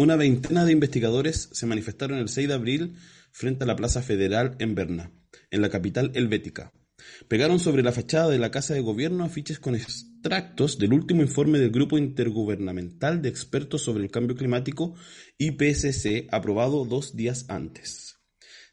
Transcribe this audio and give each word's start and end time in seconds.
Una 0.00 0.16
veintena 0.16 0.64
de 0.64 0.72
investigadores 0.72 1.50
se 1.52 1.66
manifestaron 1.66 2.16
el 2.16 2.30
6 2.30 2.48
de 2.48 2.54
abril 2.54 2.96
frente 3.32 3.64
a 3.64 3.66
la 3.66 3.76
Plaza 3.76 4.00
Federal 4.00 4.56
en 4.58 4.74
Berna, 4.74 5.12
en 5.50 5.60
la 5.60 5.68
capital 5.68 6.10
helvética. 6.14 6.72
Pegaron 7.28 7.60
sobre 7.60 7.82
la 7.82 7.92
fachada 7.92 8.30
de 8.30 8.38
la 8.38 8.50
Casa 8.50 8.72
de 8.72 8.80
Gobierno 8.80 9.24
afiches 9.24 9.58
con 9.58 9.74
extractos 9.74 10.78
del 10.78 10.94
último 10.94 11.20
informe 11.20 11.58
del 11.58 11.70
Grupo 11.70 11.98
Intergubernamental 11.98 13.20
de 13.20 13.28
Expertos 13.28 13.82
sobre 13.82 14.02
el 14.02 14.10
Cambio 14.10 14.36
Climático, 14.36 14.94
IPCC, 15.36 16.28
aprobado 16.32 16.86
dos 16.86 17.14
días 17.14 17.44
antes. 17.50 18.09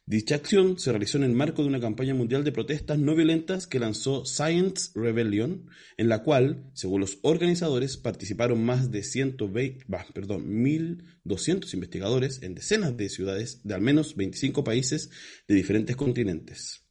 Dicha 0.10 0.36
acción 0.36 0.80
se 0.80 0.92
realizó 0.92 1.18
en 1.18 1.26
el 1.26 1.34
marco 1.34 1.64
de 1.64 1.68
una 1.68 1.82
campaña 1.82 2.14
mundial 2.14 2.46
de 2.46 2.54
protestas 2.54 2.98
no 2.98 3.14
violentas 3.14 3.68
que 3.68 3.78
lanzó 3.78 4.24
Science 4.24 4.92
Rebellion, 4.96 5.68
en 5.98 6.08
la 6.08 6.24
cual, 6.24 6.72
según 6.74 7.02
los 7.02 7.20
organizadores, 7.24 7.98
participaron 7.98 8.64
más 8.64 8.90
de 8.90 9.04
120, 9.04 9.86
perdón, 10.14 10.48
1.200 10.64 11.74
investigadores 11.74 12.42
en 12.42 12.56
decenas 12.56 12.96
de 12.96 13.10
ciudades 13.10 13.60
de 13.66 13.74
al 13.74 13.82
menos 13.82 14.16
25 14.16 14.64
países 14.64 15.10
de 15.46 15.56
diferentes 15.56 15.98
continentes. 15.98 16.86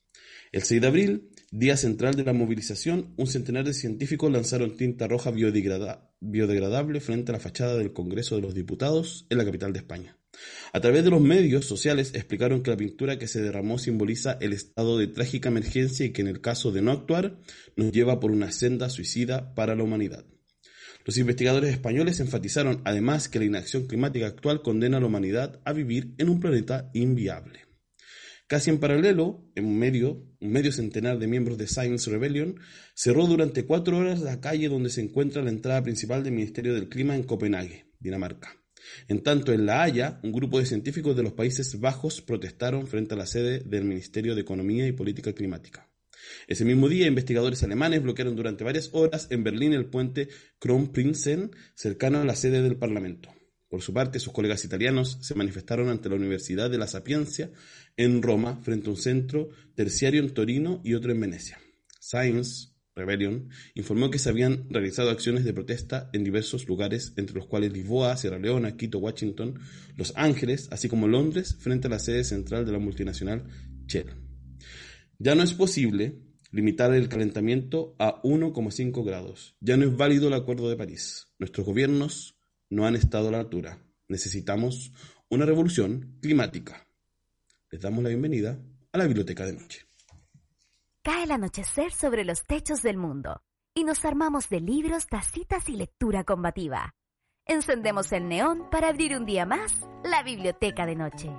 El 0.53 0.65
6 0.65 0.83
de 0.83 0.87
abril, 0.87 1.31
día 1.51 1.79
central 1.79 2.17
de 2.17 2.25
la 2.25 2.35
movilización, 2.35 3.15
un 3.17 3.29
centenar 3.29 3.65
de 3.65 3.73
científicos 3.73 4.31
lanzaron 4.31 4.77
tinta 4.77 5.09
roja 5.09 5.31
biodegradable 5.31 7.01
frente 7.01 7.33
a 7.33 7.37
la 7.37 7.41
fachada 7.41 7.79
del 7.79 7.95
Congreso 7.95 8.37
de 8.37 8.43
los 8.43 8.55
Diputados 8.55 9.27
en 9.31 9.39
la 9.39 9.47
capital 9.47 9.73
de 9.73 9.79
España. 9.79 10.19
A 10.73 10.81
través 10.81 11.05
de 11.05 11.11
los 11.11 11.21
medios 11.21 11.65
sociales 11.65 12.13
explicaron 12.15 12.63
que 12.63 12.71
la 12.71 12.77
pintura 12.77 13.19
que 13.19 13.29
se 13.29 13.41
derramó 13.41 13.79
simboliza 13.79 14.39
el 14.41 14.53
estado 14.53 14.99
de 14.99 15.07
trágica 15.07 15.49
emergencia 15.49 16.07
y 16.07 16.13
que 16.13 16.23
en 16.23 16.29
el 16.29 16.41
caso 16.41 16.73
de 16.73 16.83
no 16.83 16.93
actuar 16.93 17.39
nos 17.77 17.93
lleva 17.93 18.21
por 18.21 18.31
una 18.31 18.53
senda 18.53 18.89
suicida 18.91 19.55
para 19.55 19.75
la 19.75 19.83
humanidad. 19.83 20.25
Los 21.05 21.19
investigadores 21.19 21.71
españoles 21.71 22.19
enfatizaron 22.19 22.83
además 22.85 23.29
que 23.29 23.39
la 23.39 23.45
inacción 23.45 23.87
climática 23.87 24.27
actual 24.27 24.63
condena 24.63 24.97
a 24.97 25.01
la 25.01 25.07
humanidad 25.07 25.61
a 25.65 25.73
vivir 25.73 26.15
en 26.19 26.29
un 26.29 26.41
planeta 26.41 26.91
inviable. 26.95 27.61
Casi 28.49 28.71
en 28.71 28.79
paralelo, 28.79 29.51
en 29.55 29.67
un 29.67 29.79
medio, 29.79 30.25
un 30.41 30.51
medio 30.51 30.71
centenar 30.73 31.19
de 31.19 31.27
miembros 31.27 31.59
de 31.59 31.67
Science 31.67 32.11
Rebellion 32.11 32.61
cerró 32.95 33.27
durante 33.27 33.65
cuatro 33.65 33.99
horas 33.99 34.21
la 34.21 34.41
calle 34.41 34.69
donde 34.69 34.91
se 34.91 35.01
encuentra 35.01 35.43
la 35.43 35.51
entrada 35.51 35.83
principal 35.83 36.23
del 36.23 36.33
Ministerio 36.33 36.75
del 36.75 36.89
Clima 36.89 37.17
en 37.17 37.25
Copenhague, 37.25 37.87
Dinamarca. 37.99 38.66
En 39.09 39.23
tanto, 39.23 39.53
en 39.53 39.67
La 39.67 39.83
Haya, 39.83 40.21
un 40.23 40.33
grupo 40.33 40.59
de 40.59 40.67
científicos 40.67 41.17
de 41.17 41.23
los 41.23 41.33
Países 41.33 41.79
Bajos 41.81 42.21
protestaron 42.23 42.87
frente 42.87 43.15
a 43.15 43.17
la 43.17 43.27
sede 43.27 43.61
del 43.61 43.85
Ministerio 43.85 44.35
de 44.35 44.43
Economía 44.43 44.87
y 44.87 44.93
Política 44.93 45.33
Climática. 45.33 45.89
Ese 46.47 46.65
mismo 46.65 46.89
día, 46.89 47.07
investigadores 47.07 47.63
alemanes 47.63 48.03
bloquearon 48.03 48.37
durante 48.37 48.65
varias 48.65 48.91
horas 48.93 49.29
en 49.31 49.45
Berlín 49.45 49.73
el 49.73 49.87
puente 49.87 50.29
Kronprinzen, 50.59 51.51
cercano 51.75 52.19
a 52.19 52.25
la 52.25 52.35
sede 52.35 52.63
del 52.63 52.77
Parlamento. 52.77 53.33
Por 53.69 53.83
su 53.83 53.93
parte, 53.93 54.21
sus 54.21 54.33
colegas 54.33 54.65
italianos 54.65 55.19
se 55.23 55.35
manifestaron 55.35 55.89
ante 55.89 56.09
la 56.09 56.15
Universidad 56.15 56.71
de 56.71 56.79
la 56.79 56.87
Sapiencia 56.87 57.51
en 57.97 58.23
Roma, 58.23 58.61
frente 58.63 58.89
a 58.89 58.91
un 58.91 58.97
centro 58.97 59.51
terciario 59.75 60.21
en 60.21 60.31
Torino 60.31 60.81
y 60.85 60.95
otro 60.95 61.13
en 61.13 61.21
Venecia. 61.21 61.59
Science, 62.01 62.76
Rebellion 62.97 63.51
informó 63.75 64.11
que 64.11 64.19
se 64.19 64.31
habían 64.31 64.69
realizado 64.71 65.11
acciones 65.11 65.45
de 65.45 65.53
protesta 65.53 66.09
en 66.15 66.25
diversos 66.25 66.67
lugares, 66.67 67.13
entre 67.17 67.37
los 67.37 67.47
cuales 67.47 67.73
Lisboa, 67.73 68.17
Sierra 68.17 68.39
Leona, 68.39 68.77
Quito, 68.77 68.99
Washington, 68.99 69.61
Los 69.97 70.15
Ángeles, 70.17 70.69
así 70.73 70.89
como 70.89 71.07
Londres, 71.07 71.57
frente 71.61 71.89
a 71.89 71.91
la 71.91 71.99
sede 71.99 72.25
central 72.25 72.65
de 72.65 72.73
la 72.73 72.79
multinacional 72.79 73.45
Shell. 73.87 74.09
Ya 75.19 75.35
no 75.35 75.43
es 75.43 75.53
posible 75.53 76.23
limitar 76.51 76.95
el 76.95 77.09
calentamiento 77.09 77.95
a 77.99 78.23
1,5 78.23 79.05
grados. 79.05 79.57
Ya 79.61 79.77
no 79.77 79.85
es 79.85 79.95
válido 79.95 80.29
el 80.29 80.35
Acuerdo 80.35 80.71
de 80.71 80.77
París. 80.77 81.27
Nuestros 81.39 81.67
gobiernos 81.67 82.39
no 82.71 82.87
han 82.87 82.97
estado 82.97 83.29
a 83.29 83.33
la 83.33 83.41
altura. 83.41 83.79
Necesitamos 84.09 84.93
una 85.29 85.45
revolución 85.45 86.17
climática. 86.23 86.87
Les 87.71 87.81
damos 87.81 88.03
la 88.03 88.09
bienvenida 88.09 88.59
a 88.93 88.99
la 88.99 89.07
Biblioteca 89.07 89.45
de 89.45 89.53
Noche. 89.53 89.87
Cae 91.07 91.23
el 91.23 91.31
anochecer 91.31 91.93
sobre 91.93 92.25
los 92.25 92.43
techos 92.43 92.83
del 92.83 92.97
mundo 92.97 93.41
y 93.77 93.85
nos 93.85 94.05
armamos 94.05 94.49
de 94.49 94.59
libros, 94.59 95.07
tacitas 95.07 95.69
y 95.69 95.77
lectura 95.77 96.25
combativa. 96.25 96.97
Encendemos 97.45 98.11
el 98.11 98.27
neón 98.29 98.69
para 98.73 98.89
abrir 98.89 99.17
un 99.17 99.25
día 99.25 99.47
más 99.47 99.87
la 100.03 100.25
biblioteca 100.25 100.85
de 100.85 100.97
noche. 100.97 101.31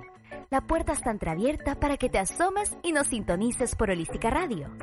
La 0.48 0.62
puerta 0.62 0.94
está 0.94 1.10
entreabierta 1.10 1.78
para 1.78 1.98
que 1.98 2.08
te 2.08 2.18
asomes 2.18 2.78
y 2.82 2.92
nos 2.92 3.08
sintonices 3.08 3.74
por 3.74 3.90
Holística 3.90 4.30
Radio. 4.30 4.74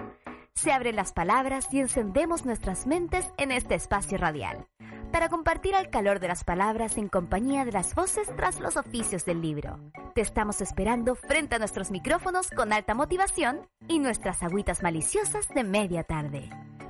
Se 0.54 0.72
abren 0.72 0.98
las 0.98 1.14
palabras 1.14 1.68
y 1.72 1.80
encendemos 1.80 2.46
nuestras 2.46 2.86
mentes 2.86 3.26
en 3.38 3.52
este 3.52 3.74
espacio 3.74 4.20
radial 4.20 4.68
para 5.12 5.30
compartir 5.30 5.74
el 5.76 5.90
calor 5.90 6.20
de 6.20 6.28
las 6.28 6.44
palabras 6.44 6.98
en 6.98 7.10
compañía 7.10 7.66
de 7.66 7.72
las 7.72 7.96
voces 7.96 8.28
tras 8.36 8.60
los 8.60 8.78
oficios 8.78 9.26
del 9.26 9.42
libro. 9.42 9.80
Te 10.14 10.22
estamos 10.22 10.62
esperando 10.62 11.16
frente 11.16 11.56
a 11.56 11.60
nuestros 11.60 11.92
micrófonos 11.92 12.50
con 12.50 12.74
alta 12.74 12.94
motivación 12.94 13.68
y 13.88 14.00
nuestras 14.00 14.44
agüitas 14.44 14.84
maliciosas 14.84 15.48
de 15.50 15.64
media 15.64 16.04
tarde. 16.04 16.50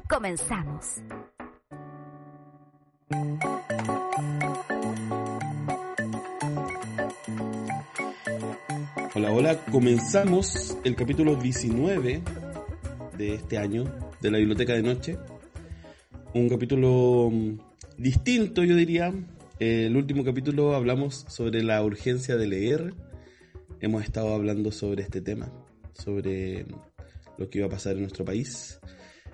Comenzamos. 0.10 1.02
Hola, 9.16 9.32
hola, 9.32 9.66
comenzamos 9.72 10.78
el 10.84 10.96
capítulo 10.96 11.36
19 11.36 12.22
de 13.18 13.34
este 13.34 13.58
año 13.58 13.86
de 14.20 14.32
la 14.32 14.38
Biblioteca 14.40 14.74
de 14.74 14.84
Noche. 14.84 15.18
Un 16.34 16.50
capítulo 16.50 17.32
distinto, 17.98 18.64
yo 18.64 18.76
diría. 18.76 19.14
el 19.60 19.96
último 19.96 20.24
capítulo 20.24 20.76
hablamos 20.76 21.26
sobre 21.30 21.64
la 21.64 21.84
urgencia 21.84 22.36
de 22.38 22.48
leer. 22.48 22.94
Hemos 23.80 24.04
estado 24.04 24.34
hablando 24.34 24.72
sobre 24.72 25.04
este 25.04 25.22
tema, 25.22 25.52
sobre 25.94 26.66
lo 27.38 27.50
que 27.50 27.60
iba 27.60 27.68
a 27.68 27.70
pasar 27.70 27.94
en 27.94 28.02
nuestro 28.02 28.26
país. 28.26 28.80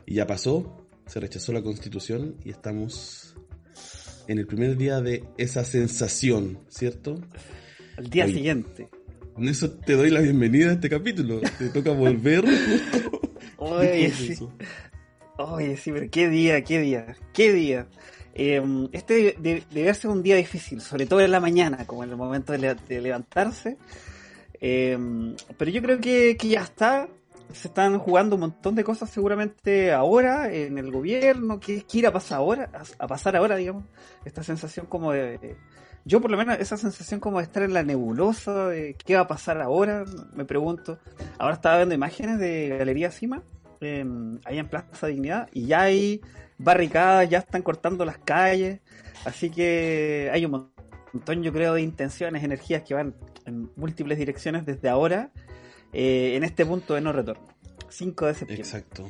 Y 0.05 0.15
ya 0.15 0.27
pasó, 0.27 0.87
se 1.05 1.19
rechazó 1.19 1.53
la 1.53 1.61
constitución 1.61 2.35
y 2.43 2.49
estamos 2.49 3.35
en 4.27 4.39
el 4.39 4.47
primer 4.47 4.77
día 4.77 5.01
de 5.01 5.23
esa 5.37 5.63
sensación, 5.63 6.59
¿cierto? 6.69 7.21
Al 7.97 8.09
día 8.09 8.27
siguiente. 8.27 8.89
Con 9.33 9.47
eso 9.47 9.71
te 9.71 9.93
doy 9.93 10.09
la 10.09 10.21
bienvenida 10.21 10.69
a 10.69 10.73
este 10.73 10.89
capítulo. 10.89 11.41
Te 11.57 11.69
toca 11.69 11.91
volver. 11.91 12.43
Oye, 13.57 14.11
sí. 14.11 14.35
Oye, 15.37 15.77
sí, 15.77 15.91
pero 15.91 16.09
qué 16.09 16.29
día, 16.29 16.63
qué 16.63 16.79
día, 16.79 17.15
qué 17.33 17.53
día. 17.53 17.87
Em, 18.33 18.87
este 18.93 19.35
debe 19.39 19.93
ser 19.93 20.09
un 20.09 20.23
día 20.23 20.35
difícil, 20.35 20.81
sobre 20.81 21.05
todo 21.05 21.19
en 21.21 21.31
la 21.31 21.39
mañana, 21.39 21.85
como 21.85 22.03
en 22.03 22.11
el 22.11 22.15
momento 22.15 22.53
de, 22.53 23.01
levantarse. 23.01 23.77
Em, 24.59 25.35
pero 25.57 25.71
yo 25.71 25.81
creo 25.81 25.99
que, 25.99 26.37
ya 26.41 26.61
está. 26.61 27.07
Se 27.53 27.67
están 27.67 27.99
jugando 27.99 28.35
un 28.35 28.41
montón 28.41 28.75
de 28.75 28.83
cosas 28.85 29.09
seguramente 29.09 29.91
ahora 29.91 30.53
en 30.53 30.77
el 30.77 30.89
gobierno. 30.89 31.59
¿Qué, 31.59 31.83
qué 31.83 31.97
irá 31.97 32.09
a 32.09 32.13
pasar 32.13 32.37
ahora? 32.37 32.69
A, 32.97 33.07
pasar 33.07 33.35
ahora, 33.35 33.57
digamos. 33.57 33.83
Esta 34.23 34.41
sensación 34.41 34.85
como 34.85 35.11
de, 35.11 35.57
Yo 36.05 36.21
por 36.21 36.31
lo 36.31 36.37
menos 36.37 36.57
esa 36.59 36.77
sensación 36.77 37.19
como 37.19 37.39
de 37.39 37.43
estar 37.43 37.63
en 37.63 37.73
la 37.73 37.83
nebulosa, 37.83 38.69
de 38.69 38.95
qué 39.05 39.15
va 39.15 39.21
a 39.21 39.27
pasar 39.27 39.61
ahora, 39.61 40.05
me 40.33 40.45
pregunto. 40.45 40.97
Ahora 41.37 41.55
estaba 41.55 41.75
viendo 41.77 41.93
imágenes 41.93 42.39
de 42.39 42.69
Galería 42.69 43.11
Cima, 43.11 43.43
ahí 43.81 44.57
en 44.57 44.69
Plaza 44.69 45.07
Dignidad, 45.07 45.49
y 45.51 45.65
ya 45.65 45.81
hay 45.81 46.21
barricadas, 46.63 47.29
ya 47.29 47.39
están 47.39 47.61
cortando 47.61 48.05
las 48.05 48.17
calles, 48.19 48.79
así 49.25 49.49
que 49.49 50.29
hay 50.31 50.45
un 50.45 50.69
montón, 51.13 51.43
yo 51.43 51.51
creo, 51.51 51.73
de 51.73 51.81
intenciones, 51.81 52.43
energías 52.43 52.83
que 52.83 52.93
van 52.93 53.15
en 53.45 53.69
múltiples 53.75 54.17
direcciones 54.17 54.65
desde 54.65 54.89
ahora, 54.89 55.31
eh, 55.93 56.35
en 56.35 56.43
este 56.43 56.65
punto 56.65 56.93
de 56.93 57.01
no 57.01 57.11
retorno. 57.11 57.47
5 57.89 58.25
de 58.25 58.33
septiembre. 58.33 58.63
Exacto. 58.63 59.05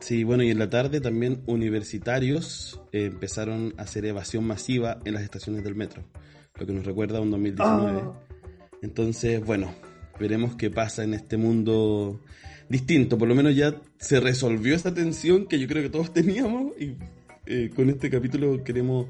Sí, 0.00 0.22
bueno, 0.22 0.42
y 0.42 0.50
en 0.50 0.58
la 0.58 0.70
tarde 0.70 1.00
también 1.00 1.42
universitarios 1.46 2.80
eh, 2.92 3.06
empezaron 3.06 3.74
a 3.78 3.82
hacer 3.82 4.04
evasión 4.04 4.44
masiva 4.44 4.98
en 5.04 5.14
las 5.14 5.22
estaciones 5.22 5.64
del 5.64 5.74
metro, 5.74 6.04
lo 6.54 6.66
que 6.66 6.72
nos 6.72 6.84
recuerda 6.84 7.18
a 7.18 7.20
un 7.20 7.30
2019. 7.30 8.02
Ah. 8.04 8.12
Entonces, 8.82 9.44
bueno, 9.44 9.74
veremos 10.20 10.54
qué 10.54 10.70
pasa 10.70 11.02
en 11.02 11.14
este 11.14 11.36
mundo 11.36 12.20
distinto. 12.68 13.18
Por 13.18 13.28
lo 13.28 13.34
menos 13.34 13.54
ya 13.54 13.74
se 13.98 14.20
resolvió 14.20 14.74
esa 14.74 14.94
tensión 14.94 15.46
que 15.46 15.58
yo 15.58 15.66
creo 15.66 15.82
que 15.82 15.90
todos 15.90 16.12
teníamos 16.14 16.72
y 16.78 16.96
eh, 17.46 17.70
con 17.74 17.88
este 17.88 18.10
capítulo 18.10 18.62
queremos 18.62 19.06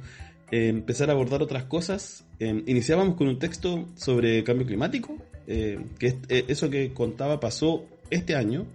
eh, 0.50 0.68
empezar 0.68 1.10
a 1.10 1.12
abordar 1.12 1.42
otras 1.42 1.64
cosas. 1.64 2.24
Eh, 2.38 2.62
iniciábamos 2.66 3.16
con 3.16 3.28
un 3.28 3.38
texto 3.38 3.88
sobre 3.96 4.44
cambio 4.44 4.66
climático, 4.66 5.16
que 5.46 6.06
es, 6.06 6.16
eso 6.28 6.68
que 6.68 6.92
contaba 6.92 7.40
pasó 7.40 7.86
este 8.10 8.34
año 8.36 8.66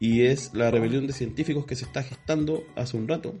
y 0.00 0.22
es 0.22 0.52
la 0.54 0.72
rebelión 0.72 1.06
de 1.06 1.12
científicos 1.12 1.66
que 1.66 1.76
se 1.76 1.84
está 1.84 2.02
gestando 2.02 2.64
hace 2.74 2.96
un 2.96 3.06
rato. 3.08 3.34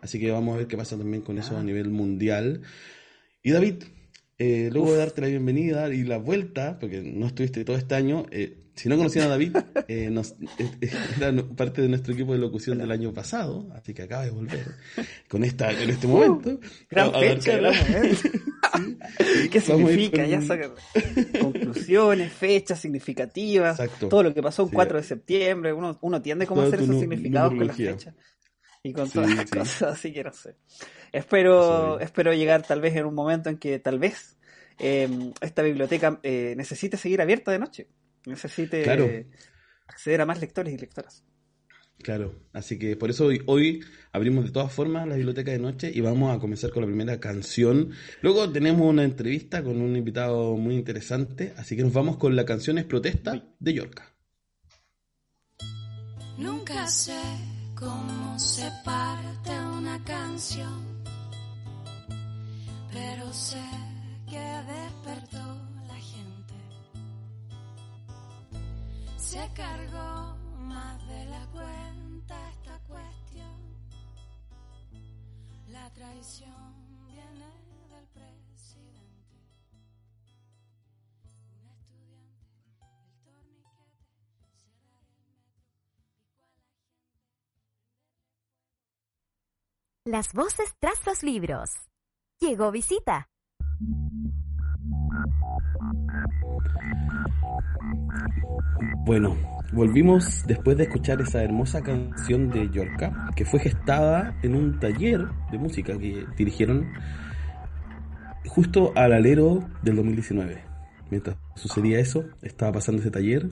Así 0.00 0.18
que 0.18 0.30
vamos 0.30 0.54
a 0.54 0.58
ver 0.58 0.66
qué 0.66 0.76
pasa 0.76 0.96
también 0.96 1.22
con 1.22 1.38
eso 1.38 1.56
a 1.58 1.62
nivel 1.62 1.90
mundial. 1.90 2.62
Y 3.42 3.50
David, 3.50 3.84
eh, 4.40 4.70
luego 4.72 4.90
de 4.92 4.98
darte 4.98 5.20
la 5.20 5.26
bienvenida 5.28 5.92
y 5.92 6.02
la 6.02 6.16
vuelta, 6.16 6.78
porque 6.80 7.02
no 7.02 7.26
estuviste 7.26 7.62
todo 7.64 7.76
este 7.76 7.94
año, 7.94 8.24
eh, 8.30 8.56
si 8.74 8.88
no 8.88 8.96
conocían 8.96 9.26
a 9.26 9.28
David, 9.28 9.54
eh, 9.88 10.08
nos- 10.10 10.32
eh, 10.58 10.70
eh, 10.80 10.90
era 11.18 11.30
parte 11.54 11.82
de 11.82 11.88
nuestro 11.88 12.14
equipo 12.14 12.32
de 12.32 12.38
locución 12.38 12.78
del 12.78 12.90
año 12.90 13.12
pasado, 13.12 13.68
así 13.74 13.92
que 13.92 14.02
acaba 14.02 14.24
de 14.24 14.30
volver 14.30 14.64
con 15.28 15.44
esta 15.44 15.70
en 15.70 15.90
este 15.90 16.06
momento. 16.06 16.58
Gran 16.88 17.08
a- 17.14 17.18
a 17.18 17.20
fecha, 17.20 17.56
gran 17.58 17.74
momento. 17.76 18.22
¿Qué 19.50 19.60
Vamos 19.68 19.90
a 19.90 19.92
significa? 19.92 20.22
con- 20.22 20.30
Ya 20.30 20.40
saca 20.42 20.70
conclusiones, 21.40 22.32
fechas 22.32 22.80
significativas, 22.80 23.78
Exacto. 23.78 24.08
todo 24.08 24.22
lo 24.22 24.32
que 24.32 24.42
pasó 24.42 24.62
un 24.64 24.70
Sí. 24.70 24.74
4 24.74 24.96
de 24.98 25.02
septiembre. 25.04 25.72
Uno, 25.72 25.98
uno 26.00 26.22
tiende 26.22 26.44
a 26.46 26.48
Toda 26.48 26.66
hacer 26.66 26.80
esos 26.80 26.98
significados 26.98 27.54
con 27.54 27.66
las 27.66 27.76
fechas 27.76 28.14
y 28.82 28.92
con 28.92 29.06
Sí, 29.06 29.12
todas 29.14 29.34
las 29.34 29.50
sí. 29.50 29.58
cosas, 29.58 29.82
así 29.94 30.12
que 30.12 30.24
no 30.24 30.32
sé. 30.32 30.56
Espero, 31.12 31.98
Sí. 31.98 32.04
espero 32.04 32.32
llegar 32.32 32.62
tal 32.66 32.80
vez 32.80 32.96
en 32.96 33.06
un 33.06 33.14
momento 33.14 33.50
en 33.50 33.58
que 33.58 33.78
tal 33.78 33.98
vez 33.98 34.36
eh, 34.78 35.08
esta 35.40 35.62
biblioteca 35.62 36.18
eh, 36.22 36.54
necesite 36.56 36.96
seguir 36.96 37.20
abierta 37.20 37.52
de 37.52 37.58
noche. 37.58 37.88
Necesite 38.26 38.82
Claro. 38.82 39.08
acceder 39.86 40.20
a 40.20 40.26
más 40.26 40.40
lectores 40.40 40.72
y 40.74 40.78
lectoras. 40.78 41.24
Claro, 42.02 42.34
así 42.54 42.78
que 42.78 42.96
por 42.96 43.10
eso 43.10 43.26
hoy, 43.26 43.42
hoy 43.44 43.84
abrimos 44.12 44.46
de 44.46 44.52
todas 44.52 44.72
formas 44.72 45.06
la 45.06 45.16
biblioteca 45.16 45.50
de 45.50 45.58
noche 45.58 45.90
y 45.94 46.00
vamos 46.00 46.34
a 46.34 46.40
comenzar 46.40 46.70
con 46.70 46.80
la 46.82 46.86
primera 46.86 47.20
canción. 47.20 47.90
Luego 48.22 48.50
tenemos 48.50 48.88
una 48.88 49.04
entrevista 49.04 49.62
con 49.62 49.82
un 49.82 49.94
invitado 49.94 50.56
muy 50.56 50.76
interesante, 50.76 51.52
así 51.58 51.76
que 51.76 51.82
nos 51.82 51.92
vamos 51.92 52.16
con 52.16 52.34
la 52.36 52.46
canción 52.46 52.78
Es 52.78 52.86
Protesta 52.86 53.44
de 53.58 53.74
Yorka. 53.74 54.14
Nunca 56.38 56.86
sé 56.86 57.12
cómo 57.80 58.38
se 58.38 58.70
parte 58.84 59.58
una 59.58 59.98
canción, 60.04 61.02
pero 62.92 63.32
sé 63.32 63.64
que 64.28 64.38
despertó 64.38 65.46
la 65.88 65.94
gente. 65.94 66.54
Se 69.16 69.50
cargó 69.54 70.36
más 70.58 71.08
de 71.08 71.24
la 71.24 71.46
cuenta 71.46 72.50
esta 72.50 72.78
cuestión. 72.86 73.58
La 75.68 75.88
traición 75.94 76.79
Las 90.06 90.32
voces 90.32 90.74
tras 90.80 91.04
los 91.04 91.22
libros. 91.22 91.72
Llegó 92.40 92.70
visita. 92.70 93.28
Bueno, 99.04 99.36
volvimos 99.74 100.42
después 100.46 100.78
de 100.78 100.84
escuchar 100.84 101.20
esa 101.20 101.44
hermosa 101.44 101.82
canción 101.82 102.48
de 102.48 102.70
Yorka, 102.70 103.28
que 103.36 103.44
fue 103.44 103.60
gestada 103.60 104.38
en 104.42 104.54
un 104.54 104.80
taller 104.80 105.28
de 105.52 105.58
música 105.58 105.98
que 105.98 106.24
dirigieron 106.34 106.90
justo 108.46 108.94
al 108.96 109.12
alero 109.12 109.68
del 109.82 109.96
2019. 109.96 110.64
Mientras 111.10 111.36
sucedía 111.56 111.98
eso, 111.98 112.24
estaba 112.40 112.72
pasando 112.72 113.02
ese 113.02 113.10
taller 113.10 113.50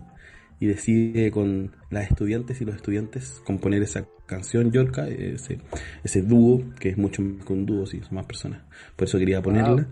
y 0.60 0.66
decide 0.66 1.30
con 1.30 1.72
las 1.90 2.10
estudiantes 2.10 2.60
y 2.60 2.64
los 2.64 2.76
estudiantes 2.76 3.40
componer 3.44 3.82
esa 3.82 4.06
canción 4.26 4.70
Yorka, 4.70 5.08
ese, 5.08 5.58
ese 6.04 6.22
dúo, 6.22 6.62
que 6.78 6.90
es 6.90 6.98
mucho 6.98 7.22
más 7.22 7.44
que 7.44 7.52
un 7.52 7.66
dúo, 7.66 7.86
sí, 7.86 8.00
son 8.00 8.16
más 8.16 8.26
personas. 8.26 8.62
Por 8.96 9.08
eso 9.08 9.18
quería 9.18 9.40
ponerla. 9.40 9.86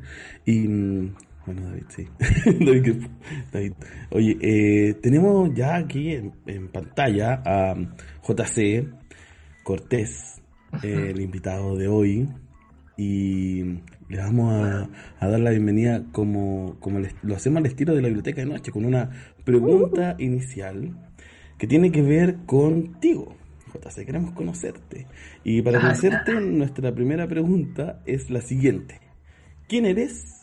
Y 0.45 0.69
mm, 0.69 1.15
bueno, 1.47 1.63
David, 1.63 1.85
sí. 1.89 2.09
David, 2.65 3.07
David. 3.53 3.73
Oye, 4.11 4.37
eh, 4.41 4.95
tenemos 4.95 5.55
ya 5.55 5.77
aquí 5.77 6.13
en, 6.13 6.33
en 6.47 6.69
pantalla 6.69 7.43
a 7.45 7.75
JC 8.27 8.89
Cortés, 9.63 10.43
eh, 10.83 11.13
el 11.15 11.21
invitado 11.21 11.77
de 11.77 11.89
hoy, 11.89 12.29
y 12.97 13.63
le 14.09 14.19
vamos 14.19 14.53
a, 14.53 14.89
a 15.21 15.29
dar 15.29 15.41
la 15.41 15.51
bienvenida 15.51 16.05
como, 16.13 16.77
como 16.81 17.01
lo 17.23 17.37
hacemos 17.37 17.59
al 17.59 17.67
estilo 17.67 17.95
de 17.95 18.03
la 18.03 18.09
biblioteca 18.09 18.41
de 18.41 18.47
noche, 18.47 18.73
con 18.73 18.85
una 18.85 19.11
pregunta 19.47 20.17
inicial 20.21 20.99
que 21.59 21.69
tiene 21.69 21.93
que 21.93 22.03
ver 22.03 22.45
contigo. 22.47 23.37
JC, 23.73 24.07
queremos 24.07 24.33
conocerte. 24.35 25.09
Y 25.45 25.63
para 25.63 25.81
conocerte, 25.81 26.41
nuestra 26.41 26.95
primera 26.95 27.29
pregunta 27.29 28.03
es 28.07 28.31
la 28.31 28.43
siguiente. 28.43 29.01
¿Quién 29.69 29.87
eres? 29.87 30.35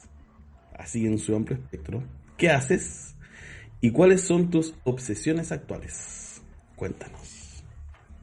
así 0.78 1.08
en 1.08 1.20
su 1.20 1.36
amplio 1.36 1.58
espectro. 1.60 2.04
¿Qué 2.38 2.50
haces? 2.52 3.18
¿Y 3.82 3.92
cuáles 3.92 4.22
son 4.22 4.50
tus 4.52 4.76
obsesiones 4.86 5.52
actuales? 5.52 6.44
Cuéntanos. 6.76 7.64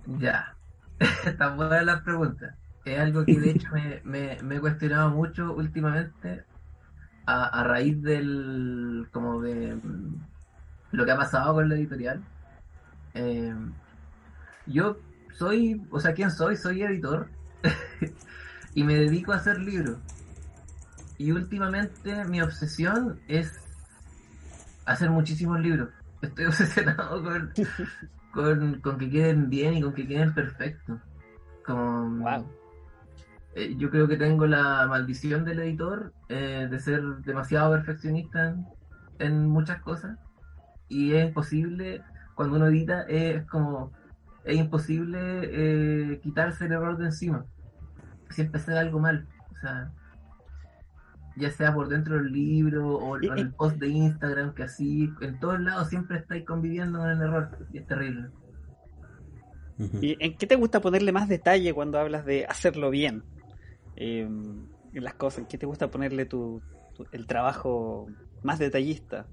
Ya, 0.05 0.59
están 1.25 1.57
buenas 1.57 1.85
las 1.85 2.03
preguntas. 2.03 2.57
Es 2.85 2.99
algo 2.99 3.27
que 3.29 3.39
de 3.41 3.51
hecho 3.53 3.69
me, 3.73 4.01
me- 4.05 4.43
me 4.43 4.57
he 4.57 4.61
cuestionado 4.61 5.11
mucho 5.11 5.55
últimamente 5.55 6.47
a, 7.27 7.47
a 7.61 7.65
raíz 7.65 8.03
del, 8.03 9.09
como 9.13 9.41
de 9.43 9.81
lo 10.93 11.05
que 11.05 11.13
ha 11.13 11.17
pasado 11.17 11.55
con 11.55 11.69
la 11.69 11.75
editorial. 11.75 12.23
Eh, 13.15 13.55
yo 14.67 14.99
soy, 15.33 15.83
o 15.91 16.01
sea, 16.01 16.15
¿quién 16.15 16.31
soy? 16.31 16.57
Soy 16.57 16.83
editor 16.83 17.29
y 18.75 18.85
me 18.85 18.95
dedico 18.95 19.33
a 19.33 19.37
hacer 19.37 19.59
libros. 19.61 19.99
Y 21.19 21.33
últimamente 21.33 22.25
mi 22.25 22.41
obsesión 22.41 23.21
es 23.29 23.61
hacer 24.87 25.11
muchísimos 25.11 25.61
libros. 25.61 25.91
Estoy 26.23 26.45
obsesionado 26.47 27.23
con, 27.23 27.53
con, 28.33 28.81
con 28.81 28.99
que 28.99 29.11
queden 29.11 29.51
bien 29.51 29.75
y 29.75 29.83
con 29.83 29.95
que 29.95 30.07
queden 30.07 30.35
perfectos. 30.35 30.99
Wow. 31.69 32.51
eh, 33.55 33.77
yo 33.77 33.91
creo 33.91 34.09
que 34.09 34.17
tengo 34.17 34.45
la 34.45 34.89
maldición 34.89 35.45
del 35.45 35.61
editor 35.61 36.13
eh, 36.29 36.67
de 36.69 36.81
ser 36.81 37.01
demasiado 37.19 37.71
perfeccionista 37.71 38.49
en, 38.49 38.67
en 39.21 39.47
muchas 39.47 39.81
cosas 39.81 40.19
y 40.91 41.15
es 41.15 41.29
imposible, 41.29 42.03
cuando 42.35 42.57
uno 42.57 42.67
edita, 42.67 43.03
es 43.03 43.47
como, 43.47 43.93
es 44.45 44.57
imposible 44.57 45.19
eh, 45.45 46.21
quitarse 46.23 46.67
el 46.67 46.73
error 46.73 46.99
de 46.99 47.07
encima. 47.07 47.47
Siempre 48.31 48.61
hacer 48.61 48.77
algo 48.77 48.99
mal. 48.99 49.27
O 49.51 49.55
sea, 49.61 49.91
ya 51.37 51.51
sea 51.51 51.73
por 51.75 51.89
dentro 51.89 52.17
del 52.17 52.33
libro 52.33 52.97
o 52.99 53.21
Y- 53.23 53.27
en 53.27 53.39
el 53.39 53.55
post 53.55 53.77
de 53.79 53.89
Instagram, 53.89 54.55
que 54.55 54.65
así, 54.65 55.11
en 55.21 55.39
todos 55.39 55.61
lados 55.61 55.89
siempre 55.89 56.19
estáis 56.19 56.45
conviviendo 56.45 56.99
con 56.99 57.11
el 57.11 57.21
error 57.21 57.49
y 57.73 57.79
es 57.79 57.87
terrible. 57.87 58.29
¿Y 59.79 60.17
en 60.23 60.37
qué 60.37 60.47
te 60.47 60.57
gusta 60.57 60.81
ponerle 60.81 61.13
más 61.13 61.29
detalle 61.29 61.73
cuando 61.73 61.99
hablas 61.99 62.27
de 62.27 62.45
hacerlo 62.47 62.91
bien? 62.91 63.23
Eh, 63.97 64.23
en 64.23 65.05
las 65.05 65.15
cosas, 65.15 65.41
¿en 65.41 65.47
qué 65.47 65.57
te 65.59 65.67
gusta 65.67 65.89
ponerle 65.91 66.27
tu, 66.27 66.63
tu- 66.97 67.07
el 67.13 67.27
trabajo 67.27 68.09
más 68.43 68.59
detallista? 68.59 69.27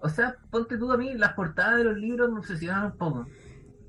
O 0.00 0.08
sea, 0.08 0.36
ponte 0.50 0.78
tú 0.78 0.90
a 0.92 0.96
mí, 0.96 1.14
las 1.14 1.32
portadas 1.34 1.78
de 1.78 1.84
los 1.84 1.96
libros 1.96 2.30
me 2.30 2.38
obsesionan 2.38 2.86
un 2.86 2.98
poco. 2.98 3.26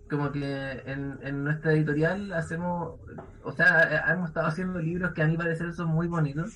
Como 0.09 0.31
que 0.31 0.71
en, 0.85 1.19
en 1.21 1.43
nuestra 1.43 1.73
editorial 1.73 2.33
hacemos, 2.33 2.99
o 3.43 3.51
sea, 3.51 3.83
eh, 3.83 4.13
hemos 4.13 4.29
estado 4.29 4.47
haciendo 4.47 4.79
libros 4.79 5.13
que 5.13 5.21
a 5.21 5.27
mi 5.27 5.37
parecer 5.37 5.73
son 5.73 5.89
muy 5.89 6.07
bonitos. 6.07 6.53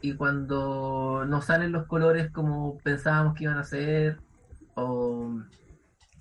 Y 0.00 0.14
cuando 0.14 1.24
no 1.26 1.42
salen 1.42 1.72
los 1.72 1.86
colores 1.86 2.30
como 2.30 2.78
pensábamos 2.78 3.34
que 3.34 3.44
iban 3.44 3.58
a 3.58 3.64
ser, 3.64 4.18
o, 4.74 5.40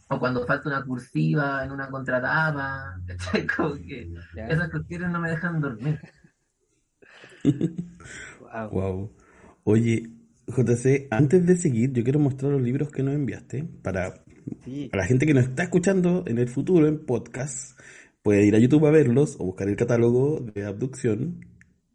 o 0.09 0.19
cuando 0.19 0.45
falta 0.45 0.69
una 0.69 0.83
cursiva 0.83 1.63
en 1.63 1.71
una 1.71 1.89
contratapa. 1.89 2.95
Como 3.57 3.75
que 3.75 4.13
esas 4.35 4.69
cuestiones 4.69 5.09
no 5.09 5.19
me 5.19 5.31
dejan 5.31 5.61
dormir. 5.61 5.99
Wow. 8.53 8.69
Wow. 8.69 9.15
Oye, 9.63 10.12
JC, 10.47 11.07
antes 11.11 11.45
de 11.45 11.55
seguir, 11.57 11.93
yo 11.93 12.03
quiero 12.03 12.19
mostrar 12.19 12.51
los 12.51 12.61
libros 12.61 12.89
que 12.91 13.03
nos 13.03 13.15
enviaste 13.15 13.63
para, 13.81 14.23
Sí. 14.65 14.89
para 14.91 15.03
la 15.03 15.07
gente 15.07 15.25
que 15.25 15.33
nos 15.33 15.45
está 15.45 15.63
escuchando 15.63 16.23
en 16.27 16.37
el 16.37 16.49
futuro 16.49 16.87
en 16.87 17.05
podcast. 17.05 17.79
Puede 18.21 18.45
ir 18.45 18.55
a 18.55 18.59
YouTube 18.59 18.85
a 18.85 18.91
verlos 18.91 19.35
o 19.39 19.45
buscar 19.45 19.67
el 19.69 19.75
catálogo 19.75 20.39
de 20.53 20.65
Abducción, 20.65 21.45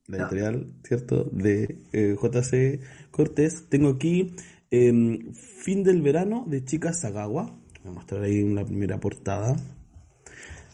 la 0.07 0.19
editorial, 0.19 0.73
¿cierto? 0.85 1.25
De 1.33 1.79
eh, 1.93 2.17
JC 2.21 2.81
Cortés. 3.11 3.67
Tengo 3.69 3.89
aquí 3.91 4.35
em, 4.71 5.33
Fin 5.35 5.83
del 5.85 6.01
Verano 6.03 6.45
de 6.49 6.65
Chica 6.65 6.93
Sagawa. 6.93 7.55
Voy 7.85 7.93
a 7.93 7.95
mostrar 7.95 8.23
ahí 8.23 8.43
una 8.43 8.65
primera 8.65 8.99
portada. 9.01 9.57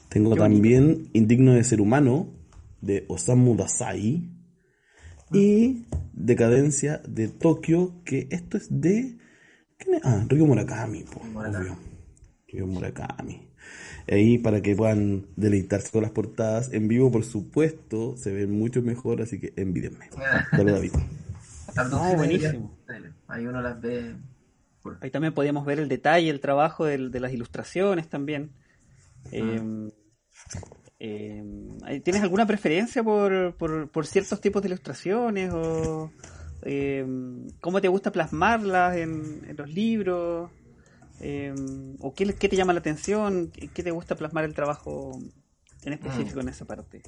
Tengo 0.08 0.30
Qué 0.34 0.38
bonito. 0.40 0.42
también 0.42 1.08
Indigno 1.12 1.54
de 1.54 1.64
Ser 1.64 1.80
Humano 1.80 2.28
de 2.80 3.04
Osamu 3.08 3.56
Dazai 3.56 4.30
y 5.32 5.84
Decadencia 6.12 6.98
de 7.06 7.28
Tokio, 7.28 7.92
que 8.04 8.28
esto 8.30 8.56
es 8.56 8.68
de... 8.70 9.16
¿quién 9.78 9.96
es? 9.96 10.00
Ah, 10.04 10.24
Ryo 10.28 10.46
Murakami, 10.46 11.02
po, 11.02 11.22
Murakami. 11.24 11.66
obvio. 11.66 11.78
Ryo 12.48 12.66
Murakami. 12.66 13.48
Ahí 14.10 14.38
para 14.38 14.60
que 14.60 14.76
puedan 14.76 15.26
deleitarse 15.36 15.90
con 15.90 16.02
las 16.02 16.10
portadas. 16.10 16.72
En 16.72 16.88
vivo, 16.88 17.10
por 17.10 17.24
supuesto, 17.24 18.16
se 18.16 18.32
ven 18.32 18.50
mucho 18.52 18.82
mejor, 18.82 19.22
así 19.22 19.40
que 19.40 19.52
envídenme. 19.56 20.10
Dale, 20.52 20.72
David. 20.72 20.92
Abducciones 21.76 22.16
buenísimo. 22.16 22.76
ya- 22.86 23.12
Ahí 23.28 23.46
uno 23.46 23.60
las 23.62 23.80
ve. 23.80 24.14
Ahí 25.00 25.10
también 25.10 25.32
podíamos 25.32 25.64
ver 25.64 25.80
el 25.80 25.88
detalle, 25.88 26.28
el 26.28 26.40
trabajo 26.40 26.84
del- 26.84 27.10
de 27.10 27.20
las 27.20 27.32
ilustraciones 27.32 28.08
también. 28.08 28.50
Eh, 29.32 29.90
eh, 30.98 31.42
¿Tienes 32.04 32.22
alguna 32.22 32.46
preferencia 32.46 33.02
por, 33.02 33.54
por- 33.56 34.06
ciertos 34.06 34.40
tipos 34.40 34.62
de 34.62 34.68
ilustraciones? 34.68 35.50
O, 35.52 36.10
eh, 36.62 37.04
¿Cómo 37.60 37.80
te 37.80 37.88
gusta 37.88 38.12
plasmarlas 38.12 38.96
en, 38.96 39.54
los 39.56 39.68
libros? 39.68 40.50
Eh, 41.20 41.54
¿O 42.00 42.14
qué, 42.14 42.34
qué 42.34 42.48
te 42.48 42.56
llama 42.56 42.72
la 42.72 42.80
atención? 42.80 43.50
¿Qué 43.50 43.82
te 43.82 43.90
gusta 43.90 44.14
plasmar 44.16 44.44
el 44.44 44.54
trabajo 44.54 45.18
en 45.84 45.92
específico 45.92 46.40
en 46.40 46.48
esa 46.48 46.64
parte? 46.64 47.02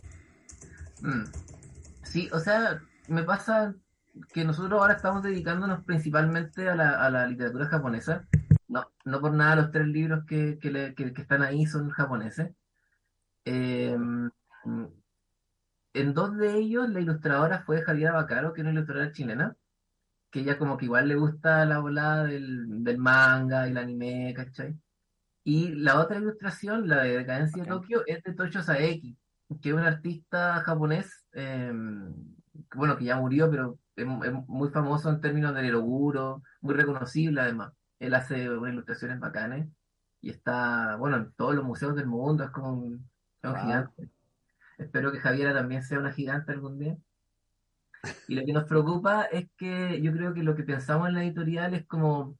Mm. 1.01 1.25
Sí, 2.03 2.29
o 2.33 2.39
sea, 2.39 2.81
me 3.09 3.23
pasa 3.25 3.75
que 4.33 4.45
nosotros 4.45 4.81
ahora 4.81 4.95
estamos 4.95 5.23
dedicándonos 5.23 5.85
principalmente 5.85 6.69
a 6.69 6.75
la, 6.75 7.05
a 7.05 7.11
la 7.11 7.27
literatura 7.27 7.67
japonesa. 7.67 8.27
No, 8.69 8.85
no 9.05 9.21
por 9.21 9.33
nada 9.33 9.57
los 9.57 9.71
tres 9.71 9.87
libros 9.87 10.25
que, 10.27 10.59
que, 10.61 10.95
que- 10.97 11.13
que 11.13 11.23
están 11.23 11.43
ahí 11.43 11.67
son 11.67 11.91
japoneses. 11.91 12.51
Eh, 13.47 13.97
en 15.95 16.13
dos 16.15 16.37
de 16.37 16.59
ellos 16.59 16.89
la 16.91 17.01
ilustradora 17.01 17.63
fue 17.65 17.83
Javiera 17.83 18.13
Bacaro, 18.13 18.53
que 18.53 18.61
es 18.61 18.65
una 18.65 18.73
ilustradora 18.73 19.13
chilena, 19.13 19.57
que 20.31 20.41
ella 20.41 20.59
como 20.59 20.77
que 20.77 20.87
igual 20.87 21.09
le 21.09 21.15
gusta 21.15 21.65
la 21.65 21.79
volada 21.79 22.25
del, 22.25 22.85
del 22.85 22.99
manga 22.99 23.67
y 23.67 23.71
el 23.71 23.79
anime, 23.79 24.35
¿cachai? 24.35 24.77
Y 25.45 25.69
la 25.77 26.01
otra 26.01 26.19
ilustración, 26.19 26.89
la 26.89 27.05
de 27.05 27.19
Decadencia 27.19 27.63
de 27.63 27.73
Ok. 27.73 27.83
Tokio, 27.83 28.03
es 28.07 28.23
de 28.23 28.35
Tocho 28.35 28.63
Saeki, 28.63 29.17
que 29.63 29.69
es 29.69 29.75
un 29.75 29.83
artista 29.83 30.61
japonés, 30.61 31.25
eh, 31.33 31.73
que, 32.71 32.79
bueno, 32.79 32.97
que 32.99 33.05
ya 33.05 33.17
murió, 33.17 33.51
pero 33.51 33.79
es, 33.95 34.05
es 34.05 34.33
muy 34.49 34.71
famoso 34.71 35.09
en 35.11 35.21
términos 35.21 35.55
de 35.55 35.63
Neroguro, 35.63 36.43
muy 36.61 36.75
reconocible 36.75 37.41
además. 37.41 37.73
Él 38.01 38.15
hace 38.15 38.51
unas 38.51 38.73
ilustraciones 38.73 39.21
bacanes 39.21 39.69
y 40.21 40.31
está, 40.31 40.97
bueno, 40.97 41.17
en 41.17 41.33
todos 41.35 41.55
los 41.55 41.65
museos 41.65 41.95
del 41.95 42.07
mundo, 42.07 42.45
es 42.45 42.51
como 42.51 42.73
un, 42.73 43.09
es 43.55 43.63
un 43.63 43.69
Wow. 43.69 44.09
Espero 44.79 45.11
que 45.11 45.21
Javiera 45.21 45.55
también 45.55 45.83
sea 45.83 45.99
una 45.99 46.13
gigante 46.13 46.53
algún 46.53 46.79
día. 46.79 46.97
Y 48.29 48.35
lo 48.35 48.45
que 48.45 48.53
nos 48.53 48.65
preocupa 48.65 49.25
es 49.25 49.49
que 49.57 50.01
yo 50.01 50.13
creo 50.13 50.35
que 50.35 50.43
lo 50.43 50.55
que 50.55 50.63
pensamos 50.63 51.09
en 51.09 51.15
la 51.15 51.25
editorial 51.25 51.75
es 51.75 51.87
como 51.87 52.39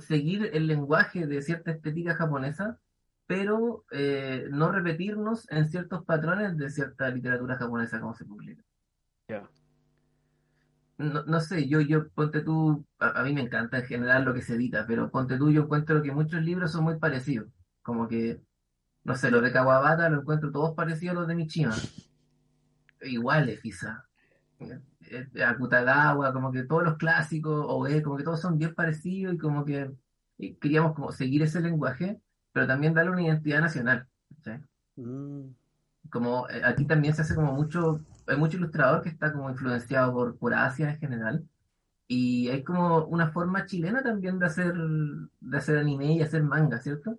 seguir 0.00 0.50
el 0.52 0.66
lenguaje 0.66 1.26
de 1.26 1.42
cierta 1.42 1.72
estética 1.72 2.14
japonesa, 2.14 2.78
pero 3.26 3.84
eh, 3.90 4.46
no 4.50 4.70
repetirnos 4.70 5.50
en 5.50 5.68
ciertos 5.68 6.04
patrones 6.04 6.56
de 6.56 6.70
cierta 6.70 7.08
literatura 7.08 7.56
japonesa 7.56 8.00
como 8.00 8.14
se 8.14 8.24
publica. 8.24 8.62
No, 10.98 11.24
no 11.24 11.40
sé, 11.40 11.68
yo, 11.68 11.80
yo, 11.80 12.08
ponte 12.10 12.42
tú, 12.42 12.86
a, 12.98 13.20
a 13.20 13.24
mí 13.24 13.32
me 13.32 13.40
encanta 13.40 13.78
en 13.78 13.86
general 13.86 14.24
lo 14.24 14.34
que 14.34 14.42
se 14.42 14.54
edita, 14.54 14.86
pero 14.86 15.10
ponte 15.10 15.36
tú, 15.38 15.50
yo 15.50 15.62
encuentro 15.62 16.02
que 16.02 16.12
muchos 16.12 16.42
libros 16.42 16.70
son 16.70 16.84
muy 16.84 16.98
parecidos, 16.98 17.48
como 17.82 18.06
que, 18.06 18.40
no 19.04 19.14
sé, 19.16 19.30
los 19.30 19.42
de 19.42 19.52
Kawabata 19.52 20.08
los 20.08 20.20
encuentro 20.20 20.52
todos 20.52 20.74
parecidos 20.74 21.16
a 21.16 21.20
los 21.20 21.28
de 21.28 21.34
Mishima, 21.34 21.74
iguales 23.02 23.60
quizá. 23.60 24.04
Akutagawa, 25.44 26.32
como 26.32 26.52
que 26.52 26.62
todos 26.62 26.84
los 26.84 26.96
clásicos, 26.96 27.64
o 27.68 27.86
eh, 27.86 28.02
como 28.02 28.16
que 28.16 28.24
todos 28.24 28.40
son 28.40 28.58
bien 28.58 28.74
parecidos 28.74 29.34
y 29.34 29.38
como 29.38 29.64
que 29.64 29.90
y 30.38 30.54
queríamos 30.56 30.94
como 30.94 31.12
seguir 31.12 31.42
ese 31.42 31.60
lenguaje, 31.60 32.20
pero 32.52 32.66
también 32.66 32.94
darle 32.94 33.12
una 33.12 33.22
identidad 33.22 33.60
nacional. 33.60 34.08
Mm, 34.96 35.50
como 36.10 36.48
eh, 36.48 36.62
aquí 36.64 36.84
también 36.84 37.14
se 37.14 37.22
hace 37.22 37.34
como 37.34 37.52
mucho, 37.52 38.00
hay 38.26 38.36
mucho 38.36 38.56
ilustrador 38.56 39.02
que 39.02 39.08
está 39.08 39.32
como 39.32 39.50
influenciado 39.50 40.12
por, 40.12 40.36
por 40.36 40.54
Asia 40.54 40.90
en 40.90 40.98
general, 40.98 41.48
y 42.08 42.48
hay 42.48 42.62
como 42.64 43.04
una 43.06 43.30
forma 43.30 43.66
chilena 43.66 44.02
también 44.02 44.38
de 44.38 44.46
hacer, 44.46 44.74
de 44.74 45.56
hacer 45.56 45.78
anime 45.78 46.14
y 46.14 46.22
hacer 46.22 46.42
manga, 46.42 46.78
¿cierto? 46.78 47.18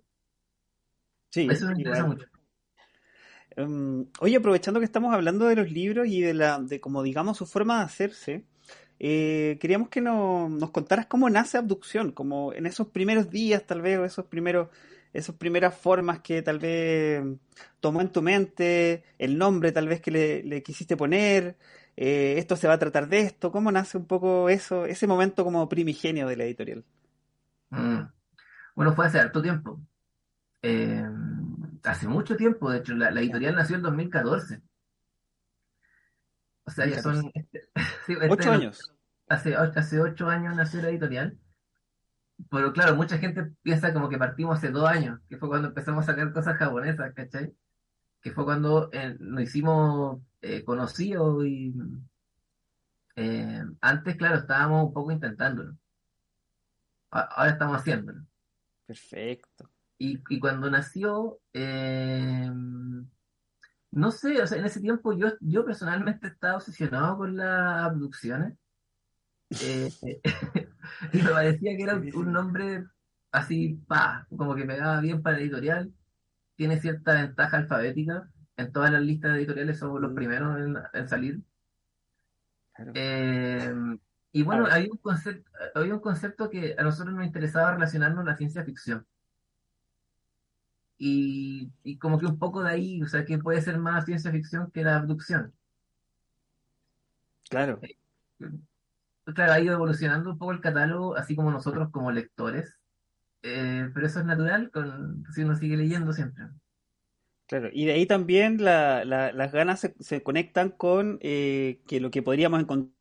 Sí, 1.34 1.48
Eso 1.50 1.66
me 1.66 1.72
interesa 1.72 2.06
mucho. 2.06 2.26
Um, 3.56 4.06
oye, 4.20 4.36
aprovechando 4.36 4.78
que 4.78 4.86
estamos 4.86 5.12
hablando 5.12 5.46
de 5.46 5.56
los 5.56 5.68
libros 5.68 6.06
y 6.06 6.20
de 6.20 6.32
la, 6.32 6.60
de 6.60 6.80
como 6.80 7.02
digamos 7.02 7.36
su 7.38 7.44
forma 7.46 7.78
de 7.78 7.84
hacerse, 7.86 8.44
eh, 9.00 9.58
queríamos 9.60 9.88
que 9.88 10.00
no- 10.00 10.48
nos 10.48 10.70
contaras 10.70 11.06
cómo 11.06 11.28
nace 11.28 11.58
Abducción, 11.58 12.12
como 12.12 12.52
en 12.52 12.66
esos 12.66 12.86
primeros 12.88 13.30
días 13.30 13.64
tal 13.66 13.82
vez, 13.82 13.98
o 13.98 14.04
esos 14.04 14.26
primeros, 14.26 14.68
esas 15.12 15.34
primeras 15.34 15.74
formas 15.76 16.20
que 16.20 16.40
tal 16.42 16.60
vez 16.60 17.24
tomó 17.80 18.00
en 18.00 18.10
tu 18.12 18.22
mente, 18.22 19.02
el 19.18 19.36
nombre 19.36 19.72
tal 19.72 19.88
vez 19.88 20.00
que 20.00 20.12
le, 20.12 20.42
le 20.44 20.62
quisiste 20.62 20.96
poner, 20.96 21.56
eh, 21.96 22.34
esto 22.38 22.54
se 22.56 22.68
va 22.68 22.74
a 22.74 22.78
tratar 22.78 23.08
de 23.08 23.20
esto, 23.22 23.50
cómo 23.50 23.72
nace 23.72 23.98
un 23.98 24.06
poco 24.06 24.48
eso, 24.48 24.86
ese 24.86 25.08
momento 25.08 25.42
como 25.42 25.68
primigenio 25.68 26.28
de 26.28 26.36
la 26.36 26.44
editorial. 26.44 26.84
Mm. 27.70 28.02
Bueno, 28.76 28.92
fue 28.94 29.06
hace 29.06 29.18
harto 29.20 29.42
tiempo. 29.42 29.80
Eh, 30.66 31.06
hace 31.82 32.08
mucho 32.08 32.36
tiempo, 32.36 32.70
de 32.70 32.78
hecho, 32.78 32.94
la, 32.94 33.10
la 33.10 33.20
editorial 33.20 33.54
nació 33.54 33.76
en 33.76 33.82
2014. 33.82 34.62
O 36.64 36.70
sea, 36.70 36.86
ya 36.86 37.02
son... 37.02 37.20
sí, 38.06 38.14
este 38.14 38.30
Ocho 38.30 38.50
años. 38.50 38.94
Hace, 39.28 40.00
ocho 40.00 40.28
años 40.28 40.56
nació 40.56 40.80
la 40.80 40.88
editorial. 40.88 41.38
Pero 42.50 42.72
claro, 42.72 42.96
mucha 42.96 43.18
gente 43.18 43.52
piensa 43.60 43.92
como 43.92 44.08
que 44.08 44.16
partimos 44.16 44.56
hace 44.56 44.70
dos 44.70 44.88
años, 44.88 45.20
que 45.28 45.36
fue 45.36 45.50
cuando 45.50 45.68
empezamos 45.68 46.04
a 46.04 46.12
sacar 46.12 46.32
cosas 46.32 46.56
japonesas, 46.56 47.12
¿cachai? 47.12 47.54
Que 48.22 48.32
fue 48.32 48.44
cuando 48.44 48.88
eh, 48.90 49.16
nos 49.20 49.42
hicimos 49.42 50.20
eh, 50.40 50.64
conocidos 50.64 51.44
y 51.44 51.74
eh, 53.16 53.62
antes, 53.82 54.16
claro, 54.16 54.36
estábamos 54.36 54.86
un 54.86 54.94
poco 54.94 55.12
intentándolo. 55.12 55.76
Ahora 57.10 57.50
estamos 57.50 57.76
haciéndolo. 57.76 58.24
Perfecto. 58.86 59.70
Y, 59.98 60.22
y 60.28 60.40
cuando 60.40 60.70
nació, 60.70 61.40
eh, 61.52 62.50
no 63.90 64.10
sé, 64.10 64.42
o 64.42 64.46
sea, 64.46 64.58
en 64.58 64.64
ese 64.64 64.80
tiempo 64.80 65.12
yo, 65.12 65.28
yo 65.40 65.64
personalmente 65.64 66.26
estaba 66.26 66.56
obsesionado 66.56 67.16
con 67.18 67.36
las 67.36 67.84
abducciones. 67.84 68.58
Eh, 69.62 69.90
y 71.12 71.18
me 71.22 71.30
parecía 71.30 71.76
que 71.76 71.82
era 71.82 71.94
un, 71.96 72.32
nombre 72.32 72.84
así, 73.30 73.80
pa, 73.86 74.26
como 74.36 74.54
que 74.54 74.64
pegaba 74.64 75.00
bien 75.00 75.22
para 75.22 75.38
editorial. 75.38 75.92
Tiene 76.56 76.80
cierta 76.80 77.14
ventaja 77.14 77.56
alfabética. 77.58 78.30
En 78.56 78.72
todas 78.72 78.90
las 78.92 79.02
listas 79.02 79.32
de 79.32 79.38
editoriales 79.38 79.78
somos 79.78 80.00
los 80.00 80.12
Mm. 80.12 80.14
primeros 80.14 80.58
en, 80.58 80.76
en 80.92 81.08
salir. 81.08 81.40
Claro. 82.74 82.92
Eh, 82.94 83.72
y 84.32 84.42
bueno, 84.42 84.66
había 84.68 84.90
un 84.90 84.98
concepto, 84.98 85.48
había 85.76 85.94
un 85.94 86.00
concepto 86.00 86.50
que 86.50 86.74
a 86.76 86.82
nosotros 86.82 87.14
nos 87.14 87.24
interesaba 87.24 87.74
relacionarnos 87.74 88.20
a 88.26 88.30
la 88.30 88.36
ciencia 88.36 88.64
ficción. 88.64 89.06
Y, 91.06 91.70
y 91.82 91.98
como 91.98 92.18
que 92.18 92.24
un 92.24 92.38
poco 92.38 92.62
de 92.62 92.70
ahí, 92.70 93.02
o 93.02 93.06
sea, 93.06 93.26
que 93.26 93.36
puede 93.36 93.60
ser 93.60 93.76
más 93.78 94.06
ciencia 94.06 94.30
ficción 94.32 94.70
que 94.70 94.82
la 94.82 94.96
abducción. 94.96 95.52
Claro. 97.50 97.78
Claro, 99.26 99.52
ha 99.52 99.60
ido 99.60 99.74
evolucionando 99.74 100.30
un 100.30 100.38
poco 100.38 100.52
el 100.52 100.62
catálogo, 100.62 101.14
así 101.14 101.36
como 101.36 101.50
nosotros 101.50 101.90
como 101.90 102.10
lectores. 102.10 102.78
Eh, 103.42 103.90
pero 103.92 104.06
eso 104.06 104.20
es 104.20 104.24
natural 104.24 104.70
con, 104.70 105.24
si 105.34 105.42
uno 105.42 105.54
sigue 105.56 105.76
leyendo 105.76 106.14
siempre. 106.14 106.46
Claro, 107.48 107.68
y 107.70 107.84
de 107.84 107.92
ahí 107.92 108.06
también 108.06 108.64
la- 108.64 109.04
la- 109.04 109.30
las 109.32 109.52
ganas 109.52 109.80
se, 109.80 109.94
se 110.00 110.22
conectan 110.22 110.70
con 110.70 111.18
eh, 111.20 111.82
que 111.86 112.00
lo 112.00 112.10
que 112.10 112.22
podríamos 112.22 112.60
encontrar 112.62 112.94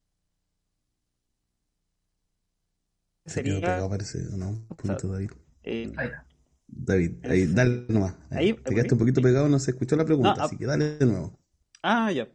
sería 3.26 3.56
pegado, 3.62 3.90
parece, 3.90 4.28
¿o 4.34 4.38
¿no? 4.38 4.50
Un 4.50 4.68
poquito, 4.68 5.08
David. 5.08 5.32
eh, 5.64 5.94
Ahí 5.96 6.08
está. 6.08 6.26
David, 6.76 7.12
ahí, 7.24 7.46
dale 7.48 7.86
nomás. 7.90 8.16
Ahí, 8.32 8.54
Te 8.54 8.74
quedaste 8.76 8.94
un 8.96 9.00
poquito 9.00 9.22
pegado, 9.22 9.48
no 9.50 9.60
se 9.60 9.72
escuchó 9.72 9.96
la 9.96 10.06
pregunta, 10.06 10.40
No, 10.40 10.46
así 10.46 10.58
que 10.58 10.66
dale 10.66 10.98
de 10.98 11.06
nuevo. 11.06 11.38
Ah, 11.82 12.12
ya. 12.12 12.28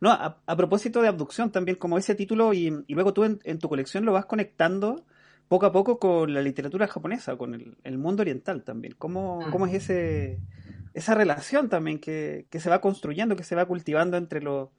No, 0.00 0.10
a, 0.10 0.42
a 0.46 0.56
propósito 0.56 1.00
de 1.00 1.08
abducción 1.08 1.50
también, 1.50 1.76
como 1.78 1.96
ese 1.98 2.14
título, 2.14 2.52
y, 2.52 2.84
y 2.86 2.94
luego 2.94 3.12
tú 3.14 3.24
en, 3.24 3.38
en 3.44 3.58
tu 3.58 3.68
colección 3.68 4.04
lo 4.04 4.12
vas 4.12 4.26
conectando 4.26 5.04
poco 5.48 5.66
a 5.66 5.72
poco 5.72 5.98
con 5.98 6.34
la 6.34 6.42
literatura 6.42 6.86
japonesa, 6.88 7.36
con 7.36 7.54
el, 7.54 7.76
el 7.84 7.98
mundo 7.98 8.22
oriental 8.22 8.64
también. 8.64 8.94
¿Cómo, 8.98 9.48
cómo 9.50 9.66
es 9.66 9.74
ese, 9.74 10.40
esa 10.92 11.14
relación 11.14 11.68
también 11.68 11.98
que, 12.00 12.46
que 12.50 12.60
se 12.60 12.68
va 12.68 12.80
construyendo, 12.80 13.36
que 13.36 13.44
se 13.44 13.54
va 13.54 13.66
cultivando 13.66 14.16
entre 14.16 14.40
los 14.42 14.70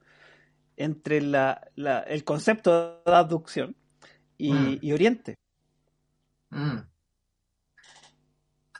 entre 0.76 1.20
la, 1.20 1.60
la- 1.76 2.00
el 2.00 2.24
concepto 2.24 3.02
de 3.04 3.12
abducción 3.14 3.76
y, 4.38 4.52
Mm. 4.52 4.78
y 4.82 4.92
Oriente? 4.92 5.34
Mm. 6.52 6.78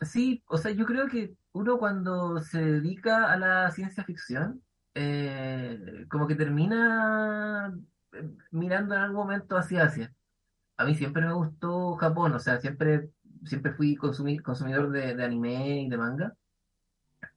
Sí, 0.03 0.43
o 0.47 0.59
sea, 0.59 0.71
yo 0.73 0.87
creo 0.87 1.09
que 1.09 1.37
uno 1.53 1.79
cuando 1.79 2.41
se 2.41 2.61
dedica 2.63 3.33
a 3.33 3.37
la 3.37 3.71
ciencia 3.73 4.05
ficción, 4.05 4.63
eh, 4.95 6.07
como 6.09 6.27
que 6.29 6.37
termina 6.37 7.75
eh, 8.13 8.31
mirando 8.53 8.95
en 8.95 9.01
algún 9.01 9.17
momento 9.17 9.57
hacia 9.57 9.85
Asia. 9.85 10.15
A 10.79 10.85
mí 10.85 10.95
siempre 10.97 11.27
me 11.27 11.33
gustó 11.35 11.97
Japón, 11.97 12.35
o 12.35 12.41
sea, 12.41 12.61
siempre, 12.61 13.11
siempre 13.45 13.73
fui 13.75 13.97
consumi- 13.97 14.43
consumidor 14.43 14.91
de, 14.91 15.23
anime 15.25 15.83
y 15.83 15.89
de 15.91 15.99
manga. 15.99 16.37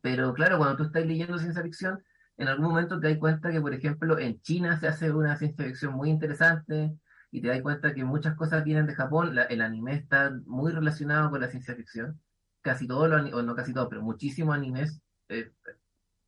Pero 0.01 0.33
claro, 0.33 0.57
cuando 0.57 0.77
tú 0.77 0.83
estás 0.83 1.05
leyendo 1.05 1.37
ciencia 1.39 1.63
ficción, 1.63 2.03
en 2.37 2.47
algún 2.47 2.67
momento 2.69 2.99
te 2.99 3.09
das 3.09 3.17
cuenta 3.17 3.51
que, 3.51 3.61
por 3.61 3.73
ejemplo, 3.73 4.17
en 4.19 4.39
China 4.41 4.79
se 4.79 4.87
hace 4.87 5.11
una 5.11 5.35
ciencia 5.37 5.65
ficción 5.65 5.93
muy 5.93 6.09
interesante 6.09 6.97
y 7.31 7.41
te 7.41 7.47
das 7.49 7.61
cuenta 7.61 7.93
que 7.93 8.03
muchas 8.03 8.35
cosas 8.35 8.63
vienen 8.63 8.87
de 8.87 8.95
Japón. 8.95 9.35
El 9.49 9.61
anime 9.61 9.95
está 9.95 10.31
muy 10.45 10.71
relacionado 10.71 11.29
con 11.29 11.41
la 11.41 11.49
ciencia 11.49 11.75
ficción. 11.75 12.19
Casi 12.61 12.87
todos 12.87 13.09
los, 13.09 13.33
o 13.33 13.41
no 13.43 13.55
casi 13.55 13.73
todos, 13.73 13.87
pero 13.89 14.01
muchísimos 14.03 14.55
animes 14.55 15.01
eh, 15.29 15.51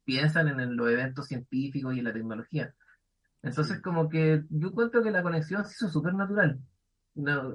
piensan 0.06 0.48
en, 0.50 0.60
en 0.60 0.76
los 0.78 0.90
eventos 0.90 1.28
científicos 1.28 1.96
y 1.96 2.00
en 2.00 2.06
la 2.06 2.14
tecnología. 2.14 2.76
Entonces, 3.44 3.82
como 3.82 4.10
que 4.10 4.44
yo 4.50 4.70
encuentro 4.70 5.04
que 5.04 5.12
la 5.12 5.24
conexión 5.24 5.66
se 5.66 5.74
hizo 5.74 5.90
súper 5.90 6.14
natural. 6.16 6.60
No, 7.16 7.52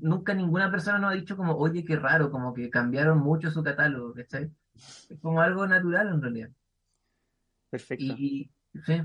nunca 0.00 0.34
ninguna 0.34 0.70
persona 0.70 0.98
nos 0.98 1.12
ha 1.12 1.14
dicho 1.14 1.36
como, 1.36 1.56
oye, 1.56 1.84
qué 1.84 1.96
raro, 1.96 2.30
como 2.30 2.54
que 2.54 2.70
cambiaron 2.70 3.18
mucho 3.18 3.50
su 3.50 3.62
catálogo, 3.62 4.14
¿cachai? 4.14 4.50
Es 4.74 5.20
como 5.20 5.40
algo 5.42 5.66
natural 5.66 6.08
en 6.08 6.22
realidad. 6.22 6.50
Perfecto. 7.70 8.04
Y, 8.04 8.50
y- 8.74 8.80
sí, 8.86 9.02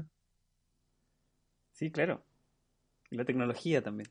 Sí, 1.72 1.92
claro. 1.92 2.24
Y 3.12 3.18
la 3.18 3.26
tecnología 3.26 3.82
también. 3.84 4.10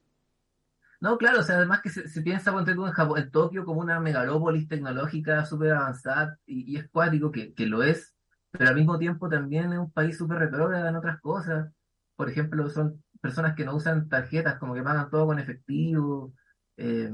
No, 1.00 1.16
claro, 1.18 1.40
o 1.40 1.42
sea, 1.42 1.56
además 1.56 1.80
que 1.82 1.90
se, 1.90 2.22
piensa, 2.22 2.52
en 2.52 3.30
Tokio 3.30 3.64
como 3.64 3.80
una 3.80 4.00
megalópolis 4.00 4.68
tecnológica 4.68 5.44
súper 5.44 5.72
avanzada 5.72 6.38
y, 6.44 6.72
y 6.72 6.76
es 6.76 6.88
cuático, 6.90 7.30
que, 7.30 7.54
que 7.54 7.66
lo 7.66 7.82
es, 7.82 8.14
pero 8.50 8.70
al 8.70 8.76
mismo 8.76 8.98
tiempo 8.98 9.28
también 9.28 9.72
es 9.72 9.78
un 9.78 9.92
país 9.92 10.18
súper 10.18 10.38
retrógrado 10.38 10.88
en 10.88 10.96
otras 10.96 11.20
cosas. 11.20 11.70
Por 12.16 12.28
ejemplo, 12.30 12.68
son 12.70 13.02
personas 13.20 13.54
que 13.54 13.64
no 13.64 13.76
usan 13.76 14.08
tarjetas, 14.08 14.58
como 14.58 14.74
que 14.74 14.82
pagan 14.82 15.10
todo 15.10 15.26
con 15.26 15.38
efectivo. 15.38 16.32
eh, 16.76 17.10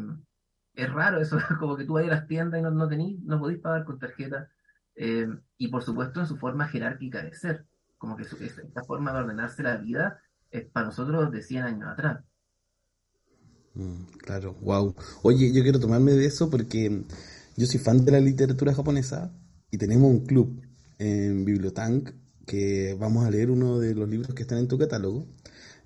es 0.74 0.92
raro 0.92 1.20
eso, 1.20 1.38
como 1.60 1.76
que 1.76 1.84
tú 1.84 1.94
vas 1.94 2.04
a 2.04 2.08
las 2.08 2.26
tiendas 2.26 2.60
y 2.60 2.62
no, 2.62 2.70
no 2.70 2.88
no 2.88 3.38
podéis 3.38 3.60
pagar 3.60 3.84
con 3.84 3.98
tarjeta. 3.98 4.48
Eh, 4.96 5.28
y 5.58 5.68
por 5.68 5.82
supuesto 5.82 6.20
en 6.20 6.26
su 6.26 6.36
forma 6.36 6.68
jerárquica 6.68 7.22
de 7.22 7.34
ser, 7.34 7.66
como 7.98 8.16
que 8.16 8.22
esta 8.22 8.84
forma 8.84 9.12
de 9.12 9.18
ordenarse 9.20 9.62
la 9.62 9.76
vida 9.76 10.20
es 10.50 10.66
para 10.66 10.86
nosotros 10.86 11.30
de 11.30 11.42
100 11.42 11.64
años 11.64 11.88
atrás. 11.88 12.24
Mm, 13.75 14.04
claro, 14.19 14.54
wow. 14.61 14.95
Oye, 15.23 15.52
yo 15.52 15.62
quiero 15.62 15.81
tomarme 15.81 16.12
de 16.12 16.26
eso 16.26 16.49
porque 16.50 17.02
yo 17.57 17.66
soy 17.66 17.81
fan 17.81 18.04
de 18.04 18.12
la 18.12 18.21
literatura 18.21 18.73
japonesa 18.75 19.33
y 19.71 19.78
tenemos 19.78 20.11
un 20.11 20.21
club 20.26 20.61
en 20.99 21.45
Bibliotank 21.45 22.11
que 22.47 22.95
vamos 22.99 23.25
a 23.26 23.31
leer 23.31 23.50
uno 23.50 23.78
de 23.78 23.95
los 23.95 24.09
libros 24.09 24.35
que 24.35 24.43
están 24.43 24.59
en 24.59 24.69
tu 24.69 24.78
catálogo. 24.78 25.26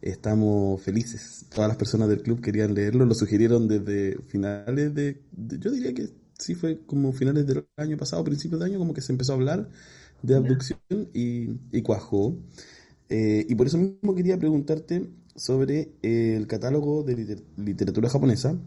Estamos 0.03 0.83
felices. 0.83 1.47
Todas 1.55 1.69
las 1.69 1.77
personas 1.77 2.09
del 2.09 2.23
club 2.23 2.41
querían 2.41 2.75
leerlo, 2.75 3.05
lo 3.07 3.15
sugirieron 3.15 3.67
desde 3.69 4.19
finales 4.29 4.95
de, 4.95 5.23
de- 5.33 5.59
yo 5.59 5.71
diría 5.71 5.95
que 5.95 6.09
sí 6.39 6.55
fue 6.55 6.81
como 6.87 7.13
finales 7.13 7.47
del 7.47 7.67
año 7.77 7.97
pasado, 7.97 8.23
principios 8.25 8.61
de 8.61 8.67
año, 8.67 8.79
como 8.79 8.95
que 8.95 9.01
se 9.03 9.13
empezó 9.13 9.33
a 9.33 9.37
hablar 9.37 9.69
de 10.23 10.37
abducción 10.37 10.79
y, 11.15 11.51
y 11.73 11.83
cuajó. 11.83 12.37
Eh, 13.09 13.47
y 13.49 13.55
por 13.55 13.67
eso 13.67 13.79
mismo 13.79 14.15
quería 14.15 14.39
preguntarte 14.39 15.09
sobre 15.39 15.93
eh, 16.03 16.35
el 16.37 16.47
catálogo 16.47 17.03
de 17.05 17.17
liter- 17.17 17.45
literatura 17.57 18.11
japonesa. 18.11 18.59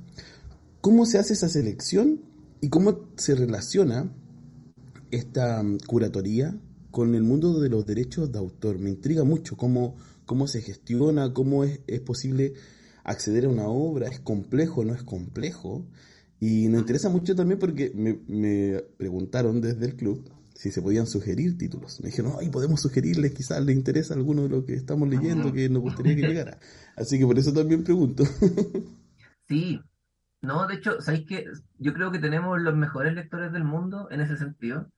¿Cómo 0.82 1.06
se 1.06 1.20
hace 1.20 1.34
esa 1.34 1.50
selección 1.50 2.22
y 2.62 2.70
cómo 2.70 3.10
se 3.18 3.36
relaciona 3.36 4.12
esta 5.12 5.62
mm, 5.62 5.80
curatoría 5.86 6.58
con 6.90 7.14
el 7.16 7.24
mundo 7.24 7.60
de 7.60 7.70
los 7.70 7.86
derechos 7.86 8.32
de 8.32 8.40
autor? 8.40 8.80
Me 8.80 8.90
intriga 8.90 9.24
mucho 9.24 9.58
cómo, 9.58 9.96
cómo 10.26 10.48
se 10.48 10.62
gestiona, 10.62 11.34
cómo 11.34 11.64
es, 11.64 11.82
es 11.88 12.00
posible 12.00 12.54
acceder 13.04 13.46
a 13.46 13.50
una 13.50 13.68
obra, 13.68 14.08
es 14.08 14.20
complejo, 14.20 14.84
no 14.84 14.96
es 14.96 15.04
complejo. 15.04 15.86
Y 16.40 16.68
nos 16.70 16.82
interesa 16.82 17.10
mucho 17.10 17.36
también 17.36 17.60
porque 17.60 17.92
me, 17.94 18.20
me 18.28 18.82
preguntaron 18.98 19.62
desde 19.62 19.86
el 19.86 19.96
club 19.96 20.24
si 20.62 20.70
se 20.70 20.84
podían 20.84 21.08
sugerir 21.08 21.58
títulos. 21.58 22.00
Me 22.02 22.10
dijeron, 22.10 22.34
ay, 22.40 22.52
podemos 22.52 22.82
sugerirles, 22.82 23.34
quizás 23.34 23.66
les 23.66 23.76
interesa 23.76 24.14
alguno 24.14 24.44
de 24.44 24.50
lo 24.50 24.64
que 24.64 24.76
estamos 24.76 25.10
leyendo, 25.10 25.52
que 25.52 25.68
nos 25.70 25.82
gustaría 25.82 26.16
que 26.16 26.22
llegara. 26.22 26.60
Así 26.96 27.18
que 27.18 27.26
por 27.26 27.40
eso 27.40 27.52
también 27.52 27.84
pregunto. 27.84 28.24
Sí, 29.48 29.82
no, 30.42 30.66
de 30.66 30.76
hecho, 30.76 31.02
¿sabéis 31.02 31.28
que 31.28 31.46
Yo 31.78 31.94
creo 31.94 32.10
que 32.10 32.20
tenemos 32.20 32.62
los 32.62 32.74
mejores 32.74 33.14
lectores 33.14 33.52
del 33.52 33.66
mundo 33.66 34.08
en 34.12 34.22
ese 34.22 34.38
sentido, 34.38 34.90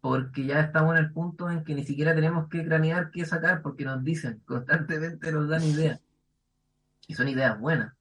porque 0.00 0.44
ya 0.44 0.60
estamos 0.60 0.96
en 0.96 1.04
el 1.06 1.12
punto 1.12 1.50
en 1.50 1.64
que 1.64 1.74
ni 1.74 1.82
siquiera 1.82 2.14
tenemos 2.14 2.48
que 2.48 2.64
cranear 2.64 3.10
qué 3.10 3.24
sacar, 3.24 3.62
porque 3.62 3.84
nos 3.84 4.04
dicen, 4.04 4.42
constantemente 4.44 5.32
nos 5.32 5.48
dan 5.48 5.64
ideas, 5.64 5.98
y 7.08 7.14
son 7.14 7.26
ideas 7.26 7.58
buenas. 7.58 7.94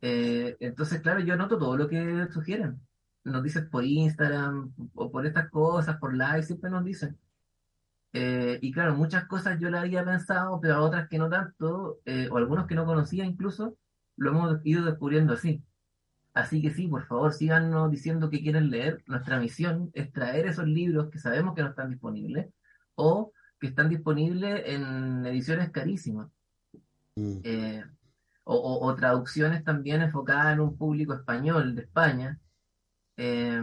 Eh, 0.00 0.56
entonces, 0.60 1.02
claro, 1.02 1.20
yo 1.20 1.34
anoto 1.34 1.58
todo 1.58 1.76
lo 1.76 1.88
que 1.88 2.28
sugieren. 2.32 2.80
Nos 3.24 3.42
dicen 3.42 3.68
por 3.70 3.84
Instagram, 3.84 4.72
o 4.94 5.10
por 5.10 5.26
estas 5.26 5.48
cosas, 5.50 5.96
por 5.98 6.14
live, 6.14 6.42
siempre 6.42 6.70
nos 6.70 6.84
dicen. 6.84 7.18
Eh, 8.12 8.58
y 8.62 8.70
claro, 8.72 8.94
muchas 8.94 9.24
cosas 9.26 9.58
yo 9.58 9.70
las 9.70 9.82
había 9.82 10.04
pensado, 10.04 10.60
pero 10.60 10.82
otras 10.84 11.08
que 11.08 11.18
no 11.18 11.28
tanto, 11.28 11.98
eh, 12.04 12.28
o 12.30 12.36
algunos 12.36 12.66
que 12.66 12.74
no 12.76 12.84
conocía 12.86 13.24
incluso, 13.24 13.76
lo 14.16 14.30
hemos 14.30 14.60
ido 14.64 14.84
descubriendo 14.84 15.32
así. 15.34 15.62
Así 16.34 16.60
que 16.62 16.70
sí, 16.70 16.86
por 16.88 17.06
favor, 17.06 17.32
síganos 17.32 17.90
diciendo 17.90 18.28
que 18.30 18.42
quieren 18.42 18.70
leer. 18.70 19.02
Nuestra 19.06 19.38
misión 19.40 19.90
es 19.94 20.12
traer 20.12 20.46
esos 20.46 20.66
libros 20.66 21.10
que 21.10 21.18
sabemos 21.18 21.54
que 21.54 21.62
no 21.62 21.68
están 21.70 21.90
disponibles 21.90 22.48
o 22.96 23.32
que 23.60 23.68
están 23.68 23.88
disponibles 23.88 24.62
en 24.66 25.24
ediciones 25.26 25.70
carísimas. 25.70 26.28
Mm, 27.16 27.38
Eh, 27.44 27.84
o, 28.44 28.54
o- 28.56 28.86
o 28.86 28.94
traducciones 28.94 29.64
también 29.64 30.02
enfocadas 30.02 30.52
en 30.54 30.60
un 30.60 30.76
público 30.76 31.14
español 31.14 31.74
de 31.74 31.82
España. 31.82 32.38
Eh, 33.16 33.60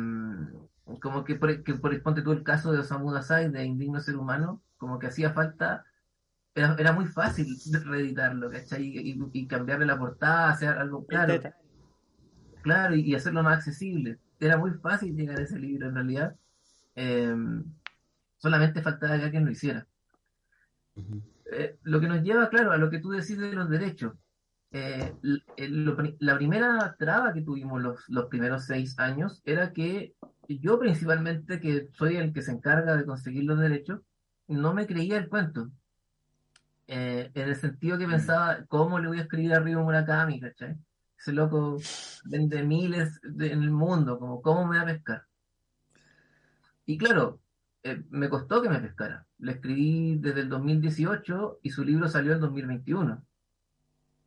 como 1.01 1.23
que 1.23 1.35
por, 1.35 1.63
que 1.63 1.73
por 1.75 2.01
ponte 2.03 2.21
tú 2.21 2.31
el 2.31 2.43
caso 2.43 2.71
de 2.71 2.79
Osamu 2.79 3.11
Dazai, 3.11 3.51
de 3.51 3.65
Indigno 3.65 3.99
Ser 3.99 4.17
Humano, 4.17 4.63
como 4.77 4.99
que 4.99 5.07
hacía 5.07 5.33
falta, 5.33 5.85
era, 6.55 6.75
era 6.79 6.93
muy 6.93 7.07
fácil 7.07 7.47
reeditarlo, 7.85 8.51
¿cachai? 8.51 8.83
Y, 8.85 9.11
y- 9.13 9.19
y 9.33 9.47
cambiarle 9.47 9.85
la 9.87 9.99
portada, 9.99 10.49
hacer 10.51 10.69
algo 10.77 11.05
claro, 11.07 11.49
claro, 12.61 12.95
y, 12.95 13.01
y 13.01 13.15
hacerlo 13.15 13.43
más 13.43 13.57
accesible. 13.57 14.19
Era 14.39 14.57
muy 14.57 14.71
fácil 14.81 15.15
llegar 15.15 15.39
a 15.39 15.43
ese 15.43 15.59
libro 15.59 15.87
en 15.87 15.95
realidad. 15.95 16.35
Eh, 16.95 17.35
solamente 18.39 18.81
faltaba 18.81 19.17
que 19.17 19.23
alguien 19.23 19.45
lo 19.45 19.51
hiciera. 19.51 19.87
ujú. 20.95 21.21
Eh, 21.51 21.77
lo 21.83 21.99
que 21.99 22.07
nos 22.07 22.23
lleva, 22.23 22.49
claro, 22.49 22.71
a 22.71 22.77
lo 22.77 22.89
que 22.89 22.99
tú 22.99 23.09
decís 23.11 23.37
de 23.37 23.53
los 23.53 23.69
derechos. 23.69 24.13
Eh, 24.73 25.13
lo 25.57 25.97
la 26.19 26.37
primera 26.37 26.95
traba 26.97 27.33
que 27.33 27.41
tuvimos 27.41 27.81
los, 27.81 28.03
los 28.07 28.27
primeros 28.27 28.65
seis 28.65 28.97
años 28.99 29.41
era 29.45 29.73
que 29.73 30.15
yo 30.47 30.79
principalmente, 30.79 31.59
que 31.59 31.89
soy 31.93 32.15
el 32.15 32.33
que 32.33 32.41
se 32.41 32.51
encarga 32.51 32.95
de 32.95 33.05
conseguir 33.05 33.43
los 33.43 33.59
derechos, 33.59 33.99
no 34.47 34.73
me 34.73 34.87
creía 34.87 35.17
el 35.17 35.29
cuento. 35.29 35.69
Eh, 36.87 37.31
en 37.33 37.47
el 37.49 37.55
sentido 37.55 37.97
que 37.97 38.07
pensaba, 38.07 38.65
¿cómo 38.67 38.99
le 38.99 39.07
voy 39.07 39.19
a 39.19 39.21
escribir 39.23 39.53
a 39.53 39.59
Ryo 39.59 39.81
Murakami, 39.81 40.39
¿cachai? 40.41 40.75
Ese 41.17 41.31
loco 41.31 41.77
vende 42.25 42.63
miles 42.63 43.19
de- 43.23 43.51
en 43.53 43.63
el 43.63 43.71
mundo, 43.71 44.19
como, 44.19 44.41
¿cómo 44.41 44.65
me 44.67 44.77
va 44.77 44.83
a 44.83 44.85
pescar? 44.87 45.23
Y 46.85 46.97
claro, 46.97 47.39
eh, 47.83 48.03
me 48.09 48.29
costó 48.29 48.61
que 48.61 48.69
me 48.69 48.79
pescara. 48.79 49.25
Le 49.39 49.53
escribí 49.53 50.17
desde 50.17 50.41
el 50.41 50.49
2018 50.49 51.59
y 51.63 51.69
su 51.69 51.83
libro 51.83 52.07
salió 52.09 52.33
en 52.33 52.39
2021. 52.41 53.23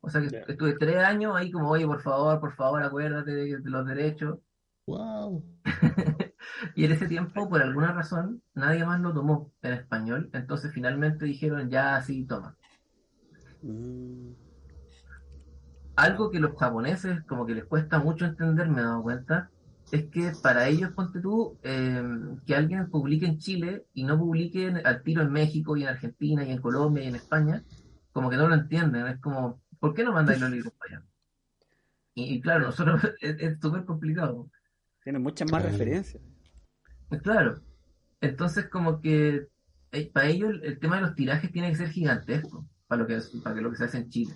O 0.05 0.09
sea 0.09 0.21
que 0.21 0.43
estuve 0.47 0.73
tres 0.77 0.97
años 0.97 1.35
ahí 1.35 1.51
como, 1.51 1.69
oye, 1.69 1.85
por 1.85 2.01
favor, 2.01 2.39
por 2.39 2.53
favor, 2.55 2.83
acuérdate 2.83 3.31
de, 3.31 3.57
de 3.59 3.69
los 3.69 3.85
derechos. 3.85 4.39
Wow. 4.87 5.43
Y 6.75 6.85
en 6.85 6.91
ese 6.91 7.07
tiempo, 7.07 7.49
por 7.49 7.61
alguna 7.61 7.91
razón, 7.91 8.41
nadie 8.53 8.85
más 8.85 9.01
lo 9.01 9.13
tomó 9.13 9.51
en 9.63 9.73
español. 9.73 10.29
Entonces 10.31 10.71
finalmente 10.71 11.25
dijeron, 11.25 11.69
ya, 11.71 11.99
sí, 12.03 12.23
toma. 12.25 12.55
Mm, 13.63 14.29
Algo 15.95 16.29
que 16.29 16.39
los 16.39 16.55
japoneses 16.57 17.23
como 17.23 17.45
que 17.45 17.55
les 17.55 17.65
cuesta 17.65 17.99
mucho 17.99 18.25
entender, 18.25 18.67
me 18.69 18.81
he 18.81 18.83
dado 18.83 19.01
cuenta, 19.01 19.49
es 19.91 20.05
que 20.11 20.33
para 20.43 20.67
ellos, 20.67 20.91
ponte 20.91 21.19
tú, 21.19 21.57
eh, 21.63 22.03
que 22.45 22.55
alguien 22.55 22.89
publique 22.89 23.25
en 23.25 23.37
Chile 23.39 23.85
y 23.93 24.03
no 24.03 24.17
publique 24.19 24.67
en- 24.67 24.85
al 24.85 25.01
tiro 25.03 25.21
en 25.21 25.31
México 25.31 25.75
y 25.77 25.83
en 25.83 25.89
Argentina 25.89 26.43
y 26.43 26.51
en 26.51 26.61
Colombia 26.61 27.03
y 27.03 27.07
en 27.07 27.15
España, 27.15 27.63
como 28.11 28.29
que 28.29 28.37
no 28.37 28.47
lo 28.47 28.55
entienden. 28.55 29.07
Es 29.07 29.19
como, 29.19 29.61
¿por 29.79 29.93
qué 29.93 30.03
no 30.03 30.13
mandáis 30.13 30.39
los 30.39 30.49
libros 30.49 30.73
para 30.73 30.97
allá? 30.97 31.05
Y, 32.13 32.35
y 32.35 32.41
claro, 32.41 32.67
nosotros 32.67 33.01
es 33.21 33.59
súper 33.59 33.85
complicado. 33.85 34.49
Tiene 35.03 35.19
muchas 35.19 35.51
más 35.51 35.63
referencias. 35.63 36.23
Claro. 37.21 37.61
Entonces, 38.21 38.67
como 38.69 39.01
que 39.01 39.47
eh, 39.91 40.11
para 40.11 40.27
ellos 40.27 40.49
el, 40.49 40.63
el 40.63 40.79
tema 40.79 40.95
de 40.95 41.03
los 41.03 41.15
tirajes 41.15 41.51
tiene 41.51 41.69
que 41.69 41.75
ser 41.75 41.89
gigantesco 41.89 42.65
para 42.87 43.01
lo 43.01 43.07
que, 43.07 43.19
para 43.43 43.55
que 43.55 43.61
lo 43.61 43.71
que 43.71 43.77
se 43.77 43.85
hace 43.85 43.97
en 43.97 44.09
Chile. 44.09 44.33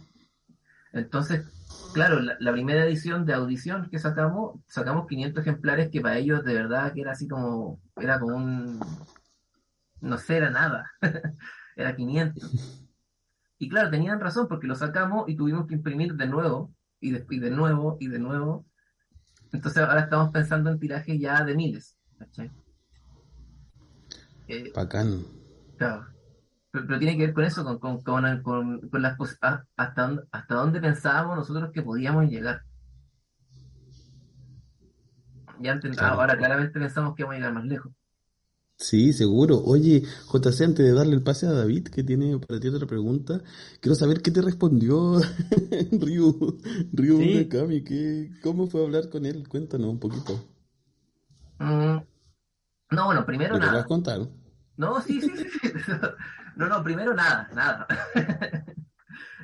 Entonces, 0.91 1.45
claro, 1.93 2.19
la, 2.19 2.35
la 2.39 2.51
primera 2.51 2.85
edición 2.85 3.25
de 3.25 3.33
audición 3.33 3.89
que 3.89 3.99
sacamos, 3.99 4.59
sacamos 4.67 5.07
500 5.07 5.41
ejemplares 5.41 5.89
que 5.89 6.01
para 6.01 6.17
ellos 6.17 6.43
de 6.43 6.53
verdad 6.53 6.93
que 6.93 7.01
era 7.01 7.11
así 7.11 7.27
como, 7.27 7.79
era 7.97 8.19
como 8.19 8.35
un, 8.35 8.79
no 10.01 10.17
sé, 10.17 10.37
era 10.37 10.49
nada. 10.49 10.91
era 11.75 11.95
500. 11.95 12.88
Y 13.61 13.67
claro, 13.69 13.89
tenían 13.91 14.19
razón 14.19 14.47
porque 14.47 14.67
lo 14.67 14.75
sacamos 14.75 15.27
y 15.29 15.35
tuvimos 15.35 15.67
que 15.67 15.75
imprimir 15.75 16.15
de 16.15 16.27
nuevo, 16.27 16.73
y 17.01 17.11
de, 17.11 17.25
y 17.29 17.39
de 17.39 17.51
nuevo, 17.51 17.97
y 17.99 18.07
de 18.07 18.17
nuevo. 18.19 18.65
Entonces 19.51 19.83
ahora 19.83 20.01
estamos 20.01 20.31
pensando 20.31 20.69
en 20.71 20.79
tirajes 20.79 21.19
ya 21.19 21.43
de 21.43 21.55
miles. 21.55 21.97
¿cachai? 22.17 22.51
Eh, 24.47 24.71
Bacán. 24.73 25.23
Claro. 25.77 26.07
Pero, 26.71 26.85
pero 26.87 26.99
tiene 26.99 27.17
que 27.17 27.25
ver 27.25 27.33
con 27.33 27.43
eso, 27.43 27.63
con, 27.63 27.79
con, 27.79 28.01
con, 28.01 28.41
con- 28.43 28.89
con 28.89 29.01
las 29.01 29.17
pos- 29.17 29.37
a- 29.41 29.63
hasta, 29.75 30.01
dónde- 30.07 30.23
hasta 30.31 30.55
dónde 30.55 30.79
pensábamos 30.81 31.37
nosotros 31.37 31.71
que 31.73 31.81
podíamos 31.81 32.25
llegar. 32.29 32.61
Ya 35.61 35.77
Claro. 35.79 36.13
ahora 36.21 36.37
claramente 36.37 36.79
pensamos 36.79 37.15
que 37.15 37.23
vamos 37.23 37.35
a 37.35 37.37
llegar 37.39 37.53
más 37.53 37.65
lejos. 37.65 37.91
Sí, 38.79 39.11
seguro. 39.13 39.61
Oye, 39.65 40.03
JC, 40.31 40.61
antes 40.63 40.85
de 40.85 40.93
darle 40.93 41.13
el 41.15 41.21
pase 41.21 41.45
a 41.47 41.51
David, 41.51 41.89
que 41.89 42.03
tiene 42.03 42.39
para 42.39 42.59
ti 42.61 42.69
otra 42.69 42.87
pregunta, 42.87 43.41
quiero 43.81 43.93
saber 43.95 44.21
qué 44.21 44.31
te 44.31 44.41
respondió 44.41 45.19
Ryu, 45.91 46.57
Ryu 46.93 47.17
Sí. 47.17 47.25
Murakami, 47.33 47.83
¿qué, 47.83 48.31
¿cómo 48.41 48.67
fue 48.67 48.81
a 48.81 48.85
hablar 48.85 49.09
con 49.09 49.25
él? 49.25 49.47
Cuéntanos 49.49 49.89
un 49.89 49.99
poquito. 49.99 50.39
Mm, 51.59 51.97
no, 52.91 53.05
bueno, 53.05 53.25
primero 53.25 53.55
Lo 53.55 53.59
que 53.59 53.65
vas 53.65 53.73
nada. 53.73 53.83
a 53.83 53.87
contar. 53.87 54.21
No, 54.77 55.01
sí, 55.01 55.21
sí, 55.21 55.29
sí. 55.35 55.43
sí. 55.61 55.69
No, 56.55 56.67
no, 56.67 56.83
primero 56.83 57.13
nada, 57.13 57.49
nada. 57.53 57.87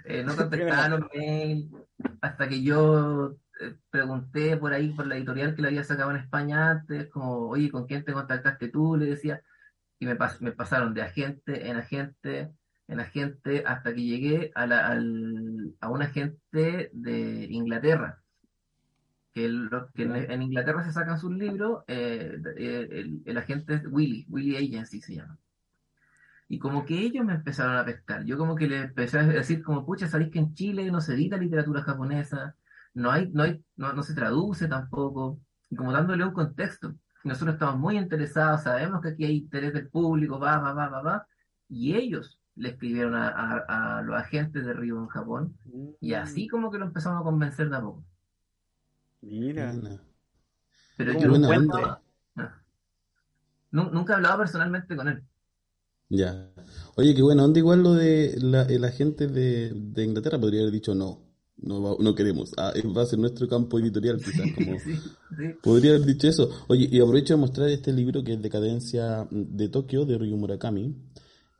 Eh, 0.07 0.23
no 0.23 0.35
contestaban 0.35 0.91
los 0.91 0.99
mail 1.15 1.71
hasta 2.21 2.47
que 2.47 2.61
yo 2.61 3.37
pregunté 3.95 4.57
por 4.57 4.73
ahí 4.73 4.89
por 4.93 5.07
la 5.07 5.17
editorial 5.17 5.55
que 5.55 5.61
la 5.61 5.69
había 5.69 5.83
sacado 5.83 6.11
en 6.11 6.17
España 6.17 6.71
antes, 6.71 7.09
como, 7.09 7.49
oye, 7.49 7.71
¿con 7.71 7.85
quién 7.87 8.03
te 8.05 8.13
contactaste 8.13 8.69
tú? 8.69 8.95
Le 8.97 9.05
decía, 9.07 9.41
y 9.99 10.05
me, 10.07 10.17
pas- 10.17 10.39
me 10.41 10.51
pasaron 10.53 10.93
de 10.93 11.01
agente 11.03 11.69
en 11.69 11.77
agente 11.77 12.51
en 12.87 12.99
agente 12.99 13.63
hasta 13.65 13.93
que 13.95 14.03
llegué 14.03 14.51
a, 14.55 14.67
la- 14.67 14.87
al- 14.87 15.75
a 15.81 15.89
un 15.89 16.01
agente 16.03 16.89
de 16.93 17.47
Inglaterra. 17.49 18.21
Que, 19.33 19.45
el- 19.45 19.65
lo- 19.65 19.91
que 19.91 20.03
en, 20.03 20.15
en 20.15 20.41
Inglaterra 20.41 20.83
se 20.83 20.91
sacan 20.93 21.19
sus 21.19 21.31
libros, 21.31 21.83
eh, 21.87 22.37
eh, 22.57 22.87
el, 22.91 23.21
el 23.25 23.37
agente 23.37 23.75
es 23.75 23.83
Willy, 23.89 24.25
Willy 24.29 24.55
Agency 24.57 25.01
se 25.01 25.15
llama. 25.15 25.37
Y 26.47 26.59
como 26.59 26.85
que 26.85 26.99
ellos 26.99 27.25
me 27.25 27.33
empezaron 27.33 27.75
a 27.77 27.85
pescar. 27.85 28.23
Yo 28.25 28.37
como 28.37 28.55
que 28.55 28.67
les 28.67 28.85
empecé 28.85 29.19
a 29.19 29.23
decir 29.23 29.63
como, 29.63 29.85
pucha, 29.85 30.07
sabéis 30.07 30.31
que 30.31 30.39
en 30.39 30.53
Chile 30.53 30.91
no 30.91 31.01
se 31.01 31.13
edita 31.13 31.37
literatura 31.37 31.81
japonesa, 31.81 32.55
no 32.95 33.11
hay, 33.11 33.29
no 33.31 33.43
hay, 33.43 33.63
no, 33.75 33.93
no 33.93 34.01
se 34.03 34.15
traduce 34.15 34.67
tampoco, 34.67 35.39
y 35.69 35.75
como 35.75 35.91
dándole 35.93 36.25
un 36.25 36.33
contexto. 36.33 36.95
Nosotros 37.23 37.55
estamos 37.55 37.77
muy 37.79 37.97
interesados, 37.97 38.63
sabemos 38.63 39.01
que 39.01 39.09
aquí 39.09 39.25
hay 39.25 39.37
interés 39.37 39.73
del 39.73 39.89
público, 39.89 40.39
va, 40.39 40.57
va, 40.59 40.73
va, 40.73 40.89
va, 40.89 41.01
va, 41.03 41.27
y 41.69 41.95
ellos 41.95 42.39
le 42.55 42.69
escribieron 42.69 43.15
a, 43.15 43.27
a- 43.29 43.99
a 43.99 44.01
los 44.01 44.15
agentes 44.15 44.65
de 44.65 44.73
Río 44.73 44.97
en 44.99 45.07
Japón, 45.07 45.57
y 46.01 46.13
así 46.13 46.47
como 46.47 46.71
que 46.71 46.77
lo 46.79 46.85
empezamos 46.85 47.21
a 47.21 47.23
convencer 47.23 47.69
de 47.69 47.77
a 47.77 47.81
poco. 47.81 48.03
Mira. 49.21 49.71
Buena. 49.73 50.01
Pero 50.97 51.11
Qué 51.13 51.19
yo. 51.19 51.29
Ah. 52.37 52.61
Nu- 53.71 53.89
nunca 53.91 54.13
he 54.13 54.15
hablado 54.15 54.37
personalmente 54.39 54.95
con 54.95 55.07
él. 55.07 55.23
Ya. 56.09 56.49
Oye, 56.95 57.13
qué 57.15 57.21
buena 57.21 57.43
onda 57.43 57.59
igual 57.59 57.83
lo 57.83 57.93
de 57.93 58.35
la, 58.39 58.61
el 58.63 58.85
agente 58.85 59.27
de, 59.27 59.71
de 59.73 60.03
Inglaterra 60.03 60.39
podría 60.39 60.61
haber 60.61 60.71
dicho 60.71 60.93
no, 60.95 61.24
no, 61.65 61.97
no 61.99 62.15
queremos. 62.15 62.51
Ah, 62.57 62.73
va 62.95 63.01
a 63.01 63.05
ser 63.05 63.19
nuestro 63.19 63.47
campo 63.47 63.79
editorial 63.79 64.17
quizás, 64.17 64.51
como 64.55 64.79
Sí, 64.79 64.93
sí. 64.95 65.43
podría 65.61 65.91
haber 65.95 66.05
dicho 66.05 66.27
eso. 66.27 66.49
Oye, 66.67 66.87
y 66.91 66.99
aprovecho 66.99 67.33
de 67.33 67.39
mostrar 67.41 67.69
este 67.69 67.91
libro 67.91 68.23
que 68.23 68.33
es 68.33 68.41
Decadencia 68.41 69.27
de 69.31 69.69
Tokio 69.69 70.05
de 70.05 70.17
Ryu 70.17 70.37
Murakami. 70.37 70.95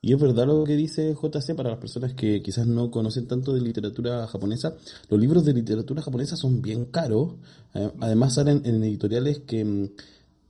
Y 0.02 0.14
es 0.14 0.20
verdad 0.20 0.46
lo 0.46 0.64
que 0.66 0.76
dice 0.76 1.16
JC 1.20 1.56
para 1.56 1.72
las 1.72 1.80
personas 1.80 2.14
que 2.14 2.44
quizás 2.44 2.68
no 2.68 2.92
conocen 2.92 3.28
tanto 3.28 3.54
de 3.54 3.62
literatura 3.62 4.28
japonesa. 4.28 4.76
Los 5.10 5.20
libros 5.20 5.44
de 5.46 5.54
literatura 5.54 6.04
japonesa 6.04 6.36
son 6.36 6.62
bien 6.62 6.86
caros. 6.86 7.34
Eh, 7.74 7.92
Además 8.02 8.36
salen 8.36 8.62
en 8.66 8.84
editoriales 8.84 9.40
que 9.40 9.66
mm, 9.66 9.90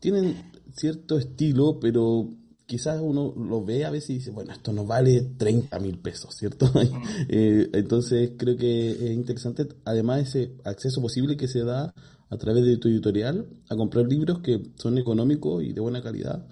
tienen 0.01 0.35
cierto 0.75 1.17
estilo, 1.17 1.79
pero 1.79 2.27
quizás 2.65 2.99
uno 3.01 3.33
lo 3.37 3.63
ve 3.63 3.85
a 3.85 3.91
veces 3.91 4.09
y 4.09 4.13
dice, 4.15 4.31
bueno, 4.31 4.53
esto 4.53 4.73
no 4.73 4.85
vale 4.85 5.21
30 5.37 5.79
mil 5.79 5.97
pesos, 5.99 6.35
¿cierto? 6.35 6.71
Eh, 7.27 7.69
entonces 7.73 8.31
creo 8.37 8.55
que 8.57 8.91
es 8.91 9.11
interesante, 9.11 9.67
además 9.83 10.21
ese 10.21 10.53
acceso 10.63 11.01
posible 11.01 11.37
que 11.37 11.47
se 11.47 11.63
da 11.63 11.93
a 12.29 12.37
través 12.37 12.65
de 12.65 12.77
tu 12.77 12.87
editorial 12.87 13.47
a 13.69 13.75
comprar 13.75 14.05
libros 14.05 14.39
que 14.39 14.61
son 14.75 14.97
económicos 14.97 15.63
y 15.63 15.73
de 15.73 15.81
buena 15.81 16.01
calidad, 16.01 16.45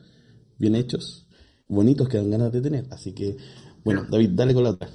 bien 0.58 0.76
hechos, 0.76 1.28
bonitos 1.68 2.08
que 2.08 2.18
dan 2.18 2.32
ganas 2.32 2.52
de 2.52 2.62
tener. 2.62 2.86
Así 2.92 3.14
que, 3.14 3.38
bueno, 3.84 4.06
David, 4.10 4.32
dale 4.34 4.54
con 4.54 4.64
la 4.64 4.70
otra. 4.72 4.90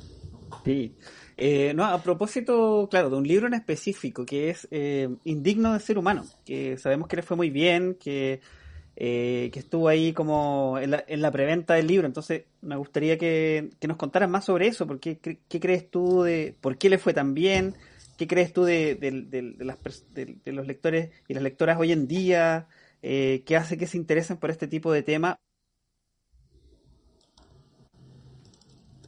Sí. 0.65 0.95
Eh, 1.37 1.73
no, 1.75 1.85
a 1.85 2.03
propósito, 2.03 2.89
claro, 2.91 3.11
de 3.11 3.17
un 3.17 3.27
libro 3.27 3.47
en 3.47 3.55
específico 3.55 4.27
que 4.27 4.51
es 4.51 4.67
eh, 4.73 5.09
Indigno 5.25 5.73
de 5.73 5.81
ser 5.81 5.97
humano, 5.97 6.25
que 6.45 6.77
sabemos 6.79 7.07
que 7.07 7.17
le 7.17 7.23
fue 7.23 7.37
muy 7.37 7.51
bien, 7.51 7.95
que, 7.95 8.41
eh, 9.01 9.51
que 9.53 9.61
estuvo 9.61 9.89
ahí 9.89 10.13
como 10.13 10.77
en 10.81 10.91
la, 10.91 11.05
en 11.07 11.23
la 11.23 11.31
preventa 11.31 11.75
del 11.75 11.87
libro, 11.87 12.07
entonces 12.07 12.45
me 12.63 12.77
gustaría 12.77 13.17
que, 13.17 13.71
que 13.81 13.87
nos 13.89 13.97
contaras 13.97 14.29
más 14.29 14.45
sobre 14.45 14.67
eso, 14.67 14.87
porque 14.89 15.19
qué, 15.19 15.39
qué 15.49 15.61
crees 15.61 15.89
tú 15.91 16.23
de 16.23 16.57
por 16.61 16.79
qué 16.79 16.89
le 16.91 16.99
fue 16.99 17.15
tan 17.15 17.33
bien, 17.35 17.75
qué 18.17 18.27
crees 18.27 18.53
tú 18.53 18.65
de, 18.65 18.97
de- 18.97 19.23
de- 19.23 19.53
de 19.53 19.65
las 19.65 19.79
pers- 19.79 20.05
de- 20.15 20.37
de 20.45 20.53
los 20.53 20.67
lectores 20.67 21.11
y 21.29 21.35
las 21.35 21.43
lectoras 21.45 21.79
hoy 21.79 21.93
en 21.93 22.09
día, 22.09 22.67
eh, 23.03 23.45
qué 23.47 23.57
hace 23.57 23.79
que 23.79 23.87
se 23.87 23.97
interesen 23.99 24.37
por 24.39 24.51
este 24.51 24.67
tipo 24.67 24.93
de 24.93 25.03
tema. 25.05 25.37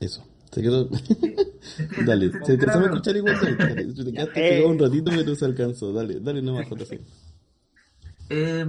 Eso. 0.00 0.24
Este, 0.52 0.62
dale, 2.06 2.30
se 2.44 2.58
Claro. 2.58 2.78
alcanzó 2.78 2.78
a 2.80 2.84
escuchar 2.86 3.16
igual. 3.16 3.36
Dale, 3.40 3.56
dale. 3.56 3.94
Te 4.04 4.12
quedaste 4.12 4.40
Eh. 4.40 4.48
pegado 4.50 4.68
un 4.68 4.78
ratito, 4.78 5.12
pero 5.14 5.34
se 5.34 5.44
alcanzó. 5.44 5.92
Dale, 5.92 6.20
dale 6.20 6.42
nomás, 6.42 6.68
JC. 6.68 7.00
Eh, 8.30 8.66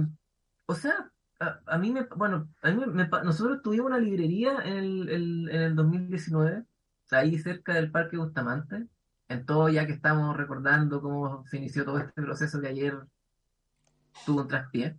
o 0.66 0.74
sea, 0.74 1.10
a, 1.40 1.60
a 1.66 1.78
mí 1.78 1.90
me, 1.92 2.04
bueno, 2.16 2.48
a 2.62 2.70
mí 2.70 2.84
me, 2.86 3.08
nosotros 3.24 3.62
tuvimos 3.62 3.86
una 3.86 3.98
librería 3.98 4.58
en 4.64 4.74
el, 4.74 5.08
el- 5.08 5.50
en 5.50 5.60
el 5.62 5.74
2019, 5.76 6.64
ahí 7.10 7.38
cerca 7.38 7.74
del 7.74 7.90
Parque 7.90 8.16
Bustamante, 8.16 8.86
en 9.28 9.46
todo 9.46 9.68
ya 9.68 9.86
que 9.86 9.92
estamos 9.92 10.36
recordando 10.36 11.00
cómo 11.02 11.44
se 11.46 11.58
inició 11.58 11.84
todo 11.84 11.98
este 11.98 12.22
proceso 12.22 12.60
que 12.60 12.68
ayer 12.68 12.94
tuvo 14.24 14.40
un 14.42 14.48
traspié. 14.48 14.98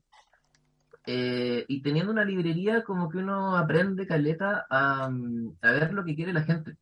Eh, 1.05 1.65
y 1.67 1.81
teniendo 1.81 2.11
una 2.11 2.23
librería 2.25 2.83
como 2.83 3.09
que 3.09 3.17
uno 3.17 3.57
aprende 3.57 4.07
caleta 4.07 4.65
a, 4.69 5.05
a 5.07 5.71
ver 5.71 5.93
lo 5.93 6.05
que 6.05 6.15
quiere 6.15 6.31
la 6.33 6.43
gente. 6.43 6.77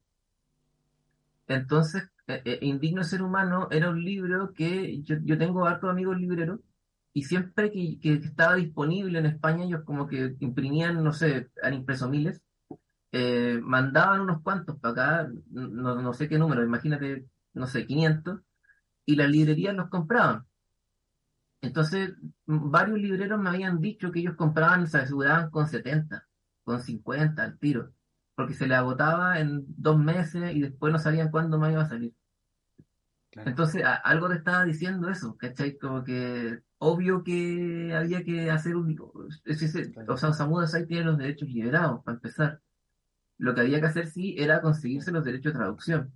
Entonces, 1.48 2.04
eh, 2.28 2.42
eh, 2.46 2.60
Indigno 2.62 3.04
Ser 3.04 3.22
Humano 3.22 3.68
era 3.72 3.90
un 3.90 4.04
libro 4.04 4.54
que 4.54 5.02
yo, 5.04 5.18
yo 5.24 5.38
tengo 5.38 5.66
hartos 5.66 5.90
amigos 5.90 6.18
libreros 6.20 6.60
y 7.14 7.24
siempre 7.24 7.72
que, 7.72 8.00
estaba 8.04 8.56
disponible 8.56 9.20
en 9.20 9.26
España, 9.26 9.66
ellos 9.66 9.84
como 9.86 10.08
que 10.08 10.36
imprimían, 10.40 11.04
no 11.04 11.14
sé, 11.14 11.50
han 11.62 11.74
impreso 11.74 12.10
miles, 12.10 12.42
eh, 13.12 13.60
mandaban 13.62 14.22
unos 14.22 14.42
cuantos 14.42 14.80
para 14.80 15.24
acá, 15.24 15.32
no, 15.52 16.02
no 16.02 16.14
sé 16.14 16.30
qué 16.30 16.38
número, 16.38 16.64
imagínate, 16.64 17.28
no 17.54 17.68
sé, 17.68 17.86
500, 17.86 18.42
y 19.06 19.16
las 19.16 19.30
librerías 19.30 19.76
los 19.76 19.90
compraban. 19.90 20.46
Entonces, 21.62 22.16
varios 22.46 23.00
libreros 23.00 23.40
me 23.40 23.50
habían 23.50 23.80
dicho 23.82 24.12
que 24.12 24.20
ellos 24.20 24.36
compraban, 24.36 24.88
se 24.88 24.98
aseguraban 25.00 25.52
con 25.52 25.68
70, 25.68 26.28
con 26.64 26.82
50 26.82 27.44
al 27.44 27.60
tiro, 27.60 27.94
porque 28.36 28.54
se 28.56 28.68
les 28.68 28.78
agotaba 28.78 29.40
en 29.40 29.66
dos 29.68 29.98
meses 30.00 30.56
y 30.56 30.62
después 30.62 30.92
no 30.92 31.00
sabían 31.00 31.30
cuándo 31.30 31.60
más 31.60 31.72
iba 31.72 31.84
a 31.84 31.90
salir. 31.90 32.14
Entonces, 33.34 33.84
a- 33.86 33.96
algo 33.96 34.28
te 34.30 34.36
estaba 34.36 34.66
diciendo 34.66 35.10
eso, 35.10 35.38
¿cachai? 35.38 35.78
Como 35.78 36.04
que 36.04 36.60
obvio 36.80 37.24
que 37.24 37.94
había 37.96 38.24
que 38.24 38.52
hacer 38.52 38.76
un... 38.76 38.98
es- 39.46 39.62
es- 39.62 39.76
es- 39.76 39.92
o 40.08 40.18
sea, 40.18 40.30
Osamu 40.30 40.60
Dazai 40.60 40.86
tiene 40.86 41.06
los 41.06 41.18
derechos 41.18 41.48
liberados, 41.50 42.04
para 42.04 42.16
empezar. 42.16 42.60
Lo 43.38 43.56
que 43.56 43.62
había 43.62 43.80
que 43.80 43.88
hacer 43.88 44.08
sí 44.08 44.36
era 44.38 44.62
conseguirse 44.62 45.12
los 45.12 45.24
derechos 45.24 45.54
de 45.54 45.60
traducción. 45.60 46.12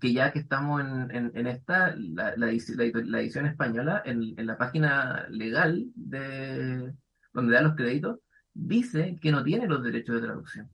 Que 0.00 0.12
ya 0.12 0.32
que 0.32 0.38
estamos 0.38 0.80
en, 0.80 1.10
en, 1.10 1.32
en 1.34 1.46
esta, 1.48 1.94
la, 1.96 2.36
la 2.36 2.50
edición 2.50 3.46
española, 3.46 4.02
en, 4.04 4.34
en 4.38 4.46
la 4.46 4.56
página 4.56 5.26
legal 5.28 5.90
de 5.96 6.94
donde 7.32 7.52
da 7.54 7.62
los 7.62 7.74
créditos, 7.74 8.18
dice 8.54 9.18
que 9.20 9.32
no 9.32 9.42
tiene 9.42 9.66
los 9.66 9.82
derechos 9.82 10.14
de 10.16 10.26
traducción. 10.28 10.70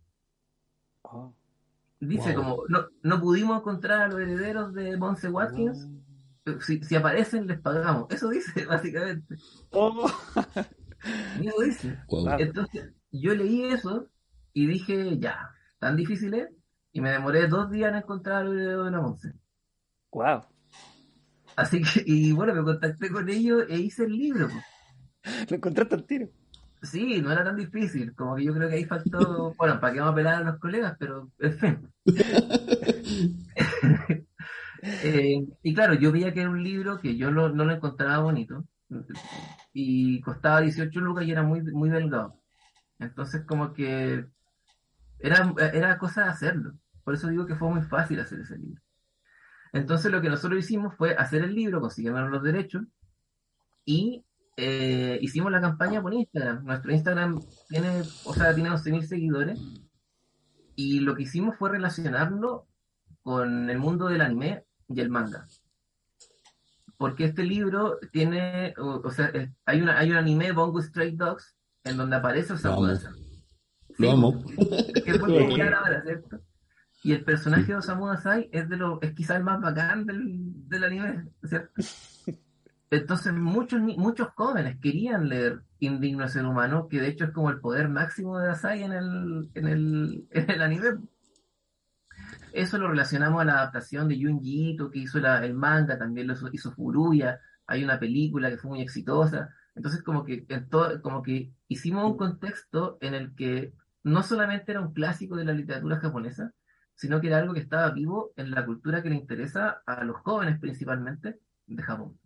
Oh. 1.03 1.35
Dice 2.01 2.35
Wow. 2.35 2.43
como, 2.43 2.63
no, 2.69 2.87
no 3.03 3.21
pudimos 3.21 3.59
encontrar 3.59 4.03
a 4.03 4.09
los 4.09 4.21
herederos 4.21 4.73
de 4.75 4.97
Monse 4.97 5.31
Watkins, 5.31 5.89
si, 6.61 6.83
si 6.83 6.95
aparecen 6.95 7.47
les 7.47 7.61
pagamos. 7.61 8.07
Eso 8.11 8.29
dice, 8.29 8.67
básicamente. 8.67 9.37
Oh. 9.71 10.11
Eso 11.41 11.63
dice. 11.63 11.99
Wow. 12.09 12.37
Entonces, 12.39 12.93
yo 13.11 13.35
leí 13.35 13.65
eso 13.65 14.09
y 14.53 14.67
dije, 14.67 15.19
ya, 15.19 15.51
tan 15.79 15.97
difícil 15.97 16.35
es. 16.35 16.49
Y 16.93 17.01
me 17.01 17.11
demoré 17.11 17.47
dos 17.47 17.71
días 17.71 17.91
en 17.91 17.97
encontrar 17.97 18.47
el 18.47 18.53
heredero 18.53 18.85
de 18.85 18.91
la 18.91 19.01
Monse. 19.01 19.33
Wow. 20.13 20.43
Así 21.57 21.83
que, 21.83 22.03
y 22.07 22.33
bueno, 22.33 22.55
me 22.55 22.63
contacté 22.63 23.11
con 23.11 23.29
ellos 23.29 23.65
e 23.69 23.79
hice 23.79 24.05
el 24.05 24.13
libro. 24.13 24.49
Lo 25.51 25.57
encontraste 25.57 25.95
al 25.95 26.05
tiro. 26.05 26.29
Sí, 26.91 27.21
no 27.21 27.33
era 27.33 27.45
tan 27.45 27.57
difícil, 27.57 28.15
como 28.15 28.37
que 28.37 28.45
yo 28.45 28.55
creo 28.55 28.69
que 28.69 28.77
ahí 28.77 28.85
faltó, 28.85 29.55
bueno, 29.59 29.81
para 29.81 29.93
que 29.93 30.01
vamos 30.01 30.13
a 30.13 30.17
pelar 30.17 30.35
a 30.37 30.51
los 30.51 30.59
colegas, 30.59 30.97
pero 30.99 31.31
en 31.39 31.59
fin. 31.59 31.93
Eh, 35.03 35.45
y 35.63 35.75
claro, 35.75 35.95
yo 35.95 36.13
veía 36.13 36.33
que 36.33 36.43
era 36.43 36.51
un 36.51 36.63
libro 36.63 37.01
que 37.01 37.17
yo 37.17 37.33
no, 37.33 37.49
no 37.49 37.65
lo 37.65 37.73
encontraba 37.73 38.23
bonito 38.23 38.65
y 39.73 40.21
costaba 40.21 40.61
18 40.61 41.01
lucas 41.01 41.25
y 41.25 41.33
era 41.33 41.43
muy, 41.43 41.61
muy 41.63 41.91
delgado. 41.91 42.41
Entonces 42.99 43.45
como 43.47 43.73
que 43.73 44.27
era, 45.19 45.53
era 45.73 45.99
cosa 45.99 46.25
de 46.25 46.31
hacerlo. 46.31 46.75
Por 47.03 47.15
eso 47.15 47.29
digo 47.29 47.47
que 47.47 47.57
fue 47.57 47.69
muy 47.69 47.83
fácil 47.83 48.21
hacer 48.21 48.41
ese 48.41 48.59
libro. 48.59 48.81
Entonces 49.73 50.13
lo 50.13 50.21
que 50.21 50.29
nosotros 50.29 50.61
hicimos 50.61 50.95
fue 50.95 51.17
hacer 51.17 51.43
el 51.43 51.55
libro, 51.55 51.81
consiguieron 51.81 52.31
los 52.31 52.43
derechos 52.43 52.85
y 53.85 54.26
eh, 54.57 55.19
hicimos 55.21 55.53
la 55.53 55.61
campaña 55.61 56.01
por 56.01 56.15
Instagram. 56.15 56.65
Nuestro 56.65 56.93
Instagram 56.93 57.41
tiene, 57.69 58.03
o 58.25 58.35
sea, 58.35 58.55
tiene 58.55 58.71
11.000 58.71 59.03
seguidores 59.03 59.61
y 60.75 61.01
lo 61.01 61.15
que 61.15 61.25
hicimos 61.25 61.57
fue 61.57 61.71
relacionarlo 61.71 62.67
con 63.23 63.69
el 63.69 63.79
mundo 63.79 64.07
del 64.07 64.21
anime 64.23 64.65
y 64.89 65.01
el 65.01 65.11
manga. 65.11 65.47
Porque 66.97 67.25
este 67.25 67.45
libro 67.45 67.99
tiene, 68.13 68.73
o, 68.79 69.03
o 69.05 69.11
sea, 69.11 69.31
hay, 69.67 69.83
una, 69.83 69.99
hay 69.99 70.11
un 70.11 70.17
anime, 70.17 70.53
Bongo 70.53 70.81
Stray 70.81 71.15
Dogs, 71.15 71.55
en 71.85 71.99
donde 71.99 72.17
aparece 72.17 72.51
Lo 72.51 72.55
Osamu 72.55 72.77
amo. 72.77 72.87
Dazai. 72.87 73.13
Lo 73.99 74.11
amo. 74.11 74.45
que 75.05 75.19
popular 75.19 75.75
ahora, 75.75 76.03
¿cierto? 76.03 76.41
Y 77.03 77.13
el 77.13 77.25
personaje 77.25 77.67
de 77.67 77.77
Osamu 77.77 78.07
Dazai 78.07 78.49
es, 78.53 78.69
de 78.69 78.77
lo, 78.77 79.01
es 79.03 79.13
quizá 79.13 79.37
el 79.37 79.45
más 79.45 79.61
bacán 79.61 80.07
del, 80.07 80.69
del 80.69 80.85
anime, 80.85 81.29
¿cierto? 81.45 81.83
Entonces 82.91 83.33
muchos, 83.33 83.81
muchos 83.81 84.29
jóvenes 84.35 84.79
querían 84.81 85.29
leer 85.29 85.63
Indigno 85.81 86.29
Ser 86.29 86.45
Humano, 86.45 86.89
que 86.89 87.01
de 87.01 87.09
hecho 87.09 87.25
es 87.25 87.31
como 87.33 87.51
el 87.51 87.61
poder 87.61 87.89
máximo 87.89 88.39
de 88.39 88.47
Dazai 88.47 88.83
en 88.83 88.93
el, 88.93 89.51
en 89.55 89.69
el, 89.69 90.29
en 90.31 90.51
el 90.51 90.63
anime. 90.63 90.89
Eso 92.53 92.79
lo 92.79 92.89
relacionamos 92.89 93.43
a 93.43 93.45
la 93.45 93.55
adaptación 93.55 94.09
de 94.09 94.23
Junji 94.23 94.71
Ito, 94.71 94.91
que 94.91 95.01
hizo 95.01 95.19
el 95.19 95.55
manga, 95.55 95.99
también 95.99 96.27
lo 96.27 96.35
hizo, 96.53 96.73
Furuya, 96.73 97.41
hay 97.67 97.85
una 97.85 97.99
película 97.99 98.49
que 98.49 98.57
fue 98.57 98.71
muy 98.71 98.81
exitosa. 98.81 99.51
Entonces 99.75 100.03
como 100.03 100.25
que, 100.25 100.47
como 101.03 101.23
que 101.23 101.53
hicimos 101.69 102.11
un 102.11 102.17
contexto 102.17 102.97
en 103.03 103.15
el 103.15 103.35
que 103.35 103.75
no 104.05 104.23
solamente 104.23 104.73
era 104.73 104.81
un 104.81 104.95
clásico 104.95 105.37
de 105.37 105.45
la 105.45 105.53
literatura 105.53 105.99
japonesa, 105.99 106.53
sino 106.95 107.21
que 107.21 107.27
era 107.27 107.39
algo 107.39 107.53
que 107.53 107.61
estaba 107.61 107.91
vivo 107.91 108.33
en 108.37 108.53
la 108.53 108.65
cultura 108.65 109.03
que 109.03 109.11
le 109.11 109.17
interesa 109.17 109.83
a 109.85 110.05
los 110.05 110.17
jóvenes 110.19 110.59
principalmente 110.59 111.41
de 111.67 111.83
Japón. 111.83 112.19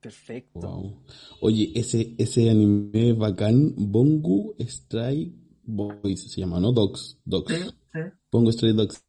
Perfecto. 0.00 0.60
Wow. 0.60 1.02
Oye, 1.40 1.72
ese, 1.74 2.14
ese 2.18 2.50
anime 2.50 3.12
bacán, 3.12 3.74
Bongu 3.76 4.54
Stray 4.60 5.34
Boys 5.62 6.32
se 6.32 6.40
llama, 6.40 6.58
¿no? 6.60 6.72
Dogs, 6.72 7.18
Dogs. 7.24 7.54
Sí, 7.54 7.62
sí. 7.92 8.00
Bongo 8.30 8.52
Stray 8.52 8.72
Dogs. 8.72 9.04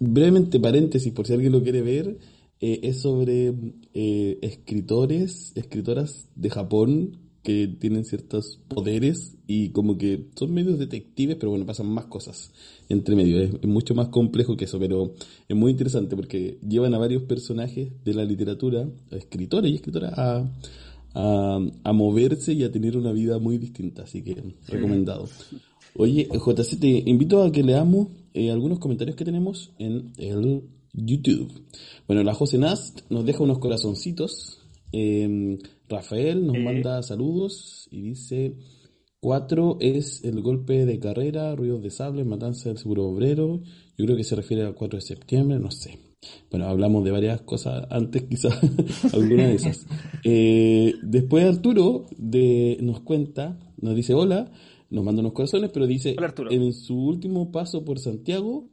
Brevemente, 0.00 0.60
paréntesis, 0.60 1.12
por 1.12 1.26
si 1.26 1.32
alguien 1.32 1.52
lo 1.52 1.62
quiere 1.62 1.82
ver, 1.82 2.18
eh, 2.60 2.80
es 2.84 3.00
sobre 3.00 3.52
eh, 3.92 4.38
escritores, 4.42 5.52
escritoras 5.56 6.30
de 6.36 6.50
Japón 6.50 7.21
que 7.42 7.66
tienen 7.66 8.04
ciertos 8.04 8.60
poderes 8.68 9.36
y 9.46 9.70
como 9.70 9.98
que 9.98 10.28
son 10.36 10.54
medios 10.54 10.78
detectives, 10.78 11.36
pero 11.36 11.50
bueno, 11.50 11.66
pasan 11.66 11.88
más 11.88 12.06
cosas 12.06 12.52
entre 12.88 13.16
medio. 13.16 13.40
Es, 13.40 13.54
es 13.54 13.68
mucho 13.68 13.94
más 13.94 14.08
complejo 14.08 14.56
que 14.56 14.66
eso, 14.66 14.78
pero 14.78 15.14
es 15.48 15.56
muy 15.56 15.72
interesante 15.72 16.14
porque 16.16 16.58
llevan 16.66 16.94
a 16.94 16.98
varios 16.98 17.22
personajes 17.24 17.92
de 18.04 18.14
la 18.14 18.24
literatura, 18.24 18.88
escritores 19.10 19.70
y 19.70 19.74
escritoras, 19.74 20.12
a, 20.16 20.48
a, 21.14 21.60
a 21.84 21.92
moverse 21.92 22.52
y 22.52 22.62
a 22.62 22.70
tener 22.70 22.96
una 22.96 23.12
vida 23.12 23.38
muy 23.38 23.58
distinta. 23.58 24.02
Así 24.02 24.22
que 24.22 24.36
recomendado. 24.68 25.28
Oye, 25.94 26.28
JC, 26.32 26.78
te 26.78 27.10
invito 27.10 27.42
a 27.42 27.52
que 27.52 27.62
leamos 27.62 28.08
eh, 28.34 28.50
algunos 28.50 28.78
comentarios 28.78 29.16
que 29.16 29.24
tenemos 29.24 29.72
en 29.78 30.12
el 30.16 30.62
YouTube. 30.94 31.52
Bueno, 32.06 32.22
la 32.22 32.34
José 32.34 32.58
Nast 32.58 33.00
nos 33.10 33.24
deja 33.24 33.42
unos 33.42 33.58
corazoncitos. 33.58 34.60
Eh, 34.92 35.58
Rafael 35.92 36.46
nos 36.46 36.56
Eh. 36.56 36.60
manda 36.62 37.02
saludos 37.02 37.88
y 37.90 38.00
dice: 38.02 38.56
Cuatro 39.20 39.76
es 39.80 40.24
el 40.24 40.40
golpe 40.42 40.84
de 40.84 40.98
carrera, 40.98 41.54
ruidos 41.54 41.82
de 41.82 41.90
sable, 41.90 42.24
matanza 42.24 42.68
del 42.70 42.78
seguro 42.78 43.04
obrero. 43.06 43.62
Yo 43.96 44.04
creo 44.04 44.16
que 44.16 44.24
se 44.24 44.34
refiere 44.34 44.64
al 44.64 44.74
4 44.74 44.98
de 44.98 45.02
septiembre, 45.02 45.58
no 45.60 45.70
sé. 45.70 45.98
Bueno, 46.50 46.66
hablamos 46.66 47.04
de 47.04 47.10
varias 47.10 47.40
cosas 47.42 47.84
antes, 47.90 48.22
quizás 48.24 48.58
alguna 49.14 49.48
de 49.48 49.54
esas. 49.54 49.86
Eh, 50.24 50.94
después 51.02 51.44
Arturo 51.44 52.06
de, 52.16 52.78
nos 52.80 53.00
cuenta, 53.00 53.58
nos 53.80 53.94
dice 53.94 54.14
hola, 54.14 54.50
nos 54.90 55.04
manda 55.04 55.20
unos 55.20 55.32
corazones, 55.32 55.70
pero 55.72 55.86
dice, 55.86 56.16
Hola, 56.18 56.34
en 56.50 56.72
su 56.72 56.96
último 56.96 57.50
paso 57.50 57.84
por 57.84 57.98
Santiago, 57.98 58.68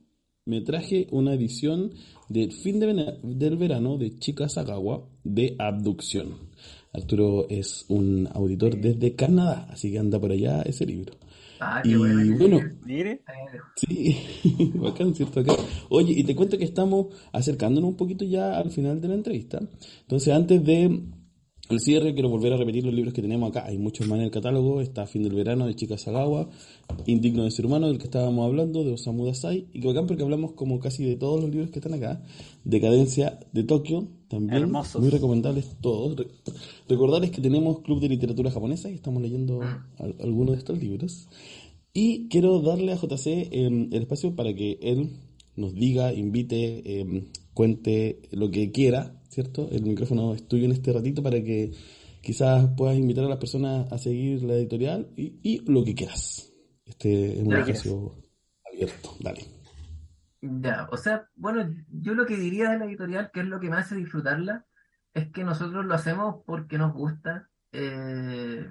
me 0.45 0.62
traje 0.62 1.08
una 1.12 1.34
edición 1.34 1.91
del 2.27 2.51
fin 2.53 2.79
de 2.79 3.17
del 3.23 3.55
verano 3.58 3.97
de 3.97 4.17
Chica 4.17 4.49
Sagawa 4.49 5.08
de 5.23 5.55
Abducción. 5.60 6.48
Arturo 6.93 7.47
es 7.49 7.86
un 7.89 8.28
auditor 8.34 8.80
desde 8.80 9.15
Canadá, 9.15 9.67
así 9.69 9.91
que 9.91 9.99
anda 9.99 10.19
por 10.19 10.32
allá 10.32 10.62
ese 10.63 10.86
libro. 10.86 11.13
Ah, 11.62 11.82
Y 11.84 11.89
qué 11.91 11.97
bueno. 11.97 12.38
bueno, 12.38 12.60
Mire. 12.86 13.21
Sí, 13.75 14.15
bacán, 14.75 15.13
¿cierto? 15.13 15.41
Acá. 15.41 15.56
Oye, 15.89 16.13
y 16.17 16.23
te 16.23 16.36
cuento 16.36 16.58
que 16.58 16.63
estamos 16.63 17.08
acercándonos 17.34 17.89
un 17.89 17.97
poquito 17.97 18.23
ya 18.25 18.58
al 18.58 18.71
final 18.71 19.02
de 19.02 19.08
la 19.10 19.15
entrevista. 19.15 19.60
Entonces, 20.02 20.34
antes 20.34 20.63
de 20.63 21.04
el 21.69 21.80
cierre, 21.82 22.13
quiero 22.13 22.30
volver 22.30 22.54
a 22.54 22.58
repetir 22.58 22.84
los 22.86 22.93
libros 22.93 23.13
que 23.13 23.21
tenemos 23.21 23.49
acá. 23.49 23.65
Hay 23.67 23.78
muchos 23.78 24.08
más 24.08 24.17
en 24.17 24.25
el 24.25 24.32
catálogo. 24.32 24.82
Está 24.82 25.06
Fin 25.06 25.21
del 25.21 25.36
Verano 25.36 25.67
de 25.67 25.75
Chica 25.75 25.97
Sagawa, 25.99 26.49
Indigno 27.06 27.43
de 27.43 27.52
Ser 27.52 27.65
Humano, 27.67 27.88
del 27.89 27.99
que 27.99 28.06
estábamos 28.06 28.43
hablando, 28.47 28.84
de 28.84 28.93
Osamu 28.93 29.25
Dazai. 29.25 29.67
Y 29.71 29.82
que 29.82 29.88
bacán 29.88 30.08
porque 30.08 30.23
hablamos 30.23 30.54
como 30.54 30.80
casi 30.80 31.04
de 31.04 31.15
todos 31.15 31.39
los 31.41 31.52
libros 31.52 31.69
que 31.69 31.78
están 31.80 31.93
acá. 31.93 32.23
Decadencia 32.63 33.39
de 33.52 33.63
Tokio, 33.63 34.08
también. 34.30 34.62
Hermosos. 34.63 35.02
Muy 35.02 35.10
recomendables 35.10 35.76
todos. 35.82 36.15
Re- 36.15 36.28
recordarles 36.88 37.32
que 37.32 37.42
tenemos 37.42 37.82
Club 37.82 38.00
de 38.00 38.10
Literatura 38.10 38.52
Japonesa 38.52 38.89
y 38.89 38.96
estamos 38.96 39.22
leyendo 39.22 39.62
al- 39.98 40.15
algunos 40.22 40.54
de 40.54 40.60
estos 40.60 40.80
libros. 40.80 41.28
Y 41.94 42.30
quiero 42.30 42.62
darle 42.62 42.94
a 42.94 42.96
JC 42.96 43.28
eh, 43.52 43.65
el 43.92 44.02
espacio 44.02 44.36
para 44.36 44.54
que 44.54 44.78
él 44.82 45.10
nos 45.56 45.74
diga, 45.74 46.13
invite, 46.13 46.84
eh, 47.02 47.26
cuente 47.54 48.22
lo 48.32 48.50
que 48.50 48.72
quiera, 48.72 49.22
¿cierto? 49.30 49.68
El 49.72 49.84
micrófono 49.84 50.34
es 50.34 50.48
tuyo 50.48 50.65
en 50.65 50.72
este 50.72 50.94
ratito 50.94 51.22
para 51.22 51.44
que 51.44 51.72
quizás 52.22 52.70
puedas 52.78 52.98
invitar 52.98 53.26
a 53.26 53.30
las 53.30 53.39
personas 53.39 53.92
a 53.92 53.98
seguir 53.98 54.44
la 54.44 54.54
editorial 54.56 55.10
y, 55.18 55.34
y 55.44 55.60
lo 55.70 55.84
que 55.84 55.96
quieras. 55.96 56.54
Este 56.86 57.34
es 57.34 57.39
un 57.39 57.48
espacio 57.72 58.15
abierto. 58.72 59.15
Dale. 59.20 59.42
Ya, 60.41 60.88
o 60.91 60.97
sea, 60.97 61.28
bueno, 61.36 61.69
yo 61.89 62.13
lo 62.13 62.25
que 62.25 62.38
diría 62.38 62.69
de 62.71 62.80
la 62.80 62.86
editorial, 62.86 63.30
que 63.32 63.41
es 63.41 63.45
lo 63.47 63.60
que 63.60 63.69
me 63.69 63.78
hace 63.78 63.95
disfrutarla, 63.95 64.65
es 65.13 65.32
que 65.32 65.43
nosotros 65.43 65.86
lo 65.86 65.93
hacemos 65.93 66.43
porque 66.45 66.78
nos 66.78 66.93
gusta. 66.93 67.49
Eh, 67.73 68.69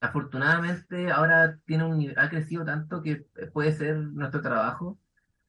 afortunadamente 0.00 1.10
ahora 1.10 1.58
tiene 1.66 1.84
un, 1.84 2.12
ha 2.16 2.30
crecido 2.30 2.64
tanto 2.64 3.02
que 3.02 3.26
puede 3.52 3.72
ser 3.72 3.96
nuestro 3.98 4.40
trabajo. 4.40 4.98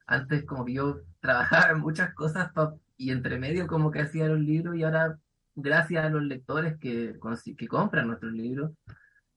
Antes 0.07 0.45
como 0.45 0.65
que 0.65 0.73
yo 0.73 1.01
trabajaba 1.19 1.71
en 1.71 1.79
muchas 1.79 2.13
cosas 2.15 2.51
y 2.97 3.11
entre 3.11 3.37
medio 3.39 3.67
como 3.67 3.91
que 3.91 4.01
hacía 4.01 4.27
los 4.27 4.39
libros 4.39 4.75
y 4.75 4.83
ahora 4.83 5.19
gracias 5.55 6.05
a 6.05 6.09
los 6.09 6.23
lectores 6.23 6.77
que, 6.79 7.19
que 7.57 7.67
compran 7.67 8.07
nuestros 8.07 8.33
libros, 8.33 8.71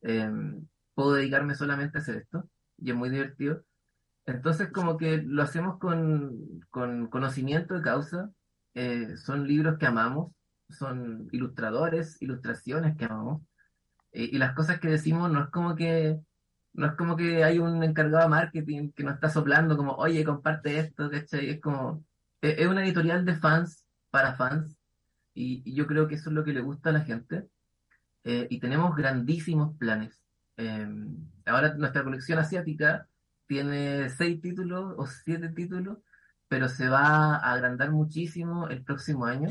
eh, 0.03 0.31
puedo 0.95 1.15
dedicarme 1.15 1.55
solamente 1.55 1.99
a 1.99 2.01
hacer 2.01 2.17
esto 2.17 2.49
y 2.79 2.91
es 2.91 2.97
muy 2.97 3.11
divertido. 3.11 3.63
Entonces, 4.27 4.71
como 4.73 4.97
que 4.97 5.19
lo 5.23 5.43
hacemos 5.43 5.79
con, 5.79 6.61
con 6.71 7.09
conocimiento 7.09 7.75
de 7.75 7.83
causa. 7.83 8.31
eh, 8.75 9.17
son 9.17 9.47
libros 9.47 9.79
que 9.79 9.87
amamos, 9.87 10.33
son 10.71 11.29
ilustradores, 11.33 12.21
ilustraciones 12.23 12.97
que 12.97 13.05
amamos. 13.07 13.43
eh, 14.13 14.31
y 14.33 14.39
las 14.39 14.55
cosas 14.55 14.81
que 14.81 14.89
decimos 14.89 15.31
no 15.31 15.43
es 15.45 15.51
como 15.51 15.75
que 15.77 16.21
no 16.73 16.87
es 16.87 16.93
como 16.95 17.17
que 17.17 17.45
hay 17.45 17.59
un 17.61 17.83
encargado 17.85 18.25
de 18.25 18.29
marketing 18.31 18.91
que 18.93 19.05
nos 19.05 19.15
está 19.15 19.29
soplando 19.31 19.77
como, 19.77 19.93
oye, 19.95 20.25
comparte 20.25 20.79
esto, 20.81 21.11
¿cachai? 21.11 21.51
Es 21.51 21.61
como, 21.61 22.05
es, 22.41 22.59
es 22.59 22.67
una 22.67 22.85
editorial 22.85 23.25
de 23.25 23.37
fans 23.37 23.85
para 24.11 24.35
fans. 24.35 24.77
Y, 25.35 25.63
y 25.65 25.75
yo 25.75 25.87
creo 25.87 26.09
que 26.09 26.17
eso 26.17 26.31
es 26.31 26.35
lo 26.35 26.45
que 26.45 26.53
le 26.53 26.61
gusta 26.63 26.91
a 26.91 26.93
la 26.93 27.01
gente. 27.03 27.49
Eh, 28.25 28.47
y 28.51 28.59
tenemos 28.61 28.97
grandísimos 28.97 29.77
planes. 29.79 30.21
Eh, 30.57 30.89
ahora 31.47 31.75
nuestra 31.75 32.05
colección 32.05 32.39
asiática 32.39 33.07
tiene 33.47 34.11
seis 34.11 34.41
títulos 34.41 34.95
o 34.97 35.07
siete 35.07 35.49
títulos, 35.51 35.99
pero 36.49 36.69
se 36.69 36.89
va 36.89 37.37
a 37.37 37.53
agrandar 37.53 37.91
muchísimo 37.93 38.69
el 38.69 38.83
próximo 38.85 39.27
año. 39.27 39.51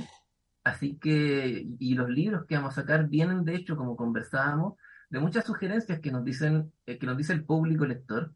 Así 0.63 0.97
que, 0.97 1.67
y 1.79 1.95
los 1.95 2.10
libros 2.10 2.45
que 2.47 2.56
vamos 2.56 2.77
a 2.77 2.82
sacar 2.82 3.08
vienen, 3.10 3.43
de 3.45 3.56
hecho, 3.56 3.75
como 3.75 3.95
conversábamos, 3.97 4.75
de 5.10 5.19
muchas 5.19 5.45
sugerencias 5.45 5.99
que 5.99 6.12
nos 6.12 6.23
dicen, 6.23 6.73
eh, 6.86 6.97
que 6.97 7.06
nos 7.06 7.17
dice 7.17 7.34
el 7.34 7.45
público 7.45 7.86
lector, 7.86 8.34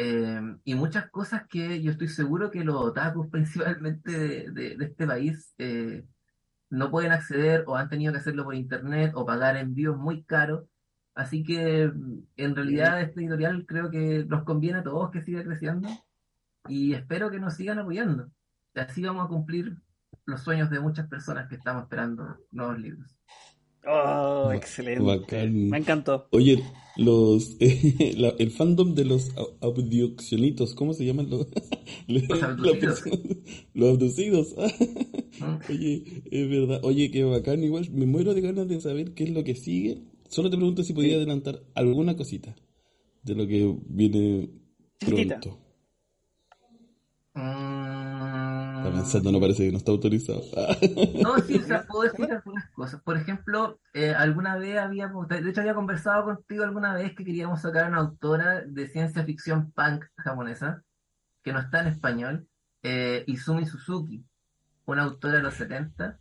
eh, 0.00 0.40
y 0.62 0.76
muchas 0.76 1.10
cosas 1.10 1.48
que 1.48 1.82
yo 1.82 1.90
estoy 1.90 2.06
seguro 2.06 2.52
que 2.52 2.62
los 2.62 2.76
otakus 2.76 3.26
principalmente 3.32 4.48
de, 4.52 4.76
este 4.80 5.06
país 5.08 5.54
eh, 5.58 6.04
no 6.70 6.90
pueden 6.90 7.10
acceder 7.10 7.64
o 7.66 7.74
han 7.76 7.88
tenido 7.88 8.12
que 8.12 8.20
hacerlo 8.20 8.44
por 8.44 8.54
internet 8.54 9.12
o 9.14 9.26
pagar 9.26 9.56
envíos 9.56 9.96
muy 9.98 10.22
caros. 10.22 10.68
Así 11.18 11.42
que 11.42 11.88
mm, 11.88 12.18
en 12.36 12.54
realidad 12.54 13.00
este 13.02 13.20
editorial 13.20 13.66
creo 13.66 13.90
que 13.90 14.24
nos 14.28 14.44
conviene 14.44 14.78
a 14.78 14.82
todos 14.84 15.10
que 15.10 15.20
siga 15.20 15.42
creciendo 15.42 15.88
y 16.68 16.92
espero 16.94 17.28
que 17.28 17.40
nos 17.40 17.54
sigan 17.54 17.80
apoyando. 17.80 18.30
Y 18.72 18.78
así 18.78 19.02
vamos 19.02 19.24
a 19.24 19.28
cumplir 19.28 19.78
los 20.26 20.40
sueños 20.42 20.70
de 20.70 20.78
muchas 20.78 21.08
personas 21.08 21.48
que 21.48 21.56
estamos 21.56 21.82
esperando 21.82 22.36
nuevos 22.52 22.78
libros. 22.78 23.16
Oh, 23.84 24.52
excelente. 24.52 25.02
bacán. 25.02 25.68
Me 25.70 25.78
encantó. 25.78 26.28
Oye, 26.30 26.62
los 26.96 27.56
la- 28.16 28.34
el 28.38 28.50
fandom 28.52 28.94
de 28.94 29.04
los 29.04 29.32
abduccionitos, 29.60 30.76
¿cómo 30.76 30.92
se 30.94 31.04
llaman 31.04 31.28
los? 31.30 31.48
Los 32.06 32.42
abducidos. 32.44 33.02
Los 33.74 33.88
abducidos. 33.94 34.54
¿Mm? 35.40 35.70
Oye, 35.72 36.22
es 36.30 36.48
verdad. 36.48 36.80
Oye, 36.84 37.10
qué 37.10 37.24
bacán. 37.24 37.62
Igual 37.64 37.90
me 37.90 38.06
muero 38.06 38.34
de 38.34 38.40
ganas 38.40 38.68
de 38.68 38.80
saber 38.80 39.14
qué 39.14 39.24
es 39.24 39.30
lo 39.30 39.42
que 39.42 39.56
sigue. 39.56 40.04
Solo 40.28 40.50
te 40.50 40.56
pregunto 40.56 40.82
si 40.82 40.92
podía 40.92 41.16
adelantar 41.16 41.60
alguna 41.74 42.16
cosita 42.16 42.54
de 43.22 43.34
lo 43.34 43.46
que 43.46 43.76
viene 43.88 44.50
Chiquitita. 45.00 45.40
pronto. 45.40 45.64
Mm, 47.34 48.78
Está 48.78 48.92
pensando, 48.92 49.32
no 49.32 49.40
parece 49.40 49.66
que 49.66 49.72
no 49.72 49.78
está 49.78 49.90
autorizado. 49.92 50.42
No, 51.22 51.38
sí, 51.40 51.56
o 51.56 51.62
sea, 51.62 51.84
puedo 51.86 52.02
decir 52.10 52.30
algunas 52.32 52.68
cosas. 52.70 53.00
Por 53.02 53.16
ejemplo, 53.16 53.80
eh, 53.94 54.12
alguna 54.14 54.56
vez 54.56 54.78
habíamos, 54.78 55.28
de 55.28 55.48
hecho 55.48 55.60
había 55.60 55.74
conversado 55.74 56.24
contigo 56.24 56.64
alguna 56.64 56.94
vez 56.94 57.14
que 57.14 57.24
queríamos 57.24 57.60
sacar 57.60 57.88
una 57.88 57.98
autora 57.98 58.62
de 58.62 58.88
ciencia 58.88 59.24
ficción 59.24 59.72
punk 59.72 60.04
japonesa, 60.16 60.82
que 61.42 61.52
no 61.52 61.60
está 61.60 61.80
en 61.80 61.88
español, 61.88 62.48
eh, 62.82 63.24
Izumi 63.26 63.66
Suzuki, 63.66 64.24
una 64.86 65.02
autora 65.04 65.34
de 65.36 65.42
los 65.42 65.54
70, 65.54 66.18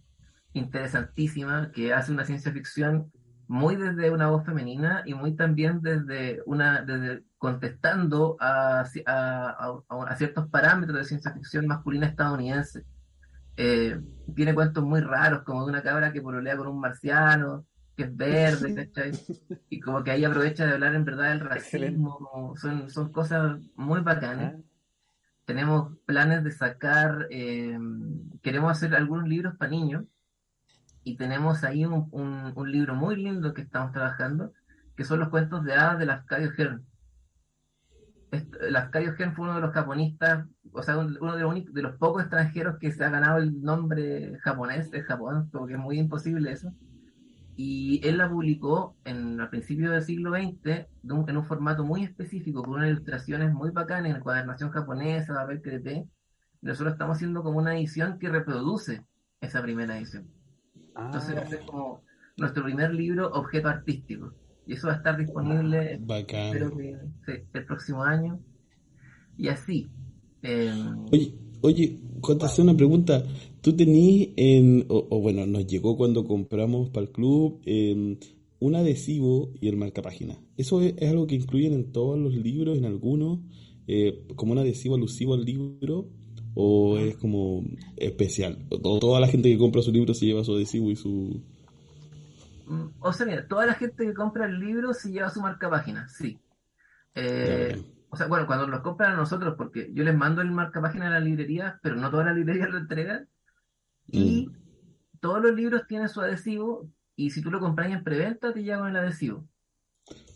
interesantísima, 0.53 1.71
que 1.71 1.93
hace 1.93 2.11
una 2.11 2.25
ciencia 2.25 2.51
ficción 2.51 3.11
muy 3.47 3.75
desde 3.75 4.11
una 4.11 4.27
voz 4.29 4.45
femenina 4.45 5.03
y 5.05 5.13
muy 5.13 5.35
también 5.35 5.81
desde 5.81 6.41
una, 6.45 6.81
desde 6.81 7.23
contestando 7.37 8.37
a, 8.39 8.81
a- 9.05 9.73
a- 9.89 10.03
a 10.09 10.15
ciertos 10.15 10.49
parámetros 10.49 10.97
de 10.97 11.05
ciencia 11.05 11.31
ficción 11.33 11.67
masculina 11.67 12.07
estadounidense. 12.07 12.85
Eh, 13.57 13.99
tiene 14.35 14.53
cuentos 14.53 14.83
muy 14.83 15.01
raros, 15.01 15.43
como 15.43 15.63
de 15.65 15.71
una 15.71 15.83
cabra 15.83 16.11
que 16.13 16.21
pololea 16.21 16.57
con 16.57 16.67
un 16.67 16.79
marciano, 16.79 17.65
que 17.95 18.03
es 18.03 18.15
verde, 18.15 18.73
¿cachai? 18.75 19.11
Y 19.69 19.79
como 19.79 20.03
que 20.03 20.11
ahí 20.11 20.23
aprovecha 20.25 20.65
de 20.65 20.73
hablar 20.73 20.95
en 20.95 21.05
verdad 21.05 21.29
del 21.29 21.39
racismo, 21.41 22.53
son, 22.57 22.89
son 22.89 23.11
cosas 23.11 23.59
muy 23.75 24.01
bacanas. 24.01 24.53
Ah, 24.57 24.61
Tenemos 25.45 25.97
planes 26.05 26.43
de 26.43 26.51
sacar, 26.51 27.27
eh, 27.31 27.77
queremos 28.43 28.71
hacer 28.71 28.93
algunos 28.95 29.27
libros 29.27 29.55
para 29.57 29.71
niños 29.71 30.03
y 31.07 31.15
tenemos 31.17 31.63
ahí 31.63 31.85
un, 31.85 32.07
un- 32.11 32.51
un 32.55 32.71
libro 32.71 32.93
muy 32.95 33.15
lindo 33.15 33.53
que 33.53 33.61
estamos 33.61 33.91
trabajando, 33.93 34.51
que 34.95 35.05
son 35.05 35.19
los 35.19 35.29
cuentos 35.29 35.63
de 35.63 35.73
hadas 35.73 35.99
de 35.99 36.05
Lafcadio 36.05 36.51
Hearn. 36.57 36.85
Lafcadio 38.69 39.13
Hearn 39.17 39.33
fue 39.35 39.45
uno 39.45 39.55
de 39.55 39.61
los 39.61 39.73
japonistas, 39.73 40.45
o 40.73 40.83
sea, 40.83 40.97
un- 40.97 41.17
uno 41.21 41.35
de 41.37 41.41
los, 41.43 41.73
de 41.73 41.81
los 41.81 41.95
pocos 41.97 42.21
extranjeros 42.23 42.77
que 42.79 42.91
se 42.91 43.03
ha 43.05 43.09
ganado 43.09 43.37
el 43.37 43.61
nombre 43.61 44.37
japonés 44.39 44.91
de 44.91 45.01
Japón, 45.03 45.49
porque 45.51 45.73
es 45.75 45.79
muy 45.79 45.97
imposible 45.97 46.51
eso. 46.51 46.73
Y 47.55 48.01
él 48.07 48.17
la 48.17 48.29
publicó 48.29 48.95
en, 49.05 49.39
a 49.41 49.49
principios 49.49 49.91
del 49.91 50.03
siglo 50.03 50.31
XX 50.31 50.61
de 50.61 50.87
en 51.03 51.37
un 51.37 51.45
formato 51.45 51.83
muy 51.85 52.03
específico, 52.03 52.63
con 52.63 52.75
unas 52.75 52.89
ilustraciones 52.89 53.53
muy 53.53 53.71
bacanas, 53.71 54.11
en 54.11 54.17
encuadernación 54.17 54.71
japonesa, 54.71 55.33
papel 55.35 55.61
crepé. 55.61 56.05
Nosotros 56.61 56.93
estamos 56.93 57.15
haciendo 57.17 57.43
como 57.43 57.59
una 57.59 57.75
edición 57.77 58.19
que 58.19 58.29
reproduce 58.29 59.05
esa 59.41 59.61
primera 59.61 59.97
edición. 59.97 60.27
Entonces 60.97 61.35
va 61.35 61.41
a 61.41 61.43
ah, 61.43 61.47
ser 61.47 61.65
como 61.65 62.03
nuestro 62.37 62.63
primer 62.63 62.93
libro, 62.93 63.29
objeto 63.33 63.69
artístico. 63.69 64.33
Y 64.65 64.73
eso 64.73 64.87
va 64.87 64.93
a 64.93 64.97
estar 64.97 65.17
disponible, 65.17 66.03
espero 66.33 66.71
Bacán. 66.71 66.77
que 66.77 66.97
sí, 67.25 67.31
el 67.53 67.65
próximo 67.65 68.03
año. 68.03 68.39
Y 69.37 69.47
así. 69.49 69.87
eh, 70.43 70.73
Oye, 71.11 71.33
oye, 71.61 71.99
hacer 72.41 72.63
una 72.63 72.75
pregunta. 72.75 73.23
Tú 73.61 73.75
tenías 73.75 74.29
en, 74.35 74.85
o, 74.89 75.07
o 75.09 75.21
bueno, 75.21 75.45
nos 75.45 75.65
llegó 75.67 75.97
cuando 75.97 76.25
compramos 76.25 76.89
para 76.89 77.05
el 77.05 77.11
club 77.11 77.61
em, 77.65 78.17
un 78.59 78.75
adhesivo 78.75 79.53
y 79.61 79.67
el 79.69 79.77
marcapágina. 79.77 80.39
¿Eso 80.57 80.81
es, 80.81 80.93
es 80.97 81.09
algo 81.09 81.27
que 81.27 81.35
incluyen 81.35 81.73
en 81.73 81.91
todos 81.91 82.17
los 82.19 82.33
libros, 82.35 82.77
en 82.77 82.85
algunos, 82.85 83.39
eh, 83.87 84.25
como 84.35 84.53
un 84.53 84.59
adhesivo 84.59 84.95
alusivo 84.95 85.33
al 85.33 85.45
libro? 85.45 86.09
¿O 86.59 86.97
es 86.97 87.15
como 87.17 87.63
especial? 87.97 88.65
¿O 88.69 88.79
to- 88.79 88.99
toda 88.99 89.19
la 89.19 89.27
gente 89.27 89.49
que 89.49 89.57
compra 89.59 89.83
su 89.83 89.91
libro 89.91 90.13
se 90.15 90.25
lleva 90.25 90.43
su 90.43 90.55
adhesivo 90.55 90.89
y 90.89 90.95
su... 90.95 91.39
mm, 92.65 92.85
o 92.99 93.13
sea, 93.13 93.25
mira, 93.27 93.47
toda 93.47 93.65
la 93.67 93.75
gente 93.75 94.05
que 94.05 94.13
compra 94.13 94.45
el 94.47 94.59
libro 94.59 94.93
se 94.93 95.11
lleva 95.11 95.29
su 95.29 95.39
marca 95.39 95.69
página, 95.69 96.09
sí. 96.09 96.39
Eh, 97.13 97.79
o 98.09 98.17
sea, 98.17 98.27
bueno, 98.27 98.47
cuando 98.47 98.67
los 98.67 98.81
compran 98.81 99.13
a 99.13 99.17
nosotros, 99.17 99.53
porque 99.57 99.91
yo 99.93 100.03
les 100.03 100.15
mando 100.15 100.41
el 100.41 100.51
marca 100.51 100.81
página 100.81 101.07
a 101.07 101.11
la 101.11 101.19
librería, 101.19 101.79
pero 101.83 101.95
no 101.95 102.09
toda 102.09 102.25
la 102.25 102.33
librería 102.33 102.67
lo 102.67 102.77
entrega. 102.77 103.25
Y 104.09 104.49
todos 105.19 105.41
los 105.41 105.53
libros 105.53 105.85
tienen 105.87 106.09
su 106.09 106.21
adhesivo, 106.21 106.89
y 107.15 107.29
si 107.31 107.41
tú 107.41 107.51
lo 107.51 107.59
compras 107.59 107.91
en 107.91 108.03
preventa, 108.03 108.53
te 108.53 108.63
llega 108.63 108.79
con 108.79 108.89
el 108.89 108.95
adhesivo. 108.95 109.45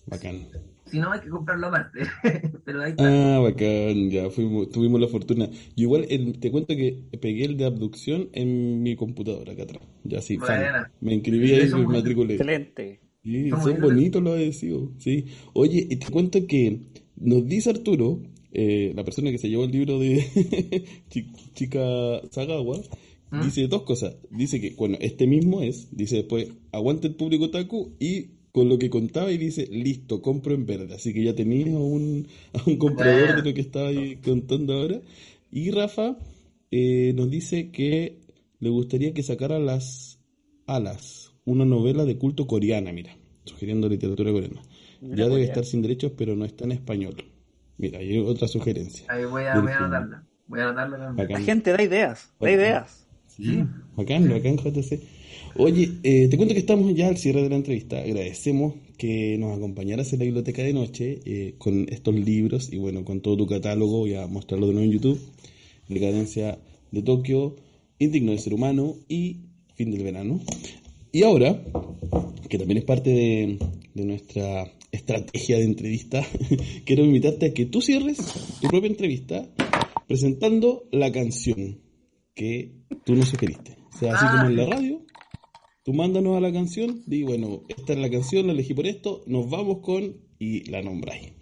Bacán. 0.05 0.47
Si 0.91 0.99
no, 0.99 1.11
hay 1.11 1.21
que 1.21 1.29
comprarlo 1.29 1.67
aparte. 1.67 2.01
Pero 2.65 2.81
ahí 2.83 2.91
está. 2.91 3.35
Ah, 3.35 3.39
bacán, 3.39 4.09
ya 4.09 4.29
fuimos, 4.29 4.69
tuvimos 4.69 4.99
la 4.99 5.07
fortuna. 5.07 5.49
Yo 5.49 5.83
igual 5.83 6.05
el- 6.09 6.39
te 6.39 6.51
cuento 6.51 6.75
que 6.75 7.03
pegué 7.21 7.45
el 7.45 7.57
de 7.57 7.65
abducción 7.65 8.29
en 8.33 8.83
mi 8.83 8.95
computadora 8.95 9.53
acá 9.53 9.63
atrás. 9.63 9.83
Ya 10.03 10.21
sí, 10.21 10.37
fan. 10.37 10.63
Me 10.99 11.13
inscribí 11.13 11.47
Sí, 11.47 11.53
ahí 11.55 11.69
y 11.69 11.73
me 11.75 11.87
matriculé. 11.87 12.33
excelente. 12.35 12.99
Sí, 13.23 13.49
Son 13.51 13.79
bonitos 13.79 14.21
los 14.21 14.33
adhesivos, 14.33 14.89
sí. 14.97 15.25
Oye, 15.53 15.87
y 15.89 15.95
te 15.97 16.07
cuento 16.11 16.45
que 16.47 16.87
nos 17.15 17.45
dice 17.47 17.69
Arturo, 17.69 18.19
eh, 18.51 18.91
la 18.95 19.03
persona 19.03 19.29
que 19.31 19.37
se 19.37 19.47
llevó 19.47 19.63
el 19.65 19.71
libro 19.71 19.99
de 19.99 20.25
Chi- 21.09 21.31
Chica 21.53 21.79
Sagawa, 22.31 22.77
¿Mm? 23.29 23.41
dice 23.43 23.67
dos 23.67 23.83
cosas. 23.83 24.17
Dice 24.31 24.59
que, 24.59 24.71
bueno, 24.71 24.97
este 24.99 25.27
mismo 25.27 25.61
es, 25.61 25.95
dice 25.95 26.17
después, 26.17 26.51
aguante 26.71 27.07
el 27.07 27.15
público 27.15 27.49
taku 27.51 27.93
y 27.99 28.40
con 28.51 28.67
lo 28.69 28.77
que 28.77 28.89
contaba 28.89 29.31
y 29.31 29.37
dice, 29.37 29.67
listo, 29.67 30.21
compro 30.21 30.53
en 30.53 30.65
verde. 30.65 30.95
Así 30.95 31.13
que 31.13 31.23
ya 31.23 31.35
tenía 31.35 31.75
a 31.75 31.79
un, 31.79 32.27
a 32.53 32.61
un 32.69 32.77
comprador 32.77 33.35
de 33.35 33.49
lo 33.49 33.53
que 33.53 33.61
estaba 33.61 33.89
ahí 33.89 34.17
contando 34.17 34.73
ahora. 34.73 35.01
Y 35.51 35.71
Rafa 35.71 36.17
eh, 36.69 37.13
nos 37.15 37.29
dice 37.29 37.71
que 37.71 38.19
le 38.59 38.69
gustaría 38.69 39.13
que 39.13 39.23
sacara 39.23 39.59
las 39.59 40.19
alas, 40.67 41.33
una 41.45 41.65
novela 41.65 42.05
de 42.05 42.17
culto 42.17 42.47
coreana, 42.47 42.91
mira, 42.91 43.17
sugiriendo 43.45 43.89
literatura 43.89 44.31
coreana. 44.31 44.61
Mira, 45.01 45.15
ya 45.15 45.23
debe 45.23 45.29
coreana. 45.29 45.45
estar 45.45 45.65
sin 45.65 45.81
derechos, 45.81 46.13
pero 46.17 46.35
no 46.35 46.45
está 46.45 46.65
en 46.65 46.73
español. 46.73 47.15
Mira, 47.77 47.99
hay 47.99 48.19
otra 48.19 48.47
sugerencia. 48.47 49.05
Ahí 49.09 49.25
voy 49.25 49.43
a, 49.43 49.59
voy 49.59 49.71
a 49.71 49.77
anotarla. 49.77 50.27
Voy 50.47 50.59
a 50.59 50.63
anotarla 50.65 50.97
también. 50.97 51.31
La 51.31 51.39
gente 51.39 51.71
da 51.71 51.81
ideas, 51.81 52.33
da 52.39 52.51
ideas. 52.51 53.07
Sí, 53.27 53.63
bacán, 53.95 54.29
bacán, 54.29 54.57
JC. 54.57 55.01
Oye, 55.55 55.91
eh, 56.03 56.27
te 56.29 56.37
cuento 56.37 56.53
que 56.53 56.59
estamos 56.59 56.93
ya 56.95 57.07
al 57.07 57.17
cierre 57.17 57.43
de 57.43 57.49
la 57.49 57.55
entrevista. 57.55 57.99
Agradecemos 57.99 58.75
que 58.97 59.37
nos 59.37 59.57
acompañaras 59.57 60.11
en 60.13 60.19
la 60.19 60.25
biblioteca 60.25 60.63
de 60.63 60.73
noche 60.73 61.19
eh, 61.25 61.55
con 61.57 61.87
estos 61.89 62.15
libros 62.15 62.71
y 62.71 62.77
bueno, 62.77 63.03
con 63.03 63.21
todo 63.21 63.37
tu 63.37 63.47
catálogo. 63.47 63.99
Voy 63.99 64.13
a 64.13 64.27
mostrarlo 64.27 64.67
de 64.67 64.73
nuevo 64.73 64.85
en 64.85 64.93
YouTube. 64.93 65.19
Decadencia 65.89 66.59
de 66.91 67.01
Tokio, 67.01 67.55
Indigno 67.99 68.31
de 68.31 68.37
Ser 68.37 68.53
Humano 68.53 68.95
y 69.09 69.41
Fin 69.75 69.91
del 69.91 70.03
Verano. 70.03 70.39
Y 71.11 71.23
ahora, 71.23 71.61
que 72.47 72.57
también 72.57 72.77
es 72.77 72.85
parte 72.85 73.09
de, 73.09 73.59
de 73.93 74.05
nuestra 74.05 74.71
estrategia 74.91 75.57
de 75.57 75.65
entrevista, 75.65 76.25
quiero 76.85 77.03
invitarte 77.03 77.47
a 77.47 77.53
que 77.53 77.65
tú 77.65 77.81
cierres 77.81 78.17
tu 78.61 78.67
propia 78.67 78.89
entrevista 78.89 79.49
presentando 80.07 80.87
la 80.91 81.11
canción 81.11 81.79
que 82.33 82.71
tú 83.05 83.15
nos 83.15 83.29
sugeriste. 83.29 83.77
O 83.93 83.97
sea, 83.97 84.13
así 84.13 84.25
como 84.25 84.49
en 84.49 84.57
la 84.57 84.65
radio, 84.65 85.00
tú 85.83 85.93
mándanos 85.93 86.37
a 86.37 86.41
la 86.41 86.51
canción, 86.51 87.01
di, 87.05 87.23
bueno, 87.23 87.63
esta 87.69 87.93
es 87.93 87.99
la 87.99 88.09
canción, 88.09 88.47
la 88.47 88.53
elegí 88.53 88.73
por 88.73 88.85
esto, 88.87 89.23
nos 89.27 89.49
vamos 89.49 89.79
con, 89.81 90.15
y 90.39 90.69
la 90.69 90.81
nombráis. 90.81 91.33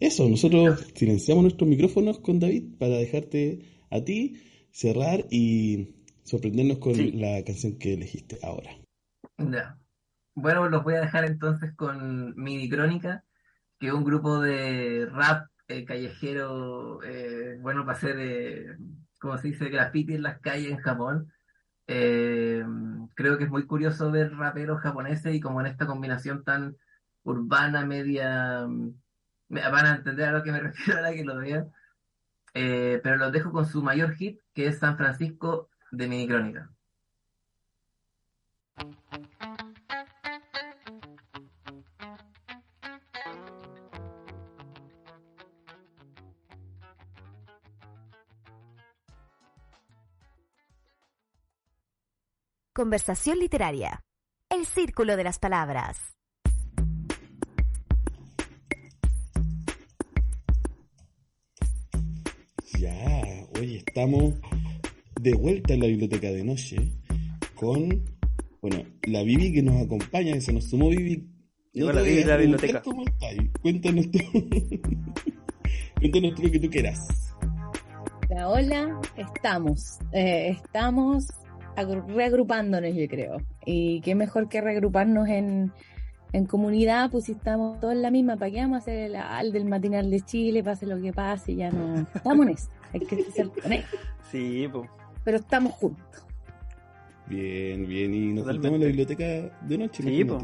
Eso, 0.00 0.28
nosotros 0.28 0.86
silenciamos 0.94 1.42
nuestros 1.42 1.68
micrófonos 1.68 2.20
con 2.20 2.40
David 2.40 2.76
para 2.78 2.96
dejarte 2.96 3.60
a 3.90 4.02
ti 4.02 4.40
cerrar 4.72 5.26
y 5.30 5.88
sorprendernos 6.22 6.78
con 6.78 6.94
Sí. 6.94 7.12
la 7.12 7.42
canción 7.44 7.78
que 7.78 7.94
elegiste 7.94 8.38
ahora. 8.42 8.70
Ya. 9.38 9.78
Bueno, 10.34 10.68
los 10.68 10.84
voy 10.84 10.94
a 10.94 11.00
dejar 11.00 11.24
entonces 11.24 11.74
con 11.74 12.34
Midi 12.36 12.68
Crónica, 12.68 13.24
que 13.78 13.88
es 13.88 13.92
un 13.92 14.04
grupo 14.04 14.40
de 14.40 15.06
rap 15.06 15.48
eh, 15.68 15.84
callejero, 15.84 17.02
eh, 17.02 17.58
bueno, 17.60 17.84
para 17.84 17.96
hacer, 17.98 18.16
eh, 18.18 18.66
como 19.18 19.36
se 19.38 19.48
dice, 19.48 19.68
graffiti 19.68 20.14
en 20.14 20.22
las 20.22 20.40
calles 20.40 20.70
en 20.70 20.78
Japón. 20.78 21.30
Eh, 21.92 22.64
creo 23.14 23.36
que 23.36 23.44
es 23.44 23.50
muy 23.50 23.66
curioso 23.66 24.10
ver 24.12 24.32
raperos 24.34 24.80
japoneses 24.80 25.34
y 25.34 25.40
como 25.40 25.60
en 25.60 25.66
esta 25.66 25.86
combinación 25.86 26.44
tan 26.44 26.76
urbana, 27.24 27.84
media... 27.84 28.66
me- 29.48 29.70
Van 29.70 29.86
a 29.86 29.96
entender 29.96 30.28
a 30.28 30.32
lo 30.32 30.42
que 30.44 30.52
me 30.52 30.60
refiero 30.68 30.98
ahora 31.00 31.12
que 31.12 31.24
lo 31.24 31.36
vean. 31.38 31.72
Eh, 32.54 33.00
pero 33.02 33.16
los 33.16 33.32
dejo 33.32 33.52
con 33.52 33.66
su 33.66 33.82
mayor 33.82 34.14
hit, 34.14 34.40
que 34.54 34.66
es 34.68 34.78
San 34.78 34.96
Francisco 34.96 35.68
de 35.92 36.08
Midi 36.08 36.28
conversación 52.80 53.38
literaria. 53.38 54.02
El 54.48 54.64
Círculo 54.64 55.18
de 55.18 55.22
las 55.22 55.38
Palabras. 55.38 55.98
Ya, 62.78 63.22
hoy 63.58 63.76
estamos 63.86 64.36
de 65.20 65.34
vuelta 65.34 65.74
en 65.74 65.80
la 65.80 65.88
biblioteca 65.88 66.28
de 66.28 66.42
noche 66.42 66.76
con, 67.54 68.02
bueno, 68.62 68.82
la 69.02 69.22
Vivi 69.24 69.52
que 69.52 69.62
nos 69.62 69.84
acompaña, 69.84 70.32
que 70.32 70.40
se 70.40 70.54
nos 70.54 70.64
sumó 70.64 70.88
Vivi. 70.88 71.28
Llegó 71.72 71.92
la 71.92 72.00
Vivi 72.00 72.16
de 72.16 72.24
la 72.24 72.36
biblioteca. 72.38 72.80
¿Cómo 72.80 73.04
estás? 73.04 73.34
Cuéntanos 73.60 74.10
tú. 74.10 74.18
Cuéntanos 76.00 76.34
tú 76.34 76.42
lo 76.44 76.50
que 76.50 76.60
tú 76.60 76.70
quieras. 76.70 76.98
Hola, 78.30 78.48
hola, 78.48 79.00
estamos. 79.18 79.98
eh, 80.12 80.52
estamos 80.52 81.26
reagrupándonos, 81.84 82.94
yo 82.94 83.08
creo. 83.08 83.38
Y 83.64 84.00
qué 84.02 84.14
mejor 84.14 84.48
que 84.48 84.60
reagruparnos 84.60 85.28
en, 85.28 85.72
en 86.32 86.46
comunidad, 86.46 87.10
pues 87.10 87.24
si 87.24 87.32
estamos 87.32 87.80
todos 87.80 87.92
en 87.94 88.02
la 88.02 88.10
misma, 88.10 88.36
¿para 88.36 88.50
qué 88.50 88.58
vamos 88.58 88.76
a 88.76 88.78
hacer 88.78 88.98
el, 88.98 89.16
al 89.16 89.52
del 89.52 89.64
matinal 89.64 90.10
de 90.10 90.20
Chile? 90.20 90.62
Pase 90.62 90.86
lo 90.86 91.00
que 91.00 91.12
pase, 91.12 91.54
ya 91.54 91.70
no. 91.70 92.06
Estamos 92.14 92.46
en 92.46 92.52
eso, 92.54 92.68
hay 92.92 93.00
que 93.00 93.24
ser 93.24 93.50
honestos, 93.64 94.00
Sí, 94.30 94.68
pues. 94.70 94.88
pero 95.24 95.38
estamos 95.38 95.72
juntos. 95.74 96.06
Bien, 97.26 97.86
bien, 97.86 98.12
y 98.12 98.32
nos 98.32 98.44
juntamos 98.46 98.74
en 98.76 98.80
la 98.80 98.86
biblioteca 98.88 99.24
de 99.62 99.78
noche. 99.78 100.02
Sí, 100.02 100.24
po. 100.24 100.40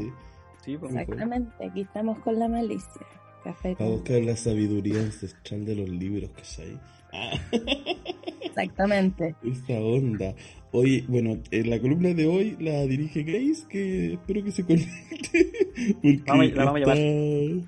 Sí, 0.63 0.77
pues. 0.77 0.91
Exacto. 0.91 1.13
Exactamente, 1.13 1.65
aquí 1.65 1.81
estamos 1.81 2.19
con 2.19 2.39
la 2.39 2.47
malicia. 2.47 3.01
Café 3.43 3.73
Para 3.75 3.89
con... 3.89 3.99
buscar 3.99 4.21
la 4.21 4.35
sabiduría 4.35 4.99
ancestral 5.01 5.65
de 5.65 5.75
los 5.75 5.89
libros, 5.89 6.29
¿cachai? 6.35 6.77
Ah, 6.81 6.96
Exactamente. 8.41 9.35
esa 9.43 9.79
onda. 9.79 10.33
Hoy, 10.71 11.05
bueno, 11.07 11.37
en 11.51 11.69
la 11.69 11.79
columna 11.79 12.09
de 12.13 12.27
hoy 12.27 12.57
la 12.59 12.81
dirige 12.85 13.23
Grace, 13.23 13.65
que 13.69 14.13
espero 14.13 14.43
que 14.43 14.51
se 14.51 14.63
conecte. 14.65 15.51
Porque 16.01 16.21
Vamos 16.25 16.45
a- 16.45 16.55
la 16.55 16.65
vamos 16.65 16.75
a 16.75 16.79
llamar. 16.79 17.67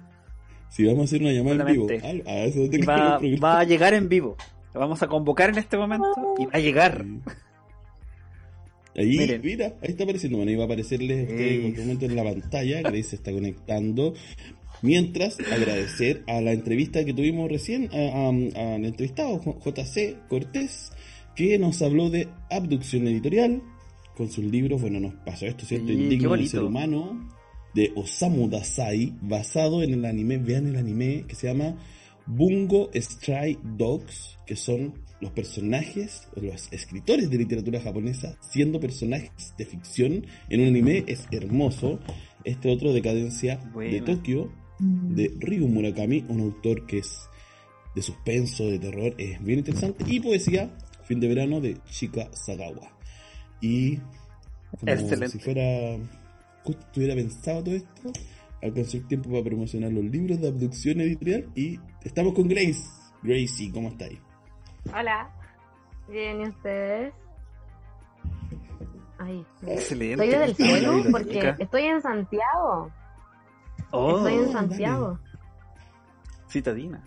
Sí, 0.70 0.86
vamos 0.86 1.02
a 1.02 1.04
hacer 1.06 1.22
una 1.22 1.32
llamada 1.32 1.62
en 1.62 1.74
vivo. 1.74 1.88
Ah, 2.04 2.14
ah, 2.28 2.40
eso 2.46 2.70
te 2.70 2.78
va, 2.86 3.60
a 3.60 3.64
llegar 3.64 3.94
en 3.94 4.08
vivo. 4.10 4.36
Lo 4.74 4.80
vamos 4.80 5.02
a 5.02 5.08
convocar 5.08 5.50
en 5.50 5.58
este 5.58 5.78
momento 5.78 6.06
y 6.38 6.46
va 6.46 6.52
a 6.54 6.60
llegar. 6.60 7.06
Ahí, 8.96 9.18
Miren. 9.18 9.42
mira, 9.44 9.66
ahí 9.82 9.90
está 9.92 10.04
apareciendo. 10.04 10.38
Bueno, 10.38 10.50
ahí 10.52 10.56
va 10.58 10.64
a 10.64 10.66
aparecerles 10.66 11.30
ustedes 11.30 11.52
en 11.54 11.62
cualquier 11.62 11.86
momento 11.86 12.06
en 12.06 12.16
la 12.16 12.24
pantalla. 12.24 12.82
Grace 12.82 13.04
se 13.04 13.16
está 13.16 13.32
conectando. 13.32 14.14
Mientras, 14.82 15.38
agradecer 15.40 16.24
a 16.28 16.42
la 16.42 16.54
entrevista 16.54 17.04
que 17.04 17.14
tuvimos 17.14 17.50
recién, 17.50 17.90
al 17.94 18.86
entrevistado 18.86 19.42
JC 19.42 20.28
Cortés, 20.28 20.92
que 21.36 21.58
nos 21.58 21.82
habló 21.82 22.10
de 22.10 22.28
abducción 22.50 23.08
editorial 23.08 23.62
con 24.16 24.30
sus 24.30 24.44
libros. 24.44 24.82
Bueno, 24.82 25.00
nos 25.00 25.14
pasó 25.26 25.46
esto, 25.46 25.66
¿cierto? 25.66 25.92
Indigno 25.92 26.36
del 26.36 26.48
ser 26.48 26.64
humano, 26.64 27.30
de 27.74 27.92
Osamu 27.96 28.50
Dazai, 28.50 29.14
basado 29.22 29.84
en 29.84 29.94
el 29.94 30.06
anime. 30.06 30.38
Vean 30.38 30.68
el 30.68 30.76
anime 30.76 31.26
que 31.28 31.36
se 31.36 31.48
llama 31.48 31.78
Bungo 32.26 32.90
Stray 32.94 33.58
Dogs, 33.78 34.38
que 34.46 34.56
son 34.56 34.94
los 35.22 35.32
personajes, 35.32 36.30
los 36.36 36.72
escritores 36.72 37.30
de 37.30 37.38
literatura 37.38 37.82
japonesa, 37.82 38.38
siendo 38.42 38.80
personajes 38.80 39.54
de 39.58 39.66
ficción 39.66 40.26
en 40.50 40.62
un 40.62 40.68
anime, 40.68 41.04
es 41.08 41.28
hermoso. 41.32 42.00
Este 42.46 42.72
otro, 42.72 42.94
Decadencia 42.94 43.58
de 43.58 43.72
Buena. 43.72 44.06
Tokio, 44.06 44.50
de 44.80 45.36
Ryu 45.40 45.68
Murakami, 45.68 46.26
un 46.30 46.42
autor 46.42 46.86
que 46.86 47.00
es 47.00 47.30
de 47.96 48.02
suspenso, 48.02 48.66
de 48.66 48.80
terror, 48.80 49.14
es 49.18 49.44
bien 49.44 49.60
interesante. 49.60 50.04
Y 50.08 50.20
poesía, 50.20 50.76
Fin 51.04 51.20
de 51.20 51.28
Verano, 51.28 51.60
de 51.60 51.78
Chika 51.90 52.30
Sagawa. 52.34 52.92
Y 53.62 53.98
como 54.80 54.92
Excelente. 54.92 55.30
si 55.30 55.40
fuera 55.40 55.98
justo 56.64 56.82
estuviera 56.86 57.16
pensado 57.16 57.64
todo 57.64 57.76
esto, 57.76 58.14
alcancé 58.62 58.98
el 58.98 59.08
tiempo 59.08 59.30
para 59.32 59.44
promocionar 59.44 59.92
los 59.92 60.04
libros 60.04 60.40
de 60.40 60.48
abducción 60.48 61.02
editorial 61.02 61.50
y 61.56 61.80
estamos 62.04 62.34
con 62.34 62.48
Grace. 62.48 62.84
Gracie, 63.24 63.72
¿cómo 63.72 63.90
estáis? 63.90 64.20
Hola. 64.98 65.30
Bien, 66.08 66.42
¿y 66.42 66.44
ustedes? 66.48 67.14
Ay, 69.18 69.46
Excelente. 69.68 70.14
estoy 70.14 70.28
desde 70.30 70.46
el 70.46 70.56
cielo 70.56 71.04
porque 71.12 71.56
estoy 71.60 71.84
en 71.84 72.02
Santiago. 72.02 72.92
Oh, 73.92 74.18
estoy 74.18 74.34
en 74.34 74.40
dale. 74.42 74.52
Santiago. 74.54 75.20
citadina. 76.50 77.04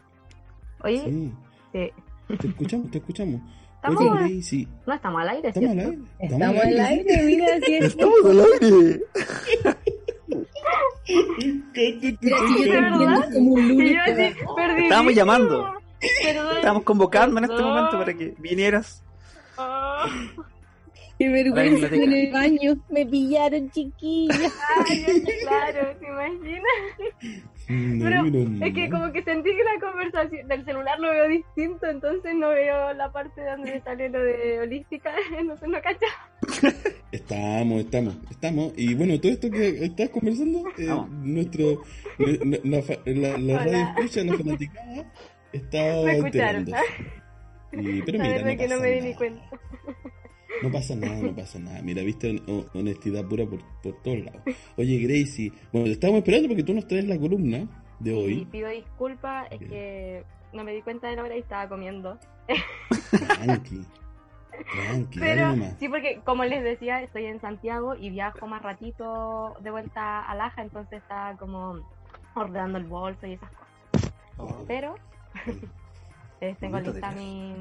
Oye, 0.85 0.99
Sí, 1.05 1.33
sí, 1.73 2.37
te 2.39 2.49
escuchamos, 2.49 2.91
te 2.91 2.99
escuchamos. 2.99 3.41
Estamos- 3.77 4.01
Oye, 4.01 4.11
Gracie, 4.33 4.69
no 4.87 4.95
estamos 4.95 5.21
al 5.23 5.29
aire, 5.29 5.49
¿estamos 5.49 5.71
al 5.71 5.75
¿cierto? 5.81 5.91
aire? 5.91 6.35
Estamos 6.35 6.63
al 6.63 6.81
aire, 6.81 7.23
mira, 7.25 7.47
si 7.65 7.75
es 7.75 7.85
¡Estamos 7.85 8.25
al 8.25 8.41
aire! 8.63 9.01
Estábamos 14.79 15.15
llamando. 15.15 15.75
Perdón. 16.23 16.57
Estábamos 16.57 16.83
convocando 16.85 17.39
en 17.39 17.45
este 17.45 17.63
momento 17.63 17.99
para 17.99 18.15
que 18.15 18.35
vinieras. 18.39 19.03
Ah, 21.23 21.25
Qué 21.25 21.29
vergüenza 21.31 21.87
en 21.95 22.13
el 22.13 22.33
baño. 22.33 22.77
Me 22.91 23.07
pillaron, 23.07 23.71
chiquilla. 23.71 24.35
ay, 24.89 25.23
claro, 25.43 25.97
¿te 25.99 26.07
imaginas? 26.07 26.63
No, 27.69 28.05
Pero 28.05 28.23
menos 28.25 28.61
es 28.69 28.75
que 28.75 28.91
como 28.91 29.13
que 29.13 29.23
sentí 29.23 29.51
que 29.51 29.63
la 29.65 29.81
conversación 29.91 30.49
del 30.49 30.65
celular 30.65 30.99
lo 30.99 31.11
veo 31.11 31.29
distinto, 31.29 31.87
entonces 31.87 32.35
no 32.35 32.49
veo 32.51 32.93
la 32.95 33.11
parte 33.13 33.41
donde 33.45 33.81
sale 33.83 34.09
lo 34.11 34.19
de 34.23 34.61
holística, 34.61 35.13
entonces 35.39 35.69
no 35.69 35.79
cacha. 35.81 36.79
Estamos, 37.13 37.81
estamos, 37.85 38.17
estamos. 38.31 38.73
Y 38.77 38.95
bueno, 38.95 39.21
todo 39.21 39.33
esto 39.33 39.51
que 39.51 39.85
estás 39.85 40.09
conversando, 40.09 40.65
eh, 40.79 40.89
nuestro, 41.23 41.83
la, 42.19 42.89
la, 43.19 43.39
la- 43.39 43.59
radio 43.59 43.89
escucha, 44.01 44.25
la 44.25 44.35
fanaticada, 44.39 45.13
está 45.53 45.79
Me 46.05 46.17
escucharon. 46.17 46.57
enterándose. 46.63 46.83
Y, 47.75 48.03
pero 48.03 48.19
mira, 48.19 48.39
no 48.43 48.57
que 48.57 48.69
no 48.69 48.81
me 48.81 48.91
di 48.93 49.01
ni 49.03 49.15
cuenta. 49.15 49.43
No 50.63 50.71
pasa 50.71 50.95
nada, 50.95 51.17
no 51.21 51.35
pasa 51.35 51.59
nada. 51.59 51.83
Mira, 51.83 52.03
viste 52.03 52.41
hon- 52.47 52.67
honestidad 52.75 53.25
pura 53.27 53.45
por, 53.47 53.61
por 53.83 53.95
todos 54.03 54.19
lados. 54.25 54.43
Oye, 54.77 54.99
Gracie, 54.99 55.53
bueno, 55.73 55.87
te 55.87 55.93
estábamos 55.93 56.19
esperando 56.21 56.49
porque 56.49 56.63
tú 56.63 56.73
nos 56.75 56.87
traes 56.87 57.07
la 57.07 57.19
columna 57.19 57.67
de 57.99 58.11
Y 58.13 58.15
hoy. 58.15 58.45
pido 58.47 58.69
disculpas, 58.69 59.47
es 59.51 59.59
Bien. 59.59 59.71
que 59.71 60.25
no 60.53 60.65
me 60.65 60.73
di 60.73 60.83
cuenta 60.83 61.09
de 61.09 61.17
la 61.17 61.23
hora 61.25 61.37
y 61.37 61.41
estaba 61.41 61.69
comiendo. 61.69 62.19
Tranqui, 63.11 63.85
tranqui, 64.73 65.21
Pero 65.21 65.55
sí, 65.79 65.89
porque 65.89 66.21
como 66.25 66.45
les 66.45 66.63
decía, 66.63 67.03
estoy 67.03 67.27
en 67.27 67.41
Santiago 67.41 67.95
y 67.95 68.11
viajo 68.11 68.47
más 68.47 68.63
ratito 68.63 69.55
de 69.61 69.71
vuelta 69.71 70.21
a 70.23 70.35
Laja, 70.35 70.63
entonces 70.63 71.01
estaba 71.03 71.37
como 71.37 71.79
ordenando 72.35 72.79
el 72.79 72.85
bolso 72.85 73.27
y 73.27 73.33
esas 73.35 73.51
cosas. 73.51 74.13
Oh, 74.39 74.65
Pero 74.67 74.95
tengo 76.61 76.81
lista 76.81 77.13
mi, 77.13 77.55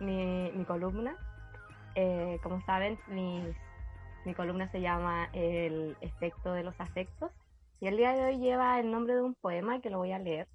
mi 0.00 0.64
columna. 0.64 1.16
Eh, 1.94 2.40
como 2.42 2.60
saben, 2.62 2.98
mi 3.08 4.34
columna 4.34 4.68
se 4.68 4.80
llama 4.80 5.28
El 5.32 5.96
efecto 6.00 6.52
de 6.52 6.64
los 6.64 6.80
afectos. 6.80 7.30
Y 7.80 7.86
el 7.86 7.96
día 7.96 8.12
de 8.12 8.24
hoy 8.24 8.38
lleva 8.38 8.80
el 8.80 8.90
nombre 8.90 9.14
de 9.14 9.22
un 9.22 9.34
poema 9.34 9.80
que 9.80 9.90
lo 9.90 9.98
voy 9.98 10.12
a 10.12 10.18
leer, 10.18 10.48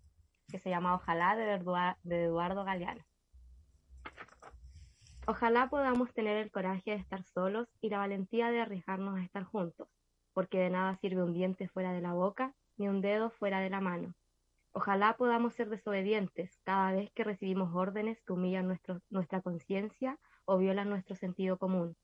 que 0.49 0.57
se 0.59 0.69
llama 0.69 0.95
Ojalá 0.95 1.35
de, 1.35 1.59
Edua- 1.59 1.97
de 2.03 2.23
Eduardo 2.23 2.63
Galeano. 2.63 3.03
Ojalá 5.27 5.69
podamos 5.69 6.11
tener 6.13 6.37
el 6.37 6.49
coraje 6.49 6.91
de 6.91 6.97
estar 6.97 7.23
solos 7.23 7.67
y 7.81 7.89
la 7.89 7.99
valentía 7.99 8.49
de 8.49 8.61
arriesgarnos 8.61 9.19
a 9.19 9.23
estar 9.23 9.43
juntos, 9.43 9.87
porque 10.33 10.57
de 10.57 10.71
nada 10.71 10.95
sirve 10.95 11.21
un 11.21 11.33
diente 11.33 11.67
fuera 11.67 11.91
de 11.91 12.01
la 12.01 12.13
boca 12.13 12.55
ni 12.77 12.87
un 12.87 13.01
dedo 13.01 13.29
fuera 13.29 13.59
de 13.59 13.69
la 13.69 13.79
mano. 13.79 14.15
Ojalá 14.71 15.17
podamos 15.17 15.53
ser 15.53 15.69
desobedientes 15.69 16.57
cada 16.63 16.93
vez 16.93 17.11
que 17.11 17.23
recibimos 17.23 17.75
órdenes 17.75 18.19
que 18.23 18.33
humillan 18.33 18.79
nuestra 19.09 19.41
conciencia 19.41 20.17
o 20.49 20.57
violan 20.57 20.89
nuestro 20.89 21.15
sentido 21.15 21.59
común. 21.59 21.95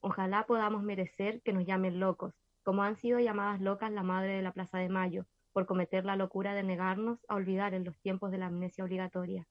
Ojalá 0.00 0.46
podamos 0.46 0.82
merecer 0.82 1.42
que 1.42 1.52
nos 1.52 1.66
llamen 1.66 2.00
locos, 2.00 2.32
como 2.62 2.82
han 2.82 2.96
sido 2.96 3.20
llamadas 3.20 3.60
locas 3.60 3.92
la 3.92 4.02
madre 4.02 4.32
de 4.32 4.40
la 4.40 4.52
Plaza 4.52 4.78
de 4.78 4.88
Mayo, 4.88 5.26
por 5.52 5.66
cometer 5.66 6.06
la 6.06 6.16
locura 6.16 6.54
de 6.54 6.62
negarnos 6.62 7.22
a 7.28 7.34
olvidar 7.34 7.74
en 7.74 7.84
los 7.84 8.00
tiempos 8.00 8.30
de 8.30 8.38
la 8.38 8.46
amnesia 8.46 8.82
obligatoria. 8.82 9.46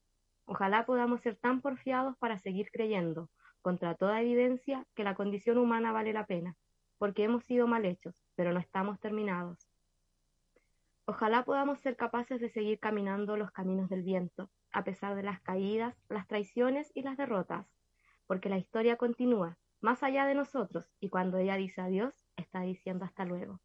Ojalá 0.45 0.87
podamos 0.87 1.21
ser 1.21 1.35
tan 1.35 1.61
porfiados 1.61 2.17
para 2.17 2.39
seguir 2.39 2.71
creyendo, 2.71 3.29
contra 3.61 3.93
toda 3.93 4.21
evidencia, 4.21 4.87
que 4.95 5.03
la 5.03 5.13
condición 5.13 5.59
humana 5.59 5.91
vale 5.91 6.11
la 6.11 6.25
pena, 6.25 6.55
porque 6.97 7.23
hemos 7.23 7.43
sido 7.45 7.67
mal 7.67 7.85
hechos, 7.85 8.15
pero 8.33 8.53
no 8.53 8.59
estamos 8.59 8.99
terminados. 8.99 9.69
Ojalá 11.05 11.45
podamos 11.45 11.79
ser 11.81 11.95
capaces 11.95 12.41
de 12.41 12.49
seguir 12.49 12.79
caminando 12.79 13.37
los 13.37 13.51
caminos 13.51 13.87
del 13.87 14.01
viento, 14.01 14.49
a 14.71 14.83
pesar 14.83 15.15
de 15.15 15.21
las 15.21 15.41
caídas, 15.41 15.95
las 16.09 16.27
traiciones 16.27 16.91
y 16.95 17.03
las 17.03 17.17
derrotas, 17.17 17.70
porque 18.31 18.47
la 18.47 18.57
historia 18.57 18.95
continúa, 18.95 19.57
más 19.81 20.03
allá 20.03 20.25
de 20.25 20.35
nosotros, 20.35 20.95
y 21.01 21.09
cuando 21.09 21.37
ella 21.37 21.57
dice 21.57 21.81
adiós, 21.81 22.13
está 22.37 22.61
diciendo 22.61 23.03
hasta 23.03 23.25
luego. 23.25 23.59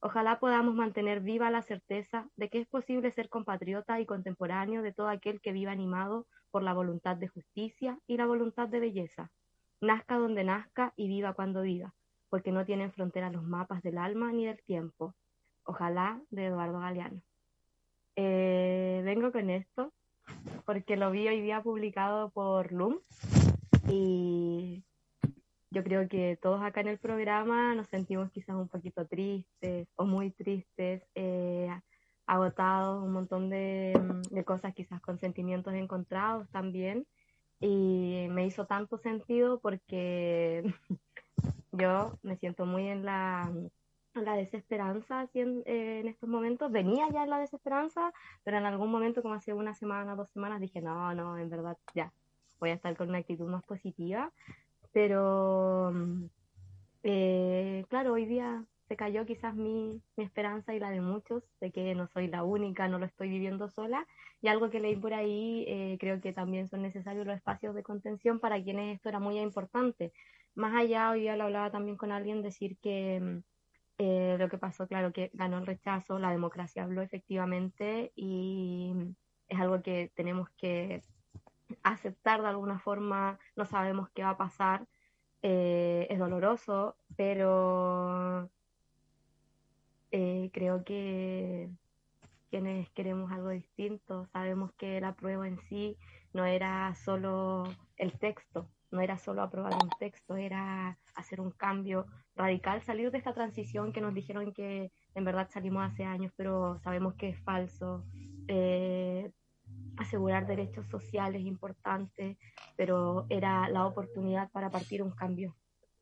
Ojalá 0.00 0.38
podamos 0.38 0.74
mantener 0.74 1.20
viva 1.20 1.50
la 1.50 1.62
certeza 1.62 2.28
de 2.36 2.50
que 2.50 2.60
es 2.60 2.66
posible 2.68 3.10
ser 3.10 3.30
compatriota 3.30 4.00
y 4.00 4.04
contemporáneo 4.04 4.82
de 4.82 4.92
todo 4.92 5.08
aquel 5.08 5.40
que 5.40 5.52
viva 5.52 5.72
animado 5.72 6.26
por 6.50 6.62
la 6.62 6.74
voluntad 6.74 7.16
de 7.16 7.28
justicia 7.28 7.98
y 8.06 8.18
la 8.18 8.26
voluntad 8.26 8.68
de 8.68 8.80
belleza. 8.80 9.30
Nazca 9.80 10.18
donde 10.18 10.44
nazca 10.44 10.92
y 10.94 11.08
viva 11.08 11.32
cuando 11.32 11.62
viva, 11.62 11.94
porque 12.28 12.52
no 12.52 12.66
tienen 12.66 12.92
frontera 12.92 13.30
los 13.30 13.44
mapas 13.44 13.82
del 13.82 13.96
alma 13.96 14.30
ni 14.30 14.44
del 14.44 14.62
tiempo. 14.62 15.14
Ojalá 15.64 16.20
de 16.28 16.48
Eduardo 16.48 16.80
Galeano. 16.80 17.22
Eh, 18.16 19.00
vengo 19.06 19.32
con 19.32 19.48
esto 19.48 19.90
porque 20.66 20.98
lo 20.98 21.10
vi 21.10 21.28
hoy 21.28 21.40
día 21.40 21.62
publicado 21.62 22.28
por 22.28 22.72
Loom 22.72 22.98
y 23.92 24.84
yo 25.70 25.84
creo 25.84 26.08
que 26.08 26.38
todos 26.40 26.62
acá 26.62 26.80
en 26.80 26.88
el 26.88 26.98
programa 26.98 27.74
nos 27.74 27.88
sentimos 27.88 28.30
quizás 28.30 28.56
un 28.56 28.68
poquito 28.68 29.06
tristes 29.06 29.88
o 29.96 30.04
muy 30.04 30.30
tristes, 30.30 31.02
eh, 31.14 31.68
agotados, 32.26 33.04
un 33.04 33.12
montón 33.12 33.50
de, 33.50 33.92
de 34.30 34.44
cosas 34.44 34.74
quizás 34.74 35.00
con 35.02 35.18
sentimientos 35.18 35.74
encontrados 35.74 36.48
también 36.50 37.06
y 37.60 38.26
me 38.30 38.46
hizo 38.46 38.66
tanto 38.66 38.98
sentido 38.98 39.60
porque 39.60 40.64
yo 41.72 42.18
me 42.22 42.36
siento 42.36 42.66
muy 42.66 42.88
en 42.88 43.04
la, 43.04 43.50
desesperanza 44.14 45.28
eh, 45.34 46.00
en 46.00 46.08
estos 46.08 46.28
momentos. 46.28 46.72
Venía 46.72 47.08
ya 47.10 47.22
en 47.22 47.30
la 47.30 47.38
desesperanza, 47.38 48.12
pero 48.42 48.58
en 48.58 48.64
algún 48.64 48.90
momento, 48.90 49.22
como 49.22 49.34
hace 49.34 49.52
una 49.54 49.74
semana, 49.74 50.16
dos 50.16 50.30
semanas, 50.30 50.60
dije, 50.60 50.80
no, 50.80 51.14
no, 51.14 51.38
en 51.38 51.48
verdad 51.48 51.78
ya, 51.94 52.12
voy 52.62 52.70
a 52.70 52.74
estar 52.74 52.96
con 52.96 53.08
una 53.08 53.18
actitud 53.18 53.48
más 53.48 53.64
positiva. 53.64 54.32
Pero, 54.92 55.90
mm, 55.92 56.26
eh, 57.02 57.84
claro, 57.88 58.12
hoy 58.12 58.24
día 58.26 58.64
se 58.86 58.96
cayó 58.96 59.26
quizás 59.26 59.54
mi, 59.56 60.00
mi 60.16 60.24
esperanza 60.24 60.72
y 60.72 60.78
la 60.78 60.90
de 60.90 61.00
muchos, 61.00 61.42
de 61.60 61.72
que 61.72 61.94
no 61.96 62.06
soy 62.06 62.28
la 62.28 62.44
única, 62.44 62.86
no 62.86 62.98
lo 63.00 63.06
estoy 63.06 63.30
viviendo 63.30 63.68
sola. 63.68 64.06
Y 64.40 64.48
algo 64.48 64.70
que 64.70 64.78
leí 64.80 64.94
por 64.96 65.12
ahí, 65.12 65.64
eh, 65.66 65.96
creo 65.98 66.20
que 66.20 66.32
también 66.32 66.68
son 66.68 66.82
necesarios 66.82 67.26
los 67.26 67.36
espacios 67.36 67.74
de 67.74 67.82
contención 67.82 68.38
para 68.38 68.62
quienes 68.62 68.96
esto 68.96 69.08
era 69.08 69.18
muy 69.18 69.40
importante. 69.40 70.12
Más 70.54 70.74
allá, 70.74 71.10
hoy 71.10 71.22
día 71.22 71.36
lo 71.36 71.44
hablaba 71.44 71.70
también 71.72 71.96
con 71.96 72.12
alguien, 72.12 72.42
decir 72.42 72.76
que 72.80 73.20
mm, 73.20 73.38
eh, 73.98 74.36
lo 74.38 74.48
que 74.48 74.58
pasó, 74.58 74.86
claro, 74.86 75.12
que 75.12 75.30
ganó 75.34 75.58
el 75.58 75.66
rechazo, 75.66 76.18
la 76.20 76.30
democracia 76.30 76.84
habló 76.84 77.02
efectivamente 77.02 78.12
y 78.14 78.92
es 79.48 79.60
algo 79.60 79.82
que 79.82 80.12
tenemos 80.14 80.48
que 80.50 81.02
aceptar 81.82 82.42
de 82.42 82.48
alguna 82.48 82.78
forma, 82.78 83.38
no 83.56 83.64
sabemos 83.64 84.08
qué 84.10 84.22
va 84.22 84.30
a 84.30 84.36
pasar, 84.36 84.86
eh, 85.42 86.06
es 86.10 86.18
doloroso, 86.18 86.96
pero 87.16 88.50
eh, 90.10 90.50
creo 90.52 90.84
que 90.84 91.70
quienes 92.50 92.90
queremos 92.90 93.32
algo 93.32 93.48
distinto, 93.48 94.26
sabemos 94.26 94.72
que 94.74 95.00
la 95.00 95.14
prueba 95.14 95.48
en 95.48 95.58
sí 95.58 95.96
no 96.32 96.44
era 96.44 96.94
solo 96.94 97.64
el 97.96 98.18
texto, 98.18 98.68
no 98.90 99.00
era 99.00 99.18
solo 99.18 99.42
aprobar 99.42 99.72
un 99.82 99.88
texto, 99.98 100.36
era 100.36 100.98
hacer 101.14 101.40
un 101.40 101.50
cambio 101.50 102.06
radical, 102.36 102.82
salir 102.82 103.10
de 103.10 103.18
esta 103.18 103.32
transición 103.32 103.92
que 103.92 104.00
nos 104.00 104.14
dijeron 104.14 104.52
que 104.52 104.92
en 105.14 105.24
verdad 105.24 105.48
salimos 105.50 105.82
hace 105.90 106.04
años, 106.04 106.32
pero 106.36 106.78
sabemos 106.80 107.14
que 107.14 107.30
es 107.30 107.40
falso. 107.40 108.04
Eh, 108.48 109.32
asegurar 109.96 110.46
derechos 110.46 110.86
sociales 110.88 111.42
importantes, 111.42 112.36
pero 112.76 113.26
era 113.28 113.68
la 113.68 113.86
oportunidad 113.86 114.50
para 114.50 114.70
partir 114.70 115.02
un 115.02 115.10
cambio. 115.10 115.56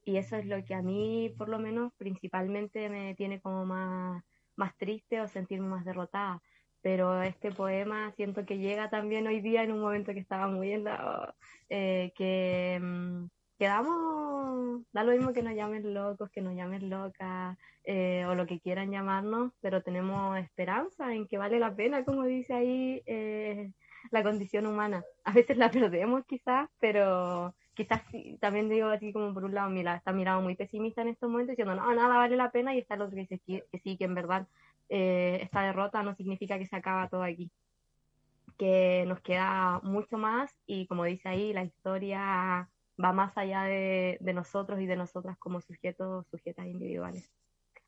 Y 0.05 0.17
eso 0.17 0.37
es 0.37 0.47
lo 0.47 0.65
que 0.65 0.75
a 0.75 0.83
mí, 0.83 1.35
por 1.37 1.49
lo 1.49 1.59
menos, 1.59 1.93
principalmente 1.97 2.89
me 2.89 3.15
tiene 3.15 3.41
como 3.41 3.67
más, 3.67 4.23
más 4.57 4.77
triste 4.77 5.21
o 5.21 5.29
sentirme 5.29 5.69
más 5.69 5.85
derrotada. 5.85 6.41
Pero 6.83 7.23
este 7.23 7.51
poema 7.53 8.11
siento 8.13 8.47
que 8.47 8.59
llega 8.59 8.89
también 8.89 9.27
hoy 9.27 9.41
día 9.41 9.63
en 9.63 9.73
un 9.73 9.81
momento 9.81 10.13
que 10.15 10.21
estaba 10.21 10.49
muy 10.49 10.73
en 10.73 10.85
la... 10.85 11.35
eh, 11.69 12.13
que 12.17 12.79
mm, 12.81 13.27
quedamos, 13.59 14.83
da 14.91 15.05
lo 15.05 15.13
mismo 15.13 15.35
que 15.35 15.43
nos 15.43 15.55
llamen 15.55 15.93
locos, 15.93 16.31
que 16.31 16.41
nos 16.41 16.55
llamen 16.55 16.89
locas, 16.89 17.59
eh, 17.85 18.25
o 18.27 18.35
lo 18.35 18.47
que 18.47 18.59
quieran 18.59 18.91
llamarnos, 18.91 19.53
pero 19.61 19.83
tenemos 19.83 20.39
esperanza 20.39 21.13
en 21.15 21.29
que 21.29 21.37
vale 21.37 21.59
la 21.59 21.75
pena, 21.75 22.05
como 22.05 22.25
dice 22.25 22.55
ahí, 22.55 23.03
eh, 23.05 23.71
la 24.11 24.23
condición 24.23 24.67
humana. 24.67 25.05
A 25.25 25.33
veces 25.33 25.57
la 25.57 25.71
perdemos 25.71 26.25
quizás, 26.27 26.69
pero 26.81 27.55
quizás 27.75 28.03
sí, 28.11 28.37
también 28.41 28.69
digo 28.69 28.89
así 28.89 29.13
como 29.13 29.33
por 29.33 29.45
un 29.45 29.55
lado, 29.55 29.71
mira, 29.71 29.97
está 29.97 30.13
mirado 30.13 30.41
muy 30.43 30.55
pesimista 30.57 31.03
en 31.03 31.09
estos 31.09 31.31
momentos, 31.31 31.57
diciendo, 31.57 31.75
no, 31.75 31.95
nada 31.95 32.17
vale 32.17 32.37
la 32.37 32.51
pena, 32.51 32.75
y 32.75 32.79
está 32.79 32.95
el 32.95 33.03
otro 33.03 33.15
que 33.15 33.23
dice 33.23 33.41
que, 33.47 33.65
que 33.71 33.79
sí, 33.79 33.97
que 33.97 34.05
en 34.05 34.15
verdad 34.15 34.47
eh, 34.89 35.39
esta 35.43 35.63
derrota 35.63 36.03
no 36.03 36.15
significa 36.15 36.59
que 36.59 36.67
se 36.67 36.77
acaba 36.77 37.09
todo 37.09 37.23
aquí, 37.23 37.51
que 38.59 39.05
nos 39.07 39.21
queda 39.21 39.81
mucho 39.83 40.19
más 40.19 40.55
y 40.67 40.87
como 40.87 41.05
dice 41.05 41.29
ahí, 41.29 41.53
la 41.53 41.65
historia 41.65 42.69
va 43.03 43.13
más 43.13 43.37
allá 43.39 43.63
de, 43.63 44.19
de 44.21 44.35
nosotros 44.35 44.81
y 44.81 44.87
de 44.87 44.97
nosotras 44.97 45.39
como 45.39 45.61
sujetos, 45.61 46.27
sujetas 46.31 46.67
individuales. 46.67 47.31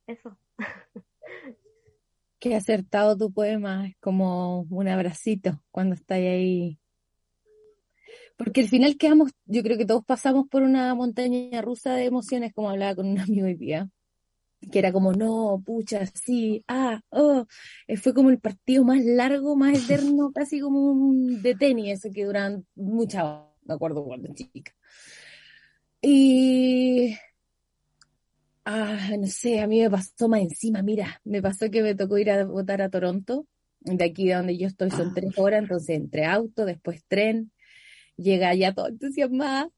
Eso. 0.07 0.37
Qué 2.43 2.57
acertado 2.57 3.17
tu 3.17 3.33
poema, 3.33 3.87
es 3.87 3.97
como 4.01 4.63
un 4.63 4.89
abracito 4.89 5.63
cuando 5.71 5.95
estás 5.95 6.19
ahí. 6.19 6.77
Porque 8.37 8.63
al 8.63 8.69
final 8.69 8.97
quedamos, 8.97 9.31
yo 9.45 9.63
creo 9.63 9.79
que 9.79 9.87
todos 9.87 10.05
pasamos 10.05 10.49
por 10.49 10.65
una 10.65 10.93
montaña 10.97 11.63
rusa 11.63 11.95
de 11.95 12.07
emociones, 12.07 12.53
como 12.53 12.69
hablaba 12.69 12.97
con 12.97 13.07
un 13.07 13.17
amigo 13.21 13.47
hoy 13.47 13.55
día, 13.55 13.89
que 14.73 14.81
era 14.81 14.91
como, 14.91 15.13
no, 15.13 15.63
pucha, 15.65 16.05
sí, 16.07 16.65
ah, 16.67 17.01
oh, 17.11 17.47
Eh, 17.87 17.97
fue 17.97 18.13
como 18.13 18.31
el 18.31 18.41
partido 18.41 18.83
más 18.83 19.05
largo, 19.05 19.55
más 19.55 19.79
eterno, 19.79 20.33
casi 20.35 20.59
como 20.59 20.91
un 20.91 21.43
de 21.43 21.55
tenis, 21.55 21.93
ese 21.93 22.11
que 22.11 22.25
duran 22.25 22.67
muchas 22.75 23.23
horas, 23.23 23.47
me 23.63 23.75
acuerdo 23.75 24.05
cuando 24.05 24.35
chica. 24.35 24.73
Y 26.01 27.17
Ah, 28.65 29.11
no 29.19 29.27
sé, 29.27 29.61
a 29.61 29.67
mí 29.67 29.81
me 29.81 29.91
pasó 29.91 30.29
más 30.29 30.41
encima, 30.41 30.83
mira, 30.83 31.21
me 31.25 31.43
pasó 31.43 31.69
que 31.69 31.83
me 31.83 31.97
tocó 31.97 32.17
ir 32.19 32.31
a 32.31 32.45
votar 32.45 32.81
a 32.81 32.91
Toronto, 32.91 33.49
de 33.81 34.05
aquí 34.05 34.29
de 34.29 34.35
donde 34.35 34.57
yo 34.57 34.69
estoy 34.69 34.91
son 34.91 35.15
tres 35.15 35.37
horas, 35.37 35.63
entonces 35.63 35.97
entre 35.97 36.27
auto, 36.27 36.65
después 36.65 37.05
tren, 37.09 37.51
llega 38.17 38.55
ya 38.55 38.73
todo 38.73 38.87
entusiasmada 38.87 39.69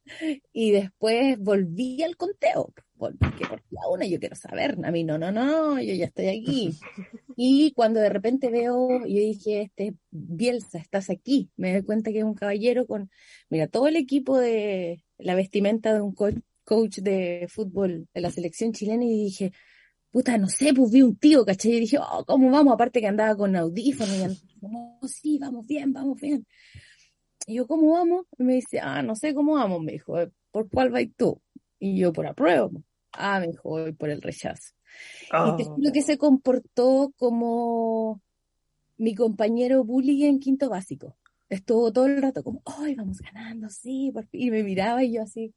y 0.53 0.73
después 0.73 1.39
volví 1.39 2.03
al 2.03 2.17
conteo, 2.19 2.75
porque 2.99 3.47
por 3.49 3.63
la 3.71 3.89
una 3.91 4.07
yo 4.07 4.21
quiero 4.21 4.37
saber, 4.37 4.77
a 4.85 4.91
mí 4.91 5.03
no, 5.03 5.17
no, 5.17 5.33
no, 5.33 5.81
yo 5.81 5.95
ya 5.95 6.07
estoy 6.07 6.29
aquí. 6.29 6.79
Y 7.37 7.73
cuando 7.73 7.99
de 7.99 8.11
repente 8.11 8.49
veo, 8.49 9.01
yo 9.01 9.07
dije, 9.07 9.63
este 9.63 9.97
Bielsa, 10.13 10.79
estás 10.79 11.11
aquí, 11.11 11.51
me 11.57 11.73
doy 11.73 11.83
cuenta 11.83 12.13
que 12.13 12.19
es 12.19 12.25
un 12.25 12.35
caballero 12.35 12.87
con, 12.87 13.11
mira, 13.51 13.67
todo 13.67 13.89
el 13.89 13.97
equipo 13.97 14.39
de 14.39 15.03
la 15.19 15.35
vestimenta 15.35 15.93
de 15.93 16.01
un 16.01 16.15
coach 16.15 16.37
coach 16.65 16.99
de 16.99 17.47
fútbol 17.51 18.09
de 18.15 18.21
la 18.21 18.31
selección 18.31 18.73
chilena 18.73 19.05
y 19.05 19.25
dije, 19.25 19.53
puta, 20.11 20.39
no 20.39 20.49
sé, 20.49 20.75
pues 20.75 20.91
vi 20.93 21.03
un 21.03 21.17
tío, 21.17 21.45
¿cachai? 21.45 21.73
Y 21.75 21.81
dije, 21.81 21.99
oh, 21.99 22.25
¿cómo 22.27 22.51
vamos? 22.51 22.75
Aparte 22.75 23.01
que 23.01 23.09
andaba 23.09 23.37
con 23.37 23.57
audífonos 23.57 24.15
y 24.17 24.23
andaba, 24.23 24.41
como, 24.61 24.99
"Oh, 25.03 25.09
sí, 25.09 25.39
vamos 25.39 25.67
bien, 25.67 25.93
vamos 25.93 26.21
bien. 26.21 26.47
Y 27.47 27.55
yo, 27.57 27.67
¿cómo 27.67 27.93
vamos? 27.93 28.27
Y 28.39 28.43
me 28.45 28.55
dice, 28.55 28.81
ah, 28.81 29.03
no 29.03 29.15
sé 29.17 29.35
cómo 29.35 29.55
vamos, 29.55 29.83
me 29.83 29.93
dijo, 29.93 30.15
¿por 30.51 30.69
cuál 30.71 30.91
vais 30.91 31.11
tú? 31.17 31.41
Y 31.79 31.99
yo, 31.99 32.13
por 32.13 32.27
apruebo. 32.27 32.71
Ah, 33.13 33.39
me 33.41 33.49
dijo, 33.49 33.69
voy 33.69 33.93
por 33.93 34.09
el 34.11 34.23
rechazo. 34.23 34.73
Y 35.45 35.55
te 35.57 35.65
Oh, 35.65 35.69
juro 35.75 35.93
que 35.93 36.03
se 36.03 36.19
comportó 36.19 37.13
como 37.19 38.23
mi 38.97 39.15
compañero 39.15 39.85
bully 39.85 40.25
en 40.25 40.41
quinto 40.41 40.71
básico. 40.71 41.17
Estuvo 41.49 41.93
todo 41.93 42.07
el 42.07 42.23
rato 42.23 42.43
como, 42.43 42.63
¡ay, 42.67 42.95
vamos 42.95 43.21
ganando! 43.21 43.69
Sí, 43.71 44.11
por 44.13 44.27
fin. 44.27 44.43
Y 44.43 44.51
me 44.51 44.63
miraba 44.63 45.05
y 45.05 45.15
yo 45.15 45.23
así. 45.23 45.55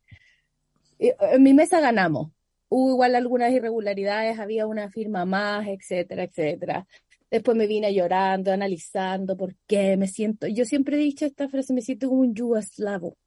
Eh, 0.99 1.15
En 1.33 1.43
mi 1.43 1.53
mesa 1.53 1.79
ganamos. 1.79 2.31
Hubo 2.69 2.91
igual 2.91 3.15
algunas 3.15 3.51
irregularidades, 3.53 4.39
había 4.39 4.67
una 4.67 4.89
firma 4.89 5.25
más, 5.25 5.67
etcétera, 5.67 6.23
etcétera. 6.23 6.85
Después 7.31 7.57
me 7.57 7.67
vine 7.67 7.93
llorando, 7.93 8.51
analizando 8.51 9.37
por 9.37 9.55
qué 9.67 9.97
me 9.97 10.07
siento. 10.07 10.47
Yo 10.47 10.65
siempre 10.65 10.97
he 10.97 10.99
dicho 10.99 11.25
esta 11.25 11.49
frase, 11.49 11.73
me 11.73 11.81
siento 11.81 12.09
como 12.09 12.21
un 12.21 12.33
yugoslavo. 12.35 13.17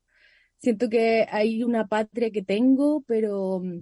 Siento 0.58 0.88
que 0.90 1.26
hay 1.30 1.62
una 1.64 1.86
patria 1.88 2.30
que 2.30 2.42
tengo, 2.42 3.02
pero 3.06 3.60
mm, 3.60 3.80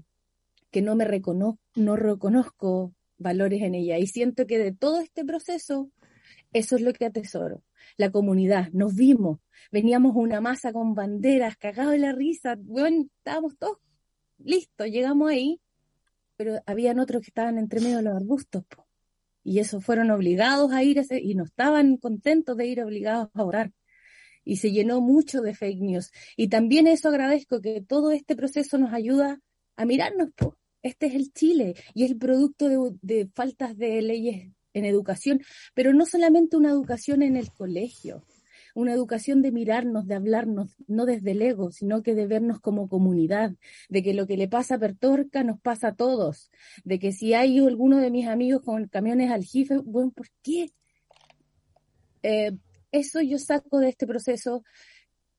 que 0.71 0.83
no 0.83 0.95
me 0.97 1.05
reconozco, 1.05 1.61
no 1.77 1.97
reconozco 1.97 2.95
valores 3.19 3.63
en 3.63 3.75
ella. 3.75 3.99
Y 3.99 4.07
siento 4.07 4.47
que 4.47 4.59
de 4.59 4.73
todo 4.73 5.01
este 5.01 5.25
proceso, 5.25 5.91
eso 6.53 6.77
es 6.77 6.83
lo 6.83 6.93
que 6.93 7.07
atesoro. 7.07 7.63
La 7.97 8.11
comunidad, 8.11 8.69
nos 8.73 8.95
vimos, 8.95 9.41
veníamos 9.71 10.15
una 10.17 10.41
masa 10.41 10.73
con 10.73 10.95
banderas, 10.95 11.57
cagados 11.57 11.93
de 11.93 11.99
la 11.99 12.13
risa, 12.13 12.57
bueno, 12.59 13.07
estábamos 13.19 13.57
todos 13.59 13.79
listos, 14.39 14.87
llegamos 14.89 15.31
ahí, 15.31 15.61
pero 16.37 16.61
habían 16.67 16.99
otros 17.01 17.23
que 17.23 17.31
estaban 17.31 17.59
entre 17.59 17.81
medio 17.81 17.99
de 17.99 18.05
los 18.05 18.17
arbustos. 18.17 18.65
Y 19.43 19.61
esos 19.61 19.85
fueron 19.85 20.11
obligados 20.11 20.73
a 20.73 20.83
ir 20.83 21.01
a 21.01 21.05
y 21.19 21.35
no 21.35 21.45
estaban 21.45 21.97
contentos 21.97 22.57
de 22.57 22.67
ir 22.67 22.83
obligados 22.83 23.29
a 23.35 23.43
orar. 23.45 23.73
Y 24.45 24.57
se 24.57 24.73
llenó 24.73 25.01
mucho 25.01 25.41
de 25.43 25.55
fake 25.55 25.81
news. 25.81 26.13
Y 26.37 26.49
también 26.49 26.87
eso 26.87 27.09
agradezco 27.09 27.61
que 27.61 27.81
todo 27.81 28.13
este 28.13 28.37
proceso 28.37 28.79
nos 28.79 28.93
ayuda 28.93 29.41
a 29.77 29.85
mirarnos, 29.85 30.31
po. 30.35 30.57
Este 30.83 31.07
es 31.07 31.15
el 31.15 31.33
Chile 31.33 31.75
y 31.93 32.05
es 32.05 32.13
el 32.13 32.19
producto 32.19 32.69
de, 32.69 32.97
de 33.03 33.31
faltas 33.35 33.77
de 33.77 34.01
leyes 34.01 34.53
en 34.79 34.85
educación, 34.85 35.43
pero 35.75 35.93
no 35.93 36.07
solamente 36.07 36.57
una 36.57 36.71
educación 36.71 37.23
en 37.23 37.37
el 37.37 37.53
colegio, 37.53 38.25
una 38.75 38.93
educación 38.93 39.43
de 39.43 39.51
mirarnos, 39.51 40.07
de 40.07 40.15
hablarnos, 40.15 40.77
no 40.87 41.05
desde 41.05 41.33
el 41.33 41.43
ego, 41.43 41.73
sino 41.73 42.03
que 42.03 42.15
de 42.15 42.27
vernos 42.27 42.61
como 42.61 42.89
comunidad, 42.89 43.53
de 43.89 44.03
que 44.03 44.15
lo 44.15 44.27
que 44.27 44.37
le 44.37 44.49
pasa 44.49 44.77
a 44.77 44.79
Pertorca 44.79 45.43
nos 45.43 45.61
pasa 45.61 45.89
a 45.89 45.95
todos, 45.95 46.51
de 46.85 46.99
que 46.99 47.13
si 47.13 47.35
hay 47.35 47.59
alguno 47.59 47.99
de 47.99 48.11
mis 48.11 48.29
amigos 48.29 48.63
con 48.63 48.87
camiones 48.87 49.31
al 49.31 49.45
jife, 49.45 49.79
bueno, 49.79 50.13
¿por 50.13 50.29
qué? 50.43 50.71
Eh, 52.23 52.53
eso 52.93 53.21
yo 53.21 53.39
saco 53.39 53.81
de 53.81 53.89
este 53.89 54.07
proceso 54.07 54.63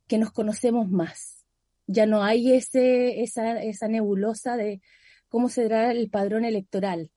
que 0.07 0.17
nos 0.17 0.31
conocemos 0.31 0.89
más. 0.89 1.45
Ya 1.87 2.05
no 2.05 2.23
hay 2.23 2.51
ese, 2.53 3.21
esa, 3.21 3.61
esa 3.61 3.87
nebulosa 3.87 4.57
de 4.57 4.81
cómo 5.29 5.49
será 5.49 5.91
el 5.91 6.09
padrón 6.09 6.45
electoral 6.45 7.09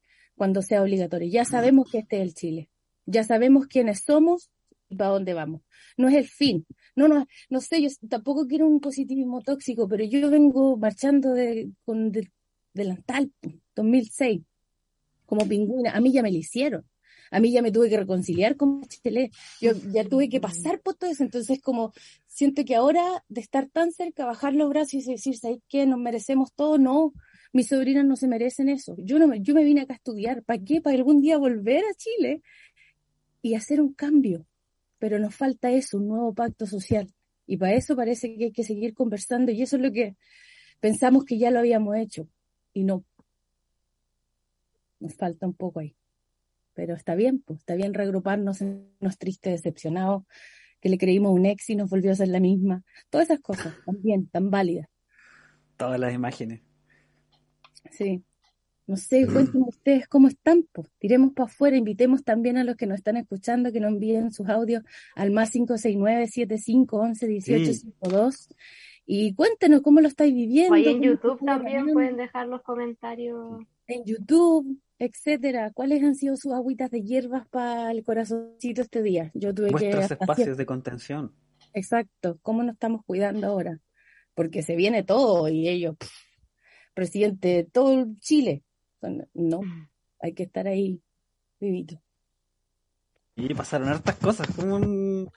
cuando 0.43 0.61
sea 0.61 0.83
obligatorio. 0.83 1.29
Ya 1.31 1.45
sabemos 1.45 1.89
que 1.89 1.99
este 1.99 2.17
es 2.17 2.23
el 2.23 2.35
Chile. 2.35 2.69
Ya 3.07 3.23
sabemos 3.23 3.69
quiénes 3.69 4.03
somos 4.05 4.51
y 4.89 4.97
para 4.97 5.11
dónde 5.11 5.35
vamos. 5.35 5.63
No 5.97 6.09
es 6.09 6.17
el 6.17 6.27
fin. 6.27 6.67
No, 6.97 7.07
no, 7.07 7.29
no 7.49 7.61
sé, 7.61 7.81
yo 7.81 7.89
tampoco 8.09 8.49
quiero 8.49 8.67
un 8.67 8.81
positivismo 8.81 9.43
tóxico, 9.43 9.87
pero 9.87 10.03
yo 10.03 10.29
vengo 10.31 10.77
marchando 10.77 11.33
de, 11.33 11.71
con 11.85 12.11
de, 12.11 12.33
delantal 12.75 13.31
2006 13.77 14.41
como 15.27 15.47
pingüina. 15.47 15.93
A 15.93 16.01
mí 16.01 16.11
ya 16.11 16.25
me 16.25 16.33
lo 16.33 16.39
hicieron. 16.39 16.85
A 17.31 17.39
mí 17.39 17.53
ya 17.53 17.63
me 17.63 17.71
tuve 17.71 17.89
que 17.89 17.99
reconciliar 17.99 18.57
con 18.57 18.83
Chile. 18.83 19.31
Yo 19.61 19.71
ya 19.93 20.03
tuve 20.03 20.29
que 20.29 20.41
pasar 20.41 20.81
por 20.81 20.97
todo 20.97 21.09
eso. 21.09 21.23
Entonces, 21.23 21.63
como 21.63 21.93
siento 22.27 22.65
que 22.65 22.75
ahora 22.75 23.25
de 23.29 23.41
estar 23.41 23.69
tan 23.69 23.93
cerca, 23.93 24.25
bajar 24.25 24.55
los 24.55 24.69
brazos 24.71 24.95
y 25.07 25.13
decir, 25.13 25.39
¿sabes 25.39 25.61
qué? 25.69 25.87
Nos 25.87 26.01
merecemos 26.01 26.53
todo. 26.53 26.79
No, 26.79 27.13
mis 27.53 27.69
sobrinas 27.69 28.05
no 28.05 28.17
se 28.17 28.29
merecen 28.29 28.69
eso. 28.69 28.97
Yo, 28.99 29.19
no, 29.19 29.27
me- 29.29 29.41
yo 29.41 29.55
me 29.55 29.65
vine 29.65 29.83
acá 29.83 29.95
a 29.95 29.97
estudiar. 29.97 30.43
¿Para 30.43 30.63
qué? 30.63 30.81
Para 30.81 30.97
algún 30.97 31.21
día 31.21 31.37
volver 31.39 31.85
a 31.85 31.95
Chile 31.95 32.43
y 33.43 33.55
hacer 33.55 33.81
un 33.81 33.93
cambio. 33.95 34.47
Pero 34.99 35.19
nos 35.19 35.35
falta 35.35 35.71
eso, 35.71 35.99
un 35.99 36.09
nuevo 36.09 36.33
pacto 36.33 36.67
social. 36.67 37.13
Y 37.47 37.57
para 37.57 37.75
eso 37.75 37.97
parece 37.97 38.37
que 38.37 38.45
hay 38.45 38.53
que 38.53 38.65
seguir 38.65 38.95
conversando. 38.95 39.53
Y 39.53 39.61
eso 39.63 39.77
es 39.77 39.83
lo 39.83 39.93
que 39.93 40.17
pensamos 40.81 41.25
que 41.25 41.39
ya 41.39 41.51
lo 41.51 41.59
habíamos 41.59 41.97
hecho. 41.97 42.29
Y 42.73 42.85
no. 42.85 43.05
Nos 45.01 45.15
falta 45.15 45.47
un 45.47 45.55
poco 45.55 45.81
ahí. 45.81 45.97
Pero 46.75 46.95
está 46.95 47.15
bien, 47.15 47.43
pues 47.45 47.59
está 47.59 47.75
bien 47.75 47.93
reagruparnos 47.93 48.63
en 48.63 48.89
unos 49.01 49.19
tristes 49.19 49.53
decepcionados, 49.53 50.25
que 50.81 50.89
le 50.89 50.97
creímos 50.97 51.33
un 51.33 51.45
ex 51.45 51.69
y 51.69 51.77
nos 51.77 51.91
volvió 51.91 52.11
a 52.11 52.13
hacer 52.15 52.29
la 52.29 52.41
misma. 52.41 52.83
Todas 53.11 53.29
esas 53.29 53.41
cosas, 53.41 53.75
también, 53.85 54.29
tan 54.29 54.51
válidas. 54.51 54.89
Todas 55.77 56.01
las 56.01 56.15
imágenes. 56.15 56.63
Sí. 57.91 58.23
No 58.87 58.97
sé, 58.97 59.27
cuéntenme 59.27 59.67
ustedes 59.69 60.09
cómo 60.09 60.29
están, 60.29 60.67
pues. 60.73 60.89
Tiremos 60.99 61.33
para 61.33 61.49
afuera, 61.49 61.77
invitemos 61.77 62.25
también 62.25 62.59
a 62.59 62.65
los 62.65 62.77
que 62.77 62.87
nos 62.87 62.99
están 62.99 63.17
escuchando 63.17 63.73
que 63.73 63.81
nos 63.81 63.93
envíen 63.93 64.33
sus 64.33 64.49
audios 64.49 64.83
al 65.15 65.31
más 65.31 65.55
569-7511-1852 65.55 68.49
y 69.07 69.35
cuéntenos 69.35 69.83
cómo 69.83 70.01
lo 70.01 70.09
estáis 70.09 70.35
viviendo. 70.35 70.73
O 70.73 70.75
ahí 70.75 70.87
en 70.87 70.93
cómo 70.95 71.05
YouTube 71.05 71.45
también 71.45 71.75
ganando. 71.77 71.93
pueden 71.95 72.17
dejar 72.17 72.49
los 72.49 72.63
comentarios. 72.63 73.61
en 73.87 74.05
YouTube, 74.05 74.79
etcétera. 74.99 75.71
¿Cuáles 75.73 76.03
han 76.03 76.15
sido 76.15 76.37
sus 76.37 76.53
agüitas 76.53 76.91
de 76.91 77.03
hierbas 77.03 77.47
para 77.49 77.91
el 77.93 78.03
corazoncito 78.03 78.83
este 78.83 79.03
día? 79.03 79.31
Yo 79.35 79.55
tuve 79.55 79.67
que 79.69 79.73
Vuestros 79.73 80.03
hasta 80.03 80.15
espacios 80.15 80.57
de 80.57 80.67
contención. 80.67 81.33
Exacto, 81.75 82.39
¿cómo 82.43 82.63
nos 82.63 82.75
estamos 82.75 83.03
cuidando 83.05 83.47
ahora? 83.47 83.79
Porque 84.35 84.63
se 84.63 84.77
viene 84.77 85.03
todo 85.03 85.49
y 85.49 85.69
ellos, 85.69 85.97
pff, 85.97 86.11
presidente 86.95 87.49
de 87.49 87.65
todo 87.65 87.93
el 87.93 88.19
Chile. 88.21 88.63
No, 89.35 89.61
hay 90.21 90.33
que 90.33 90.45
estar 90.45 90.67
ahí 90.67 91.01
vivito. 91.61 92.01
Y 93.37 93.53
pasaron 93.55 93.89
hartas 93.89 94.17
cosas, 94.17 94.49
como 94.55 94.77
un... 94.77 95.31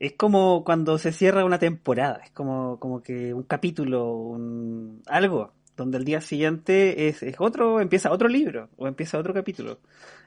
Es 0.00 0.12
como 0.14 0.62
cuando 0.64 0.96
se 0.96 1.12
cierra 1.12 1.44
una 1.44 1.58
temporada, 1.58 2.20
es 2.24 2.30
como, 2.30 2.78
como 2.78 3.02
que 3.02 3.34
un 3.34 3.42
capítulo, 3.42 4.12
un... 4.14 5.02
algo, 5.06 5.52
donde 5.76 5.98
el 5.98 6.04
día 6.04 6.20
siguiente 6.20 7.08
es, 7.08 7.22
es 7.22 7.36
otro, 7.38 7.80
empieza 7.80 8.12
otro 8.12 8.28
libro 8.28 8.70
o 8.76 8.86
empieza 8.86 9.18
otro 9.18 9.34
capítulo, 9.34 9.80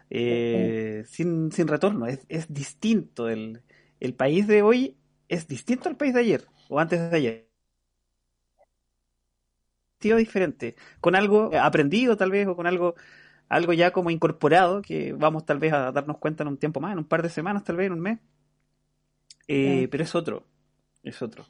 eh, 0.09 1.03
sin, 1.07 1.51
sin 1.51 1.67
retorno, 1.67 2.07
es, 2.07 2.19
es 2.27 2.53
distinto. 2.53 3.29
El, 3.29 3.61
el 3.99 4.13
país 4.13 4.45
de 4.47 4.61
hoy 4.61 4.97
es 5.29 5.47
distinto 5.47 5.87
al 5.87 5.95
país 5.95 6.13
de 6.13 6.19
ayer 6.19 6.45
o 6.69 6.79
antes 6.79 7.09
de 7.09 7.17
ayer. 7.17 7.50
Tío 10.01 10.17
diferente, 10.17 10.75
con 10.99 11.15
algo 11.15 11.51
aprendido 11.57 12.17
tal 12.17 12.31
vez 12.31 12.47
o 12.47 12.55
con 12.55 12.65
algo 12.65 12.95
algo 13.47 13.71
ya 13.73 13.91
como 13.91 14.09
incorporado 14.09 14.81
que 14.81 15.13
vamos 15.13 15.45
tal 15.45 15.59
vez 15.59 15.73
a 15.73 15.91
darnos 15.91 16.17
cuenta 16.17 16.43
en 16.43 16.47
un 16.47 16.57
tiempo 16.57 16.79
más, 16.79 16.93
en 16.93 16.97
un 16.99 17.05
par 17.05 17.21
de 17.21 17.29
semanas, 17.29 17.63
tal 17.63 17.75
vez 17.75 17.85
en 17.87 17.93
un 17.93 17.99
mes. 17.99 18.19
Eh, 19.47 19.87
pero 19.91 20.03
es 20.03 20.15
otro, 20.15 20.43
es 21.03 21.21
otro. 21.21 21.45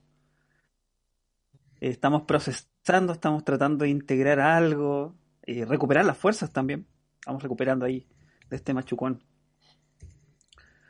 Eh, 1.80 1.90
Estamos 1.90 2.24
procesando, 2.24 3.14
estamos 3.14 3.46
tratando 3.46 3.84
de 3.86 3.90
integrar 3.92 4.40
algo, 4.40 5.16
eh, 5.44 5.64
recuperar 5.64 6.04
las 6.06 6.18
fuerzas 6.18 6.52
también. 6.52 6.86
Estamos 7.20 7.42
recuperando 7.42 7.86
ahí 7.86 8.06
de 8.50 8.56
este 8.58 8.74
machucón. 8.74 9.22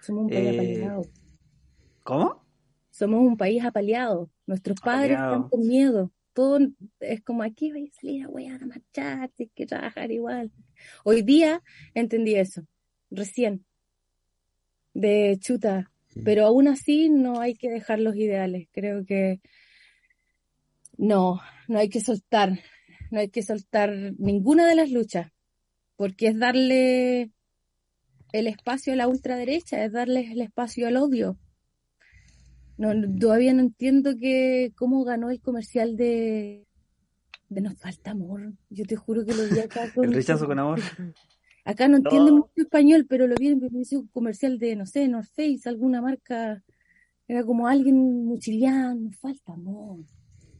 Somos 0.02 0.24
un 0.24 0.30
país 0.30 0.46
Eh, 0.48 0.56
apaleado. 0.56 1.02
¿Cómo? 2.04 2.46
Somos 2.90 3.20
un 3.20 3.38
país 3.38 3.64
apaleado. 3.64 4.30
Nuestros 4.48 4.80
padres 4.82 5.12
están 5.12 5.50
con 5.50 5.60
miedo. 5.60 6.10
Todo 6.34 6.60
es 7.00 7.22
como 7.22 7.44
aquí 7.44 7.72
voy 7.72 7.88
a 7.88 8.00
salir 8.00 8.24
a 8.24 8.30
wear, 8.30 8.64
a 8.64 8.66
marchar, 8.66 9.32
hay 9.38 9.48
que 9.54 9.66
trabajar 9.66 10.12
igual. 10.12 10.52
Hoy 11.04 11.22
día 11.22 11.62
entendí 11.94 12.36
eso, 12.36 12.66
recién, 13.10 13.66
de 14.94 15.38
chuta. 15.40 15.92
Pero 16.26 16.46
aún 16.46 16.68
así 16.68 17.10
no 17.10 17.40
hay 17.40 17.56
que 17.56 17.70
dejar 17.70 18.00
los 18.00 18.16
ideales. 18.16 18.68
Creo 18.72 19.06
que 19.06 19.40
no, 20.98 21.42
no 21.68 21.80
hay 21.80 21.90
que 21.90 22.02
soltar, 22.02 22.60
no 23.12 23.20
hay 23.20 23.30
que 23.30 23.44
soltar 23.44 23.92
ninguna 24.18 24.68
de 24.68 24.76
las 24.76 24.92
luchas, 24.92 25.32
porque 25.96 26.28
es 26.28 26.38
darle 26.38 27.32
el 28.34 28.48
espacio 28.48 28.94
a 28.94 28.96
la 28.96 29.08
ultraderecha, 29.08 29.84
es 29.84 29.92
darles 29.92 30.32
el 30.32 30.42
espacio 30.42 30.88
al 30.88 30.98
odio. 30.98 31.38
No, 32.82 32.94
no- 32.96 33.20
todavía 33.20 33.54
no 33.54 33.62
entiendo 33.62 34.18
que 34.18 34.72
cómo 34.76 35.04
ganó 35.04 35.30
el 35.30 35.40
comercial 35.40 35.96
de, 35.96 36.66
de 37.50 37.62
Nos 37.62 37.78
falta 37.78 38.12
amor. 38.12 38.54
Yo 38.70 38.86
te 38.86 38.96
juro 38.96 39.24
que 39.26 39.34
lo 39.36 39.44
vi 39.54 39.60
acá 39.60 39.82
con, 39.94 40.06
El 40.06 40.14
rechazo 40.14 40.48
con 40.48 40.58
amor. 40.58 40.80
acá 41.66 41.88
no 41.88 41.98
entiende 41.98 42.32
No. 42.32 42.38
mucho 42.38 42.52
español, 42.56 43.06
pero 43.08 43.28
lo 43.28 43.36
vi 43.36 43.48
en 43.50 43.62
un 43.64 44.08
comercial 44.08 44.58
de, 44.58 44.76
no 44.76 44.86
sé, 44.88 45.08
North 45.08 45.30
Face, 45.36 45.70
alguna 45.70 46.02
marca, 46.02 46.64
era 47.28 47.44
como 47.44 47.68
alguien 47.68 47.98
muchiliano, 48.26 48.96
nos 48.96 49.16
falta 49.18 49.54
amor. 49.54 50.00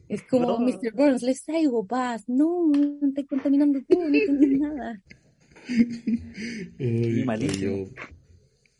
Es 0.08 0.22
como 0.22 0.46
No. 0.46 0.60
Mr. 0.60 0.92
Burns, 0.94 1.22
les 1.22 1.42
traigo 1.44 1.84
paz. 1.86 2.28
No, 2.28 2.68
no 2.68 3.08
estás 3.08 3.24
contaminando 3.26 3.80
todo, 3.88 4.08
no 4.08 4.14
entendí 4.14 4.58
nada. 4.60 5.02
Malísimo. 7.24 7.86
yo, 7.86 7.90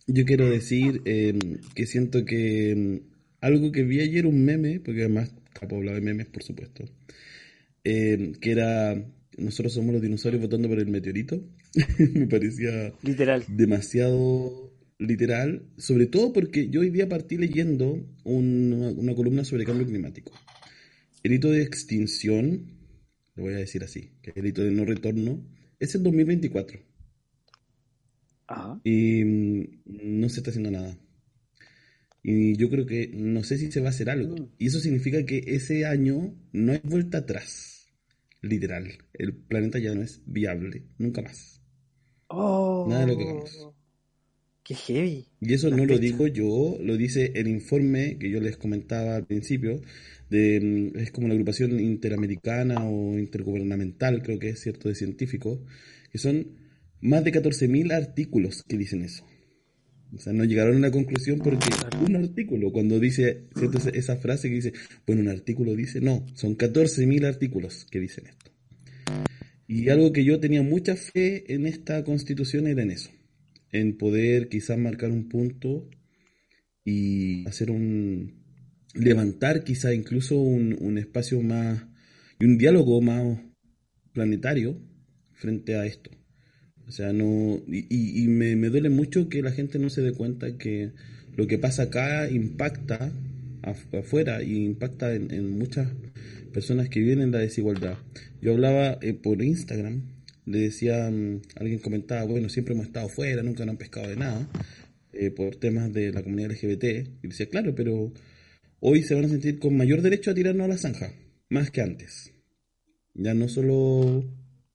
yo 0.07 0.25
quiero 0.25 0.47
decir 0.49 1.03
eh, 1.05 1.39
que 1.75 1.87
siento 1.87 2.25
que 2.25 3.01
mm, 3.07 3.12
algo 3.43 3.71
que 3.73 3.83
vi 3.83 4.01
ayer, 4.01 4.25
un 4.27 4.45
meme, 4.45 4.81
porque 4.81 5.01
además 5.01 5.35
Capo 5.53 5.77
habla 5.77 5.93
de 5.93 6.01
memes, 6.01 6.27
por 6.29 6.43
supuesto, 6.43 6.85
eh, 7.85 8.33
que 8.41 8.51
era 8.53 9.05
nosotros 9.39 9.73
somos 9.75 9.93
los 9.93 10.03
dinosaurios 10.03 10.43
votando 10.43 10.69
por 10.69 10.79
el 10.79 10.89
meteorito. 10.89 11.43
Me 12.15 12.27
parecía 12.27 12.93
Literal. 13.03 13.45
demasiado 13.49 14.73
literal, 14.99 15.67
sobre 15.79 16.07
todo 16.07 16.33
porque 16.33 16.69
yo 16.69 16.81
hoy 16.81 16.91
día 16.91 17.09
partí 17.09 17.37
leyendo 17.37 18.07
una, 18.25 18.91
una 18.91 19.15
columna 19.15 19.45
sobre 19.45 19.65
cambio 19.65 19.87
climático. 19.87 20.33
El 21.25 21.33
hito 21.33 21.51
de 21.51 21.63
extinción, 21.63 22.67
lo 23.35 23.45
voy 23.45 23.55
a 23.55 23.59
decir 23.59 23.83
así, 23.83 24.13
que 24.23 24.33
el 24.37 24.47
hito 24.47 24.63
de 24.63 24.71
no 24.71 24.85
retorno 24.85 25.45
es 25.81 25.95
el 25.97 26.03
2024 26.05 26.81
Ajá. 28.47 28.81
y 28.85 29.25
mm, 29.25 29.65
no 29.87 30.29
se 30.29 30.39
está 30.41 30.51
haciendo 30.51 30.71
nada. 30.71 30.97
Y 32.23 32.57
yo 32.57 32.71
creo 32.71 32.87
que 32.87 33.11
no 33.13 33.43
sé 33.43 33.59
si 33.59 33.73
se 33.73 33.81
va 33.81 33.89
a 33.89 33.91
hacer 33.91 34.11
algo. 34.11 34.37
Mm. 34.37 34.49
Y 34.59 34.67
eso 34.67 34.81
significa 34.81 35.25
que 35.25 35.43
ese 35.47 35.85
año 35.85 36.35
no 36.53 36.73
hay 36.73 36.81
vuelta 36.85 37.19
atrás. 37.19 37.89
Literal. 38.41 38.87
El 39.13 39.35
planeta 39.35 39.79
ya 39.79 39.95
no 39.95 40.03
es 40.03 40.23
viable. 40.27 40.85
Nunca 40.99 41.23
más. 41.23 41.63
Oh, 42.29 42.87
Nada 42.89 43.03
de 43.03 43.13
lo 43.13 43.19
que 43.19 43.25
hagamos. 43.25 43.69
Qué 44.65 44.75
heavy. 44.75 45.27
Y 45.41 45.55
eso 45.55 45.71
La 45.71 45.77
no 45.77 45.85
lo 45.85 45.99
digo 45.99 46.29
yo, 46.29 46.79
lo 46.81 46.97
dice 46.97 47.33
el 47.35 47.49
informe 47.49 48.17
que 48.19 48.31
yo 48.31 48.41
les 48.41 48.57
comentaba 48.57 49.17
al 49.17 49.27
principio, 49.27 49.81
de, 50.31 50.61
mm, 50.61 50.99
es 50.99 51.11
como 51.11 51.27
la 51.27 51.35
agrupación 51.35 51.81
interamericana 51.81 52.85
o 52.89 53.19
intergubernamental, 53.19 54.23
creo 54.23 54.39
que 54.39 54.51
es 54.51 54.61
cierto, 54.61 54.89
de 54.89 54.95
científicos, 54.95 55.61
que 56.11 56.19
son 56.19 56.59
más 57.01 57.25
de 57.25 57.33
14.000 57.33 57.93
artículos 57.93 58.63
que 58.63 58.79
dicen 58.79 59.03
eso. 59.03 59.27
O 60.15 60.19
sea, 60.19 60.33
no 60.33 60.45
llegaron 60.45 60.75
a 60.75 60.79
una 60.79 60.91
conclusión 60.91 61.39
porque 61.41 61.71
un 62.07 62.17
artículo, 62.17 62.71
cuando 62.73 63.01
dice 63.01 63.45
¿cierto? 63.57 63.79
Esa- 63.79 63.91
esa 63.91 64.17
frase 64.17 64.49
que 64.49 64.57
dice, 64.57 64.73
bueno, 65.07 65.23
un 65.23 65.29
artículo 65.29 65.75
dice, 65.75 66.01
no, 66.01 66.27
son 66.35 66.55
14.000 66.55 67.25
artículos 67.25 67.87
que 67.91 68.01
dicen 68.01 68.27
esto. 68.27 68.51
Y 69.67 69.89
algo 69.89 70.13
que 70.13 70.25
yo 70.25 70.41
tenía 70.41 70.63
mucha 70.63 70.97
fe 70.97 71.53
en 71.55 71.67
esta 71.67 72.05
constitución 72.05 72.67
era 72.67 72.83
en 72.83 72.91
eso, 72.91 73.11
en 73.71 73.97
poder 73.97 74.49
quizás 74.49 74.79
marcar 74.79 75.11
un 75.11 75.29
punto 75.29 75.89
y 76.85 77.47
hacer 77.49 77.71
un 77.71 78.43
levantar 78.95 79.65
quizá 79.65 79.95
incluso 79.95 80.39
un, 80.41 80.77
un 80.81 80.99
espacio 80.99 81.41
más 81.43 81.85
y 82.39 82.45
un 82.45 82.59
diálogo 82.59 83.01
más 83.01 83.41
planetario 84.13 84.81
frente 85.33 85.77
a 85.77 85.87
esto. 85.87 86.11
O 86.87 86.91
sea, 86.93 87.13
no. 87.13 87.63
Y, 87.69 88.27
me, 88.29 88.57
me 88.57 88.69
duele 88.69 88.91
mucho 88.91 89.29
que 89.29 89.43
la 89.43 89.53
gente 89.53 89.79
no 89.79 89.89
se 89.91 90.03
dé 90.03 90.13
cuenta 90.13 90.57
que 90.59 90.93
lo 91.37 91.47
que 91.47 91.59
pasa 91.59 91.85
acá 91.85 92.29
impacta 92.31 93.13
af- 93.63 93.99
afuera 93.99 94.43
y 94.43 94.65
impacta 94.65 95.15
en, 95.15 95.33
en 95.33 95.51
muchas 95.59 95.89
personas 96.53 96.89
que 96.89 97.01
viven 97.01 97.21
en 97.23 97.31
la 97.31 97.39
desigualdad. 97.39 97.97
Yo 98.43 98.53
hablaba 98.53 98.99
eh, 99.01 99.15
por 99.15 99.43
Instagram, 99.43 100.03
le 100.45 100.59
decía, 100.59 101.11
mm, 101.11 101.41
alguien 101.57 101.79
comentaba, 101.79 102.25
bueno, 102.25 102.49
siempre 102.49 102.75
hemos 102.75 102.87
estado 102.87 103.09
fuera, 103.09 103.43
nunca 103.43 103.65
nos 103.65 103.73
han 103.73 103.79
pescado 103.79 104.09
de 104.09 104.17
nada, 104.17 104.49
eh, 105.13 105.31
por 105.31 105.57
temas 105.57 105.93
de 105.93 106.13
la 106.13 106.23
comunidad 106.23 106.51
LGBT. 106.51 106.85
Y 107.23 107.29
decía, 107.29 107.47
claro, 107.49 107.75
pero 107.75 108.13
hoy 108.81 109.03
se 109.03 109.15
van 109.15 109.25
a 109.25 109.29
sentir 109.29 109.59
con 109.59 109.77
mayor 109.77 110.03
derecho 110.03 110.31
a 110.31 110.35
tirarnos 110.35 110.65
a 110.67 110.69
la 110.69 110.77
zanja, 110.77 111.13
más 111.49 111.71
que 111.71 111.81
antes. 111.81 112.33
Ya 113.15 113.33
no 113.33 113.49
solo 113.49 114.25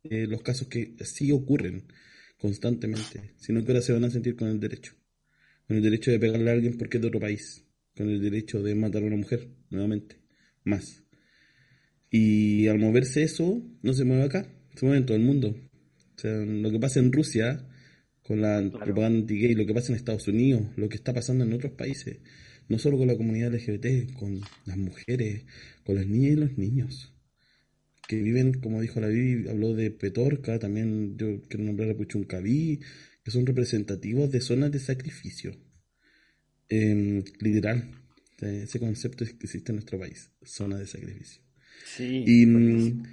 eh, 0.10 0.28
los 0.28 0.42
casos 0.42 0.68
que 0.68 0.96
sí 1.04 1.32
ocurren 1.32 1.84
constantemente, 2.38 3.34
sino 3.38 3.64
que 3.64 3.72
ahora 3.72 3.82
se 3.82 3.94
van 3.94 4.04
a 4.04 4.10
sentir 4.10 4.36
con 4.36 4.48
el 4.48 4.60
derecho. 4.60 4.94
Con 5.68 5.78
el 5.78 5.84
derecho 5.84 6.12
de 6.12 6.20
pegarle 6.20 6.50
a 6.50 6.54
alguien 6.54 6.78
porque 6.78 6.98
es 6.98 7.02
de 7.02 7.08
otro 7.08 7.20
país. 7.20 7.66
Con 7.96 8.10
el 8.10 8.22
derecho 8.22 8.62
de 8.62 8.76
matar 8.76 9.04
a 9.04 9.08
una 9.08 9.18
mujer, 9.18 9.50
nuevamente. 9.70 10.22
Más. 10.64 11.04
Y 12.10 12.68
al 12.68 12.80
moverse 12.80 13.24
eso, 13.24 13.62
no 13.82 13.94
se 13.94 14.06
mueve 14.06 14.24
acá, 14.24 14.48
se 14.76 14.86
mueve 14.86 15.00
en 15.00 15.06
todo 15.06 15.18
el 15.18 15.24
mundo. 15.24 15.56
O 16.16 16.20
sea, 16.20 16.32
lo 16.38 16.72
que 16.72 16.80
pasa 16.80 17.00
en 17.00 17.12
Rusia 17.12 17.68
con 18.22 18.42
la 18.42 18.62
propaganda 18.72 19.20
anti-gay, 19.20 19.56
lo 19.56 19.66
que 19.66 19.74
pasa 19.74 19.92
en 19.92 19.98
Estados 19.98 20.28
Unidos, 20.28 20.64
lo 20.76 20.90
que 20.90 20.98
está 20.98 21.14
pasando 21.14 21.46
en 21.46 21.54
otros 21.54 21.74
países, 21.74 22.20
no 22.68 22.78
solo 22.78 22.98
con 22.98 23.08
la 23.08 23.16
comunidad 23.16 23.54
LGBT, 23.54 24.14
con 24.14 24.42
las 24.66 24.78
mujeres, 24.78 25.46
con 25.84 25.96
las 25.96 26.06
niñas 26.08 26.34
y 26.34 26.36
los 26.36 26.58
niños 26.58 27.17
que 28.08 28.22
viven, 28.22 28.54
como 28.54 28.82
dijo 28.82 29.00
la 29.02 29.08
Bibi, 29.08 29.50
habló 29.50 29.74
de 29.76 29.92
Petorca, 29.92 30.60
también 30.60 31.18
yo 31.18 31.42
quiero 31.50 31.66
nombrar 31.66 31.90
a 31.92 31.96
Puchuncaví, 31.98 32.80
que 33.24 33.32
son 33.32 33.46
representativos 33.46 34.32
de 34.32 34.42
zonas 34.42 34.72
de 34.72 34.80
sacrificio. 34.80 35.52
Em, 36.70 37.24
literal, 37.40 37.90
eh, 38.42 38.62
ese 38.64 38.80
concepto 38.80 39.26
que 39.26 39.32
existe 39.42 39.72
en 39.72 39.78
nuestro 39.78 40.00
país, 40.00 40.30
zona 40.44 40.78
de 40.78 40.88
sacrificio. 40.88 41.42
Sí. 41.86 42.24
Y 42.26 42.46
mm, 42.46 43.04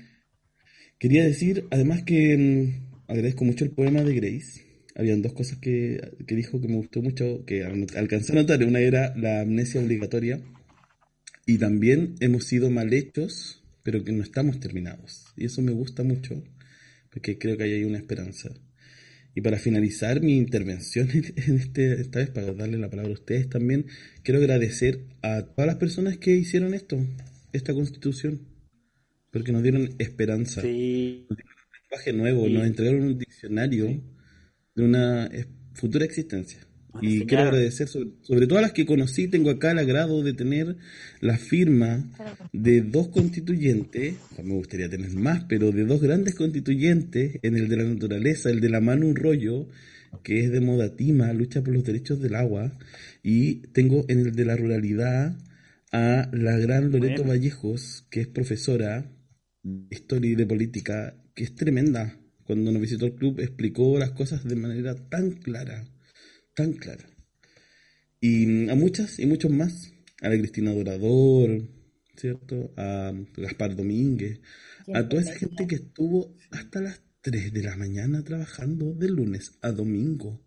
quería 0.99 1.25
decir, 1.25 1.67
además 1.71 2.03
que 2.03 2.37
mm, 2.37 3.11
agradezco 3.11 3.45
mucho 3.45 3.65
el 3.65 3.71
poema 3.71 4.03
de 4.03 4.15
Grace. 4.15 4.63
Habían 4.97 5.23
dos 5.23 5.33
cosas 5.33 5.59
que, 5.59 6.01
que 6.27 6.37
dijo 6.37 6.61
que 6.61 6.69
me 6.69 6.77
gustó 6.77 7.03
mucho, 7.03 7.45
que 7.45 7.65
al- 7.65 7.87
alcancé 7.97 8.33
a 8.33 8.37
notar. 8.37 8.63
Una 8.65 8.81
era 8.81 9.15
la 9.17 9.41
amnesia 9.41 9.81
obligatoria 9.81 10.41
y 11.47 11.59
también 11.59 12.15
hemos 12.21 12.45
sido 12.45 12.71
mal 12.71 12.93
hechos, 12.93 13.64
pero 13.85 14.03
que 14.03 14.11
no 14.11 14.25
estamos 14.25 14.59
terminados. 14.59 15.27
Y 15.37 15.45
eso 15.45 15.63
me 15.63 15.71
gusta 15.71 16.03
mucho, 16.03 16.43
porque 17.11 17.39
creo 17.39 17.57
que 17.57 17.63
ahí 17.65 17.73
hay 17.75 17.85
una 17.85 17.99
esperanza. 17.99 18.51
Y 19.37 19.41
para 19.41 19.59
finalizar 19.59 20.21
mi 20.21 20.37
intervención 20.37 21.09
en 21.37 21.57
este, 21.57 22.01
esta 22.01 22.19
vez, 22.19 22.31
para 22.31 22.53
darle 22.55 22.79
la 22.79 22.91
palabra 22.91 23.11
a 23.13 23.15
ustedes 23.15 23.49
también, 23.49 23.87
quiero 24.25 24.41
agradecer 24.41 25.05
a 25.23 25.43
todas 25.43 25.67
las 25.69 25.77
personas 25.77 26.19
que 26.19 26.35
hicieron 26.35 26.75
esto, 26.75 26.99
esta 27.53 27.73
constitución, 27.75 28.41
porque 29.31 29.53
nos 29.53 29.63
dieron 29.63 29.95
esperanza, 29.99 30.63
Sí. 30.63 31.27
un 31.29 31.37
lenguaje 31.83 32.13
nuevo, 32.13 32.47
Sí. 32.47 32.53
nos 32.55 32.67
entregaron 32.67 33.03
un 33.03 33.19
diccionario 33.19 34.03
de 34.75 34.83
una 34.83 35.31
futura 35.75 36.05
existencia. 36.05 36.61
Y 37.01 37.27
quiero 37.27 37.45
agradecer 37.45 37.89
sobre, 37.89 38.11
sobre 38.23 38.47
todo 38.47 38.59
a 38.59 38.63
las 38.63 38.73
que 38.73 38.87
conocí, 38.87 39.29
tengo 39.29 39.51
acá 39.51 39.73
el 39.73 39.79
agrado 39.79 40.23
de 40.23 40.33
tener 40.33 40.77
la 41.21 41.37
firma 41.37 42.09
de 42.53 42.83
dos 42.83 43.09
constituyentes, 43.09 44.15
o 44.33 44.35
sea, 44.37 44.45
me 44.45 44.55
gustaría 44.55 44.89
tener 44.89 45.11
más, 45.11 45.45
pero 45.49 45.73
de 45.73 45.85
dos 45.85 46.01
grandes 46.01 46.35
constituyentes, 46.35 47.39
en 47.43 47.57
el 47.57 47.69
de 47.69 47.77
la 47.77 47.85
naturaleza, 47.85 48.51
el 48.51 48.61
de 48.61 48.71
la 48.71 48.81
mano 48.81 49.07
un 49.07 49.17
rollo, 49.17 49.69
que 50.23 50.45
es 50.45 50.51
de 50.51 50.61
Modatima, 50.61 51.33
lucha 51.33 51.63
por 51.63 51.75
los 51.75 51.85
derechos 51.85 52.21
del 52.21 52.37
agua, 52.37 52.73
y 53.23 53.67
tengo 53.73 54.05
en 54.09 54.21
el 54.21 54.33
de 54.35 54.45
la 54.45 54.57
ruralidad 54.57 55.37
a 55.93 56.29
la 56.33 56.59
gran 56.59 56.91
Loreto 56.91 57.23
Bueno. 57.23 57.31
Vallejos, 57.31 58.07
que 58.11 58.21
es 58.21 58.27
profesora 58.27 59.11
de 59.63 59.97
historia 59.97 60.33
y 60.33 60.35
de 60.35 60.47
política, 60.47 61.17
que 61.35 61.45
es 61.45 61.55
tremenda. 61.55 62.19
Cuando 62.45 62.71
nos 62.71 62.83
visitó 62.83 63.07
el 63.07 63.15
club 63.15 63.41
explicó 63.41 63.99
las 63.99 64.11
cosas 64.11 64.45
de 64.45 64.57
manera 64.57 64.95
tan 65.09 65.31
clara, 65.33 65.85
tan 66.55 66.73
clara. 66.75 67.09
Y 68.21 68.69
a 68.71 68.75
muchas 68.75 69.19
y 69.19 69.27
muchos 69.27 69.51
más. 69.51 69.91
A 70.21 70.29
la 70.29 70.39
Cristina 70.39 70.73
Dorador, 70.73 71.69
¿cierto? 72.17 72.73
A 72.77 73.13
Gaspar 73.37 73.77
Domínguez, 73.77 74.41
a 74.95 75.07
toda 75.07 75.23
esa 75.23 75.35
gente 75.35 75.67
que 75.67 75.75
estuvo 75.75 76.35
hasta 76.51 76.81
las 76.81 77.01
3 77.21 77.53
de 77.53 77.63
la 77.63 77.77
mañana 77.77 78.23
trabajando 78.25 78.95
de 78.95 79.09
lunes 79.11 79.59
a 79.61 79.73
domingo. 79.73 80.43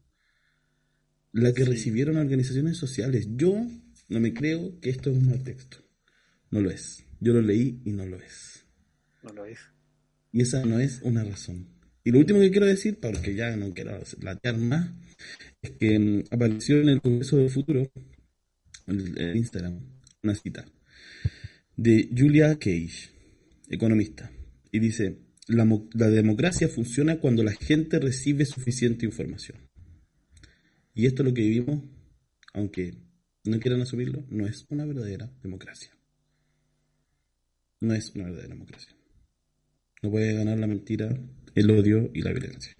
La 1.34 1.54
que 1.54 1.66
Sí. 1.66 1.70
recibieron 1.70 2.18
organizaciones 2.18 2.78
sociales. 2.78 3.28
Yo 3.36 3.68
no 4.10 4.20
me 4.20 4.34
creo 4.34 4.80
que 4.80 4.90
esto 4.90 5.12
es 5.12 5.18
un 5.18 5.28
mal 5.28 5.44
texto. 5.44 5.78
No 6.50 6.62
lo 6.62 6.72
es. 6.72 7.04
Yo 7.20 7.34
lo 7.34 7.42
leí 7.42 7.82
y 7.86 7.92
no 7.92 8.06
lo 8.06 8.18
es. 8.18 8.66
No 9.22 9.34
lo 9.34 9.46
es. 9.46 9.60
Y 10.32 10.42
esa 10.42 10.66
no 10.66 10.80
es 10.80 11.02
una 11.04 11.24
razón. 11.24 11.68
Y 12.04 12.12
lo 12.12 12.20
último 12.20 12.40
que 12.40 12.50
quiero 12.52 12.66
decir, 12.66 13.00
porque 13.00 13.36
ya 13.36 13.56
no 13.58 13.74
quiero 13.74 14.00
latear 14.22 14.58
más, 14.58 14.90
es 15.62 15.72
que 15.72 16.00
mm, 16.00 16.24
apareció 16.32 16.80
en 16.82 16.90
el 16.90 17.02
Congreso 17.02 17.38
del 17.38 17.50
Futuro, 17.50 17.90
en 18.88 19.18
el 19.18 19.36
Instagram, 19.36 19.80
una 20.24 20.36
cita 20.36 20.66
de 21.76 22.10
Julia 22.16 22.58
Cage, 22.58 23.12
economista, 23.70 24.32
y 24.72 24.80
dice, 24.80 25.18
la, 25.48 25.66
mo- 25.66 25.90
la 25.94 26.10
democracia 26.10 26.68
funciona 26.68 27.20
cuando 27.20 27.44
la 27.44 27.54
gente 27.54 28.00
recibe 28.00 28.46
suficiente 28.46 29.06
información. 29.06 29.58
Y 30.94 31.06
esto 31.06 31.22
es 31.22 31.30
lo 31.30 31.34
que 31.34 31.42
vivimos, 31.42 31.84
aunque 32.54 32.96
no 33.46 33.60
quieran 33.60 33.82
asumirlo, 33.82 34.26
no 34.30 34.48
es 34.48 34.66
una 34.70 34.86
verdadera 34.86 35.32
democracia. 35.44 35.92
No 37.80 37.94
es 37.94 38.12
una 38.16 38.26
verdadera 38.26 38.56
democracia. 38.56 38.96
No 40.02 40.10
puede 40.10 40.34
ganar 40.34 40.58
la 40.58 40.66
mentira, 40.68 41.16
el 41.54 41.70
odio 41.72 42.10
y 42.14 42.22
la 42.24 42.32
violencia. 42.32 42.74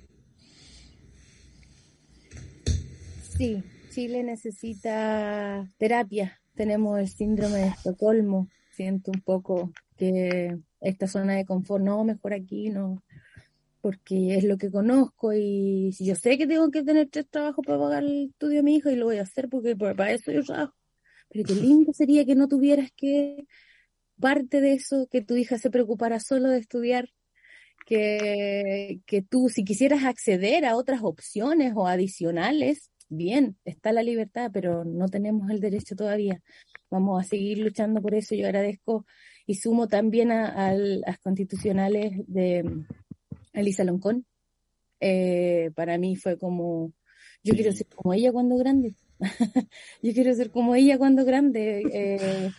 Sí, 3.38 3.64
Chile 3.92 4.24
necesita 4.24 5.72
terapia. 5.78 6.42
Tenemos 6.56 7.00
el 7.00 7.08
síndrome 7.08 7.60
de 7.60 7.68
Estocolmo. 7.68 8.48
Siento 8.72 9.12
un 9.12 9.22
poco 9.22 9.72
que 9.96 10.58
esta 10.82 11.06
zona 11.06 11.36
de 11.36 11.46
confort, 11.46 11.84
no, 11.84 12.04
mejor 12.04 12.34
aquí, 12.34 12.70
no, 12.70 13.04
porque 13.80 14.38
es 14.38 14.44
lo 14.44 14.58
que 14.58 14.72
conozco 14.72 15.34
y 15.34 15.92
yo 16.00 16.16
sé 16.16 16.40
que 16.40 16.48
tengo 16.48 16.72
que 16.72 16.84
tener 16.84 17.10
tres 17.10 17.28
trabajos 17.30 17.64
para 17.64 17.78
pagar 17.78 18.04
el 18.04 18.30
estudio 18.30 18.58
de 18.58 18.64
mi 18.64 18.78
hijo 18.78 18.90
y 18.90 18.96
lo 18.96 19.06
voy 19.06 19.18
a 19.18 19.24
hacer 19.24 19.50
porque 19.50 19.76
para 19.76 20.12
eso 20.12 20.32
yo 20.32 20.44
trabajo. 20.44 20.76
Pero 21.30 21.46
qué 21.46 21.54
lindo 21.54 21.94
sería 21.94 22.26
que 22.26 22.36
no 22.36 22.48
tuvieras 22.48 22.90
que 22.96 23.46
parte 24.20 24.62
de 24.62 24.74
eso, 24.74 25.08
que 25.12 25.22
tu 25.22 25.36
hija 25.36 25.60
se 25.60 25.70
preocupara 25.70 26.20
solo 26.20 26.50
de 26.50 26.58
estudiar, 26.58 27.10
que, 27.86 29.00
que 29.06 29.22
tú, 29.22 29.50
si 29.50 29.64
quisieras 29.64 30.06
acceder 30.06 30.66
a 30.66 30.76
otras 30.76 31.02
opciones 31.04 31.74
o 31.76 31.88
adicionales, 31.88 32.90
bien, 33.10 33.58
está 33.66 33.92
la 33.92 34.04
libertad, 34.04 34.52
pero 34.54 34.84
no 34.86 35.08
tenemos 35.08 35.50
el 35.50 35.60
derecho 35.60 35.96
todavía. 35.96 36.42
Vamos 36.90 37.24
a 37.24 37.28
seguir 37.28 37.60
luchando 37.60 38.02
por 38.02 38.14
eso. 38.14 38.36
Yo 38.36 38.46
agradezco 38.46 39.06
y 39.46 39.56
sumo 39.56 39.88
también 39.88 40.32
a, 40.32 40.68
a 40.68 40.74
las 40.74 41.20
constitucionales 41.20 42.14
de 42.28 42.64
mm, 42.64 42.86
Elisa 43.54 43.84
Loncón. 43.84 44.26
Eh, 45.00 45.72
para 45.76 45.98
mí 45.98 46.16
fue 46.16 46.38
como, 46.38 46.94
yo 47.44 47.54
quiero 47.54 47.72
ser 47.72 47.88
como 47.88 48.14
ella 48.14 48.32
cuando 48.32 48.58
grande. 48.58 48.96
yo 50.02 50.14
quiero 50.14 50.34
ser 50.34 50.52
como 50.52 50.76
ella 50.76 50.98
cuando 50.98 51.26
grande. 51.26 51.84
Eh, 51.92 52.52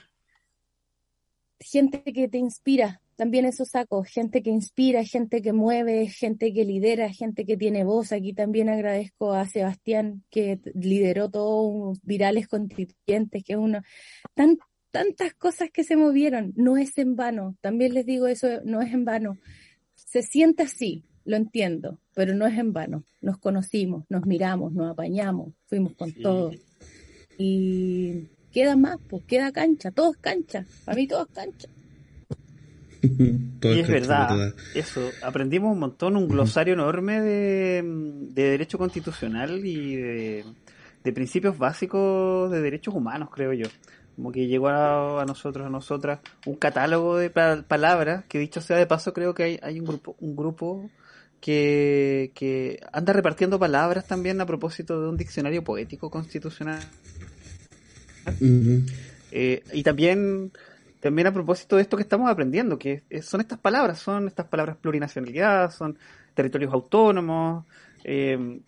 gente 1.61 2.03
que 2.03 2.29
te 2.29 2.39
inspira, 2.39 3.01
también 3.19 3.47
eso 3.47 3.65
saco, 3.65 4.05
gente 4.05 4.45
que 4.45 4.51
inspira, 4.51 5.03
gente 5.03 5.43
que 5.43 5.53
mueve, 5.53 6.07
gente 6.07 6.53
que 6.55 6.65
lidera, 6.65 7.13
gente 7.13 7.45
que 7.45 7.57
tiene 7.57 7.83
voz. 7.83 8.13
Aquí 8.13 8.33
también 8.33 8.69
agradezco 8.69 9.33
a 9.33 9.45
Sebastián 9.45 10.23
que 10.31 10.61
lideró 10.73 11.29
todo 11.29 11.63
un 11.63 11.99
virales 12.05 12.47
constituyentes, 12.47 13.43
que 13.43 13.55
es 13.55 13.59
uno, 13.59 13.83
tan, 14.35 14.57
tantas 14.93 15.35
cosas 15.35 15.69
que 15.73 15.83
se 15.83 15.97
movieron, 15.97 16.53
no 16.55 16.77
es 16.77 16.97
en 16.97 17.17
vano, 17.17 17.57
también 17.61 17.93
les 17.93 18.07
digo 18.07 18.29
eso, 18.29 18.47
no 18.65 18.81
es 18.83 18.95
en 18.95 19.05
vano. 19.05 19.37
Se 19.97 20.23
siente 20.23 20.63
así, 20.63 21.03
lo 21.25 21.37
entiendo, 21.37 21.99
pero 22.15 22.35
no 22.37 22.47
es 22.47 22.57
en 22.57 22.73
vano. 22.73 23.03
Nos 23.21 23.39
conocimos, 23.39 24.05
nos 24.09 24.27
miramos, 24.27 24.73
nos 24.73 24.93
apañamos, 24.93 25.55
fuimos 25.67 25.93
con 25.95 26.13
Sí. 26.13 26.23
todo. 26.23 26.53
Y 27.37 28.29
queda 28.53 28.77
más, 28.77 28.99
pues 29.09 29.25
queda 29.25 29.51
cancha, 29.51 29.91
todo 29.91 30.13
es 30.13 30.19
cancha, 30.19 30.65
para 30.85 30.95
mí 30.95 31.09
todo 31.09 31.23
es 31.27 31.33
cancha. 31.35 31.69
Todo 33.61 33.75
Y 33.75 33.81
es 33.81 33.89
verdad, 33.89 34.29
toda- 34.29 34.55
eso, 34.75 35.11
aprendimos 35.23 35.73
un 35.73 35.79
montón, 35.81 36.17
un 36.17 36.29
glosario 36.29 36.75
enorme 36.75 37.21
de, 37.21 37.83
de 37.85 38.43
derecho 38.51 38.79
constitucional 38.79 39.65
y 39.65 39.97
de, 39.97 40.45
de 41.05 41.13
principios 41.13 41.59
básicos 41.59 42.51
de 42.51 42.61
derechos 42.61 42.95
humanos, 42.95 43.31
creo 43.33 43.53
yo. 43.53 43.67
Como 44.17 44.33
que 44.33 44.47
llegó 44.47 44.69
a, 44.69 45.23
a 45.23 45.25
nosotros, 45.25 45.67
a 45.67 45.71
nosotras, 45.71 46.21
un 46.47 46.57
catálogo 46.57 47.17
de 47.17 47.31
pa- 47.31 47.63
palabras, 47.67 48.25
que 48.29 48.39
dicho 48.39 48.61
sea 48.61 48.77
de 48.77 48.87
paso, 48.87 49.13
creo 49.13 49.33
que 49.35 49.43
hay, 49.45 49.61
hay 49.63 49.79
un 49.81 49.87
grupo, 49.87 50.17
un 50.21 50.35
grupo 50.37 50.91
que, 51.41 52.33
que 52.35 52.81
anda 52.93 53.13
repartiendo 53.13 53.59
palabras 53.61 54.07
también 54.09 54.41
a 54.41 54.47
propósito 54.47 55.01
de 55.01 55.09
un 55.09 55.17
diccionario 55.17 55.63
poético 55.63 56.11
constitucional. 56.11 56.81
Eh, 59.31 59.63
y 59.73 59.83
también, 59.83 60.53
también 61.01 61.27
a 61.29 61.33
propósito 61.33 61.77
de 61.77 61.83
esto 61.83 61.97
que 61.97 62.03
estamos 62.03 62.31
aprendiendo, 62.31 62.79
que 62.79 63.03
son 63.23 63.41
estas 63.41 63.59
palabras, 63.59 63.99
son 63.99 64.27
estas 64.27 64.47
palabras 64.47 64.77
plurinacionalidad, 64.77 65.71
son 65.71 65.99
territorios 66.35 66.73
autónomos, 66.73 67.65
eh, 68.05 68.61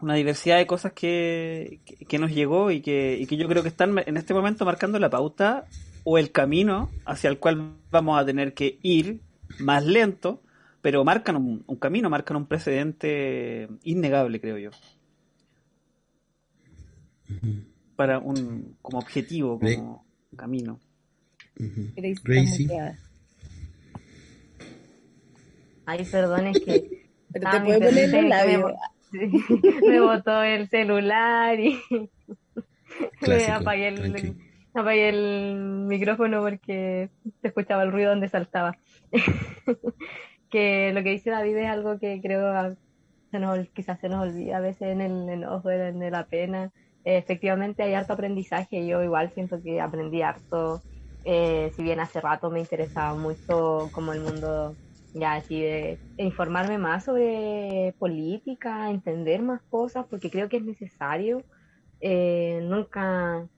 una 0.00 0.14
diversidad 0.14 0.58
de 0.58 0.66
cosas 0.66 0.92
que, 0.92 1.80
que, 1.84 2.04
que 2.04 2.18
nos 2.18 2.32
llegó 2.32 2.70
y 2.70 2.80
que, 2.80 3.16
y 3.18 3.26
que 3.26 3.36
yo 3.36 3.48
creo 3.48 3.62
que 3.62 3.68
están 3.68 3.96
en 4.04 4.16
este 4.16 4.34
momento 4.34 4.64
marcando 4.64 4.98
la 4.98 5.10
pauta 5.10 5.66
o 6.04 6.18
el 6.18 6.30
camino 6.30 6.90
hacia 7.06 7.30
el 7.30 7.38
cual 7.38 7.72
vamos 7.90 8.20
a 8.20 8.26
tener 8.26 8.54
que 8.54 8.78
ir 8.82 9.20
más 9.60 9.84
lento, 9.84 10.42
pero 10.82 11.04
marcan 11.04 11.36
un, 11.36 11.64
un 11.66 11.76
camino, 11.76 12.10
marcan 12.10 12.36
un 12.36 12.46
precedente 12.46 13.68
innegable, 13.84 14.40
creo 14.40 14.58
yo. 14.58 14.70
Para 17.96 18.18
un, 18.18 18.76
como 18.82 18.98
objetivo, 18.98 19.58
como 19.58 20.04
camino. 20.36 20.78
Ujú. 21.58 21.92
Gracie. 21.96 22.98
Ay, 25.86 26.04
perdón, 26.10 26.46
es 26.48 26.58
que 26.64 26.88
Pero 27.32 27.50
te 27.50 27.60
poner 27.60 28.10
que 28.10 28.22
me 28.46 28.64
me 29.88 30.00
botó 30.00 30.42
el 30.42 30.68
celular 30.68 31.58
y 31.60 31.80
Clásico, 33.20 33.52
apagué 33.52 33.88
el, 33.88 34.36
apagué 34.72 35.08
el 35.08 35.56
micrófono 35.86 36.42
porque 36.42 37.10
se 37.40 37.48
escuchaba 37.48 37.82
el 37.82 37.92
ruido 37.92 38.10
donde 38.10 38.28
saltaba. 38.28 38.76
que 40.50 40.92
lo 40.92 41.02
que 41.02 41.10
dice 41.10 41.30
David 41.30 41.56
es 41.56 41.68
algo 41.68 41.98
que 41.98 42.20
creo 42.22 42.76
se 43.30 43.38
nos, 43.40 43.58
ol- 43.58 43.70
quizás 43.72 43.98
se 44.00 44.08
nos 44.08 44.22
olvida 44.22 44.58
a 44.58 44.60
veces 44.60 44.88
en 44.88 45.00
el 45.00 45.28
enojo, 45.28 45.70
en 45.70 45.98
la 46.10 46.24
pena. 46.26 46.70
Efectivamente 47.04 47.82
hay 47.82 47.94
harto 47.94 48.12
aprendizaje, 48.12 48.86
yo 48.86 49.02
igual 49.02 49.32
siento 49.32 49.60
que 49.62 49.80
aprendí 49.80 50.22
harto, 50.22 50.82
eh, 51.24 51.72
si 51.74 51.82
bien 51.82 52.00
hace 52.00 52.20
rato 52.20 52.50
me 52.50 52.60
interesaba 52.60 53.14
mucho 53.14 53.90
como 53.92 54.12
el 54.12 54.20
mundo 54.20 54.76
ya 55.12 55.34
así 55.34 55.60
de, 55.62 56.00
informarme 56.16 56.78
más 56.78 57.04
sobre 57.04 57.94
política, 57.98 58.90
entender 58.90 59.42
más 59.42 59.62
cosas, 59.68 60.06
porque 60.10 60.30
creo 60.30 60.48
que 60.48 60.58
es 60.58 60.64
necesario. 60.64 61.44
Eh, 62.00 62.60
nunca 62.62 63.48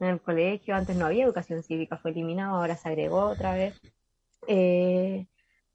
en 0.00 0.08
el 0.08 0.20
colegio, 0.22 0.74
antes 0.74 0.96
no 0.96 1.06
había 1.06 1.24
educación 1.24 1.62
cívica, 1.62 1.98
fue 1.98 2.12
eliminado, 2.12 2.56
ahora 2.56 2.76
se 2.76 2.88
agregó 2.88 3.22
otra 3.26 3.54
vez. 3.54 3.74
Eh, 4.48 5.26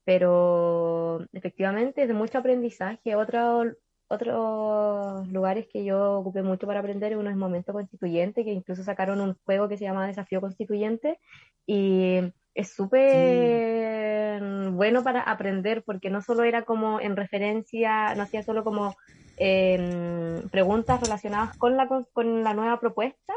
pero 0.05 1.25
efectivamente 1.33 2.03
es 2.03 2.07
de 2.09 2.13
mucho 2.13 2.39
aprendizaje. 2.39 3.15
Otro, 3.15 3.65
otros 4.13 5.27
lugares 5.29 5.67
que 5.71 5.83
yo 5.83 6.19
ocupé 6.19 6.43
mucho 6.43 6.67
para 6.67 6.79
aprender, 6.79 7.17
uno 7.17 7.29
es 7.29 7.35
Momento 7.35 7.73
Constituyente, 7.73 8.43
que 8.43 8.51
incluso 8.51 8.83
sacaron 8.83 9.21
un 9.21 9.35
juego 9.45 9.67
que 9.67 9.77
se 9.77 9.85
llama 9.85 10.07
Desafío 10.07 10.41
Constituyente 10.41 11.19
y 11.65 12.19
es 12.55 12.73
súper 12.73 14.41
bueno 14.71 15.03
para 15.03 15.21
aprender 15.21 15.83
porque 15.83 16.09
no 16.09 16.21
solo 16.21 16.43
era 16.43 16.63
como 16.63 16.99
en 16.99 17.15
referencia, 17.15 18.13
no 18.15 18.23
hacía 18.23 18.43
solo 18.43 18.63
como 18.63 18.95
eh, 19.37 20.41
preguntas 20.51 21.01
relacionadas 21.01 21.57
con 21.57 21.75
la, 21.77 21.87
con, 21.87 22.43
la 22.43 22.53
nueva 22.53 22.79
propuesta, 22.79 23.33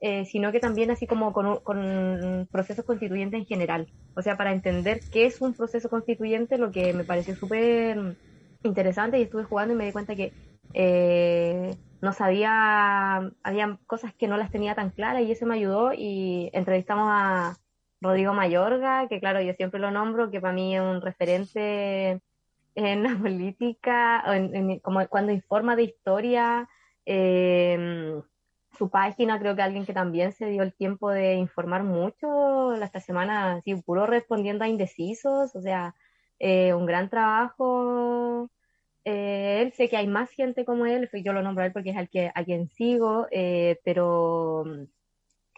eh, 0.00 0.24
sino 0.26 0.52
que 0.52 0.60
también 0.60 0.90
así 0.90 1.06
como 1.06 1.32
con, 1.32 1.60
con 1.60 2.48
procesos 2.50 2.84
constituyentes 2.84 3.40
en 3.40 3.46
general. 3.46 3.92
O 4.14 4.22
sea, 4.22 4.36
para 4.36 4.52
entender 4.52 5.00
qué 5.12 5.26
es 5.26 5.40
un 5.40 5.54
proceso 5.54 5.88
constituyente, 5.88 6.58
lo 6.58 6.70
que 6.70 6.92
me 6.92 7.04
pareció 7.04 7.36
súper 7.36 8.16
interesante 8.64 9.18
y 9.18 9.22
estuve 9.22 9.44
jugando 9.44 9.74
y 9.74 9.76
me 9.76 9.86
di 9.86 9.92
cuenta 9.92 10.16
que 10.16 10.32
eh, 10.72 11.76
no 12.00 12.12
sabía, 12.12 13.16
había 13.42 13.78
cosas 13.86 14.14
que 14.14 14.28
no 14.28 14.36
las 14.36 14.50
tenía 14.50 14.74
tan 14.74 14.90
claras 14.90 15.22
y 15.22 15.32
eso 15.32 15.46
me 15.46 15.54
ayudó 15.54 15.92
y 15.94 16.50
entrevistamos 16.52 17.08
a 17.10 17.56
Rodrigo 18.00 18.34
Mayorga, 18.34 19.08
que 19.08 19.20
claro, 19.20 19.40
yo 19.40 19.54
siempre 19.54 19.80
lo 19.80 19.90
nombro, 19.90 20.30
que 20.30 20.40
para 20.40 20.52
mí 20.54 20.74
es 20.76 20.82
un 20.82 21.00
referente 21.00 22.20
en 22.74 23.02
la 23.02 23.16
política, 23.22 24.22
en- 24.36 24.54
en- 24.54 24.80
como 24.80 25.06
cuando 25.08 25.32
informa 25.32 25.76
de 25.76 25.84
historia, 25.84 26.68
eh, 27.06 28.20
su 28.76 28.90
página, 28.90 29.38
creo 29.38 29.54
que 29.56 29.62
alguien 29.62 29.86
que 29.86 29.92
también 29.92 30.32
se 30.32 30.46
dio 30.46 30.62
el 30.62 30.74
tiempo 30.74 31.10
de 31.10 31.34
informar 31.34 31.84
mucho 31.84 32.74
esta 32.74 33.00
semana, 33.00 33.54
así 33.54 33.74
puro 33.76 34.06
respondiendo 34.06 34.64
a 34.64 34.68
indecisos, 34.68 35.54
o 35.54 35.60
sea, 35.60 35.94
eh, 36.38 36.74
un 36.74 36.86
gran 36.86 37.08
trabajo. 37.10 38.50
Eh, 39.04 39.62
él, 39.62 39.72
sé 39.72 39.88
que 39.88 39.96
hay 39.96 40.06
más 40.06 40.30
gente 40.30 40.64
como 40.64 40.86
él, 40.86 41.08
yo 41.12 41.32
lo 41.32 41.42
nombro 41.42 41.62
a 41.62 41.66
él 41.66 41.72
porque 41.72 41.90
es 41.90 41.96
al 41.96 42.08
que, 42.08 42.30
a 42.34 42.44
quien 42.44 42.68
sigo, 42.70 43.26
eh, 43.30 43.80
pero 43.84 44.64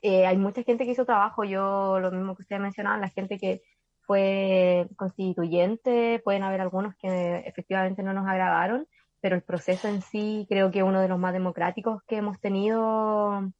hay 0.03 0.37
mucha 0.37 0.62
gente 0.62 0.85
que 0.85 0.93
hizo 0.93 1.05
trabajo, 1.05 1.45
yo 1.45 1.99
lo 2.01 2.12
mismo 2.12 2.37
que 2.37 2.43
ustedes 2.43 2.62
mencionaban, 2.62 3.01
la 3.01 3.09
gente 3.09 3.39
que 3.39 3.62
fue 4.03 4.89
constituyente, 4.97 6.20
pueden 6.24 6.45
haber 6.45 6.61
algunos 6.61 6.95
que 6.97 7.39
efectivamente 7.47 8.03
no 8.05 8.12
nos 8.12 8.29
agradaron, 8.29 8.87
pero 9.20 9.35
el 9.37 9.43
proceso 9.43 9.89
en 9.89 10.03
sí 10.03 10.47
creo 10.49 10.70
que 10.70 10.79
es 10.79 10.85
uno 10.85 11.01
de 11.01 11.09
los 11.09 11.18
más 11.18 11.33
democráticos 11.33 12.03
que 12.05 12.18
hemos 12.18 12.41
tenido 12.41 13.53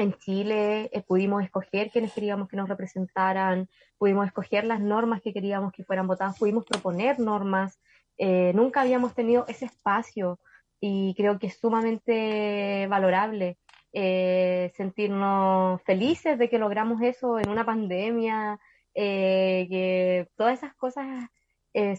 en 0.00 0.14
Chile. 0.14 0.90
Eh, 0.92 1.02
pudimos 1.02 1.42
escoger 1.44 1.90
quienes 1.90 2.12
queríamos 2.12 2.48
que 2.48 2.56
nos 2.56 2.68
representaran, 2.68 3.68
pudimos 3.98 4.26
escoger 4.26 4.64
las 4.64 4.80
normas 4.80 5.22
que 5.22 5.32
queríamos 5.32 5.72
que 5.72 5.84
fueran 5.84 6.06
votadas, 6.06 6.38
pudimos 6.38 6.64
proponer 6.64 7.18
normas. 7.18 7.80
Eh, 8.18 8.52
nunca 8.54 8.82
habíamos 8.82 9.14
tenido 9.14 9.44
ese 9.48 9.66
espacio 9.66 10.38
y 10.80 11.14
creo 11.16 11.38
que 11.38 11.48
es 11.48 11.58
sumamente 11.58 12.86
valorable 12.88 13.58
eh, 13.92 14.72
sentirnos 14.76 15.82
felices 15.82 16.38
de 16.38 16.48
que 16.48 16.58
logramos 16.58 17.02
eso 17.02 17.38
en 17.38 17.48
una 17.48 17.64
pandemia, 17.64 18.58
que 18.94 20.28
todas 20.36 20.58
esas 20.58 20.74
cosas 20.74 21.28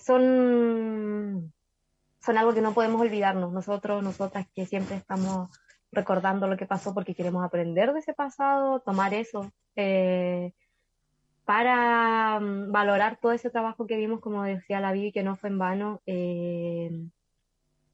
son, 0.04 1.54
son 2.20 2.38
algo 2.38 2.54
que 2.54 2.62
no 2.62 2.74
podemos 2.74 3.02
olvidarnos. 3.02 3.52
Nosotros, 3.52 4.04
nosotras 4.04 4.47
que 4.54 4.66
siempre 4.66 4.97
estamos 4.97 5.49
recordando 5.92 6.48
lo 6.48 6.58
que 6.58 6.66
pasó 6.66 6.94
porque 6.94 7.16
queremos 7.16 7.44
aprender 7.44 7.94
de 7.94 8.00
ese 8.00 8.14
pasado, 8.14 8.80
tomar 8.80 9.14
eso 9.14 9.52
eh, 9.76 10.54
para 11.46 12.39
mm, 12.39 12.72
valorar 12.72 13.18
todo 13.22 13.32
ese 13.34 13.50
trabajo 13.50 13.88
que 13.88 13.98
vimos, 13.98 14.22
como 14.22 14.44
decía 14.44 14.80
la 14.80 14.92
Vivi, 14.94 15.12
que 15.12 15.24
no 15.24 15.36
fue 15.36 15.50
en 15.50 15.58
vano. 15.60 16.02
eh, 16.06 16.92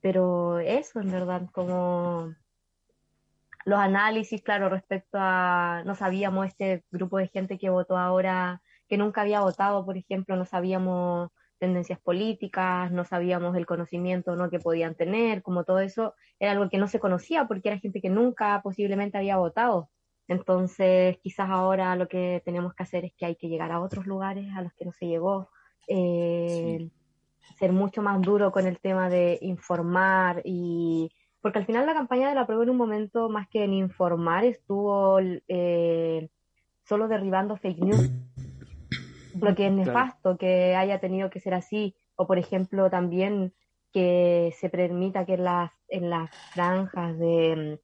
pero 0.01 0.59
eso, 0.59 0.99
en 0.99 1.11
verdad, 1.11 1.49
como 1.51 2.33
los 3.65 3.79
análisis, 3.79 4.41
claro, 4.41 4.69
respecto 4.69 5.17
a, 5.19 5.83
no 5.85 5.95
sabíamos 5.95 6.47
este 6.47 6.85
grupo 6.91 7.17
de 7.17 7.27
gente 7.27 7.57
que 7.57 7.69
votó 7.69 7.97
ahora, 7.97 8.61
que 8.87 8.97
nunca 8.97 9.21
había 9.21 9.41
votado, 9.41 9.85
por 9.85 9.97
ejemplo, 9.97 10.37
no 10.37 10.45
sabíamos 10.45 11.29
tendencias 11.57 11.99
políticas, 11.99 12.91
no 12.91 13.05
sabíamos 13.05 13.55
el 13.55 13.65
conocimiento 13.65 14.35
¿no? 14.35 14.49
que 14.49 14.59
podían 14.59 14.95
tener, 14.95 15.41
como 15.41 15.63
todo 15.63 15.79
eso 15.79 16.13
era 16.39 16.51
algo 16.51 16.69
que 16.69 16.77
no 16.77 16.87
se 16.87 16.99
conocía 16.99 17.47
porque 17.47 17.69
era 17.69 17.79
gente 17.79 18.01
que 18.01 18.09
nunca 18.09 18.61
posiblemente 18.61 19.17
había 19.17 19.37
votado. 19.37 19.89
Entonces, 20.27 21.17
quizás 21.19 21.49
ahora 21.49 21.95
lo 21.95 22.07
que 22.07 22.41
tenemos 22.43 22.73
que 22.73 22.83
hacer 22.83 23.05
es 23.05 23.13
que 23.13 23.25
hay 23.25 23.35
que 23.35 23.47
llegar 23.47 23.71
a 23.71 23.79
otros 23.79 24.05
lugares 24.05 24.47
a 24.55 24.61
los 24.61 24.73
que 24.73 24.85
no 24.85 24.91
se 24.91 25.07
llegó, 25.07 25.49
eh, 25.87 26.89
ser 27.57 27.71
mucho 27.71 28.01
más 28.01 28.21
duro 28.21 28.51
con 28.51 28.67
el 28.67 28.79
tema 28.79 29.09
de 29.09 29.39
informar 29.41 30.41
y 30.43 31.09
porque 31.41 31.59
al 31.59 31.65
final 31.65 31.85
la 31.85 31.93
campaña 31.93 32.27
de 32.27 32.35
la 32.35 32.45
prueba 32.45 32.63
en 32.63 32.71
un 32.71 32.77
momento 32.77 33.29
más 33.29 33.47
que 33.47 33.63
en 33.63 33.73
informar 33.73 34.43
estuvo 34.43 35.19
eh, 35.47 36.29
solo 36.83 37.07
derribando 37.07 37.55
fake 37.55 37.79
news 37.79 38.11
lo 39.41 39.55
que 39.55 39.67
es 39.67 39.73
nefasto 39.73 40.37
que 40.37 40.75
haya 40.75 40.99
tenido 40.99 41.29
que 41.29 41.39
ser 41.39 41.53
así 41.53 41.95
o 42.15 42.27
por 42.27 42.37
ejemplo 42.37 42.89
también 42.89 43.53
que 43.93 44.53
se 44.59 44.69
permita 44.69 45.25
que 45.25 45.35
en 45.35 45.43
las 45.43 45.71
en 45.89 46.09
las 46.09 46.29
franjas 46.53 47.17
de, 47.17 47.79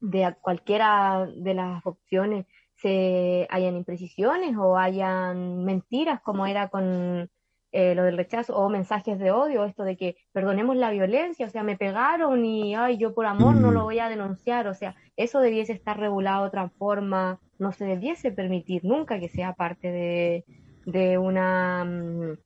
de 0.00 0.34
cualquiera 0.40 1.26
de 1.26 1.54
las 1.54 1.84
opciones 1.84 2.46
se 2.76 3.46
hayan 3.50 3.76
imprecisiones 3.76 4.56
o 4.56 4.78
hayan 4.78 5.64
mentiras 5.64 6.20
como 6.20 6.46
era 6.46 6.68
con 6.68 7.28
eh, 7.72 7.94
lo 7.94 8.04
del 8.04 8.16
rechazo 8.16 8.56
o 8.56 8.68
mensajes 8.70 9.18
de 9.18 9.30
odio, 9.30 9.64
esto 9.64 9.82
de 9.84 9.96
que 9.96 10.16
perdonemos 10.32 10.76
la 10.76 10.90
violencia, 10.90 11.46
o 11.46 11.50
sea, 11.50 11.62
me 11.62 11.76
pegaron 11.76 12.44
y 12.44 12.74
ay, 12.74 12.96
yo 12.96 13.14
por 13.14 13.26
amor 13.26 13.56
no 13.56 13.72
lo 13.72 13.82
voy 13.82 13.98
a 13.98 14.08
denunciar, 14.08 14.68
o 14.68 14.74
sea, 14.74 14.94
eso 15.16 15.40
debiese 15.40 15.72
estar 15.72 15.98
regulado 15.98 16.42
de 16.42 16.48
otra 16.48 16.70
forma, 16.70 17.40
no 17.58 17.72
se 17.72 17.84
debiese 17.84 18.32
permitir 18.32 18.84
nunca 18.84 19.20
que 19.20 19.28
sea 19.28 19.52
parte 19.52 19.90
de, 19.90 20.44
de 20.92 21.18
una, 21.18 21.84
mm, 21.84 22.38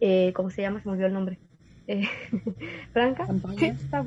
eh, 0.00 0.32
¿cómo 0.34 0.50
se 0.50 0.62
llama? 0.62 0.80
Se 0.82 0.88
me 0.88 0.92
olvidó 0.94 1.08
el 1.08 1.14
nombre. 1.14 1.40
eh, 1.86 2.04
franca, 2.92 3.26
Campaña. 3.26 3.76
esta 3.80 4.04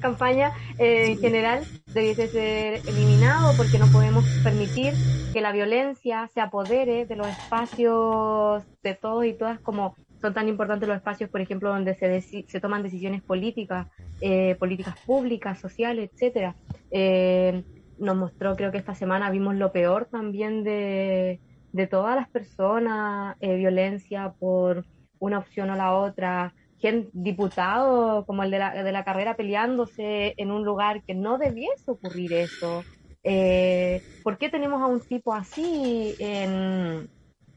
campaña 0.00 0.52
eh, 0.78 1.08
en 1.12 1.18
general 1.18 1.68
debiese 1.92 2.28
ser 2.28 2.82
eliminado 2.86 3.56
porque 3.56 3.78
no 3.78 3.90
podemos 3.90 4.26
permitir 4.42 5.00
que 5.32 5.40
la 5.40 5.52
violencia 5.52 6.28
se 6.28 6.40
apodere 6.40 7.06
de 7.06 7.16
los 7.16 7.30
espacios 7.30 8.64
de 8.82 8.94
todos 8.94 9.24
y 9.26 9.34
todas 9.34 9.60
como 9.60 9.96
son 10.20 10.34
tan 10.34 10.48
importantes 10.48 10.88
los 10.88 10.96
espacios, 10.96 11.30
por 11.30 11.40
ejemplo, 11.40 11.68
donde 11.70 11.94
se, 11.94 12.06
deci- 12.08 12.46
se 12.48 12.60
toman 12.60 12.82
decisiones 12.82 13.22
políticas, 13.22 13.86
eh, 14.20 14.56
políticas 14.56 14.96
públicas, 15.04 15.60
sociales, 15.60 16.10
etcétera. 16.12 16.56
Eh, 16.90 17.64
nos 17.98 18.16
mostró, 18.16 18.56
creo 18.56 18.72
que 18.72 18.78
esta 18.78 18.94
semana 18.94 19.30
vimos 19.30 19.54
lo 19.56 19.72
peor 19.72 20.06
también 20.10 20.64
de, 20.64 21.42
de 21.76 21.86
todas 21.86 22.16
las 22.16 22.28
personas, 22.30 23.36
eh, 23.40 23.56
violencia 23.56 24.34
por 24.38 24.86
una 25.18 25.38
opción 25.38 25.70
o 25.70 25.76
la 25.76 25.94
otra, 25.96 26.54
gente, 26.78 27.10
diputados 27.12 28.24
como 28.26 28.42
el 28.44 28.50
de 28.50 28.58
la, 28.58 28.82
de 28.84 28.92
la 28.92 29.04
carrera 29.04 29.36
peleándose 29.36 30.34
en 30.36 30.50
un 30.50 30.64
lugar 30.64 31.02
que 31.06 31.14
no 31.14 31.38
debiese 31.38 31.90
ocurrir 31.90 32.32
eso. 32.34 32.88
Eh, 33.22 34.04
¿Por 34.22 34.38
qué 34.38 34.48
tenemos 34.50 34.82
a 34.82 34.86
un 34.86 35.00
tipo 35.00 35.34
así 35.34 36.16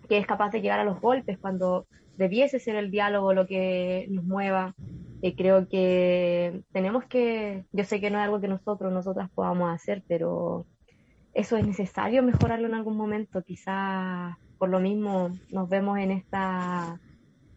que 0.07 0.17
es 0.17 0.27
capaz 0.27 0.51
de 0.51 0.61
llegar 0.61 0.79
a 0.79 0.83
los 0.83 0.99
golpes 1.01 1.37
cuando 1.39 1.87
debiese 2.17 2.59
ser 2.59 2.75
el 2.75 2.91
diálogo 2.91 3.33
lo 3.33 3.47
que 3.47 4.07
nos 4.09 4.23
mueva? 4.25 4.75
Y 5.21 5.35
creo 5.35 5.67
que 5.67 6.61
tenemos 6.71 7.05
que, 7.05 7.65
yo 7.71 7.83
sé 7.83 7.99
que 8.01 8.09
no 8.09 8.19
es 8.19 8.25
algo 8.25 8.39
que 8.41 8.47
nosotros, 8.47 8.91
nosotras 8.93 9.29
podamos 9.33 9.73
hacer, 9.73 10.03
pero 10.07 10.67
eso 11.33 11.57
es 11.57 11.65
necesario 11.65 12.23
mejorarlo 12.23 12.67
en 12.67 12.73
algún 12.73 12.97
momento. 12.97 13.43
Quizás 13.43 14.35
por 14.57 14.69
lo 14.69 14.79
mismo 14.79 15.31
nos 15.51 15.69
vemos 15.69 15.97
en 15.97 16.11
esta 16.11 16.99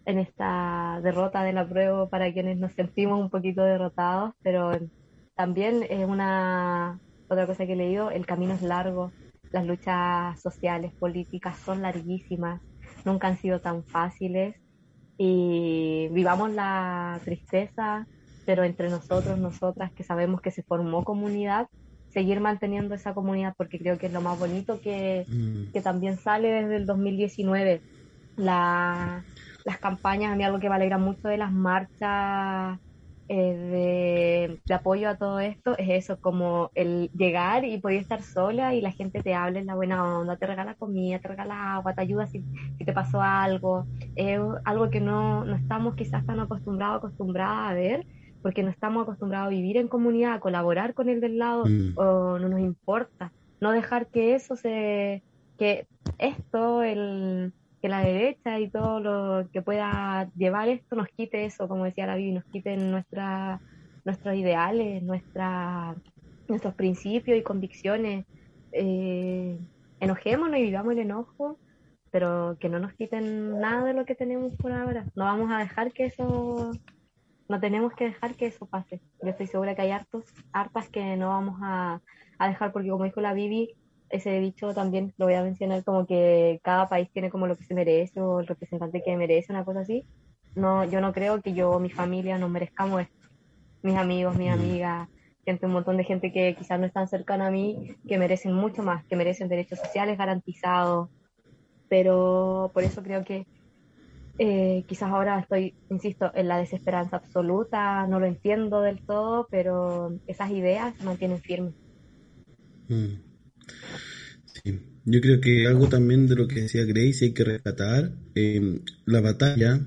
en 0.05 0.19
esta 0.19 1.01
derrota 1.03 1.45
de 1.45 1.53
la 1.53 1.69
prueba 1.69 2.09
para 2.09 2.33
quienes 2.33 2.59
nos 2.59 2.73
sentimos 2.73 3.21
un 3.21 3.31
poquito 3.31 3.63
derrotados, 3.63 4.35
pero 4.43 4.73
también 5.35 5.85
es 5.89 6.07
una 6.07 7.01
otra 7.29 7.47
cosa 7.47 7.67
que 7.67 7.75
he 7.75 7.77
leído, 7.77 8.11
el 8.11 8.27
camino 8.27 8.55
es 8.55 8.63
largo, 8.63 9.13
las 9.53 9.65
luchas 9.65 10.41
sociales, 10.41 10.93
políticas 10.99 11.57
son 11.59 11.83
larguísimas, 11.83 12.61
nunca 13.05 13.29
han 13.29 13.39
sido 13.39 13.61
tan 13.61 13.85
fáciles 13.85 14.57
y 15.17 16.09
vivamos 16.11 16.51
la 16.51 17.21
tristeza, 17.25 18.07
pero 18.45 18.65
entre 18.65 18.91
nosotros, 18.91 19.39
nosotras 19.39 19.93
que 19.93 20.03
sabemos 20.03 20.41
que 20.41 20.51
se 20.51 20.63
formó 20.63 21.05
comunidad, 21.05 21.69
seguir 22.13 22.41
manteniendo 22.41 22.95
esa 22.95 23.15
comunidad 23.15 23.55
porque 23.57 23.79
creo 23.79 23.99
que 23.99 24.07
es 24.07 24.13
lo 24.13 24.23
más 24.23 24.39
bonito 24.39 24.81
que, 24.81 25.29
Mm. 25.29 25.73
que 25.73 25.83
también 25.83 26.19
sale 26.19 26.49
desde 26.51 26.77
el 26.77 26.87
2019. 26.87 27.83
La, 28.37 29.27
las 29.65 29.79
campañas, 29.81 30.33
a 30.33 30.37
mí 30.37 30.45
algo 30.45 30.61
que 30.61 30.69
me 30.71 30.77
alegra 30.77 30.99
mucho 30.99 31.29
de 31.29 31.37
las 31.39 31.53
marchas 31.53 32.79
eh, 33.29 33.55
de, 33.57 34.61
de 34.67 34.75
apoyo 34.75 35.09
a 35.09 35.17
todo 35.17 35.41
esto 35.41 35.77
es 35.79 35.89
eso, 35.91 36.19
como 36.21 36.71
el 36.75 37.09
llegar 37.15 37.65
y 37.65 37.81
poder 37.81 37.99
estar 38.01 38.23
sola 38.23 38.75
y 38.75 38.81
la 38.81 38.93
gente 38.93 39.23
te 39.23 39.35
habla 39.35 39.61
en 39.61 39.67
la 39.67 39.75
buena 39.75 40.19
onda, 40.19 40.37
te 40.37 40.47
regala 40.47 40.75
comida, 40.77 41.19
te 41.21 41.29
regala 41.29 41.75
agua, 41.77 41.95
te 41.95 42.03
ayuda 42.03 42.27
si, 42.27 42.47
si 42.79 42.85
te 42.85 42.93
pasó 42.93 43.23
algo. 43.23 43.89
Es 44.15 44.39
algo 44.65 44.91
que 44.91 45.01
no, 45.01 45.45
no 45.45 45.57
estamos 45.57 45.95
quizás 45.95 46.25
tan 46.27 46.41
acostumbrados, 46.41 46.99
acostumbradas 46.99 47.71
a 47.71 47.75
ver, 47.75 48.07
porque 48.43 48.63
no 48.63 48.71
estamos 48.71 49.05
acostumbrados 49.05 49.47
a 49.47 49.51
vivir 49.51 49.77
en 49.77 49.89
comunidad, 49.89 50.35
a 50.35 50.41
colaborar 50.41 50.95
con 50.95 51.09
el 51.09 51.21
del 51.21 51.39
lado, 51.39 51.65
Mm. 51.67 51.93
o 51.97 52.39
no 52.39 52.49
nos 52.49 52.61
importa. 52.61 53.33
No 53.61 53.71
dejar 53.73 54.09
que 54.09 54.35
eso 54.35 54.57
se, 54.57 55.23
que 55.59 55.87
esto, 56.19 56.83
el, 56.83 57.53
que 57.81 57.89
la 57.89 58.01
derecha 58.01 58.59
y 58.59 58.69
todo 58.69 59.01
lo 59.01 59.49
que 59.51 59.63
pueda 59.63 60.29
llevar 60.37 60.69
esto 60.69 60.97
nos 60.97 61.09
quite 61.09 61.45
eso, 61.45 61.69
como 61.69 61.85
decía 61.85 62.07
la 62.07 62.17
Bibi, 62.17 62.33
nos 62.33 62.45
quiten 62.45 62.91
nuestra, 62.91 63.61
nuestros 64.05 64.35
ideales, 64.35 65.03
nuestra, 65.03 65.95
nuestros 66.49 66.75
principios 66.75 67.39
y 67.39 67.43
convicciones. 67.43 68.25
Eh, 68.73 69.59
enojémonos 70.01 70.59
y 70.59 70.63
vivamos 70.63 70.93
el 70.93 71.01
enojo, 71.01 71.59
pero 72.11 72.57
que 72.61 72.69
no 72.69 72.79
nos 72.79 72.93
quiten 72.95 73.59
nada 73.61 73.85
de 73.85 73.95
lo 73.95 74.05
que 74.05 74.15
tenemos 74.15 74.55
por 74.57 74.73
ahora. 74.73 75.05
No 75.15 75.25
vamos 75.25 75.51
a 75.51 75.59
dejar 75.59 75.93
que 75.93 76.07
eso, 76.07 76.73
no 77.53 77.61
tenemos 77.61 77.93
que 77.93 78.07
dejar 78.07 78.35
que 78.35 78.47
eso 78.47 78.65
pase. 78.65 79.03
Yo 79.23 79.29
estoy 79.29 79.47
segura 79.47 79.75
que 79.75 79.83
hay 79.83 79.91
hartos, 79.91 80.25
hartas 80.53 80.89
que 80.89 81.17
no 81.19 81.29
vamos 81.29 81.61
a, 81.63 82.01
a 82.39 82.49
dejar, 82.49 82.73
porque 82.73 82.89
como 82.89 83.05
dijo 83.05 83.21
la 83.21 83.35
Bibi, 83.35 83.77
ese 84.09 84.41
dicho 84.41 84.73
también 84.73 85.13
lo 85.19 85.27
voy 85.27 85.35
a 85.35 85.43
mencionar 85.43 85.85
como 85.85 86.07
que 86.07 86.61
cada 86.63 86.89
país 86.89 87.11
tiene 87.13 87.29
como 87.29 87.47
lo 87.47 87.57
que 87.57 87.65
se 87.65 87.75
merece 87.75 88.23
o 88.23 88.41
el 88.41 88.47
representante 88.47 89.03
que 89.05 89.17
merece, 89.19 89.53
una 89.53 89.67
cosa 89.67 89.81
así. 89.81 90.07
No, 90.55 90.85
yo 90.85 91.03
no 91.03 91.13
creo 91.13 91.43
que 91.43 91.53
yo 91.53 91.79
mi 91.79 91.91
familia 91.91 92.39
nos 92.39 92.49
merezcamos 92.49 93.03
esto. 93.03 93.29
Mis 93.83 93.97
amigos, 93.97 94.35
mis 94.37 94.51
amigas, 94.51 95.09
gente, 95.45 95.67
un 95.67 95.73
montón 95.73 95.99
de 95.99 96.05
gente 96.05 96.33
que 96.33 96.55
quizás 96.55 96.81
no 96.81 96.87
es 96.87 96.93
tan 96.95 97.07
cercana 97.07 97.49
a 97.49 97.51
mí, 97.51 97.97
que 98.09 98.17
merecen 98.17 98.55
mucho 98.55 98.83
más, 98.83 99.05
que 99.05 99.17
merecen 99.17 99.49
derechos 99.49 99.79
sociales 99.79 100.17
garantizados. 100.17 101.11
Pero 101.91 102.71
por 102.73 102.83
eso 102.83 103.03
creo 103.03 103.25
que 103.25 103.47
eh, 104.39 104.85
quizás 104.87 105.11
ahora 105.11 105.41
estoy, 105.41 105.75
insisto, 105.91 106.31
en 106.35 106.49
la 106.49 106.59
desesperanza 106.59 107.17
absoluta, 107.17 108.07
no 108.07 108.19
lo 108.19 108.27
entiendo 108.27 108.81
del 108.81 109.01
todo, 109.05 109.47
pero 109.51 110.19
esas 110.27 110.51
ideas 110.51 110.97
se 110.97 111.05
mantienen 111.05 111.41
firmes. 111.41 111.75
Mm. 112.89 113.21
Sí. 114.47 114.81
Yo 115.05 115.21
creo 115.21 115.41
que 115.41 115.67
algo 115.67 115.89
también 115.89 116.29
de 116.29 116.37
lo 116.37 116.47
que 116.47 116.63
decía 116.63 116.85
Grace 116.85 117.25
hay 117.25 117.33
que 117.33 117.45
rescatar, 117.45 118.13
eh, 118.35 118.81
la 119.05 119.21
batalla, 119.21 119.81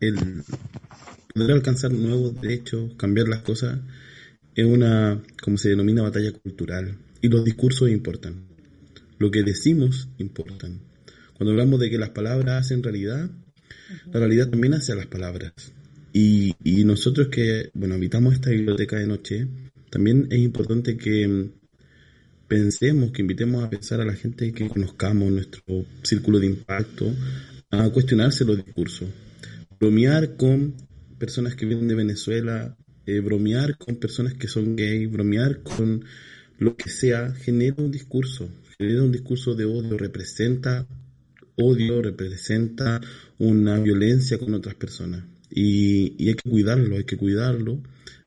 el 0.00 0.42
poder 1.34 1.52
alcanzar 1.52 1.92
nuevos 1.92 2.40
derechos, 2.40 2.94
cambiar 2.96 3.28
las 3.28 3.42
cosas, 3.42 3.80
es 4.54 4.64
una, 4.64 5.22
como 5.42 5.58
se 5.58 5.70
denomina, 5.70 6.02
batalla 6.02 6.32
cultural. 6.32 6.96
Y 7.20 7.28
los 7.28 7.44
discursos 7.44 7.90
importan. 7.90 8.46
Lo 9.18 9.30
que 9.30 9.42
decimos 9.42 10.08
importan. 10.18 10.80
Cuando 11.36 11.52
hablamos 11.52 11.80
de 11.80 11.90
que 11.90 11.98
las 11.98 12.10
palabras 12.10 12.64
hacen 12.64 12.82
realidad, 12.82 13.30
la 14.12 14.20
realidad 14.20 14.50
también 14.50 14.74
hace 14.74 14.92
a 14.92 14.96
las 14.96 15.06
palabras. 15.06 15.52
Y, 16.12 16.54
y 16.62 16.84
nosotros 16.84 17.28
que, 17.28 17.70
bueno, 17.74 17.94
habitamos 17.94 18.34
esta 18.34 18.50
biblioteca 18.50 18.96
de 18.96 19.06
noche, 19.06 19.48
también 19.90 20.28
es 20.30 20.38
importante 20.38 20.96
que 20.96 21.26
mm, 21.26 21.50
pensemos, 22.48 23.10
que 23.12 23.22
invitemos 23.22 23.64
a 23.64 23.70
pensar 23.70 24.00
a 24.00 24.04
la 24.04 24.14
gente 24.14 24.52
que 24.52 24.68
conozcamos 24.68 25.30
nuestro 25.30 25.62
círculo 26.02 26.38
de 26.38 26.46
impacto, 26.46 27.12
a 27.70 27.90
cuestionarse 27.90 28.44
los 28.44 28.64
discursos. 28.64 29.08
Bromear 29.80 30.36
con 30.36 30.74
personas 31.18 31.56
que 31.56 31.66
vienen 31.66 31.88
de 31.88 31.94
Venezuela, 31.94 32.76
eh, 33.06 33.20
bromear 33.20 33.76
con 33.76 33.96
personas 33.96 34.34
que 34.34 34.48
son 34.48 34.76
gay, 34.76 35.06
bromear 35.06 35.62
con 35.62 36.04
lo 36.58 36.76
que 36.76 36.90
sea, 36.90 37.32
genera 37.34 37.76
un 37.78 37.90
discurso, 37.90 38.48
genera 38.78 39.02
un 39.02 39.12
discurso 39.12 39.54
de 39.54 39.64
odio, 39.64 39.98
representa 39.98 40.86
odio, 41.56 42.02
representa 42.02 43.00
una 43.38 43.78
violencia 43.78 44.38
con 44.38 44.54
otras 44.54 44.74
personas. 44.74 45.24
Y, 45.50 46.28
hay 46.28 46.34
que 46.34 46.50
cuidarlo, 46.50 46.96
hay 46.96 47.04
que 47.04 47.16
cuidarlo, 47.16 47.82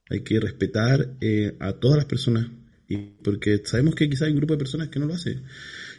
hay 0.10 0.22
que 0.22 0.40
respetar 0.40 1.16
eh, 1.22 1.56
a 1.60 1.74
todas 1.74 1.98
las 1.98 2.06
personas, 2.06 2.50
y 2.88 2.98
porque 3.24 3.62
sabemos 3.66 3.96
que 3.96 4.10
quizá 4.10 4.26
hay 4.26 4.32
un 4.32 4.38
grupo 4.38 4.54
de 4.54 4.60
personas 4.60 4.88
que 4.88 5.00
no 5.00 5.08
lo 5.08 5.16
hace. 5.16 5.42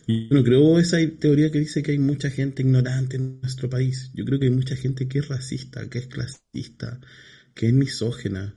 Y 0.07 0.29
yo 0.29 0.37
no 0.37 0.43
creo 0.43 0.79
esa 0.79 0.97
teoría 1.19 1.51
que 1.51 1.59
dice 1.61 1.83
que 1.83 1.93
hay 1.93 1.99
mucha 1.99 2.31
gente 2.31 2.63
ignorante 2.63 3.17
en 3.17 3.41
nuestro 3.43 3.69
país. 3.69 4.11
Yo 4.15 4.25
creo 4.25 4.39
que 4.39 4.47
hay 4.47 4.53
mucha 4.53 4.75
gente 4.75 5.07
que 5.07 5.19
es 5.19 5.29
racista, 5.29 5.89
que 5.91 5.99
es 5.99 6.07
clasista, 6.07 6.99
que 7.55 7.67
es 7.67 7.73
misógena. 7.75 8.55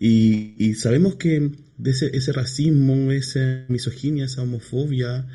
Y, 0.00 0.74
sabemos 0.74 1.16
que 1.16 1.52
de 1.76 1.90
ese, 1.90 2.32
racismo, 2.32 3.12
esa 3.12 3.64
misoginia, 3.68 4.24
esa 4.24 4.42
homofobia, 4.42 5.28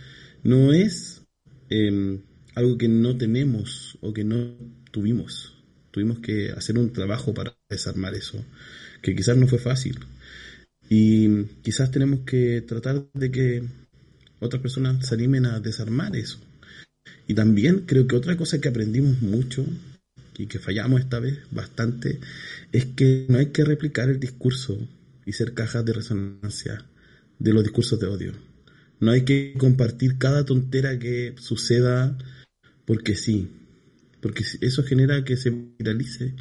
no 0.43 0.73
es 0.73 1.21
eh, 1.69 2.19
algo 2.55 2.77
que 2.77 2.87
no 2.87 3.17
tenemos 3.17 3.97
o 4.01 4.13
que 4.13 4.23
no 4.23 4.55
tuvimos. 4.91 5.53
Tuvimos 5.91 6.19
que 6.19 6.51
hacer 6.51 6.77
un 6.77 6.91
trabajo 6.91 7.33
para 7.33 7.55
desarmar 7.69 8.15
eso, 8.15 8.43
que 9.01 9.15
quizás 9.15 9.37
no 9.37 9.47
fue 9.47 9.59
fácil. 9.59 9.99
Y 10.89 11.45
quizás 11.61 11.91
tenemos 11.91 12.21
que 12.21 12.61
tratar 12.61 13.05
de 13.13 13.31
que 13.31 13.63
otras 14.39 14.61
personas 14.61 15.05
se 15.07 15.15
animen 15.15 15.45
a 15.45 15.59
desarmar 15.59 16.15
eso. 16.15 16.39
Y 17.27 17.33
también 17.33 17.85
creo 17.85 18.07
que 18.07 18.15
otra 18.15 18.37
cosa 18.37 18.59
que 18.59 18.69
aprendimos 18.69 19.21
mucho 19.21 19.65
y 20.37 20.47
que 20.47 20.59
fallamos 20.59 21.01
esta 21.01 21.19
vez 21.19 21.39
bastante 21.51 22.19
es 22.71 22.85
que 22.85 23.25
no 23.29 23.37
hay 23.37 23.47
que 23.47 23.63
replicar 23.63 24.09
el 24.09 24.19
discurso 24.19 24.77
y 25.25 25.33
ser 25.33 25.53
cajas 25.53 25.85
de 25.85 25.93
resonancia 25.93 26.85
de 27.39 27.53
los 27.53 27.63
discursos 27.63 27.99
de 27.99 28.07
odio. 28.07 28.33
No 28.99 29.11
hay 29.11 29.23
que 29.23 29.53
compartir 29.57 30.17
cada 30.17 30.45
tontera 30.45 30.97
que 30.99 31.35
suceda 31.37 32.17
porque 32.85 33.15
sí, 33.15 33.49
porque 34.23 34.43
eso 34.61 34.83
genera 34.83 35.23
que 35.23 35.35
se 35.35 35.49
viralice. 35.49 36.33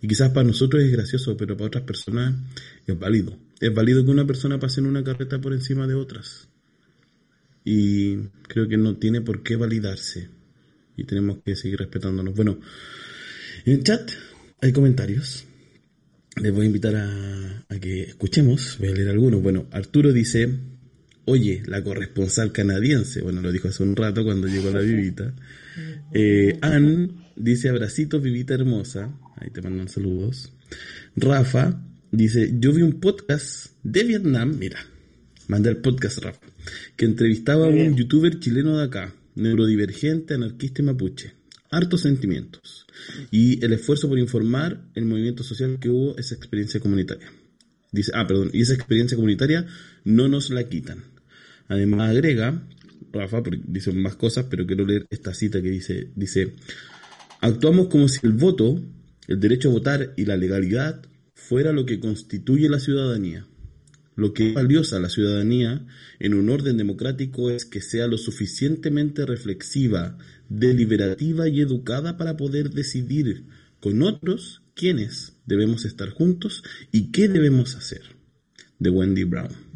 Y 0.00 0.08
quizás 0.08 0.30
para 0.30 0.46
nosotros 0.46 0.82
es 0.82 0.90
gracioso, 0.90 1.36
pero 1.36 1.56
para 1.56 1.68
otras 1.68 1.84
personas 1.84 2.34
es 2.86 2.98
válido. 2.98 3.38
Es 3.60 3.72
válido 3.72 4.04
que 4.04 4.10
una 4.10 4.26
persona 4.26 4.58
pase 4.58 4.80
en 4.80 4.86
una 4.86 5.04
carreta 5.04 5.40
por 5.40 5.52
encima 5.52 5.86
de 5.86 5.94
otras. 5.94 6.48
Y 7.64 8.16
creo 8.48 8.68
que 8.68 8.76
no 8.76 8.96
tiene 8.96 9.20
por 9.20 9.42
qué 9.42 9.56
validarse. 9.56 10.28
Y 10.96 11.04
tenemos 11.04 11.38
que 11.44 11.54
seguir 11.54 11.78
respetándonos. 11.78 12.34
Bueno, 12.34 12.58
en 13.64 13.72
el 13.72 13.84
chat 13.84 14.10
hay 14.60 14.72
comentarios. 14.72 15.44
Les 16.42 16.52
voy 16.52 16.64
a 16.64 16.66
invitar 16.66 16.96
a, 16.96 17.66
a 17.68 17.78
que 17.78 18.02
escuchemos. 18.02 18.78
Voy 18.80 18.88
a 18.88 18.94
leer 18.94 19.10
algunos. 19.10 19.42
Bueno, 19.42 19.68
Arturo 19.70 20.12
dice, 20.12 20.58
oye, 21.28 21.62
la 21.66 21.82
corresponsal 21.84 22.52
canadiense. 22.52 23.20
Bueno, 23.20 23.40
lo 23.40 23.52
dijo 23.52 23.68
hace 23.68 23.82
un 23.82 23.94
rato 23.94 24.24
cuando 24.24 24.48
llegó 24.48 24.70
la 24.70 24.80
vivita. 24.80 25.34
Eh, 26.12 26.58
Ann 26.60 27.26
dice, 27.36 27.68
abracitos, 27.68 28.20
vivita 28.20 28.54
hermosa. 28.54 29.16
Ahí 29.36 29.50
te 29.50 29.62
mandan 29.62 29.88
saludos. 29.88 30.52
Rafa 31.14 31.80
dice, 32.10 32.54
yo 32.58 32.72
vi 32.72 32.82
un 32.82 32.98
podcast 32.98 33.72
de 33.84 34.02
Vietnam. 34.02 34.56
Mira, 34.58 34.80
mandé 35.46 35.70
el 35.70 35.76
podcast 35.76 36.18
Rafa. 36.18 36.46
Que 36.96 37.04
entrevistaba 37.04 37.66
a 37.66 37.68
un 37.68 37.94
youtuber 37.94 38.40
chileno 38.40 38.78
de 38.78 38.84
acá. 38.86 39.14
Neurodivergente, 39.36 40.34
anarquista 40.34 40.82
y 40.82 40.86
mapuche. 40.86 41.34
Hartos 41.70 42.00
sentimientos. 42.00 42.86
Y 43.30 43.64
el 43.64 43.74
esfuerzo 43.74 44.08
por 44.08 44.18
informar 44.18 44.82
el 44.96 45.04
movimiento 45.04 45.44
social 45.44 45.78
que 45.78 45.90
hubo 45.90 46.16
esa 46.18 46.34
experiencia 46.34 46.80
comunitaria. 46.80 47.30
Dice, 47.92 48.12
ah, 48.14 48.26
perdón, 48.26 48.50
y 48.52 48.62
esa 48.62 48.74
experiencia 48.74 49.16
comunitaria 49.16 49.66
no 50.04 50.26
nos 50.26 50.50
la 50.50 50.68
quitan. 50.68 51.04
Además 51.68 52.10
agrega, 52.10 52.66
Rafa, 53.12 53.42
porque 53.42 53.60
dice 53.64 53.92
más 53.92 54.16
cosas, 54.16 54.46
pero 54.48 54.66
quiero 54.66 54.86
leer 54.86 55.06
esta 55.10 55.34
cita 55.34 55.62
que 55.62 55.70
dice, 55.70 56.10
dice, 56.16 56.54
actuamos 57.40 57.88
como 57.88 58.08
si 58.08 58.20
el 58.26 58.32
voto, 58.32 58.82
el 59.26 59.40
derecho 59.40 59.68
a 59.68 59.72
votar 59.72 60.14
y 60.16 60.24
la 60.24 60.36
legalidad 60.36 61.02
fuera 61.34 61.72
lo 61.72 61.86
que 61.86 62.00
constituye 62.00 62.68
la 62.68 62.80
ciudadanía. 62.80 63.46
Lo 64.16 64.34
que 64.34 64.48
es 64.48 64.54
valiosa 64.54 64.96
a 64.96 65.00
la 65.00 65.10
ciudadanía 65.10 65.86
en 66.18 66.34
un 66.34 66.48
orden 66.50 66.76
democrático 66.76 67.50
es 67.50 67.64
que 67.64 67.80
sea 67.80 68.08
lo 68.08 68.18
suficientemente 68.18 69.24
reflexiva, 69.24 70.18
deliberativa 70.48 71.48
y 71.48 71.60
educada 71.60 72.16
para 72.16 72.36
poder 72.36 72.70
decidir 72.70 73.44
con 73.78 74.02
otros 74.02 74.62
quiénes 74.74 75.34
debemos 75.46 75.84
estar 75.84 76.10
juntos 76.10 76.64
y 76.90 77.12
qué 77.12 77.28
debemos 77.28 77.76
hacer. 77.76 78.02
De 78.80 78.90
Wendy 78.90 79.22
Brown. 79.22 79.67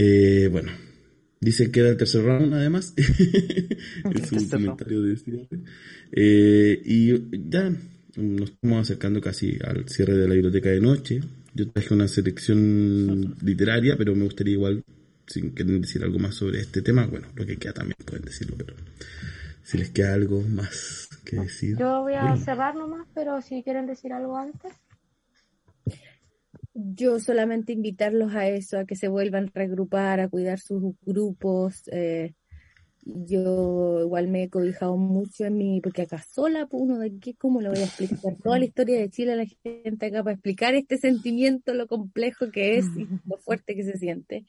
Eh, 0.00 0.46
bueno, 0.46 0.70
dice 1.40 1.72
que 1.72 1.80
era 1.80 1.88
el 1.88 1.96
tercer 1.96 2.22
round 2.22 2.54
además. 2.54 2.94
es 2.96 4.32
un 4.32 4.48
comentario 4.48 5.02
de. 5.02 5.18
Eh, 6.12 6.80
y 6.84 7.48
ya 7.50 7.72
nos 8.14 8.50
estamos 8.50 8.82
acercando 8.82 9.20
casi 9.20 9.58
al 9.64 9.88
cierre 9.88 10.16
de 10.16 10.28
la 10.28 10.34
biblioteca 10.34 10.68
de 10.68 10.80
noche. 10.80 11.20
Yo 11.52 11.68
traje 11.70 11.94
una 11.94 12.06
selección 12.06 13.34
literaria, 13.42 13.96
pero 13.98 14.14
me 14.14 14.22
gustaría 14.22 14.52
igual, 14.52 14.84
si 15.26 15.42
quieren 15.50 15.80
decir 15.80 16.04
algo 16.04 16.20
más 16.20 16.36
sobre 16.36 16.60
este 16.60 16.80
tema, 16.80 17.04
bueno, 17.06 17.26
lo 17.34 17.44
que 17.44 17.56
queda 17.56 17.72
también 17.72 17.96
pueden 18.04 18.24
decirlo, 18.24 18.54
pero 18.56 18.74
si 19.64 19.78
les 19.78 19.90
queda 19.90 20.14
algo 20.14 20.42
más 20.42 21.08
que 21.24 21.40
decir. 21.40 21.76
Yo 21.76 22.02
voy 22.02 22.14
a 22.14 22.22
bueno. 22.22 22.44
cerrar 22.44 22.76
nomás, 22.76 23.08
pero 23.16 23.42
si 23.42 23.64
quieren 23.64 23.88
decir 23.88 24.12
algo 24.12 24.36
antes. 24.36 24.72
Yo 26.80 27.18
solamente 27.18 27.72
invitarlos 27.72 28.34
a 28.34 28.46
eso, 28.48 28.78
a 28.78 28.84
que 28.84 28.94
se 28.94 29.08
vuelvan 29.08 29.46
a 29.46 29.50
regrupar, 29.52 30.20
a 30.20 30.28
cuidar 30.28 30.60
sus 30.60 30.94
grupos. 31.04 31.82
eh, 31.92 32.34
yo 33.04 34.00
igual 34.02 34.28
me 34.28 34.44
he 34.44 34.50
cobijado 34.50 34.96
mucho 34.96 35.44
en 35.44 35.56
mi, 35.56 35.80
porque 35.80 36.02
acá 36.02 36.22
sola, 36.22 36.66
pues, 36.66 36.82
uno 36.82 36.98
de 36.98 37.18
qué, 37.18 37.34
cómo 37.34 37.60
le 37.60 37.70
voy 37.70 37.78
a 37.78 37.84
explicar 37.84 38.36
toda 38.42 38.58
la 38.58 38.64
historia 38.66 38.98
de 38.98 39.08
Chile 39.08 39.32
a 39.32 39.36
la 39.36 39.46
gente 39.46 40.06
acá 40.06 40.22
para 40.22 40.34
explicar 40.34 40.74
este 40.74 40.98
sentimiento, 40.98 41.74
lo 41.74 41.86
complejo 41.86 42.50
que 42.50 42.78
es 42.78 42.86
y 42.96 43.06
lo 43.26 43.38
fuerte 43.38 43.74
que 43.74 43.84
se 43.84 43.96
siente. 43.98 44.44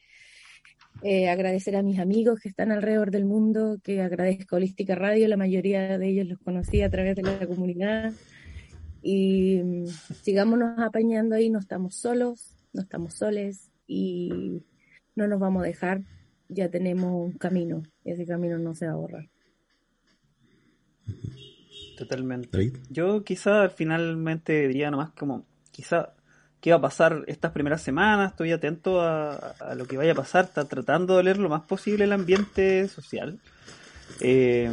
Eh, 1.02 1.30
agradecer 1.30 1.76
a 1.76 1.82
mis 1.82 1.98
amigos 1.98 2.40
que 2.40 2.50
están 2.50 2.70
alrededor 2.70 3.10
del 3.10 3.24
mundo, 3.24 3.78
que 3.82 4.02
agradezco 4.02 4.56
a 4.56 4.58
Holística 4.58 4.94
Radio, 4.94 5.28
la 5.28 5.38
mayoría 5.38 5.96
de 5.96 6.08
ellos 6.08 6.26
los 6.26 6.38
conocí 6.38 6.82
a 6.82 6.90
través 6.90 7.16
de 7.16 7.22
la 7.22 7.46
comunidad. 7.46 8.12
Y 9.02 9.62
mm, 9.62 9.86
sigámonos 10.22 10.78
apañando 10.78 11.34
ahí, 11.34 11.50
no 11.50 11.58
estamos 11.58 11.94
solos, 11.94 12.54
no 12.72 12.82
estamos 12.82 13.14
soles 13.14 13.70
y 13.86 14.62
no 15.16 15.26
nos 15.26 15.40
vamos 15.40 15.62
a 15.62 15.66
dejar, 15.66 16.02
ya 16.48 16.68
tenemos 16.70 17.12
un 17.12 17.32
camino, 17.38 17.82
y 18.04 18.12
ese 18.12 18.26
camino 18.26 18.58
no 18.58 18.74
se 18.74 18.86
va 18.86 18.92
a 18.92 18.96
borrar. 18.96 19.28
Totalmente. 21.98 22.48
David. 22.52 22.76
Yo 22.88 23.24
quizá 23.24 23.68
finalmente 23.68 24.68
diría 24.68 24.90
nomás 24.90 25.10
como, 25.10 25.44
quizá, 25.70 26.14
¿qué 26.60 26.70
va 26.70 26.78
a 26.78 26.80
pasar 26.80 27.24
estas 27.26 27.52
primeras 27.52 27.82
semanas? 27.82 28.30
Estoy 28.30 28.52
atento 28.52 29.02
a, 29.02 29.34
a 29.34 29.74
lo 29.74 29.84
que 29.86 29.96
vaya 29.98 30.12
a 30.12 30.14
pasar, 30.14 30.46
está 30.46 30.64
tratando 30.66 31.16
de 31.16 31.24
leer 31.24 31.38
lo 31.38 31.48
más 31.48 31.62
posible 31.62 32.04
el 32.04 32.12
ambiente 32.12 32.88
social. 32.88 33.38
Eh, 34.20 34.70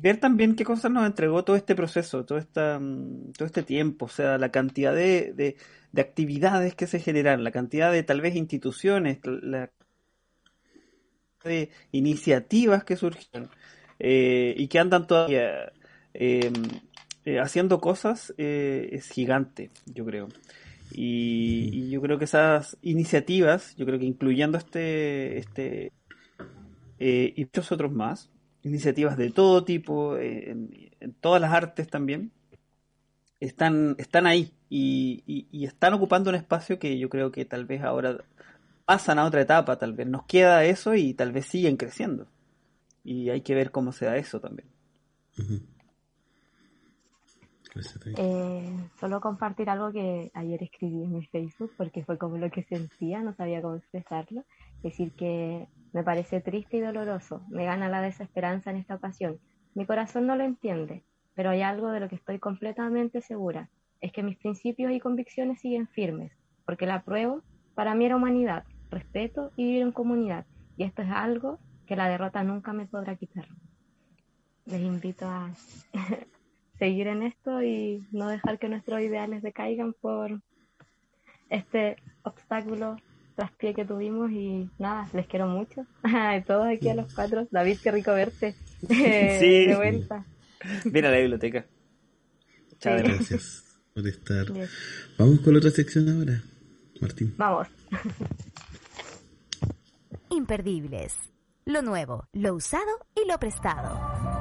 ver 0.00 0.18
también 0.18 0.56
qué 0.56 0.64
cosas 0.64 0.90
nos 0.90 1.06
entregó 1.06 1.44
todo 1.44 1.56
este 1.56 1.74
proceso, 1.74 2.24
todo, 2.24 2.38
esta, 2.38 2.78
mm, 2.78 3.32
todo 3.32 3.46
este 3.46 3.62
tiempo, 3.62 4.06
o 4.06 4.08
sea, 4.08 4.38
la 4.38 4.50
cantidad 4.50 4.94
de, 4.94 5.32
de, 5.34 5.56
de 5.92 6.02
actividades 6.02 6.74
que 6.74 6.86
se 6.86 7.00
generan, 7.00 7.44
la 7.44 7.50
cantidad 7.50 7.92
de 7.92 8.02
tal 8.02 8.20
vez 8.20 8.36
instituciones, 8.36 9.18
la 9.24 9.70
de 11.46 11.70
iniciativas 11.92 12.84
que 12.84 12.96
surgieron 12.96 13.48
eh, 13.98 14.54
y 14.56 14.68
que 14.68 14.78
andan 14.78 15.06
todavía 15.06 15.72
eh, 16.12 16.52
eh, 17.24 17.38
haciendo 17.40 17.80
cosas 17.80 18.34
es 18.36 19.08
gigante, 19.08 19.70
yo 19.86 20.04
creo. 20.04 20.28
Y, 20.92 21.70
y 21.72 21.90
yo 21.90 22.00
creo 22.00 22.18
que 22.18 22.26
esas 22.26 22.76
iniciativas, 22.82 23.74
yo 23.76 23.86
creo 23.86 23.98
que 23.98 24.04
incluyendo 24.04 24.58
este, 24.58 25.38
este 25.38 25.92
y 26.98 27.44
muchos 27.44 27.72
otros 27.72 27.92
más, 27.92 28.30
iniciativas 28.66 29.16
de 29.16 29.30
todo 29.30 29.64
tipo, 29.64 30.16
eh, 30.16 30.50
en, 30.50 30.90
en 31.00 31.12
todas 31.14 31.40
las 31.40 31.52
artes 31.52 31.88
también, 31.88 32.30
están, 33.40 33.94
están 33.98 34.26
ahí 34.26 34.52
y, 34.68 35.22
y- 35.26 35.46
y 35.52 35.64
están 35.66 35.94
ocupando 35.94 36.30
un 36.30 36.36
espacio 36.36 36.78
que 36.78 36.98
yo 36.98 37.08
creo 37.08 37.30
que 37.30 37.44
tal 37.44 37.64
vez 37.66 37.82
ahora 37.82 38.18
pasan 38.84 39.18
a 39.18 39.24
otra 39.24 39.40
etapa, 39.42 39.78
tal 39.78 39.92
vez 39.92 40.06
nos 40.06 40.24
queda 40.24 40.64
eso 40.64 40.94
y 40.94 41.14
tal 41.14 41.32
vez 41.32 41.46
siguen 41.46 41.76
creciendo. 41.76 42.26
Y 43.04 43.30
hay 43.30 43.42
que 43.42 43.54
ver 43.54 43.70
cómo 43.70 43.92
se 43.92 44.06
da 44.06 44.16
eso 44.16 44.40
también. 44.40 44.68
Eh, 48.16 48.74
solo 48.98 49.20
compartir 49.20 49.68
algo 49.68 49.92
que 49.92 50.30
ayer 50.34 50.62
escribí 50.62 51.02
en 51.04 51.12
mi 51.12 51.26
Facebook 51.26 51.72
porque 51.76 52.04
fue 52.04 52.16
como 52.16 52.38
lo 52.38 52.50
que 52.50 52.62
sentía, 52.64 53.20
no 53.20 53.34
sabía 53.34 53.60
cómo 53.60 53.76
expresarlo. 53.76 54.44
Decir 54.82 55.12
que 55.12 55.68
me 55.96 56.04
parece 56.04 56.42
triste 56.42 56.76
y 56.76 56.80
doloroso, 56.80 57.42
me 57.48 57.64
gana 57.64 57.88
la 57.88 58.02
desesperanza 58.02 58.70
en 58.70 58.76
esta 58.76 58.96
ocasión. 58.96 59.38
Mi 59.74 59.86
corazón 59.86 60.26
no 60.26 60.36
lo 60.36 60.44
entiende, 60.44 61.02
pero 61.34 61.48
hay 61.48 61.62
algo 61.62 61.90
de 61.90 62.00
lo 62.00 62.08
que 62.10 62.16
estoy 62.16 62.38
completamente 62.38 63.22
segura, 63.22 63.70
es 64.02 64.12
que 64.12 64.22
mis 64.22 64.36
principios 64.36 64.92
y 64.92 65.00
convicciones 65.00 65.58
siguen 65.58 65.88
firmes, 65.88 66.32
porque 66.66 66.84
la 66.84 67.00
prueba 67.00 67.40
para 67.74 67.94
mí 67.94 68.04
era 68.04 68.16
humanidad, 68.16 68.64
respeto 68.90 69.52
y 69.56 69.64
vivir 69.64 69.82
en 69.84 69.92
comunidad, 69.92 70.44
y 70.76 70.84
esto 70.84 71.00
es 71.00 71.08
algo 71.10 71.58
que 71.86 71.96
la 71.96 72.10
derrota 72.10 72.44
nunca 72.44 72.74
me 72.74 72.84
podrá 72.84 73.16
quitar. 73.16 73.46
Les 74.66 74.82
invito 74.82 75.26
a 75.26 75.50
seguir 76.78 77.06
en 77.06 77.22
esto 77.22 77.62
y 77.62 78.06
no 78.12 78.28
dejar 78.28 78.58
que 78.58 78.68
nuestros 78.68 79.00
ideales 79.00 79.42
decaigan 79.42 79.94
por 79.94 80.42
este 81.48 81.96
obstáculo 82.22 82.98
traspié 83.36 83.74
que 83.74 83.84
tuvimos 83.84 84.30
y 84.32 84.68
nada, 84.78 85.08
les 85.12 85.26
quiero 85.26 85.46
mucho. 85.46 85.86
A 86.02 86.42
todos 86.44 86.66
aquí 86.66 86.88
a 86.88 86.94
los 86.94 87.12
cuatro. 87.14 87.46
David, 87.50 87.78
qué 87.82 87.92
rico 87.92 88.12
verte. 88.12 88.54
Sí. 88.88 88.88
De 89.66 89.74
vuelta. 89.76 90.24
Ven 90.84 91.04
a 91.04 91.10
la 91.10 91.18
biblioteca. 91.18 91.66
Chao, 92.78 92.98
Sí. 92.98 93.04
Gracias 93.04 93.78
por 93.94 94.06
estar. 94.06 94.52
Bien. 94.52 94.68
Vamos 95.18 95.40
con 95.40 95.52
la 95.52 95.58
otra 95.58 95.70
sección 95.70 96.08
ahora, 96.08 96.42
Martín. 97.00 97.34
Vamos. 97.36 97.68
Imperdibles. 100.30 101.14
Lo 101.64 101.82
nuevo, 101.82 102.28
lo 102.32 102.54
usado 102.54 103.06
y 103.14 103.28
lo 103.28 103.38
prestado. 103.38 104.35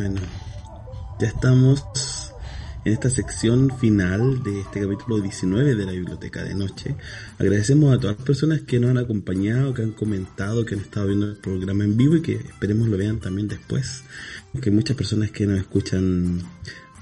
Bueno, 0.00 0.22
ya 1.18 1.28
estamos 1.28 1.84
en 2.86 2.94
esta 2.94 3.10
sección 3.10 3.70
final 3.78 4.42
de 4.42 4.60
este 4.60 4.80
capítulo 4.80 5.20
19 5.20 5.74
de 5.74 5.84
la 5.84 5.92
Biblioteca 5.92 6.42
de 6.42 6.54
Noche. 6.54 6.96
Agradecemos 7.38 7.92
a 7.92 8.00
todas 8.00 8.16
las 8.16 8.24
personas 8.24 8.62
que 8.62 8.80
nos 8.80 8.92
han 8.92 8.96
acompañado, 8.96 9.74
que 9.74 9.82
han 9.82 9.92
comentado, 9.92 10.64
que 10.64 10.74
han 10.74 10.80
estado 10.80 11.08
viendo 11.08 11.26
el 11.26 11.36
programa 11.36 11.84
en 11.84 11.98
vivo 11.98 12.16
y 12.16 12.22
que 12.22 12.36
esperemos 12.36 12.88
lo 12.88 12.96
vean 12.96 13.20
también 13.20 13.46
después. 13.46 14.02
Porque 14.54 14.70
hay 14.70 14.74
muchas 14.74 14.96
personas 14.96 15.32
que 15.32 15.46
nos 15.46 15.58
escuchan 15.58 16.40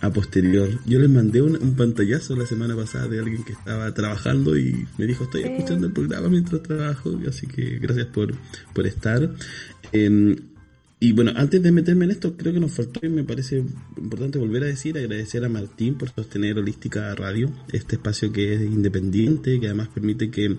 a 0.01 0.11
posterior. 0.11 0.69
Yo 0.85 0.99
les 0.99 1.09
mandé 1.09 1.41
un, 1.41 1.55
un 1.55 1.77
pantallazo 1.77 2.35
la 2.35 2.47
semana 2.47 2.75
pasada 2.75 3.07
de 3.07 3.21
alguien 3.21 3.45
que 3.45 3.53
estaba 3.53 3.95
trabajando 3.95 4.59
y 4.59 4.89
me 4.99 5.07
dijo 5.07 5.23
estoy 5.23 5.45
escuchando 5.45 5.87
el 5.87 5.93
programa 5.93 6.31
mientras 6.31 6.65
trabajo, 6.65 7.17
así 7.29 7.47
que 7.47 7.79
gracias 7.79 8.07
por, 8.07 8.35
por 8.75 8.89
estar. 8.89 9.37
Em, 9.93 10.35
Y 11.01 11.13
bueno, 11.13 11.33
antes 11.37 11.63
de 11.63 11.71
meterme 11.71 12.07
en 12.07 12.11
esto, 12.11 12.37
creo 12.37 12.53
que 12.53 12.59
nos 12.59 12.73
faltó 12.73 13.07
y 13.07 13.09
me 13.09 13.23
parece 13.23 13.65
importante 13.97 14.39
volver 14.39 14.65
a 14.65 14.67
decir, 14.67 14.99
agradecer 14.99 15.45
a 15.45 15.49
Martín 15.49 15.97
por 15.97 16.11
sostener 16.11 16.59
Holística 16.59 17.15
Radio, 17.15 17.53
este 17.73 17.97
espacio 17.97 18.33
que 18.33 18.55
es 18.55 18.63
independiente, 18.63 19.61
que 19.61 19.67
además 19.67 19.89
permite 19.95 20.31
que 20.31 20.57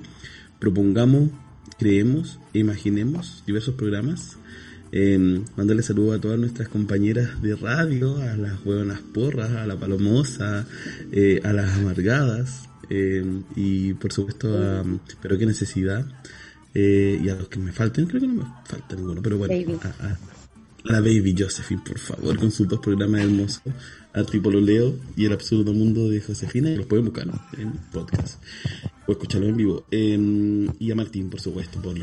propongamos, 0.57 1.31
creemos 1.77 2.39
imaginemos 2.53 3.43
diversos 3.45 3.75
programas. 3.75 4.37
Eh, 4.91 5.41
mandarle 5.57 5.83
saludos 5.83 6.17
a 6.17 6.21
todas 6.21 6.39
nuestras 6.39 6.69
compañeras 6.69 7.41
de 7.41 7.55
radio, 7.55 8.17
a 8.17 8.35
las 8.37 8.65
huevonas 8.65 9.01
porras, 9.01 9.51
a 9.51 9.67
la 9.67 9.77
palomosa, 9.77 10.65
eh, 11.11 11.41
a 11.43 11.51
las 11.51 11.77
amargadas 11.77 12.69
eh, 12.89 13.23
y 13.55 13.93
por 13.93 14.11
supuesto 14.11 14.57
a 14.57 14.83
Pero 15.21 15.37
qué 15.37 15.45
necesidad 15.45 16.07
eh, 16.73 17.19
y 17.23 17.29
a 17.29 17.35
los 17.35 17.47
que 17.47 17.59
me 17.59 17.71
falten, 17.71 18.05
creo 18.07 18.21
que 18.21 18.27
no 18.27 18.33
me 18.35 18.43
falta 18.65 18.95
ninguno, 18.95 19.21
pero 19.21 19.37
bueno, 19.37 19.53
Baby. 19.53 19.79
a, 19.83 19.87
a- 20.05 20.17
a 20.85 20.93
la 20.93 21.01
Baby 21.01 21.35
Josephine, 21.37 21.81
por 21.85 21.99
favor, 21.99 22.37
con 22.37 22.51
sus 22.51 22.65
dos 22.67 22.79
programas 22.79 23.21
hermosos, 23.21 23.61
Artipololeo 24.13 24.95
y 25.17 25.25
El 25.25 25.33
Absurdo 25.33 25.73
Mundo 25.73 26.09
de 26.09 26.21
Josefina, 26.21 26.69
que 26.69 26.77
los 26.77 26.85
pueden 26.85 27.05
buscar 27.05 27.27
¿no? 27.27 27.39
en 27.57 27.73
podcast 27.91 28.41
o 29.05 29.11
escucharlo 29.11 29.47
en 29.47 29.57
vivo. 29.57 29.85
Eh, 29.91 30.67
y 30.79 30.89
a 30.91 30.95
Martín, 30.95 31.29
por 31.29 31.41
supuesto, 31.41 31.81
por 31.81 31.95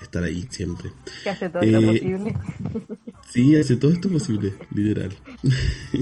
estar 0.00 0.22
ahí 0.22 0.46
siempre. 0.48 0.92
Que 1.24 1.30
hace 1.30 1.48
todo 1.50 1.62
Eh, 1.62 1.72
posible. 1.72 2.34
Sí, 3.30 3.56
hace 3.56 3.76
todo 3.76 3.90
esto 3.90 4.08
posible, 4.08 4.54
literal. 4.74 5.10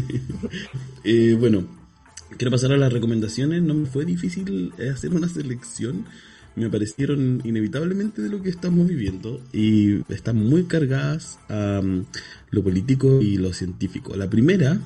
Eh, 1.04 1.36
bueno, 1.38 1.64
quiero 2.36 2.50
pasar 2.50 2.72
a 2.72 2.76
las 2.76 2.92
recomendaciones. 2.92 3.62
No 3.62 3.74
me 3.74 3.86
fue 3.86 4.04
difícil 4.04 4.72
hacer 4.92 5.14
una 5.14 5.28
selección. 5.28 6.04
Me 6.58 6.66
aparecieron 6.66 7.40
inevitablemente 7.44 8.20
de 8.22 8.28
lo 8.28 8.42
que 8.42 8.48
estamos 8.50 8.86
viviendo 8.88 9.40
y 9.52 10.00
están 10.12 10.36
muy 10.36 10.64
cargadas 10.64 11.38
a 11.48 11.80
mm, 11.82 12.04
lo 12.50 12.62
político 12.62 13.20
y 13.22 13.36
lo 13.38 13.52
científico. 13.52 14.16
La 14.16 14.28
primera, 14.28 14.80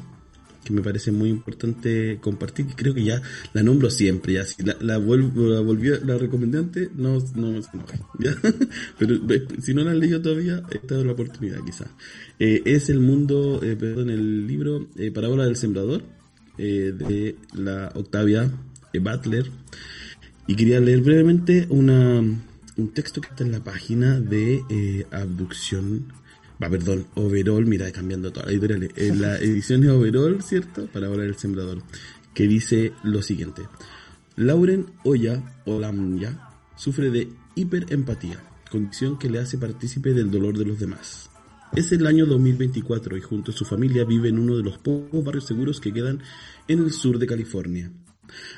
que 0.64 0.72
me 0.72 0.82
parece 0.82 1.10
muy 1.12 1.28
importante 1.30 2.18
compartir, 2.20 2.66
que 2.66 2.74
creo 2.74 2.94
que 2.94 3.04
ya 3.04 3.20
la 3.52 3.62
nombro 3.62 3.90
siempre, 3.90 4.34
ya 4.34 4.44
si 4.44 4.62
la, 4.62 4.76
la, 4.80 4.98
vuelvo, 4.98 5.48
la 5.48 5.60
volví, 5.60 5.88
a- 5.92 5.98
la 6.04 6.18
recomendé 6.18 6.58
antes, 6.58 6.90
no, 6.94 7.18
no, 7.34 7.48
enojen, 7.48 8.00
¿ya? 8.20 8.34
Pero 8.98 9.14
eh, 9.30 9.46
si 9.60 9.74
no 9.74 9.82
la 9.82 9.90
han 9.92 9.98
leído 9.98 10.20
todavía, 10.22 10.62
esta 10.70 10.98
es 11.00 11.04
la 11.06 11.12
oportunidad 11.12 11.58
quizás. 11.64 11.88
Eh, 12.38 12.62
es 12.64 12.90
el 12.90 13.00
mundo, 13.00 13.60
eh, 13.62 13.76
perdón, 13.76 14.10
el 14.10 14.46
libro 14.46 14.88
eh, 14.96 15.10
Parábola 15.10 15.44
del 15.46 15.56
Sembrador, 15.56 16.02
eh, 16.58 16.92
de 16.96 17.36
la 17.54 17.90
Octavia 17.94 18.50
eh, 18.92 18.98
Butler. 18.98 19.46
Y 20.46 20.56
quería 20.56 20.80
leer 20.80 21.02
brevemente 21.02 21.66
una, 21.70 22.18
un 22.18 22.88
texto 22.94 23.20
que 23.20 23.28
está 23.28 23.44
en 23.44 23.52
la 23.52 23.62
página 23.62 24.20
de 24.20 24.62
eh, 24.68 25.06
abducción. 25.10 26.12
Va, 26.62 26.68
perdón, 26.68 27.06
Overall, 27.14 27.66
mira, 27.66 27.90
cambiando 27.92 28.32
toda 28.32 28.46
la 28.46 28.52
editorial. 28.52 28.90
Eh, 28.96 29.14
la 29.14 29.36
edición 29.38 29.84
es 29.84 29.90
Overall, 29.90 30.42
¿cierto? 30.42 30.86
Para 30.86 31.06
ahora 31.06 31.24
el 31.24 31.36
sembrador. 31.36 31.82
Que 32.34 32.48
dice 32.48 32.92
lo 33.04 33.22
siguiente. 33.22 33.62
Lauren 34.36 34.86
Oya 35.04 35.42
Olamya 35.66 36.48
sufre 36.74 37.10
de 37.10 37.28
hiperempatía, 37.54 38.42
condición 38.70 39.18
que 39.18 39.28
le 39.28 39.38
hace 39.38 39.58
partícipe 39.58 40.14
del 40.14 40.30
dolor 40.30 40.56
de 40.56 40.64
los 40.64 40.78
demás. 40.80 41.30
Es 41.74 41.92
el 41.92 42.06
año 42.06 42.26
2024 42.26 43.16
y 43.16 43.20
junto 43.20 43.50
a 43.50 43.54
su 43.54 43.64
familia 43.64 44.04
vive 44.04 44.28
en 44.28 44.38
uno 44.38 44.56
de 44.56 44.62
los 44.62 44.78
pocos 44.78 45.24
barrios 45.24 45.46
seguros 45.46 45.80
que 45.80 45.92
quedan 45.92 46.20
en 46.68 46.80
el 46.80 46.92
sur 46.92 47.18
de 47.18 47.26
California. 47.26 47.90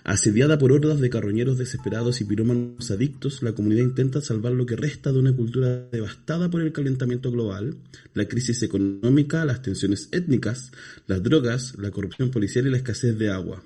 Asediada 0.04 0.58
por 0.58 0.72
hordas 0.72 1.00
de 1.00 1.10
carroñeros 1.10 1.56
desesperados 1.56 2.20
y 2.20 2.24
pirómanos 2.24 2.90
adictos, 2.90 3.42
la 3.42 3.52
comunidad 3.52 3.82
intenta 3.82 4.20
salvar 4.20 4.52
lo 4.52 4.66
que 4.66 4.76
resta 4.76 5.12
de 5.12 5.18
una 5.18 5.34
cultura 5.34 5.88
devastada 5.90 6.50
por 6.50 6.60
el 6.60 6.72
calentamiento 6.72 7.30
global, 7.30 7.76
la 8.12 8.28
crisis 8.28 8.62
económica, 8.62 9.44
las 9.44 9.62
tensiones 9.62 10.08
étnicas, 10.12 10.72
las 11.06 11.22
drogas, 11.22 11.76
la 11.78 11.90
corrupción 11.90 12.30
policial 12.30 12.66
y 12.66 12.70
la 12.70 12.76
escasez 12.76 13.18
de 13.18 13.30
agua. 13.30 13.64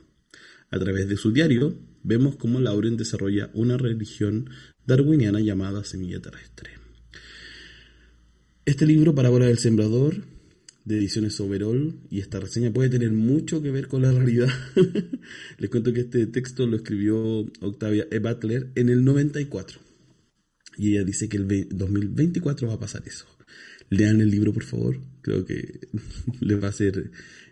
A 0.71 0.79
través 0.79 1.09
de 1.09 1.17
su 1.17 1.33
diario, 1.33 1.77
vemos 2.05 2.37
cómo 2.37 2.61
Lauren 2.61 2.97
desarrolla 2.97 3.51
una 3.55 3.77
religión 3.77 4.51
darwiniana 4.87 5.41
llamada 5.41 5.83
semilla 5.83 6.21
terrestre. 6.21 6.71
Este 8.65 8.87
libro, 8.87 9.15
Parábola 9.15 9.47
del 9.47 9.59
Sembrador, 9.59 10.17
de 10.89 10.97
ediciones 10.99 11.39
Overall, 11.39 12.01
y 12.11 12.21
esta 12.21 12.41
reseña 12.41 12.73
puede 12.73 12.89
tener 12.89 13.13
mucho 13.13 13.61
que 13.63 13.71
ver 13.71 13.89
con 13.89 14.01
la 14.03 14.11
realidad. 14.11 14.49
Les 15.59 15.69
cuento 15.69 15.93
que 15.93 16.01
este 16.01 16.27
texto 16.27 16.67
lo 16.67 16.77
escribió 16.77 17.41
Octavia 17.61 18.07
E. 18.11 18.19
Butler 18.19 18.71
en 18.75 18.89
el 18.89 19.05
94. 19.05 19.79
Y 20.79 20.93
ella 20.93 21.05
dice 21.05 21.29
que 21.29 21.37
el 21.37 21.45
ve- 21.45 21.69
2024 21.71 22.69
va 22.69 22.75
a 22.75 22.81
pasar 22.81 23.03
eso. 23.07 23.27
Lean 23.91 24.21
el 24.23 24.31
libro, 24.31 24.53
por 24.55 24.65
favor. 24.65 24.99
Creo 25.21 25.45
que 25.45 25.89
les 26.41 26.61
va 26.63 26.69
a 26.69 26.71
hacer 26.71 27.11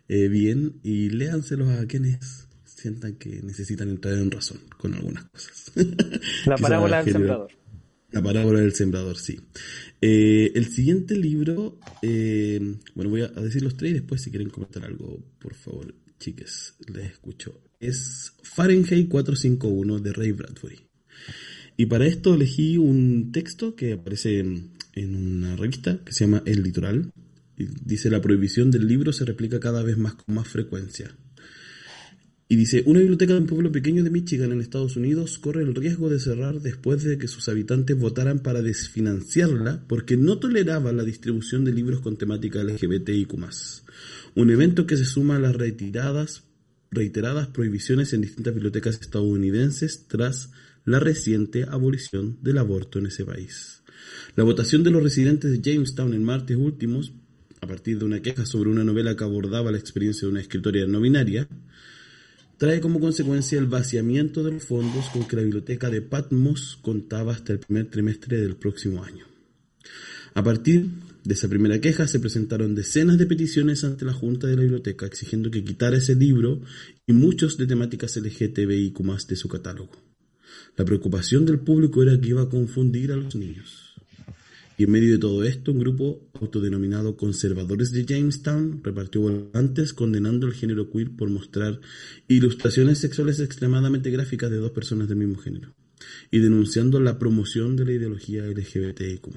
eh, 0.09 0.29
bien. 0.29 0.81
Y 0.83 1.11
léanselos 1.11 1.69
a 1.69 1.87
quienes 1.87 2.49
sientan 2.65 3.17
que 3.17 3.43
necesitan 3.43 3.91
entrar 3.91 4.17
en 4.17 4.31
razón 4.31 4.61
con 4.79 4.95
algunas 4.95 5.25
cosas. 5.27 5.73
La 6.47 6.57
parábola 6.57 7.03
del 7.03 7.13
sembrador. 7.13 7.51
La 8.17 8.23
parábola 8.23 8.61
del 8.61 8.75
sembrador, 8.75 9.19
sí. 9.19 9.39
Eh, 10.01 10.51
el 10.55 10.67
siguiente 10.69 11.15
libro, 11.17 11.79
eh, 12.01 12.59
bueno, 12.95 13.11
voy 13.11 13.21
a, 13.21 13.29
decir 13.29 13.63
los 13.63 13.77
tres 13.77 13.91
y 13.91 13.95
después 13.95 14.23
si 14.23 14.31
quieren 14.31 14.49
comentar 14.49 14.87
algo, 14.87 15.23
por 15.39 15.55
favor, 15.55 15.95
chiques, 16.19 16.75
les 16.93 17.13
escucho. 17.13 17.61
Es 17.79 18.33
Fahrenheit 18.43 19.11
451 19.11 19.99
de 19.99 20.13
Ray 20.15 20.33
Bradbury. 20.33 20.81
Y 21.77 21.87
para 21.87 22.07
esto 22.07 22.35
elegí 22.35 22.79
un 22.79 23.33
texto 23.33 23.77
que 23.77 23.93
aparece 23.93 24.39
en, 24.39 24.71
en 24.95 25.15
una 25.15 25.55
revista 25.55 26.03
que 26.03 26.13
se 26.15 26.25
llama 26.25 26.43
El 26.47 26.63
Litoral. 26.63 27.13
Y 27.59 27.67
dice, 27.85 28.09
la 28.09 28.23
prohibición 28.23 28.71
del 28.71 28.87
libro 28.87 29.13
se 29.13 29.27
replica 29.27 29.61
cada 29.61 29.83
vez 29.83 29.99
más 29.99 30.15
con 30.15 30.35
más 30.35 30.49
frecuencia. 30.49 31.15
Y 32.49 32.55
dice, 32.55 32.85
una 32.87 33.01
biblioteca 33.01 33.33
de 33.33 33.41
un 33.41 33.47
pueblo 33.47 33.73
pequeño 33.73 34.05
de 34.05 34.11
Michigan 34.11 34.53
en 34.53 34.61
Estados 34.61 34.97
Unidos 34.97 35.41
corre 35.41 35.63
el 35.63 35.75
riesgo 35.75 36.09
de 36.09 36.21
cerrar 36.21 36.61
después 36.61 37.03
de 37.03 37.19
que 37.19 37.27
sus 37.27 37.49
habitantes 37.49 37.99
votaran 37.99 38.39
para 38.39 38.63
desfinanciarla 38.63 39.83
porque 39.89 40.17
no 40.17 40.39
toleraba 40.39 40.93
la 40.93 41.03
distribución 41.03 41.65
de 41.65 41.73
libros 41.73 42.01
con 42.03 42.17
temática 42.17 42.63
LGBTIQ+. 42.63 43.35
Un 44.37 44.51
evento 44.51 44.87
que 44.87 44.97
se 44.97 45.05
suma 45.05 45.37
a 45.37 45.41
las 45.41 45.57
retiradas, 45.57 46.45
reiteradas 46.93 47.49
prohibiciones 47.49 48.13
en 48.13 48.21
distintas 48.21 48.55
bibliotecas 48.55 49.01
estadounidenses 49.01 50.07
tras 50.07 50.53
la 50.85 51.01
reciente 51.01 51.65
abolición 51.65 52.39
del 52.43 52.59
aborto 52.59 53.01
en 53.01 53.07
ese 53.07 53.25
país. 53.25 53.83
La 54.37 54.45
votación 54.45 54.85
de 54.85 54.93
los 54.93 55.03
residentes 55.03 55.51
de 55.51 55.61
Jamestown 55.61 56.15
en 56.15 56.23
martes 56.23 56.57
últimos, 56.57 57.13
a 57.61 57.67
partir 57.67 57.99
de 57.99 58.05
una 58.05 58.23
queja 58.23 58.47
sobre 58.47 58.71
una 58.71 58.85
novela 58.85 59.17
que 59.17 59.25
abordaba 59.25 59.73
la 59.73 59.79
experiencia 59.79 60.27
de 60.27 60.31
una 60.31 60.41
escritora 60.41 60.87
no 60.87 61.01
binaria, 61.01 61.49
trae 62.59 62.81
como 62.81 63.01
consecuencia 63.01 63.59
el 63.59 63.67
vaciamiento 63.67 64.43
de 64.43 64.53
los 64.53 64.65
fondos 64.65 65.09
con 65.11 65.27
que 65.27 65.37
la 65.37 65.43
biblioteca 65.43 65.91
de 65.91 66.03
Patmos 66.03 66.79
contaba 66.83 67.33
hasta 67.33 67.53
el 67.53 67.59
primer 67.59 67.91
trimestre 67.91 68.41
del 68.41 68.57
próximo 68.57 69.05
año. 69.05 69.27
A 70.35 70.43
partir 70.43 70.89
de 71.25 71.35
esa 71.35 71.49
primera 71.49 71.81
queja 71.81 72.07
se 72.07 72.21
presentaron 72.21 72.75
decenas 72.75 73.19
de 73.19 73.27
peticiones 73.27 73.85
ante 73.85 74.05
la 74.05 74.13
Junta 74.13 74.47
de 74.47 74.57
la 74.57 74.63
Biblioteca 74.63 75.07
exigiendo 75.07 75.51
que 75.51 75.65
quitara 75.65 75.97
ese 75.97 76.15
libro 76.15 76.61
y 77.07 77.13
muchos 77.13 77.57
de 77.57 77.67
temáticas 77.67 78.17
LGTBIQ 78.17 78.99
de 79.29 79.37
su 79.37 79.49
catálogo. 79.49 79.93
La 80.77 80.85
preocupación 80.85 81.47
del 81.47 81.61
público 81.61 82.03
era 82.03 82.21
que 82.21 82.29
iba 82.29 82.43
a 82.43 82.49
confundir 82.49 83.13
a 83.13 83.17
los 83.17 83.35
niños. 83.35 83.86
Y 84.79 84.85
en 84.85 84.91
medio 84.91 85.13
de 85.13 85.19
todo 85.19 85.43
esto, 85.45 85.73
un 85.73 85.79
grupo 85.79 86.29
autodenominado 86.41 87.17
Conservadores 87.17 87.93
de 87.93 88.05
Jamestown 88.05 88.81
repartió 88.83 89.23
volantes 89.23 89.95
condenando 89.95 90.47
el 90.47 90.53
género 90.53 90.91
queer 90.91 91.11
por 91.11 91.31
mostrar 91.31 91.81
ilustraciones 92.29 92.99
sexuales 92.99 93.41
extremadamente 93.41 94.11
gráficas 94.11 94.51
de 94.51 94.59
dos 94.59 94.73
personas 94.73 95.09
del 95.09 95.19
mismo 95.19 95.39
género 95.39 95.73
y 96.31 96.41
denunciando 96.41 97.01
la 97.01 97.19
promoción 97.19 97.75
de 97.77 97.85
la 97.87 97.93
ideología 97.93 98.45
LGBTIQ+. 98.45 99.29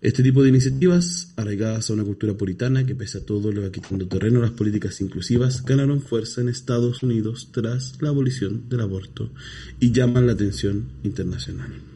Este 0.00 0.22
tipo 0.24 0.42
de 0.42 0.48
iniciativas, 0.48 1.32
arraigadas 1.36 1.88
a 1.88 1.92
una 1.92 2.02
cultura 2.02 2.34
puritana 2.34 2.84
que 2.84 2.96
pese 2.96 3.18
a 3.18 3.24
todo 3.24 3.52
le 3.52 3.60
va 3.60 3.70
quitando 3.70 4.08
terreno 4.08 4.40
a 4.40 4.42
las 4.42 4.50
políticas 4.50 5.00
inclusivas, 5.00 5.64
ganaron 5.64 6.00
fuerza 6.00 6.40
en 6.40 6.48
Estados 6.48 7.04
Unidos 7.04 7.50
tras 7.52 8.02
la 8.02 8.08
abolición 8.08 8.68
del 8.68 8.80
aborto 8.80 9.30
y 9.78 9.92
llaman 9.92 10.26
la 10.26 10.32
atención 10.32 10.88
internacional. 11.04 11.91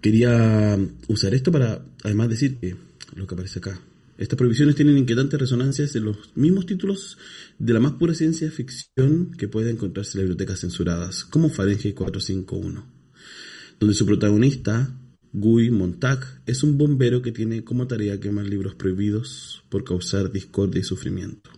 Quería 0.00 0.78
usar 1.08 1.34
esto 1.34 1.50
para 1.50 1.84
además 2.04 2.28
decir 2.28 2.58
que 2.58 2.76
lo 3.14 3.26
que 3.26 3.34
aparece 3.34 3.58
acá. 3.58 3.80
Estas 4.16 4.36
prohibiciones 4.36 4.74
tienen 4.74 4.98
inquietantes 4.98 5.38
resonancias 5.38 5.94
en 5.94 6.04
los 6.04 6.16
mismos 6.34 6.66
títulos 6.66 7.18
de 7.58 7.72
la 7.72 7.80
más 7.80 7.92
pura 7.92 8.14
ciencia 8.14 8.50
ficción 8.50 9.32
que 9.36 9.48
puede 9.48 9.70
encontrarse 9.70 10.12
en 10.12 10.18
las 10.18 10.24
bibliotecas 10.24 10.60
censuradas, 10.60 11.24
como 11.24 11.48
Fahrenheit 11.50 11.94
451, 11.94 12.84
donde 13.78 13.94
su 13.94 14.06
protagonista, 14.06 14.92
Guy 15.32 15.70
Montag, 15.70 16.42
es 16.46 16.62
un 16.62 16.78
bombero 16.78 17.22
que 17.22 17.32
tiene 17.32 17.62
como 17.62 17.86
tarea 17.86 18.18
quemar 18.18 18.46
libros 18.46 18.74
prohibidos 18.74 19.62
por 19.68 19.84
causar 19.84 20.32
discordia 20.32 20.80
y 20.80 20.84
sufrimiento. 20.84 21.50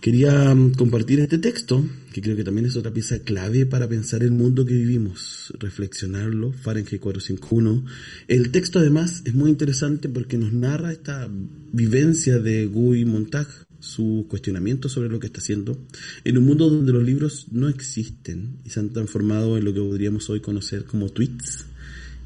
Quería 0.00 0.54
mm, 0.54 0.74
compartir 0.74 1.18
este 1.18 1.38
texto, 1.38 1.84
que 2.12 2.20
creo 2.20 2.36
que 2.36 2.44
también 2.44 2.66
es 2.66 2.76
otra 2.76 2.92
pieza 2.92 3.18
clave 3.18 3.66
para 3.66 3.88
pensar 3.88 4.22
el 4.22 4.30
mundo 4.30 4.64
que 4.64 4.74
vivimos, 4.74 5.52
reflexionarlo, 5.58 6.52
Fahrenheit 6.52 7.00
451. 7.00 7.84
El 8.28 8.50
texto 8.52 8.78
además 8.78 9.22
es 9.24 9.34
muy 9.34 9.50
interesante 9.50 10.08
porque 10.08 10.38
nos 10.38 10.52
narra 10.52 10.92
esta 10.92 11.28
vivencia 11.72 12.38
de 12.38 12.66
Guy 12.66 13.04
Montag, 13.06 13.48
su 13.80 14.26
cuestionamiento 14.28 14.88
sobre 14.88 15.08
lo 15.08 15.18
que 15.18 15.26
está 15.26 15.40
haciendo, 15.40 15.76
en 16.22 16.38
un 16.38 16.44
mundo 16.44 16.70
donde 16.70 16.92
los 16.92 17.02
libros 17.02 17.46
no 17.50 17.68
existen 17.68 18.58
y 18.64 18.70
se 18.70 18.80
han 18.80 18.90
transformado 18.90 19.58
en 19.58 19.64
lo 19.64 19.74
que 19.74 19.80
podríamos 19.80 20.30
hoy 20.30 20.40
conocer 20.40 20.84
como 20.84 21.08
tweets, 21.08 21.64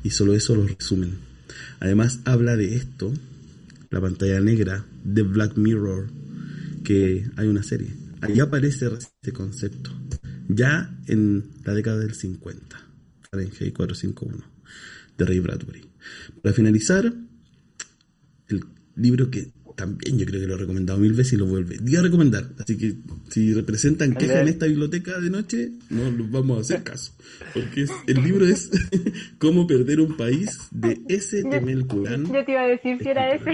y 0.04 0.10
solo 0.10 0.34
eso 0.34 0.54
los 0.54 0.76
resumen. 0.76 1.12
Además 1.80 2.20
habla 2.24 2.54
de 2.56 2.74
esto, 2.74 3.12
la 3.90 4.00
pantalla 4.00 4.40
negra 4.40 4.84
de 5.04 5.22
Black 5.22 5.56
Mirror, 5.56 6.08
que 6.82 7.30
hay 7.36 7.46
una 7.48 7.62
serie. 7.62 7.94
Ahí 8.20 8.40
aparece 8.40 8.86
este 8.86 9.32
concepto, 9.32 9.90
ya 10.48 10.96
en 11.06 11.50
la 11.64 11.74
década 11.74 11.98
del 11.98 12.14
50, 12.14 12.76
Fahrenheit 13.30 13.74
451, 13.74 14.44
de 15.18 15.24
Ray 15.24 15.40
Bradbury. 15.40 15.84
Para 16.42 16.54
finalizar, 16.54 17.12
el 18.48 18.64
libro 18.96 19.30
que 19.30 19.52
también 19.76 20.18
yo 20.18 20.26
creo 20.26 20.40
que 20.40 20.46
lo 20.46 20.54
he 20.54 20.58
recomendado 20.58 20.98
mil 20.98 21.12
veces 21.12 21.34
y 21.34 21.36
lo 21.36 21.46
vuelve 21.46 21.76
a 21.96 22.02
recomendar. 22.02 22.50
Así 22.58 22.76
que 22.76 22.94
si 23.30 23.52
representan 23.54 24.14
queja 24.14 24.40
en 24.42 24.48
esta 24.48 24.66
biblioteca 24.66 25.18
de 25.20 25.30
noche, 25.30 25.72
no 25.90 26.10
los 26.10 26.30
vamos 26.30 26.58
a 26.58 26.60
hacer 26.60 26.82
caso. 26.82 27.12
Porque 27.54 27.82
es- 27.82 27.90
el 28.06 28.22
libro 28.22 28.46
es 28.46 28.70
Cómo 29.38 29.66
perder 29.66 30.00
un 30.00 30.16
país 30.16 30.58
de 30.70 31.00
S. 31.08 31.42
Temel 31.44 31.86
Kurán. 31.86 32.26
Yo 32.32 32.44
te 32.44 32.52
iba 32.52 32.62
a 32.62 32.68
decir 32.68 32.98
si 33.02 33.08
era 33.08 33.34
ese. 33.34 33.52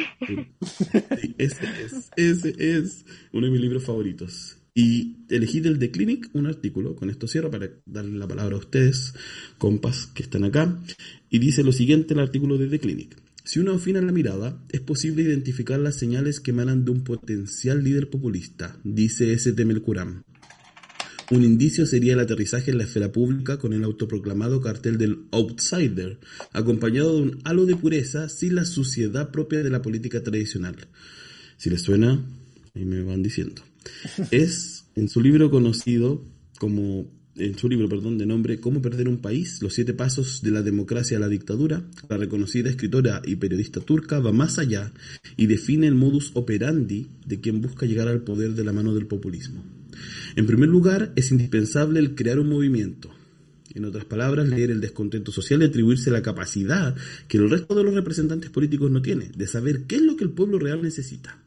Sí, 1.20 1.34
ese 1.38 1.64
es, 1.84 2.10
ese 2.16 2.54
es 2.78 3.04
uno 3.32 3.46
de 3.46 3.52
mis 3.52 3.60
libros 3.60 3.84
favoritos. 3.84 4.56
Y 4.74 5.16
elegí 5.28 5.58
del 5.60 5.78
The 5.80 5.90
Clinic 5.90 6.30
un 6.34 6.46
artículo, 6.46 6.94
con 6.94 7.10
esto 7.10 7.26
cierro 7.26 7.50
para 7.50 7.68
darle 7.84 8.16
la 8.16 8.28
palabra 8.28 8.54
a 8.56 8.58
ustedes, 8.60 9.12
compas 9.58 10.06
que 10.06 10.22
están 10.22 10.44
acá, 10.44 10.78
y 11.30 11.38
dice 11.40 11.64
lo 11.64 11.72
siguiente 11.72 12.14
el 12.14 12.20
artículo 12.20 12.58
de 12.58 12.68
The 12.68 12.78
Clinic. 12.78 13.16
Si 13.48 13.58
uno 13.58 13.72
afina 13.72 14.02
la 14.02 14.12
mirada, 14.12 14.62
es 14.68 14.82
posible 14.82 15.22
identificar 15.22 15.80
las 15.80 15.96
señales 15.96 16.38
que 16.38 16.50
emanan 16.50 16.84
de 16.84 16.90
un 16.90 17.02
potencial 17.02 17.82
líder 17.82 18.10
populista, 18.10 18.78
dice 18.84 19.32
S. 19.32 19.50
Temel 19.54 19.80
Kurán. 19.80 20.22
Un 21.30 21.42
indicio 21.42 21.86
sería 21.86 22.12
el 22.12 22.20
aterrizaje 22.20 22.72
en 22.72 22.76
la 22.76 22.84
esfera 22.84 23.10
pública 23.10 23.58
con 23.58 23.72
el 23.72 23.84
autoproclamado 23.84 24.60
cartel 24.60 24.98
del 24.98 25.20
outsider, 25.30 26.18
acompañado 26.52 27.16
de 27.16 27.22
un 27.22 27.38
halo 27.44 27.64
de 27.64 27.74
pureza 27.74 28.28
sin 28.28 28.54
la 28.54 28.66
suciedad 28.66 29.30
propia 29.30 29.62
de 29.62 29.70
la 29.70 29.80
política 29.80 30.22
tradicional. 30.22 30.76
Si 31.56 31.70
les 31.70 31.80
suena, 31.80 32.22
ahí 32.74 32.84
me 32.84 33.02
van 33.02 33.22
diciendo. 33.22 33.62
Es 34.30 34.84
en 34.94 35.08
su 35.08 35.22
libro 35.22 35.50
conocido 35.50 36.22
como 36.58 37.10
en 37.38 37.58
su 37.58 37.68
libro, 37.68 37.88
perdón, 37.88 38.18
de 38.18 38.26
nombre 38.26 38.60
Cómo 38.60 38.82
perder 38.82 39.08
un 39.08 39.18
país, 39.18 39.62
los 39.62 39.74
siete 39.74 39.94
pasos 39.94 40.42
de 40.42 40.50
la 40.50 40.62
democracia 40.62 41.16
a 41.16 41.20
la 41.20 41.28
dictadura, 41.28 41.84
la 42.08 42.16
reconocida 42.16 42.68
escritora 42.68 43.22
y 43.24 43.36
periodista 43.36 43.80
turca 43.80 44.18
va 44.18 44.32
más 44.32 44.58
allá 44.58 44.92
y 45.36 45.46
define 45.46 45.86
el 45.86 45.94
modus 45.94 46.32
operandi 46.34 47.08
de 47.26 47.40
quien 47.40 47.60
busca 47.60 47.86
llegar 47.86 48.08
al 48.08 48.22
poder 48.22 48.54
de 48.54 48.64
la 48.64 48.72
mano 48.72 48.94
del 48.94 49.06
populismo. 49.06 49.64
En 50.36 50.46
primer 50.46 50.68
lugar, 50.68 51.12
es 51.16 51.30
indispensable 51.30 52.00
el 52.00 52.14
crear 52.14 52.38
un 52.38 52.48
movimiento. 52.48 53.10
En 53.74 53.84
otras 53.84 54.04
palabras, 54.04 54.48
leer 54.48 54.70
el 54.70 54.80
descontento 54.80 55.30
social 55.30 55.62
y 55.62 55.66
atribuirse 55.66 56.10
la 56.10 56.22
capacidad 56.22 56.96
que 57.28 57.38
el 57.38 57.50
resto 57.50 57.74
de 57.74 57.84
los 57.84 57.94
representantes 57.94 58.50
políticos 58.50 58.90
no 58.90 59.02
tiene, 59.02 59.30
de 59.36 59.46
saber 59.46 59.84
qué 59.84 59.96
es 59.96 60.02
lo 60.02 60.16
que 60.16 60.24
el 60.24 60.30
pueblo 60.30 60.58
real 60.58 60.82
necesita. 60.82 61.42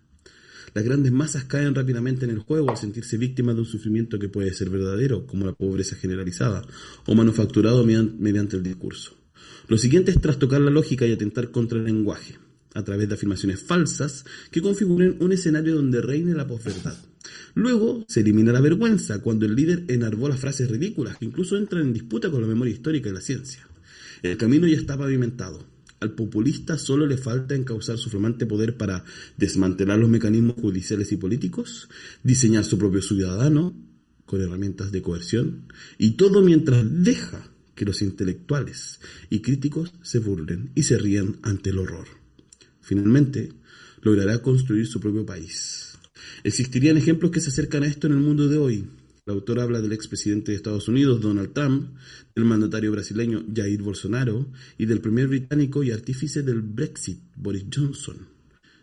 Las 0.73 0.85
grandes 0.85 1.11
masas 1.11 1.43
caen 1.45 1.76
rápidamente 1.76 2.26
en 2.26 2.31
el 2.31 2.39
juego 2.39 2.69
al 2.72 2.77
sentirse 2.77 3.18
víctimas 3.18 3.56
de 3.56 3.61
un 3.61 3.68
sufrimiento 3.68 4.18
que 4.19 4.30
puede 4.30 4.53
ser 4.53 4.69
verdadero, 4.69 5.26
como 5.27 5.45
la 5.45 5.53
pobreza 5.53 5.95
generalizada, 5.95 6.61
o 7.06 7.15
manufacturado 7.15 7.85
median- 7.85 8.15
mediante 8.19 8.56
el 8.56 8.64
discurso. 8.64 9.18
Lo 9.68 9.77
siguiente 9.77 10.11
es 10.11 10.22
trastocar 10.22 10.61
la 10.61 10.72
lógica 10.72 11.06
y 11.06 11.11
atentar 11.11 11.52
contra 11.52 11.77
el 11.77 11.85
lenguaje, 11.85 12.38
a 12.73 12.84
través 12.84 13.10
de 13.10 13.15
afirmaciones 13.15 13.60
falsas 13.61 14.23
que 14.49 14.61
configuren 14.61 15.18
un 15.19 15.34
escenario 15.34 15.76
donde 15.76 16.02
reine 16.02 16.34
la 16.34 16.48
posverdad. 16.48 16.98
Luego 17.53 18.06
se 18.07 18.22
elimina 18.22 18.53
la 18.53 18.61
vergüenza 18.61 19.22
cuando 19.22 19.45
el 19.45 19.56
líder 19.56 19.84
enarbola 19.89 20.38
frases 20.38 20.69
ridículas 20.69 21.18
que 21.18 21.26
incluso 21.26 21.57
entran 21.57 21.84
en 21.84 21.93
disputa 21.93 22.31
con 22.31 22.41
la 22.41 22.48
memoria 22.48 22.73
histórica 22.73 23.10
y 23.10 23.14
la 23.14 23.22
ciencia. 23.22 23.68
El 24.23 24.38
camino 24.38 24.68
ya 24.68 24.77
está 24.77 24.98
pavimentado. 24.98 25.65
Al 26.02 26.14
populista 26.15 26.80
solo 26.80 27.06
le 27.06 27.15
falta 27.15 27.53
encauzar 27.53 27.99
su 27.99 28.10
flamante 28.10 28.48
poder 28.48 28.76
para 28.76 29.06
desmantelar 29.38 29.99
los 29.99 30.10
mecanismos 30.10 30.56
judiciales 30.56 31.11
y 31.11 31.18
políticos, 31.18 31.90
diseñar 32.23 32.65
su 32.65 32.80
propio 32.80 33.03
ciudadano 33.03 33.78
con 34.26 34.41
herramientas 34.41 34.91
de 34.91 35.03
coerción, 35.03 35.68
y 35.99 36.11
todo 36.11 36.41
mientras 36.41 36.84
deja 37.03 37.52
que 37.76 37.86
los 37.86 38.02
intelectuales 38.02 38.99
y 39.30 39.41
críticos 39.41 39.94
se 40.02 40.18
burlen 40.18 40.72
y 40.73 40.84
se 40.84 40.98
rían 40.98 41.38
ante 41.44 41.69
el 41.69 41.78
horror. 41.78 42.07
Finalmente, 42.82 43.53
logrará 44.02 44.41
construir 44.41 44.88
su 44.88 44.99
propio 44.99 45.23
país. 45.23 45.99
Existirían 46.44 46.98
ejemplos 46.98 47.30
que 47.30 47.41
se 47.41 47.49
acercan 47.49 47.84
a 47.84 47.88
esto 47.88 48.07
en 48.07 48.14
el 48.14 48.19
mundo 48.19 48.48
de 48.48 48.57
hoy. 48.57 48.88
El 49.32 49.38
autor 49.38 49.62
habla 49.62 49.80
del 49.80 49.94
expresidente 49.94 50.52
de 50.52 50.58
Estados 50.58 50.90
Unidos, 50.90 51.22
Donald 51.22 51.53
Trump, 51.53 51.88
del 52.36 52.44
mandatario 52.44 52.91
brasileño 52.91 53.45
Jair 53.56 53.82
Bolsonaro 53.82 54.52
y 54.78 54.88
del 54.88 54.99
primer 54.99 55.30
británico 55.30 55.84
y 55.84 55.91
artífice 55.91 56.44
del 56.44 56.62
Brexit, 56.62 57.18
Boris 57.38 57.64
Johnson. 57.74 58.18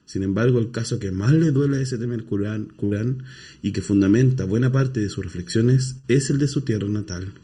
Sin 0.06 0.22
embargo, 0.22 0.58
el 0.58 0.70
caso 0.70 0.98
que 0.98 1.10
más 1.10 1.34
le 1.34 1.50
duele 1.50 1.76
a 1.76 1.80
ese 1.82 1.98
tema 1.98 2.16
Corán 2.24 3.24
y 3.60 3.72
que 3.72 3.82
fundamenta 3.82 4.46
buena 4.46 4.72
parte 4.72 5.00
de 5.00 5.10
sus 5.10 5.22
reflexiones 5.22 5.96
es 6.08 6.30
el 6.30 6.38
de 6.38 6.48
su 6.48 6.62
tierra 6.62 6.88
natal, 6.88 7.34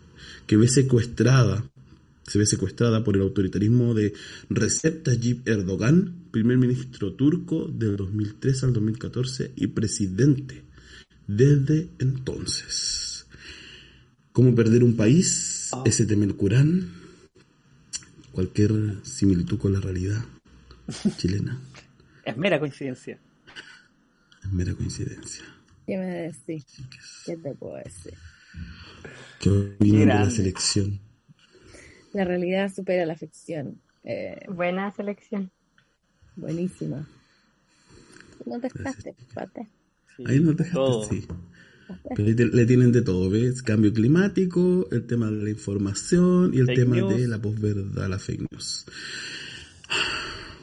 que 0.47 0.57
ve 0.57 0.67
secuestrada, 0.67 1.71
se 2.27 2.39
ve 2.39 2.47
secuestrada 2.47 3.05
por 3.05 3.17
el 3.17 3.23
autoritarismo 3.23 3.93
de 3.93 4.15
Recep 4.49 5.03
Tayyip 5.03 5.47
Erdogan, 5.47 6.31
primer 6.31 6.57
ministro 6.57 7.13
turco 7.13 7.71
del 7.71 7.97
2003 7.97 8.65
al 8.65 8.73
2014 8.73 9.53
y 9.57 9.67
presidente 9.67 10.64
desde 11.27 11.89
entonces. 11.99 13.27
¿Cómo 14.33 14.55
perder 14.55 14.83
un 14.85 14.97
país? 14.97 15.71
Ese 15.85 16.07
tema 16.07 16.25
el 16.25 16.37
Corán. 16.37 16.93
Cualquier 18.33 18.73
similitud 19.05 19.59
con 19.59 19.73
la 19.73 19.81
realidad 19.81 20.25
chilena 21.19 21.61
Es 22.25 22.37
mera 22.37 22.59
coincidencia. 22.59 23.19
es 24.43 24.53
mera 24.53 24.75
coincidencia. 24.75 25.45
¿Qué 25.87 25.97
me 25.99 26.07
decís? 26.07 26.65
¿Qué 27.27 27.37
te 27.37 27.55
puedo 27.55 27.77
decir? 27.77 28.15
Que 29.41 29.51
opinión 29.51 30.01
de 30.09 30.15
la 30.15 30.31
selección. 30.31 30.99
La 32.13 32.25
realidad 32.25 32.73
supera 32.75 33.07
la 33.07 33.17
ficción. 33.17 33.81
Eh, 34.03 34.41
Buena 34.49 34.91
selección. 34.95 35.51
buenísima. 36.37 37.07
¿Tú 38.39 38.51
contestaste, 38.51 39.15
Pate? 39.35 39.69
Sí, 40.16 40.24
Ahí 40.27 40.41
nos 40.41 40.57
dejaste, 40.57 40.74
todo. 40.77 41.09
sí. 41.09 41.27
Pero 42.16 42.47
le 42.55 42.66
tienen 42.66 42.93
de 42.93 43.03
todo, 43.03 43.28
¿ves? 43.28 43.62
Cambio 43.62 43.93
climático, 43.93 44.89
el 44.91 45.07
tema 45.07 45.31
de 45.31 45.43
la 45.45 45.51
información 45.51 46.53
y 46.55 46.59
el 46.59 46.66
Fake 46.66 46.78
tema 46.78 46.97
news. 46.97 47.16
de 47.16 47.28
la 47.28 47.41
posverdad, 47.41 48.09
la 48.09 48.19
fake 48.19 48.47
news. 48.51 48.86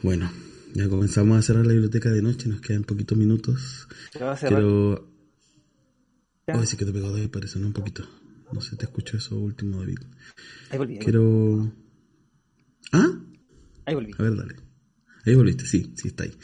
Bueno, 0.02 0.32
ya 0.74 0.90
comenzamos 0.90 1.38
a 1.38 1.42
cerrar 1.44 1.66
la 1.66 1.74
biblioteca 1.74 2.10
de 2.10 2.22
noche, 2.24 2.50
nos 2.50 2.62
quedan 2.62 2.84
poquitos 2.84 3.18
minutos. 3.18 3.88
Va 4.20 4.34
a. 4.34 4.38
Quiero... 4.38 5.08
Ya. 6.48 6.58
Oye, 6.58 6.66
sí 6.66 6.76
que 6.76 6.86
te 6.86 6.92
pegó 6.92 7.12
David, 7.12 7.30
parece, 7.30 7.60
¿no? 7.60 7.68
Un 7.68 7.74
poquito. 7.74 8.04
No 8.52 8.60
sé, 8.62 8.76
te 8.76 8.86
escucho 8.86 9.16
eso 9.18 9.38
último, 9.38 9.78
David. 9.80 10.00
Ahí 10.72 10.78
volví. 10.80 10.98
Quiero... 10.98 11.72
¿Ah? 12.92 13.20
Ahí 13.86 13.94
volví. 13.96 14.12
A 14.18 14.24
ver, 14.24 14.36
dale. 14.36 14.56
Ahí 15.24 15.36
volviste, 15.36 15.66
sí, 15.66 15.94
sí 15.96 16.08
está 16.08 16.24
ahí. 16.24 16.36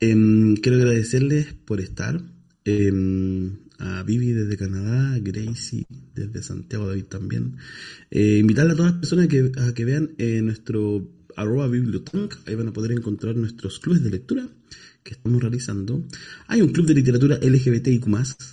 Em, 0.00 0.56
quiero 0.56 0.78
agradecerles 0.78 1.54
por 1.54 1.80
estar. 1.80 2.20
Em, 2.66 3.52
a 3.78 4.02
Vivi 4.02 4.32
desde 4.32 4.56
Canadá, 4.56 5.18
Gracie 5.20 5.86
desde 6.14 6.42
Santiago, 6.42 6.88
David 6.88 7.04
también. 7.04 7.56
Eh, 8.10 8.38
invitarle 8.38 8.72
a 8.72 8.76
todas 8.76 8.92
las 8.92 9.00
personas 9.00 9.28
que, 9.28 9.52
a 9.56 9.72
que 9.72 9.84
vean 9.84 10.10
eh, 10.18 10.40
nuestro 10.42 11.08
arroba 11.36 11.68
bibliotank. 11.68 12.34
Ahí 12.46 12.54
van 12.54 12.68
a 12.68 12.72
poder 12.72 12.92
encontrar 12.92 13.36
nuestros 13.36 13.78
clubes 13.78 14.02
de 14.02 14.10
lectura 14.10 14.48
que 15.04 15.12
estamos 15.14 15.40
realizando. 15.40 16.02
Hay 16.48 16.62
un 16.62 16.70
club 16.72 16.86
de 16.86 16.94
literatura 16.94 17.38
LGBTIQ+, 17.40 18.06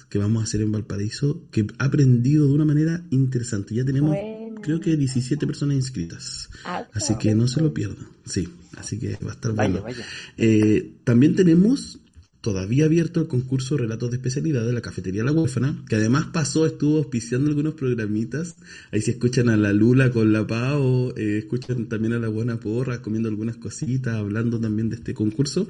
que 0.10 0.19
vamos 0.19 0.41
a 0.41 0.44
hacer 0.44 0.61
en 0.61 0.72
Valparaíso, 0.72 1.48
que 1.52 1.65
ha 1.80 1.85
aprendido 1.85 2.45
de 2.48 2.53
una 2.53 2.65
manera 2.65 3.03
interesante. 3.10 3.73
Ya 3.73 3.84
tenemos, 3.84 4.11
Buena. 4.11 4.61
creo 4.61 4.80
que 4.80 4.95
17 4.95 5.48
personas 5.48 5.77
inscritas. 5.77 6.49
Ah, 6.65 6.85
Así 6.94 7.15
que 7.18 7.34
no 7.34 7.48
se 7.48 7.60
lo 7.61 7.73
pierdan. 7.73 8.07
Sí, 8.26 8.48
así 8.77 8.99
que 8.99 9.18
va 9.26 9.31
a 9.31 9.34
estar 9.34 9.53
Vaya, 9.56 9.69
bueno. 9.72 9.84
vaya. 9.84 10.06
Eh, 10.38 10.94
también 11.03 11.35
tenemos 11.35 11.99
todavía 12.44 12.84
abierto 12.84 13.22
el 13.22 13.28
concurso 13.28 13.78
Relatos 13.78 14.11
de 14.11 14.18
Especialidad 14.18 14.65
de 14.65 14.74
la 14.74 14.82
Cafetería 14.82 15.24
La 15.24 15.32
Huérfana, 15.32 15.82
que 15.88 15.95
además 15.95 16.26
pasó, 16.34 16.65
estuvo 16.65 16.98
auspiciando 16.98 17.48
algunos 17.48 17.74
programitas. 17.76 18.57
Ahí 18.91 19.02
se 19.02 19.11
escuchan 19.11 19.48
a 19.48 19.56
la 19.56 19.72
Lula 19.72 20.11
con 20.11 20.34
la 20.34 20.45
Pau, 20.45 21.14
eh, 21.15 21.38
escuchan 21.38 21.86
también 21.86 22.11
a 22.11 22.20
la 22.20 22.28
Buena 22.28 22.60
Porra 22.60 23.02
comiendo 23.02 23.30
algunas 23.30 23.56
cositas, 23.56 24.15
hablando 24.15 24.60
también 24.60 24.90
de 24.90 24.98
este 24.98 25.14
concurso. 25.14 25.70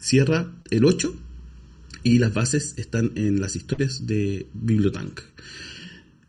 Cierra 0.00 0.52
el 0.70 0.84
8 0.84 1.14
Y 2.02 2.18
las 2.18 2.34
bases 2.34 2.74
están 2.76 3.12
en 3.14 3.40
las 3.40 3.54
historias 3.54 4.04
de 4.04 4.48
Bibliotank. 4.52 5.20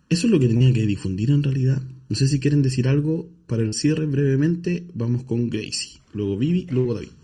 Eso 0.10 0.28
es 0.28 0.32
lo 0.32 0.40
que 0.40 0.48
tenía 0.48 0.72
que 0.72 0.86
difundir 0.86 1.32
en 1.32 1.42
realidad. 1.42 1.82
No 2.08 2.16
sé 2.16 2.28
si 2.28 2.40
quieren 2.40 2.62
decir 2.62 2.88
algo 2.88 3.32
para 3.48 3.64
el 3.64 3.74
cierre 3.74 4.06
brevemente. 4.06 4.86
Vamos 4.94 5.24
con 5.24 5.50
Gracie. 5.50 6.02
Luego 6.14 6.38
Vivi, 6.38 6.68
luego 6.70 6.94
David. 6.94 7.21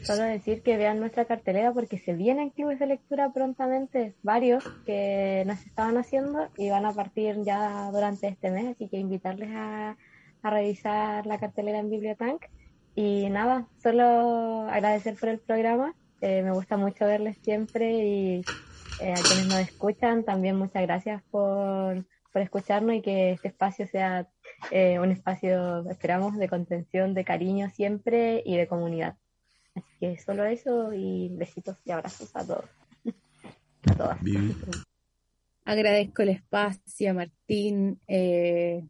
Solo 0.00 0.22
decir 0.22 0.62
que 0.62 0.76
vean 0.78 1.00
nuestra 1.00 1.26
cartelera 1.26 1.72
porque 1.72 1.98
se 1.98 2.14
vienen 2.14 2.50
clubes 2.50 2.78
de 2.78 2.86
lectura 2.86 3.32
prontamente, 3.32 4.16
varios 4.22 4.64
que 4.84 5.44
nos 5.46 5.66
estaban 5.66 5.98
haciendo 5.98 6.50
y 6.56 6.70
van 6.70 6.86
a 6.86 6.94
partir 6.94 7.36
ya 7.44 7.90
durante 7.92 8.28
este 8.28 8.50
mes, 8.50 8.66
así 8.68 8.88
que 8.88 8.96
invitarles 8.98 9.50
a, 9.54 9.96
a 10.42 10.50
revisar 10.50 11.26
la 11.26 11.38
cartelera 11.38 11.78
en 11.80 11.90
Bibliotank. 11.90 12.42
Y 12.94 13.28
nada, 13.30 13.68
solo 13.76 14.62
agradecer 14.68 15.18
por 15.18 15.28
el 15.28 15.40
programa, 15.40 15.94
eh, 16.20 16.42
me 16.42 16.52
gusta 16.52 16.76
mucho 16.76 17.06
verles 17.06 17.38
siempre 17.42 18.04
y 18.04 18.48
eh, 18.98 19.12
a 19.14 19.24
quienes 19.24 19.46
nos 19.46 19.60
escuchan 19.60 20.24
también 20.24 20.56
muchas 20.56 20.82
gracias 20.82 21.22
por, 21.30 22.06
por 22.32 22.42
escucharnos 22.42 22.96
y 22.96 23.02
que 23.02 23.32
este 23.32 23.48
espacio 23.48 23.86
sea 23.86 24.28
eh, 24.70 24.98
un 24.98 25.10
espacio, 25.12 25.88
esperamos, 25.90 26.36
de 26.38 26.48
contención, 26.48 27.14
de 27.14 27.24
cariño 27.24 27.70
siempre 27.70 28.42
y 28.44 28.56
de 28.56 28.66
comunidad. 28.68 29.16
Así 29.78 29.98
que 30.00 30.18
solo 30.18 30.44
eso 30.44 30.92
y 30.92 31.28
besitos 31.30 31.76
y 31.84 31.90
abrazos 31.92 32.34
a 32.34 32.44
todos. 32.44 32.64
A 33.90 33.94
todas. 33.94 34.18
Agradezco 35.64 36.22
el 36.22 36.30
espacio, 36.30 37.14
Martín. 37.14 38.00
eh, 38.08 38.84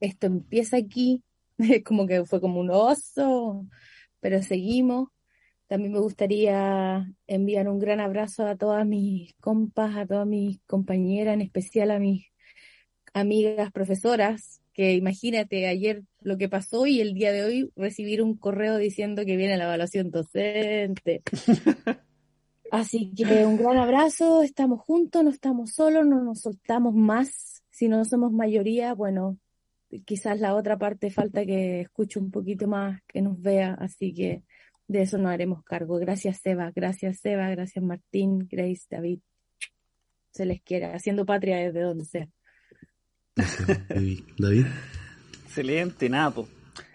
esto 0.00 0.26
empieza 0.26 0.76
aquí, 0.76 1.24
como 1.84 2.06
que 2.06 2.24
fue 2.24 2.40
como 2.40 2.60
un 2.60 2.70
oso, 2.70 3.66
pero 4.20 4.42
seguimos. 4.42 5.08
También 5.66 5.92
me 5.92 5.98
gustaría 5.98 7.12
enviar 7.26 7.68
un 7.68 7.78
gran 7.78 8.00
abrazo 8.00 8.46
a 8.46 8.56
todas 8.56 8.86
mis 8.86 9.34
compas, 9.34 9.96
a 9.96 10.06
todas 10.06 10.26
mis 10.26 10.60
compañeras, 10.66 11.34
en 11.34 11.42
especial 11.42 11.90
a 11.90 11.98
mis 11.98 12.26
amigas 13.12 13.70
profesoras, 13.72 14.62
que 14.78 14.94
imagínate 14.94 15.66
ayer 15.66 16.04
lo 16.20 16.38
que 16.38 16.48
pasó 16.48 16.86
y 16.86 17.00
el 17.00 17.12
día 17.12 17.32
de 17.32 17.42
hoy 17.42 17.72
recibir 17.74 18.22
un 18.22 18.36
correo 18.36 18.76
diciendo 18.76 19.24
que 19.24 19.36
viene 19.36 19.56
la 19.56 19.64
evaluación 19.64 20.12
docente. 20.12 21.22
Así 22.70 23.12
que 23.12 23.44
un 23.44 23.56
gran 23.56 23.76
abrazo, 23.76 24.44
estamos 24.44 24.80
juntos, 24.82 25.24
no 25.24 25.30
estamos 25.30 25.72
solos, 25.72 26.06
no 26.06 26.22
nos 26.22 26.42
soltamos 26.42 26.94
más. 26.94 27.64
Si 27.70 27.88
no 27.88 28.04
somos 28.04 28.30
mayoría, 28.30 28.94
bueno, 28.94 29.36
quizás 30.04 30.38
la 30.38 30.54
otra 30.54 30.78
parte 30.78 31.10
falta 31.10 31.44
que 31.44 31.80
escuche 31.80 32.20
un 32.20 32.30
poquito 32.30 32.68
más, 32.68 33.02
que 33.08 33.20
nos 33.20 33.42
vea, 33.42 33.74
así 33.80 34.14
que 34.14 34.44
de 34.86 35.02
eso 35.02 35.18
nos 35.18 35.32
haremos 35.32 35.64
cargo. 35.64 35.98
Gracias, 35.98 36.38
Seba, 36.40 36.70
gracias, 36.72 37.18
Seba, 37.18 37.50
gracias, 37.50 37.84
Martín, 37.84 38.46
Grace, 38.48 38.86
David. 38.88 39.18
Se 40.30 40.46
les 40.46 40.62
quiere, 40.62 40.94
haciendo 40.94 41.26
patria 41.26 41.56
desde 41.56 41.80
donde 41.80 42.04
sea. 42.04 42.28
David. 44.38 44.66
Excelente, 45.44 46.08
Napo. 46.08 46.48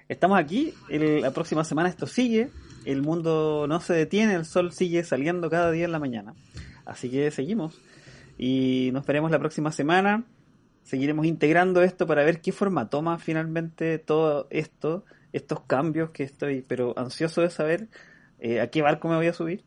Estamos 0.10 0.38
aquí, 0.38 0.74
la 0.90 1.32
próxima 1.32 1.64
semana 1.64 1.90
esto 1.90 2.08
sigue, 2.08 2.50
el 2.86 3.02
mundo 3.02 3.66
no 3.68 3.80
se 3.80 3.94
detiene, 3.94 4.36
el 4.36 4.46
sol 4.46 4.72
sigue 4.72 5.04
saliendo 5.04 5.50
cada 5.50 5.72
día 5.72 5.86
en 5.86 5.92
la 5.92 6.00
mañana. 6.00 6.34
Así 6.86 7.10
que 7.10 7.32
seguimos 7.32 7.80
y 8.38 8.90
nos 8.94 9.06
veremos 9.06 9.32
la 9.32 9.40
próxima 9.40 9.72
semana. 9.72 10.26
Seguiremos 10.84 11.26
integrando 11.26 11.82
esto 11.82 12.06
para 12.06 12.24
ver 12.24 12.42
qué 12.42 12.52
forma 12.52 12.90
toma 12.90 13.18
finalmente 13.18 13.98
todo 14.00 14.48
esto, 14.50 15.06
estos 15.32 15.62
cambios 15.62 16.12
que 16.12 16.24
estoy, 16.24 16.62
pero 16.62 16.94
ansioso 16.98 17.42
de 17.42 17.50
saber 17.50 17.88
eh, 18.40 18.60
a 18.60 18.68
qué 18.68 18.82
barco 18.82 19.08
me 19.08 19.16
voy 19.16 19.28
a 19.28 19.34
subir 19.34 19.64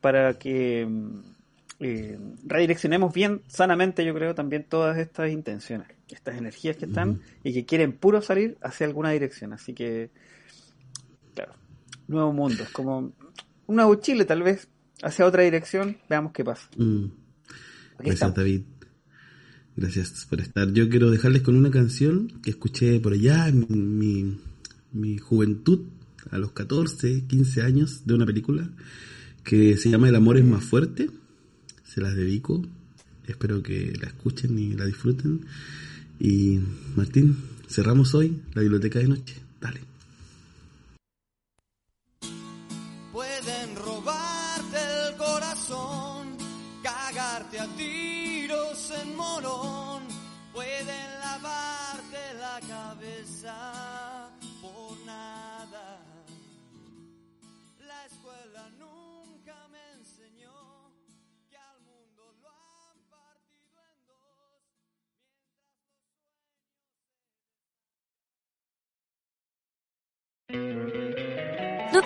para 0.00 0.34
que 0.34 0.86
mm, 0.86 1.37
eh, 1.80 2.18
redireccionemos 2.44 3.12
bien 3.12 3.42
sanamente, 3.46 4.04
yo 4.04 4.14
creo, 4.14 4.34
también 4.34 4.64
todas 4.68 4.98
estas 4.98 5.30
intenciones, 5.30 5.88
estas 6.08 6.36
energías 6.36 6.76
que 6.76 6.86
están 6.86 7.20
y 7.44 7.52
que 7.52 7.64
quieren 7.64 7.92
puro 7.92 8.20
salir 8.20 8.58
hacia 8.62 8.86
alguna 8.86 9.10
dirección. 9.10 9.52
Así 9.52 9.74
que, 9.74 10.10
claro, 11.34 11.52
nuevo 12.08 12.32
mundo, 12.32 12.62
es 12.62 12.70
como 12.70 13.12
un 13.66 13.76
nuevo 13.76 13.94
Chile 13.96 14.24
tal 14.24 14.42
vez, 14.42 14.68
hacia 15.02 15.24
otra 15.24 15.42
dirección, 15.42 15.98
veamos 16.08 16.32
qué 16.32 16.44
pasa. 16.44 16.68
Mm. 16.76 17.06
Gracias, 17.98 18.14
estamos. 18.14 18.36
David. 18.36 18.62
Gracias 19.76 20.26
por 20.28 20.40
estar. 20.40 20.72
Yo 20.72 20.88
quiero 20.88 21.10
dejarles 21.10 21.42
con 21.42 21.54
una 21.54 21.70
canción 21.70 22.40
que 22.42 22.50
escuché 22.50 22.98
por 22.98 23.12
allá 23.12 23.46
en 23.46 23.98
mi, 23.98 24.40
mi 24.92 25.18
juventud, 25.18 25.86
a 26.32 26.38
los 26.38 26.50
14, 26.50 27.26
15 27.28 27.62
años, 27.62 28.04
de 28.04 28.14
una 28.14 28.26
película 28.26 28.68
que 29.44 29.76
se 29.76 29.88
llama 29.88 30.08
El 30.08 30.16
amor 30.16 30.36
es 30.36 30.44
más 30.44 30.64
fuerte. 30.64 31.08
Se 31.88 32.00
las 32.00 32.14
dedico. 32.14 32.62
Espero 33.26 33.62
que 33.62 33.96
la 34.00 34.08
escuchen 34.08 34.58
y 34.58 34.74
la 34.74 34.84
disfruten. 34.84 35.40
Y 36.20 36.60
Martín, 36.96 37.36
cerramos 37.68 38.14
hoy 38.14 38.40
la 38.54 38.62
biblioteca 38.62 38.98
de 38.98 39.08
noche. 39.08 39.34
Dale. 39.60 39.87